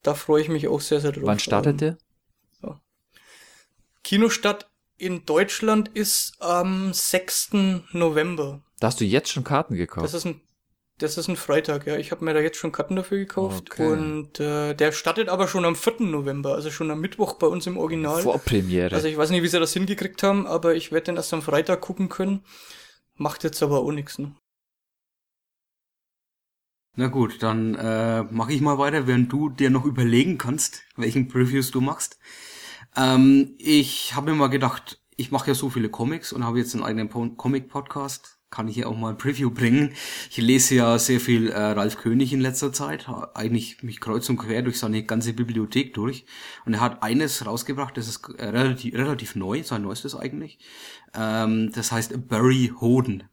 Da 0.02 0.14
freue 0.14 0.42
ich 0.42 0.48
mich 0.48 0.68
auch 0.68 0.80
sehr, 0.80 1.00
sehr 1.00 1.12
drauf. 1.12 1.24
Wann 1.24 1.38
startet 1.38 1.80
der? 1.80 1.98
Kinostart 4.08 4.70
in 4.96 5.26
Deutschland 5.26 5.88
ist 5.88 6.40
am 6.40 6.94
6. 6.94 7.50
November. 7.92 8.62
Da 8.80 8.86
hast 8.86 9.00
du 9.00 9.04
jetzt 9.04 9.30
schon 9.30 9.44
Karten 9.44 9.74
gekauft. 9.74 10.04
Das 10.04 10.14
ist 10.14 10.24
ein 10.24 10.40
das 10.96 11.16
ist 11.16 11.28
ein 11.28 11.36
Freitag, 11.36 11.86
ja. 11.86 11.96
Ich 11.96 12.10
habe 12.10 12.24
mir 12.24 12.34
da 12.34 12.40
jetzt 12.40 12.56
schon 12.56 12.72
Karten 12.72 12.96
dafür 12.96 13.18
gekauft. 13.18 13.70
Okay. 13.70 13.86
Und 13.86 14.40
äh, 14.40 14.74
der 14.74 14.90
startet 14.90 15.28
aber 15.28 15.46
schon 15.46 15.64
am 15.64 15.76
4. 15.76 16.00
November, 16.00 16.54
also 16.54 16.70
schon 16.70 16.90
am 16.90 17.00
Mittwoch 17.00 17.34
bei 17.34 17.46
uns 17.46 17.68
im 17.68 17.76
Original. 17.76 18.22
Vorpremiere. 18.22 18.96
Also 18.96 19.06
ich 19.06 19.16
weiß 19.16 19.30
nicht, 19.30 19.44
wie 19.44 19.48
sie 19.48 19.60
das 19.60 19.72
hingekriegt 19.74 20.22
haben, 20.24 20.48
aber 20.48 20.74
ich 20.74 20.90
werde 20.90 21.04
den 21.04 21.16
erst 21.16 21.32
am 21.32 21.42
Freitag 21.42 21.82
gucken 21.82 22.08
können. 22.08 22.42
Macht 23.18 23.44
jetzt 23.44 23.62
aber 23.62 23.80
auch 23.80 23.92
nichts, 23.92 24.18
ne? 24.18 24.34
Na 26.96 27.06
gut, 27.06 27.42
dann 27.42 27.74
äh, 27.76 28.24
mache 28.24 28.52
ich 28.52 28.60
mal 28.60 28.78
weiter, 28.78 29.06
während 29.06 29.32
du 29.32 29.48
dir 29.50 29.70
noch 29.70 29.84
überlegen 29.84 30.36
kannst, 30.36 30.82
welchen 30.96 31.28
Previews 31.28 31.70
du 31.70 31.80
machst. 31.80 32.18
Ähm, 32.96 33.54
ich 33.58 34.14
habe 34.14 34.30
mir 34.32 34.36
mal 34.36 34.48
gedacht, 34.48 35.00
ich 35.16 35.30
mache 35.30 35.48
ja 35.48 35.54
so 35.54 35.70
viele 35.70 35.90
Comics 35.90 36.32
und 36.32 36.44
habe 36.44 36.58
jetzt 36.58 36.74
einen 36.74 36.84
eigenen 36.84 37.08
Po- 37.08 37.30
Comic-Podcast. 37.30 38.38
Kann 38.50 38.66
ich 38.68 38.76
hier 38.76 38.88
auch 38.88 38.96
mal 38.96 39.10
ein 39.10 39.18
Preview 39.18 39.50
bringen. 39.50 39.92
Ich 40.30 40.38
lese 40.38 40.74
ja 40.74 40.98
sehr 40.98 41.20
viel 41.20 41.50
äh, 41.50 41.58
Ralf 41.58 41.98
König 41.98 42.32
in 42.32 42.40
letzter 42.40 42.72
Zeit. 42.72 43.06
Eigentlich 43.34 43.82
mich 43.82 44.00
kreuz 44.00 44.28
und 44.30 44.38
quer 44.38 44.62
durch 44.62 44.78
seine 44.78 45.04
ganze 45.04 45.34
Bibliothek 45.34 45.92
durch. 45.92 46.24
Und 46.64 46.74
er 46.74 46.80
hat 46.80 47.02
eines 47.02 47.44
rausgebracht, 47.44 47.96
das 47.96 48.08
ist 48.08 48.26
äh, 48.38 48.46
relativ, 48.46 48.94
relativ 48.94 49.36
neu, 49.36 49.62
sein 49.62 49.82
neuestes 49.82 50.14
eigentlich. 50.14 50.58
Ähm, 51.14 51.72
das 51.72 51.92
heißt 51.92 52.28
Barry 52.28 52.72
Hoden 52.80 53.24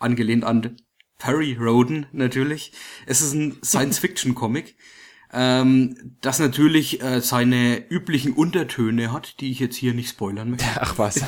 angelehnt 0.00 0.44
an 0.44 0.76
Perry 1.18 1.56
Roden 1.60 2.06
natürlich. 2.12 2.72
Es 3.06 3.20
ist 3.20 3.34
ein 3.34 3.58
Science-Fiction-Comic, 3.62 4.74
ähm, 5.32 6.16
das 6.20 6.38
natürlich 6.38 7.02
äh, 7.02 7.20
seine 7.20 7.88
üblichen 7.88 8.32
Untertöne 8.32 9.12
hat, 9.12 9.40
die 9.40 9.50
ich 9.50 9.60
jetzt 9.60 9.76
hier 9.76 9.94
nicht 9.94 10.10
spoilern 10.10 10.50
möchte. 10.50 10.66
Ach 10.80 10.98
was. 10.98 11.20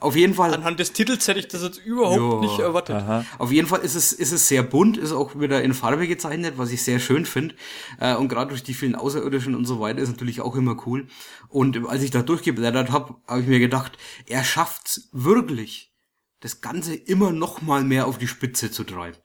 Auf 0.00 0.16
jeden 0.16 0.32
Fall. 0.32 0.54
Anhand 0.54 0.80
des 0.80 0.92
Titels 0.92 1.28
hätte 1.28 1.40
ich 1.40 1.48
das 1.48 1.62
jetzt 1.62 1.78
überhaupt 1.78 2.16
Jo. 2.16 2.40
nicht 2.40 2.58
erwartet. 2.58 3.04
Auf 3.38 3.52
jeden 3.52 3.68
Fall 3.68 3.80
ist 3.80 3.94
es, 3.94 4.14
ist 4.14 4.32
es 4.32 4.48
sehr 4.48 4.62
bunt, 4.62 4.96
ist 4.96 5.12
auch 5.12 5.38
wieder 5.38 5.62
in 5.62 5.74
Farbe 5.74 6.08
gezeichnet, 6.08 6.54
was 6.56 6.70
ich 6.70 6.82
sehr 6.82 6.98
schön 6.98 7.26
finde. 7.26 7.54
Äh, 7.98 8.14
und 8.14 8.28
gerade 8.28 8.48
durch 8.48 8.62
die 8.62 8.72
vielen 8.72 8.94
Außerirdischen 8.94 9.54
und 9.54 9.66
so 9.66 9.78
weiter 9.80 9.98
ist 10.00 10.08
natürlich 10.08 10.40
auch 10.40 10.56
immer 10.56 10.86
cool. 10.86 11.06
Und 11.48 11.86
als 11.86 12.02
ich 12.02 12.10
da 12.10 12.22
durchgeblättert 12.22 12.90
habe, 12.90 13.16
habe 13.28 13.42
ich 13.42 13.46
mir 13.46 13.60
gedacht, 13.60 13.98
er 14.26 14.42
schafft's 14.42 15.10
wirklich, 15.12 15.92
das 16.40 16.62
Ganze 16.62 16.94
immer 16.94 17.32
noch 17.32 17.60
mal 17.60 17.84
mehr 17.84 18.06
auf 18.06 18.16
die 18.16 18.28
Spitze 18.28 18.70
zu 18.70 18.84
treiben. 18.84 19.18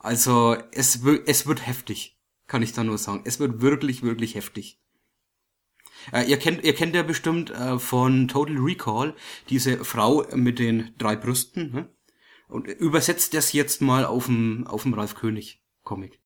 Also 0.00 0.56
es, 0.72 1.00
es 1.26 1.46
wird 1.46 1.66
heftig, 1.66 2.18
kann 2.46 2.62
ich 2.62 2.72
da 2.72 2.82
nur 2.82 2.96
sagen. 2.96 3.22
Es 3.26 3.38
wird 3.38 3.60
wirklich, 3.60 4.02
wirklich 4.02 4.34
heftig. 4.34 4.80
Äh, 6.10 6.24
ihr 6.24 6.38
kennt, 6.38 6.64
ihr 6.64 6.74
kennt 6.74 6.94
ja 6.94 7.02
bestimmt 7.02 7.50
äh, 7.50 7.78
von 7.78 8.26
Total 8.26 8.56
Recall 8.56 9.14
diese 9.50 9.84
Frau 9.84 10.26
mit 10.34 10.58
den 10.58 10.94
drei 10.96 11.16
Brüsten, 11.16 11.70
ne? 11.72 11.88
Und 12.48 12.66
übersetzt 12.66 13.34
das 13.34 13.52
jetzt 13.52 13.80
mal 13.80 14.04
auf 14.04 14.26
dem 14.26 14.66
auf 14.66 14.82
dem 14.82 14.94
Ralf 14.94 15.14
König 15.14 15.62
Comic. 15.84 16.18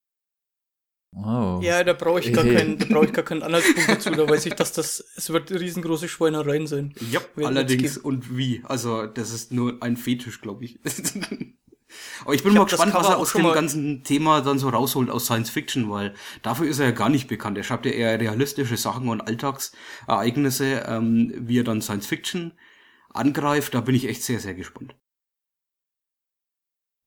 Oh. 1.13 1.61
Ja, 1.63 1.85
da 1.85 1.93
brauche 1.93 2.21
ich 2.21 2.33
gar 2.33 2.45
keinen, 2.55 2.79
da 2.79 2.87
brauche 2.87 3.07
ich 3.07 3.13
gar 3.13 3.25
keinen 3.25 3.43
Anhaltspunkt 3.43 3.89
dazu. 3.89 4.11
Da 4.11 4.29
weiß 4.29 4.47
ich, 4.47 4.55
dass 4.55 4.73
das, 4.73 5.05
es 5.17 5.31
wird 5.31 5.51
riesengroße 5.51 6.09
Schweinereien 6.09 6.67
sein. 6.67 6.95
Ja, 7.11 7.21
Wenn 7.35 7.47
allerdings 7.47 7.99
und 7.99 8.37
wie. 8.37 8.63
Also 8.65 9.07
das 9.07 9.33
ist 9.33 9.53
nur 9.53 9.83
ein 9.83 9.97
Fetisch, 9.97 10.41
glaube 10.41 10.65
ich. 10.65 10.79
Aber 12.23 12.35
ich 12.35 12.43
bin 12.43 12.53
Ich 12.53 12.59
mal 12.59 12.65
gespannt, 12.65 12.95
was 12.95 13.09
er 13.09 13.19
aus 13.19 13.33
dem 13.33 13.51
ganzen 13.53 14.05
Thema 14.05 14.41
dann 14.41 14.59
so 14.59 14.69
rausholt 14.69 15.11
aus 15.11 15.27
Science 15.27 15.51
Fiction, 15.51 15.91
weil 15.91 16.15
dafür 16.43 16.67
ist 16.67 16.79
er 16.79 16.87
ja 16.87 16.93
gar 16.93 17.09
nicht 17.09 17.29
bekannt. 17.29 17.59
Er 17.59 17.65
schreibt 17.65 17.87
ja 17.87 17.93
eher 17.93 18.19
realistische 18.19 18.77
Sachen 18.77 19.09
und 19.09 19.21
Alltagsereignisse, 19.21 20.85
ähm, 20.87 21.33
wie 21.37 21.61
er 21.61 21.65
dann 21.65 21.83
Science 21.83 22.07
Fiction 22.07 22.53
angreift. 23.11 23.75
Da 23.75 23.81
bin 23.81 23.95
ich 23.95 24.09
echt 24.09 24.23
sehr, 24.23 24.41
sehr 24.41 24.55
gespannt. 24.55 24.95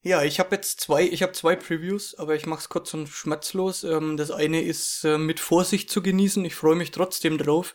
Ja, 0.04 0.24
ich 0.24 0.40
habe 0.40 0.56
jetzt 0.56 0.80
zwei, 0.80 1.04
ich 1.04 1.22
habe 1.22 1.34
zwei 1.34 1.56
Previews, 1.56 2.16
aber 2.16 2.36
ich 2.36 2.46
mach's 2.46 2.70
kurz 2.70 2.94
und 2.94 3.10
schmerzlos. 3.10 3.84
Ähm, 3.84 4.16
das 4.16 4.32
eine 4.32 4.62
ist 4.62 5.04
äh, 5.04 5.18
mit 5.18 5.40
Vorsicht 5.40 5.90
zu 5.90 6.02
genießen. 6.02 6.46
Ich 6.46 6.56
freue 6.56 6.76
mich 6.76 6.92
trotzdem 6.92 7.38
drauf. 7.38 7.74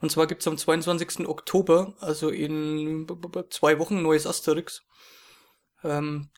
Und 0.00 0.10
zwar 0.10 0.26
gibt's 0.26 0.48
am 0.48 0.58
22. 0.58 1.28
Oktober, 1.28 1.94
also 2.00 2.30
in 2.30 3.06
zwei 3.50 3.78
Wochen, 3.78 4.02
neues 4.02 4.26
Asterix. 4.26 4.82
Ähm, 5.84 6.30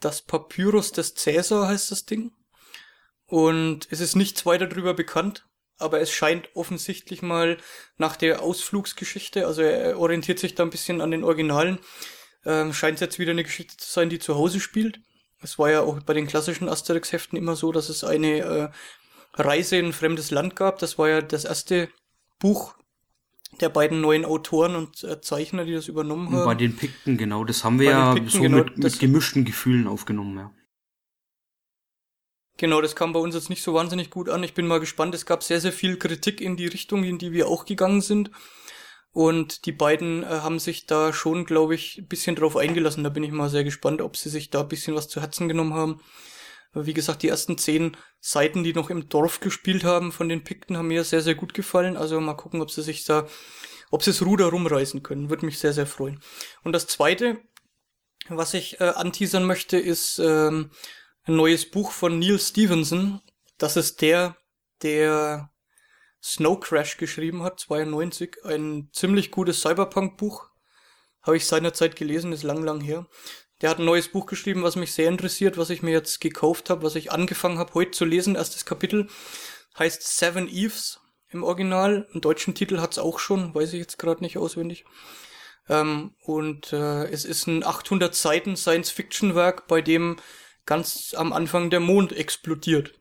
das 0.00 0.22
Papyrus 0.22 0.92
des 0.92 1.14
Cäsar 1.14 1.68
heißt 1.68 1.90
das 1.90 2.04
Ding. 2.04 2.32
Und 3.26 3.88
es 3.90 4.00
ist 4.00 4.14
nichts 4.14 4.46
weiter 4.46 4.66
darüber 4.66 4.94
bekannt, 4.94 5.46
aber 5.78 6.00
es 6.00 6.12
scheint 6.12 6.48
offensichtlich 6.54 7.22
mal 7.22 7.58
nach 7.96 8.16
der 8.16 8.42
Ausflugsgeschichte, 8.42 9.46
also 9.46 9.62
er 9.62 9.98
orientiert 9.98 10.38
sich 10.38 10.54
da 10.54 10.62
ein 10.62 10.70
bisschen 10.70 11.00
an 11.00 11.10
den 11.10 11.24
Originalen, 11.24 11.78
ähm, 12.44 12.72
scheint 12.72 13.00
jetzt 13.00 13.18
wieder 13.18 13.32
eine 13.32 13.42
Geschichte 13.42 13.76
zu 13.76 13.90
sein, 13.90 14.08
die 14.08 14.20
zu 14.20 14.36
Hause 14.36 14.60
spielt. 14.60 15.00
Es 15.42 15.58
war 15.58 15.70
ja 15.70 15.80
auch 15.82 16.00
bei 16.02 16.14
den 16.14 16.26
klassischen 16.28 16.68
Asterix-Heften 16.68 17.36
immer 17.36 17.56
so, 17.56 17.72
dass 17.72 17.88
es 17.88 18.04
eine 18.04 18.38
äh, 18.38 18.68
Reise 19.34 19.76
in 19.76 19.86
ein 19.86 19.92
fremdes 19.92 20.30
Land 20.30 20.56
gab. 20.56 20.78
Das 20.78 20.98
war 20.98 21.08
ja 21.08 21.20
das 21.20 21.44
erste 21.44 21.88
Buch 22.38 22.74
der 23.60 23.68
beiden 23.68 24.00
neuen 24.00 24.24
Autoren 24.24 24.76
und 24.76 25.04
äh, 25.04 25.20
Zeichner, 25.20 25.64
die 25.64 25.72
das 25.72 25.88
übernommen 25.88 26.28
Und 26.28 26.34
haben. 26.34 26.44
bei 26.44 26.54
den 26.54 26.76
Pikten, 26.76 27.16
genau, 27.16 27.44
das 27.44 27.64
haben 27.64 27.78
wir 27.78 27.90
ja 27.90 28.14
Pikten, 28.14 28.30
so 28.30 28.40
genau, 28.40 28.58
mit, 28.58 28.78
mit 28.78 28.98
gemischten 28.98 29.44
Gefühlen 29.44 29.86
aufgenommen, 29.86 30.38
ja. 30.38 30.52
Genau, 32.58 32.80
das 32.80 32.96
kam 32.96 33.12
bei 33.12 33.20
uns 33.20 33.34
jetzt 33.34 33.50
nicht 33.50 33.62
so 33.62 33.74
wahnsinnig 33.74 34.08
gut 34.08 34.30
an. 34.30 34.42
Ich 34.42 34.54
bin 34.54 34.66
mal 34.66 34.80
gespannt. 34.80 35.14
Es 35.14 35.26
gab 35.26 35.42
sehr, 35.42 35.60
sehr 35.60 35.72
viel 35.72 35.98
Kritik 35.98 36.40
in 36.40 36.56
die 36.56 36.66
Richtung, 36.66 37.04
in 37.04 37.18
die 37.18 37.32
wir 37.32 37.48
auch 37.48 37.66
gegangen 37.66 38.00
sind. 38.00 38.30
Und 39.12 39.66
die 39.66 39.72
beiden 39.72 40.22
äh, 40.22 40.26
haben 40.26 40.58
sich 40.58 40.86
da 40.86 41.12
schon, 41.12 41.44
glaube 41.44 41.74
ich, 41.74 41.98
ein 41.98 42.06
bisschen 42.06 42.36
drauf 42.36 42.56
eingelassen. 42.56 43.04
Da 43.04 43.10
bin 43.10 43.24
ich 43.24 43.30
mal 43.30 43.50
sehr 43.50 43.64
gespannt, 43.64 44.00
ob 44.00 44.16
sie 44.16 44.30
sich 44.30 44.50
da 44.50 44.60
ein 44.60 44.68
bisschen 44.68 44.94
was 44.94 45.08
zu 45.08 45.20
Herzen 45.20 45.48
genommen 45.48 45.74
haben. 45.74 46.00
Wie 46.84 46.94
gesagt, 46.94 47.22
die 47.22 47.28
ersten 47.28 47.56
zehn 47.56 47.96
Seiten, 48.20 48.62
die 48.62 48.74
noch 48.74 48.90
im 48.90 49.08
Dorf 49.08 49.40
gespielt 49.40 49.84
haben 49.84 50.12
von 50.12 50.28
den 50.28 50.44
Pikten, 50.44 50.76
haben 50.76 50.88
mir 50.88 51.04
sehr, 51.04 51.22
sehr 51.22 51.34
gut 51.34 51.54
gefallen. 51.54 51.96
Also 51.96 52.20
mal 52.20 52.34
gucken, 52.34 52.60
ob 52.60 52.70
sie 52.70 52.82
sich 52.82 53.04
da, 53.04 53.26
ob 53.90 54.02
sie 54.02 54.10
das 54.10 54.22
Ruder 54.22 54.46
rumreißen 54.46 55.02
können. 55.02 55.30
Würde 55.30 55.46
mich 55.46 55.58
sehr, 55.58 55.72
sehr 55.72 55.86
freuen. 55.86 56.20
Und 56.64 56.72
das 56.72 56.86
zweite, 56.86 57.40
was 58.28 58.54
ich 58.54 58.80
äh, 58.80 58.84
anteasern 58.84 59.44
möchte, 59.44 59.78
ist 59.78 60.18
ähm, 60.18 60.70
ein 61.24 61.36
neues 61.36 61.70
Buch 61.70 61.92
von 61.92 62.18
Neil 62.18 62.38
Stevenson. 62.38 63.20
Das 63.58 63.76
ist 63.76 64.02
der, 64.02 64.36
der 64.82 65.50
Snow 66.22 66.58
Crash 66.58 66.96
geschrieben 66.96 67.42
hat, 67.42 67.60
92. 67.60 68.44
Ein 68.44 68.90
ziemlich 68.92 69.30
gutes 69.30 69.60
Cyberpunk-Buch. 69.60 70.50
Habe 71.22 71.36
ich 71.36 71.46
seinerzeit 71.46 71.96
gelesen, 71.96 72.32
ist 72.32 72.42
lang, 72.42 72.62
lang 72.62 72.80
her. 72.80 73.06
Der 73.62 73.70
hat 73.70 73.78
ein 73.78 73.86
neues 73.86 74.08
Buch 74.08 74.26
geschrieben, 74.26 74.62
was 74.62 74.76
mich 74.76 74.92
sehr 74.92 75.08
interessiert, 75.08 75.56
was 75.56 75.70
ich 75.70 75.82
mir 75.82 75.92
jetzt 75.92 76.20
gekauft 76.20 76.68
habe, 76.68 76.82
was 76.82 76.94
ich 76.94 77.10
angefangen 77.10 77.58
habe 77.58 77.74
heute 77.74 77.92
zu 77.92 78.04
lesen. 78.04 78.34
Erstes 78.34 78.66
Kapitel 78.66 79.08
heißt 79.78 80.18
Seven 80.18 80.48
Eves 80.48 81.00
im 81.30 81.42
Original. 81.42 82.06
Einen 82.12 82.20
deutschen 82.20 82.54
Titel 82.54 82.80
hat's 82.80 82.98
auch 82.98 83.18
schon, 83.18 83.54
weiß 83.54 83.72
ich 83.72 83.80
jetzt 83.80 83.98
gerade 83.98 84.22
nicht 84.22 84.36
auswendig. 84.36 84.84
Ähm, 85.68 86.12
und 86.20 86.72
äh, 86.72 87.04
es 87.06 87.24
ist 87.24 87.46
ein 87.46 87.64
800 87.64 88.14
Seiten 88.14 88.56
Science-Fiction-Werk, 88.56 89.66
bei 89.66 89.80
dem 89.80 90.16
ganz 90.66 91.14
am 91.16 91.32
Anfang 91.32 91.70
der 91.70 91.80
Mond 91.80 92.12
explodiert. 92.12 92.92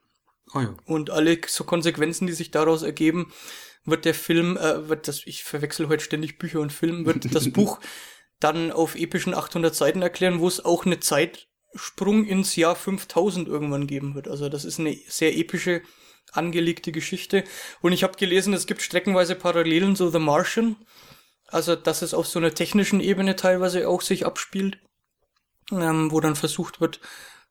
Oh 0.54 0.60
ja. 0.60 0.76
Und 0.86 1.10
alle 1.10 1.40
so 1.48 1.64
Konsequenzen, 1.64 2.28
die 2.28 2.34
sich 2.34 2.52
daraus 2.52 2.82
ergeben, 2.82 3.34
wird 3.84 4.06
der 4.06 4.14
Film, 4.14 4.58
äh, 4.58 4.88
wird 4.90 5.08
das, 5.08 5.22
ich 5.26 5.44
verwechsel 5.44 5.90
heute 5.90 6.04
ständig 6.04 6.38
Bücher 6.38 6.60
und 6.60 6.72
Film, 6.72 7.06
wird 7.06 7.34
das 7.36 7.50
Buch 7.52 7.80
dann 8.46 8.72
auf 8.72 8.96
epischen 8.96 9.34
800 9.34 9.74
Seiten 9.74 10.04
erklären, 10.04 10.40
wo 10.40 10.48
es 10.48 10.64
auch 10.64 10.86
eine 10.86 11.00
Zeitsprung 11.00 12.26
ins 12.26 12.56
Jahr 12.56 12.76
5000 12.76 13.48
irgendwann 13.48 13.88
geben 13.88 14.14
wird. 14.14 14.28
Also 14.28 14.50
das 14.50 14.66
ist 14.66 14.80
eine 14.80 14.96
sehr 15.08 15.36
epische 15.36 15.82
angelegte 16.32 16.92
Geschichte. 16.92 17.44
Und 17.82 17.92
ich 17.92 18.04
habe 18.04 18.18
gelesen, 18.18 18.54
es 18.54 18.68
gibt 18.68 18.84
streckenweise 18.84 19.34
Parallelen 19.34 19.96
zu 19.96 20.10
The 20.10 20.20
Martian. 20.20 20.76
Also, 21.48 21.76
dass 21.76 22.04
es 22.04 22.14
auf 22.14 22.28
so 22.28 22.38
einer 22.38 22.54
technischen 22.54 23.00
Ebene 23.00 23.36
teilweise 23.36 23.88
auch 23.90 24.02
sich 24.02 24.28
abspielt, 24.28 24.78
ähm, 25.72 26.12
wo 26.12 26.20
dann 26.20 26.36
versucht 26.36 26.82
wird, 26.82 27.00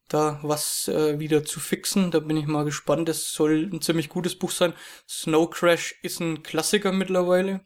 da 0.09 0.39
was 0.43 0.87
äh, 0.89 1.19
wieder 1.19 1.45
zu 1.45 1.59
fixen. 1.59 2.12
Da 2.12 2.21
bin 2.21 2.37
ich 2.37 2.47
mal 2.47 2.65
gespannt. 2.65 3.09
Es 3.09 3.33
soll 3.33 3.69
ein 3.73 3.81
ziemlich 3.81 4.09
gutes 4.09 4.39
Buch 4.39 4.53
sein. 4.53 4.75
Snow 5.09 5.51
Crash 5.51 5.97
ist 6.03 6.21
ein 6.21 6.45
Klassiker 6.45 6.93
mittlerweile. 6.93 7.65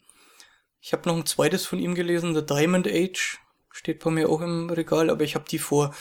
Ich 0.80 0.92
habe 0.92 1.08
noch 1.08 1.16
ein 1.16 1.26
zweites 1.26 1.66
von 1.66 1.78
ihm 1.78 1.94
gelesen, 1.94 2.34
The 2.34 2.44
Diamond 2.44 2.86
Age. 2.86 3.38
Steht 3.70 4.02
bei 4.02 4.10
mir 4.10 4.28
auch 4.28 4.40
im 4.40 4.70
Regal, 4.70 5.10
aber 5.10 5.24
ich 5.24 5.34
habe 5.34 5.44
die 5.48 5.58
vor 5.58 5.94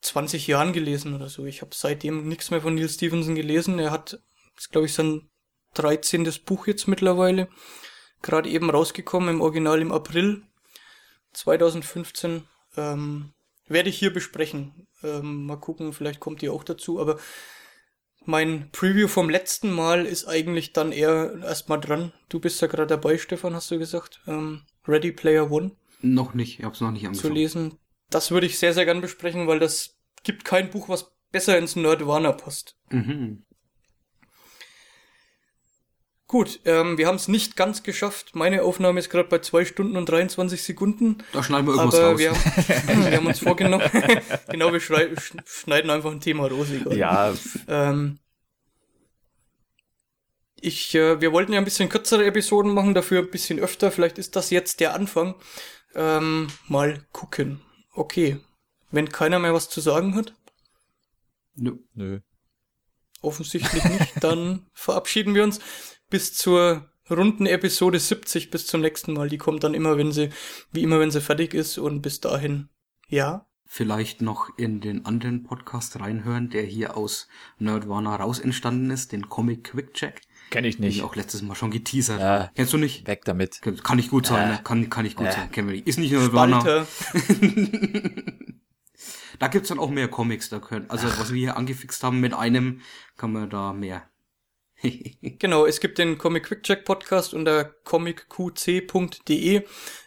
20 0.00 0.46
Jahren 0.46 0.72
gelesen 0.72 1.14
oder 1.14 1.28
so. 1.28 1.44
Ich 1.46 1.62
habe 1.62 1.70
seitdem 1.74 2.28
nichts 2.28 2.50
mehr 2.50 2.60
von 2.60 2.74
Neil 2.74 2.88
Stevenson 2.88 3.34
gelesen. 3.34 3.78
Er 3.78 3.90
hat, 3.90 4.20
ist 4.56 4.70
glaube 4.70 4.86
ich 4.86 4.94
sein 4.94 5.28
13. 5.74 6.30
Buch 6.44 6.66
jetzt 6.66 6.86
mittlerweile. 6.88 7.48
Gerade 8.22 8.48
eben 8.48 8.70
rausgekommen, 8.70 9.28
im 9.28 9.40
Original 9.40 9.80
im 9.80 9.92
April 9.92 10.42
2015. 11.32 12.44
Ähm, 12.76 13.32
werde 13.68 13.88
ich 13.88 13.98
hier 13.98 14.12
besprechen. 14.12 14.86
Ähm, 15.02 15.46
mal 15.46 15.56
gucken, 15.56 15.92
vielleicht 15.92 16.20
kommt 16.20 16.42
ihr 16.42 16.52
auch 16.52 16.64
dazu, 16.64 17.00
aber 17.00 17.18
mein 18.26 18.68
Preview 18.72 19.08
vom 19.08 19.30
letzten 19.30 19.70
Mal 19.70 20.06
ist 20.06 20.26
eigentlich 20.26 20.72
dann 20.72 20.92
eher 20.92 21.38
erstmal 21.42 21.80
dran. 21.80 22.12
Du 22.28 22.40
bist 22.40 22.60
ja 22.60 22.68
gerade 22.68 22.86
dabei, 22.86 23.18
Stefan, 23.18 23.54
hast 23.54 23.70
du 23.70 23.78
gesagt. 23.78 24.20
Ähm, 24.26 24.62
Ready 24.86 25.12
Player 25.12 25.50
One. 25.50 25.72
Noch 26.02 26.34
nicht, 26.34 26.58
ich 26.58 26.64
hab's 26.64 26.80
noch 26.80 26.90
nicht 26.90 27.06
angefangen. 27.06 27.32
Zu 27.34 27.34
lesen. 27.34 27.78
Das 28.10 28.30
würde 28.30 28.46
ich 28.46 28.58
sehr, 28.58 28.72
sehr 28.74 28.84
gern 28.84 29.00
besprechen, 29.00 29.46
weil 29.46 29.58
das 29.58 29.96
gibt 30.22 30.44
kein 30.44 30.70
Buch, 30.70 30.88
was 30.88 31.12
besser 31.32 31.58
ins 31.58 31.76
Nerdwana 31.76 32.32
passt. 32.32 32.76
Mhm. 32.90 33.44
Gut, 36.28 36.58
ähm, 36.64 36.98
wir 36.98 37.06
haben 37.06 37.16
es 37.16 37.28
nicht 37.28 37.56
ganz 37.56 37.84
geschafft. 37.84 38.34
Meine 38.34 38.62
Aufnahme 38.62 38.98
ist 38.98 39.10
gerade 39.10 39.28
bei 39.28 39.38
zwei 39.38 39.64
Stunden 39.64 39.96
und 39.96 40.08
23 40.08 40.60
Sekunden. 40.60 41.18
Da 41.32 41.42
schneiden 41.42 41.66
wir 41.66 41.74
irgendwas 41.74 41.94
aber 42.00 42.10
raus. 42.10 42.18
Wir 42.18 42.30
haben, 42.32 43.04
wir 43.10 43.16
haben 43.16 43.26
uns 43.26 43.38
vorgenommen, 43.38 43.88
genau, 44.48 44.72
wir 44.72 44.80
schneiden 44.80 45.90
einfach 45.90 46.10
ein 46.10 46.20
Thema 46.20 46.48
raus. 46.48 46.66
Egal. 46.70 46.96
Ja. 46.96 47.34
Ähm, 47.68 48.18
ich, 50.60 50.96
äh, 50.96 51.20
wir 51.20 51.30
wollten 51.32 51.52
ja 51.52 51.58
ein 51.58 51.64
bisschen 51.64 51.88
kürzere 51.88 52.24
Episoden 52.24 52.74
machen, 52.74 52.94
dafür 52.94 53.20
ein 53.20 53.30
bisschen 53.30 53.60
öfter. 53.60 53.92
Vielleicht 53.92 54.18
ist 54.18 54.34
das 54.34 54.50
jetzt 54.50 54.80
der 54.80 54.94
Anfang. 54.94 55.36
Ähm, 55.94 56.48
mal 56.66 57.06
gucken. 57.12 57.60
Okay. 57.92 58.38
Wenn 58.90 59.10
keiner 59.10 59.38
mehr 59.38 59.54
was 59.54 59.68
zu 59.68 59.80
sagen 59.80 60.16
hat? 60.16 60.34
Nö. 61.54 61.78
Nö. 61.94 62.20
Offensichtlich 63.22 63.84
nicht. 63.84 64.12
Dann 64.24 64.66
verabschieden 64.72 65.34
wir 65.34 65.44
uns 65.44 65.60
bis 66.10 66.34
zur 66.34 66.90
runden 67.10 67.46
Episode 67.46 67.98
70 67.98 68.50
bis 68.50 68.66
zum 68.66 68.80
nächsten 68.80 69.12
Mal. 69.12 69.28
Die 69.28 69.38
kommt 69.38 69.64
dann 69.64 69.74
immer, 69.74 69.98
wenn 69.98 70.12
sie, 70.12 70.30
wie 70.72 70.82
immer, 70.82 71.00
wenn 71.00 71.10
sie 71.10 71.20
fertig 71.20 71.54
ist 71.54 71.78
und 71.78 72.02
bis 72.02 72.20
dahin, 72.20 72.68
ja. 73.08 73.46
Vielleicht 73.68 74.22
noch 74.22 74.56
in 74.56 74.80
den 74.80 75.06
anderen 75.06 75.42
Podcast 75.42 75.98
reinhören, 75.98 76.50
der 76.50 76.62
hier 76.62 76.96
aus 76.96 77.26
Nerdwana 77.58 78.14
raus 78.14 78.38
entstanden 78.38 78.92
ist, 78.92 79.10
den 79.10 79.28
Comic 79.28 79.64
Quick 79.64 79.92
Check. 79.92 80.20
Kenn 80.50 80.64
ich 80.64 80.78
nicht. 80.78 80.94
Den 80.94 80.98
ich 80.98 81.02
auch 81.02 81.16
letztes 81.16 81.42
Mal 81.42 81.56
schon 81.56 81.72
geteasert. 81.72 82.20
Ja. 82.20 82.52
Kennst 82.54 82.72
du 82.72 82.78
nicht? 82.78 83.08
Weg 83.08 83.24
damit. 83.24 83.60
Kann 83.82 83.96
nicht 83.96 84.10
gut 84.10 84.26
sein, 84.26 84.50
ne? 84.50 84.60
kann, 84.62 84.88
kann 84.88 85.02
nicht 85.02 85.16
gut 85.16 85.26
ja. 85.26 85.32
sein. 85.32 85.50
Kennen 85.50 85.66
wir 85.68 85.74
nicht. 85.74 85.88
Ist 85.88 85.98
nicht 85.98 86.12
Nerdwana. 86.12 86.62
da 89.40 89.48
gibt's 89.48 89.68
dann 89.68 89.80
auch 89.80 89.90
mehr 89.90 90.06
Comics, 90.06 90.48
da 90.48 90.60
können, 90.60 90.88
also 90.88 91.08
was 91.18 91.32
wir 91.32 91.40
hier 91.40 91.56
angefixt 91.56 92.04
haben 92.04 92.20
mit 92.20 92.34
einem, 92.34 92.82
kann 93.16 93.32
man 93.32 93.50
da 93.50 93.72
mehr 93.72 94.08
genau, 95.38 95.66
es 95.66 95.80
gibt 95.80 95.98
den 95.98 96.18
Comic 96.18 96.44
Quick 96.44 96.62
Check 96.62 96.84
Podcast 96.84 97.34
unter 97.34 97.64
comicqc.de. 97.84 99.62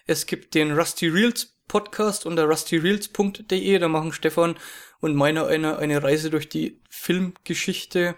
Es 0.05 0.25
gibt 0.25 0.55
den 0.55 0.71
Rusty 0.71 1.07
Reels 1.07 1.55
Podcast 1.67 2.25
unter 2.25 2.45
rustyreels.de. 2.45 3.79
Da 3.79 3.87
machen 3.87 4.11
Stefan 4.11 4.55
und 4.99 5.15
meiner 5.15 5.47
eine, 5.47 5.77
eine 5.77 6.03
Reise 6.03 6.29
durch 6.29 6.49
die 6.49 6.81
Filmgeschichte 6.89 8.15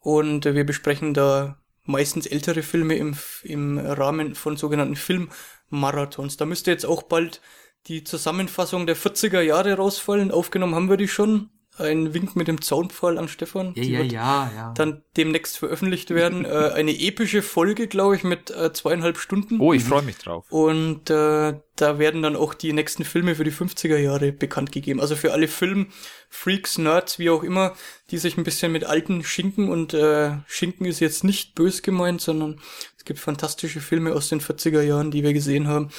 und 0.00 0.44
wir 0.44 0.64
besprechen 0.64 1.12
da 1.12 1.58
meistens 1.84 2.26
ältere 2.26 2.62
Filme 2.62 2.96
im, 2.96 3.16
im 3.42 3.78
Rahmen 3.78 4.34
von 4.34 4.56
sogenannten 4.56 4.96
Filmmarathons. 4.96 6.36
Da 6.36 6.46
müsste 6.46 6.70
jetzt 6.70 6.86
auch 6.86 7.02
bald 7.02 7.40
die 7.86 8.04
Zusammenfassung 8.04 8.86
der 8.86 8.96
40er 8.96 9.40
Jahre 9.40 9.74
rausfallen. 9.74 10.30
Aufgenommen 10.30 10.74
haben 10.74 10.90
wir 10.90 10.96
die 10.96 11.08
schon 11.08 11.50
ein 11.78 12.14
Wink 12.14 12.36
mit 12.36 12.48
dem 12.48 12.60
Zaunpfahl 12.62 13.18
an 13.18 13.28
Stefan. 13.28 13.72
Ja, 13.76 13.82
ja, 13.82 14.02
ja, 14.02 14.52
ja. 14.54 14.74
Dann 14.74 15.02
demnächst 15.16 15.58
veröffentlicht 15.58 16.10
werden. 16.10 16.44
äh, 16.46 16.70
eine 16.74 16.98
epische 16.98 17.42
Folge, 17.42 17.86
glaube 17.86 18.16
ich, 18.16 18.24
mit 18.24 18.50
äh, 18.50 18.72
zweieinhalb 18.72 19.18
Stunden. 19.18 19.60
Oh, 19.60 19.72
ich 19.72 19.84
freue 19.84 20.02
mich 20.02 20.18
drauf. 20.18 20.46
Und 20.50 21.10
äh, 21.10 21.54
da 21.76 21.98
werden 21.98 22.22
dann 22.22 22.36
auch 22.36 22.54
die 22.54 22.72
nächsten 22.72 23.04
Filme 23.04 23.34
für 23.34 23.44
die 23.44 23.52
50er 23.52 23.98
Jahre 23.98 24.32
bekannt 24.32 24.72
gegeben. 24.72 25.00
Also 25.00 25.14
für 25.14 25.32
alle 25.32 25.48
Filmfreaks, 25.48 26.78
Nerds, 26.78 27.18
wie 27.18 27.30
auch 27.30 27.42
immer, 27.42 27.74
die 28.10 28.18
sich 28.18 28.36
ein 28.36 28.44
bisschen 28.44 28.72
mit 28.72 28.84
alten 28.84 29.22
Schinken 29.22 29.68
und 29.68 29.92
äh, 29.92 30.32
Schinken 30.46 30.86
ist 30.86 31.00
jetzt 31.00 31.24
nicht 31.24 31.54
bös 31.54 31.82
gemeint, 31.82 32.20
sondern 32.20 32.60
es 32.96 33.04
gibt 33.04 33.18
fantastische 33.18 33.80
Filme 33.80 34.14
aus 34.14 34.28
den 34.28 34.40
40er 34.40 34.80
Jahren, 34.82 35.10
die 35.10 35.22
wir 35.22 35.32
gesehen 35.32 35.68
haben, 35.68 35.90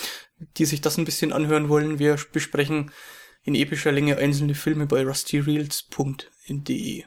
die 0.57 0.65
sich 0.65 0.81
das 0.81 0.97
ein 0.97 1.05
bisschen 1.05 1.31
anhören 1.31 1.69
wollen. 1.69 1.99
Wir 1.99 2.17
besprechen 2.31 2.91
in 3.47 3.55
epischer 3.55 3.93
Länge 3.93 4.17
einzelne 4.17 4.55
Filme 4.55 4.87
bei 4.87 5.05
rustyreels.de. 5.05 7.05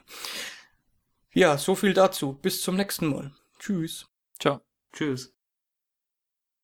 Ja, 1.33 1.57
so 1.59 1.75
viel 1.75 1.93
dazu. 1.93 2.33
Bis 2.33 2.63
zum 2.63 2.77
nächsten 2.77 3.07
Mal. 3.07 3.31
Tschüss. 3.59 4.07
Ciao. 4.39 4.61
Tschüss. 4.91 5.30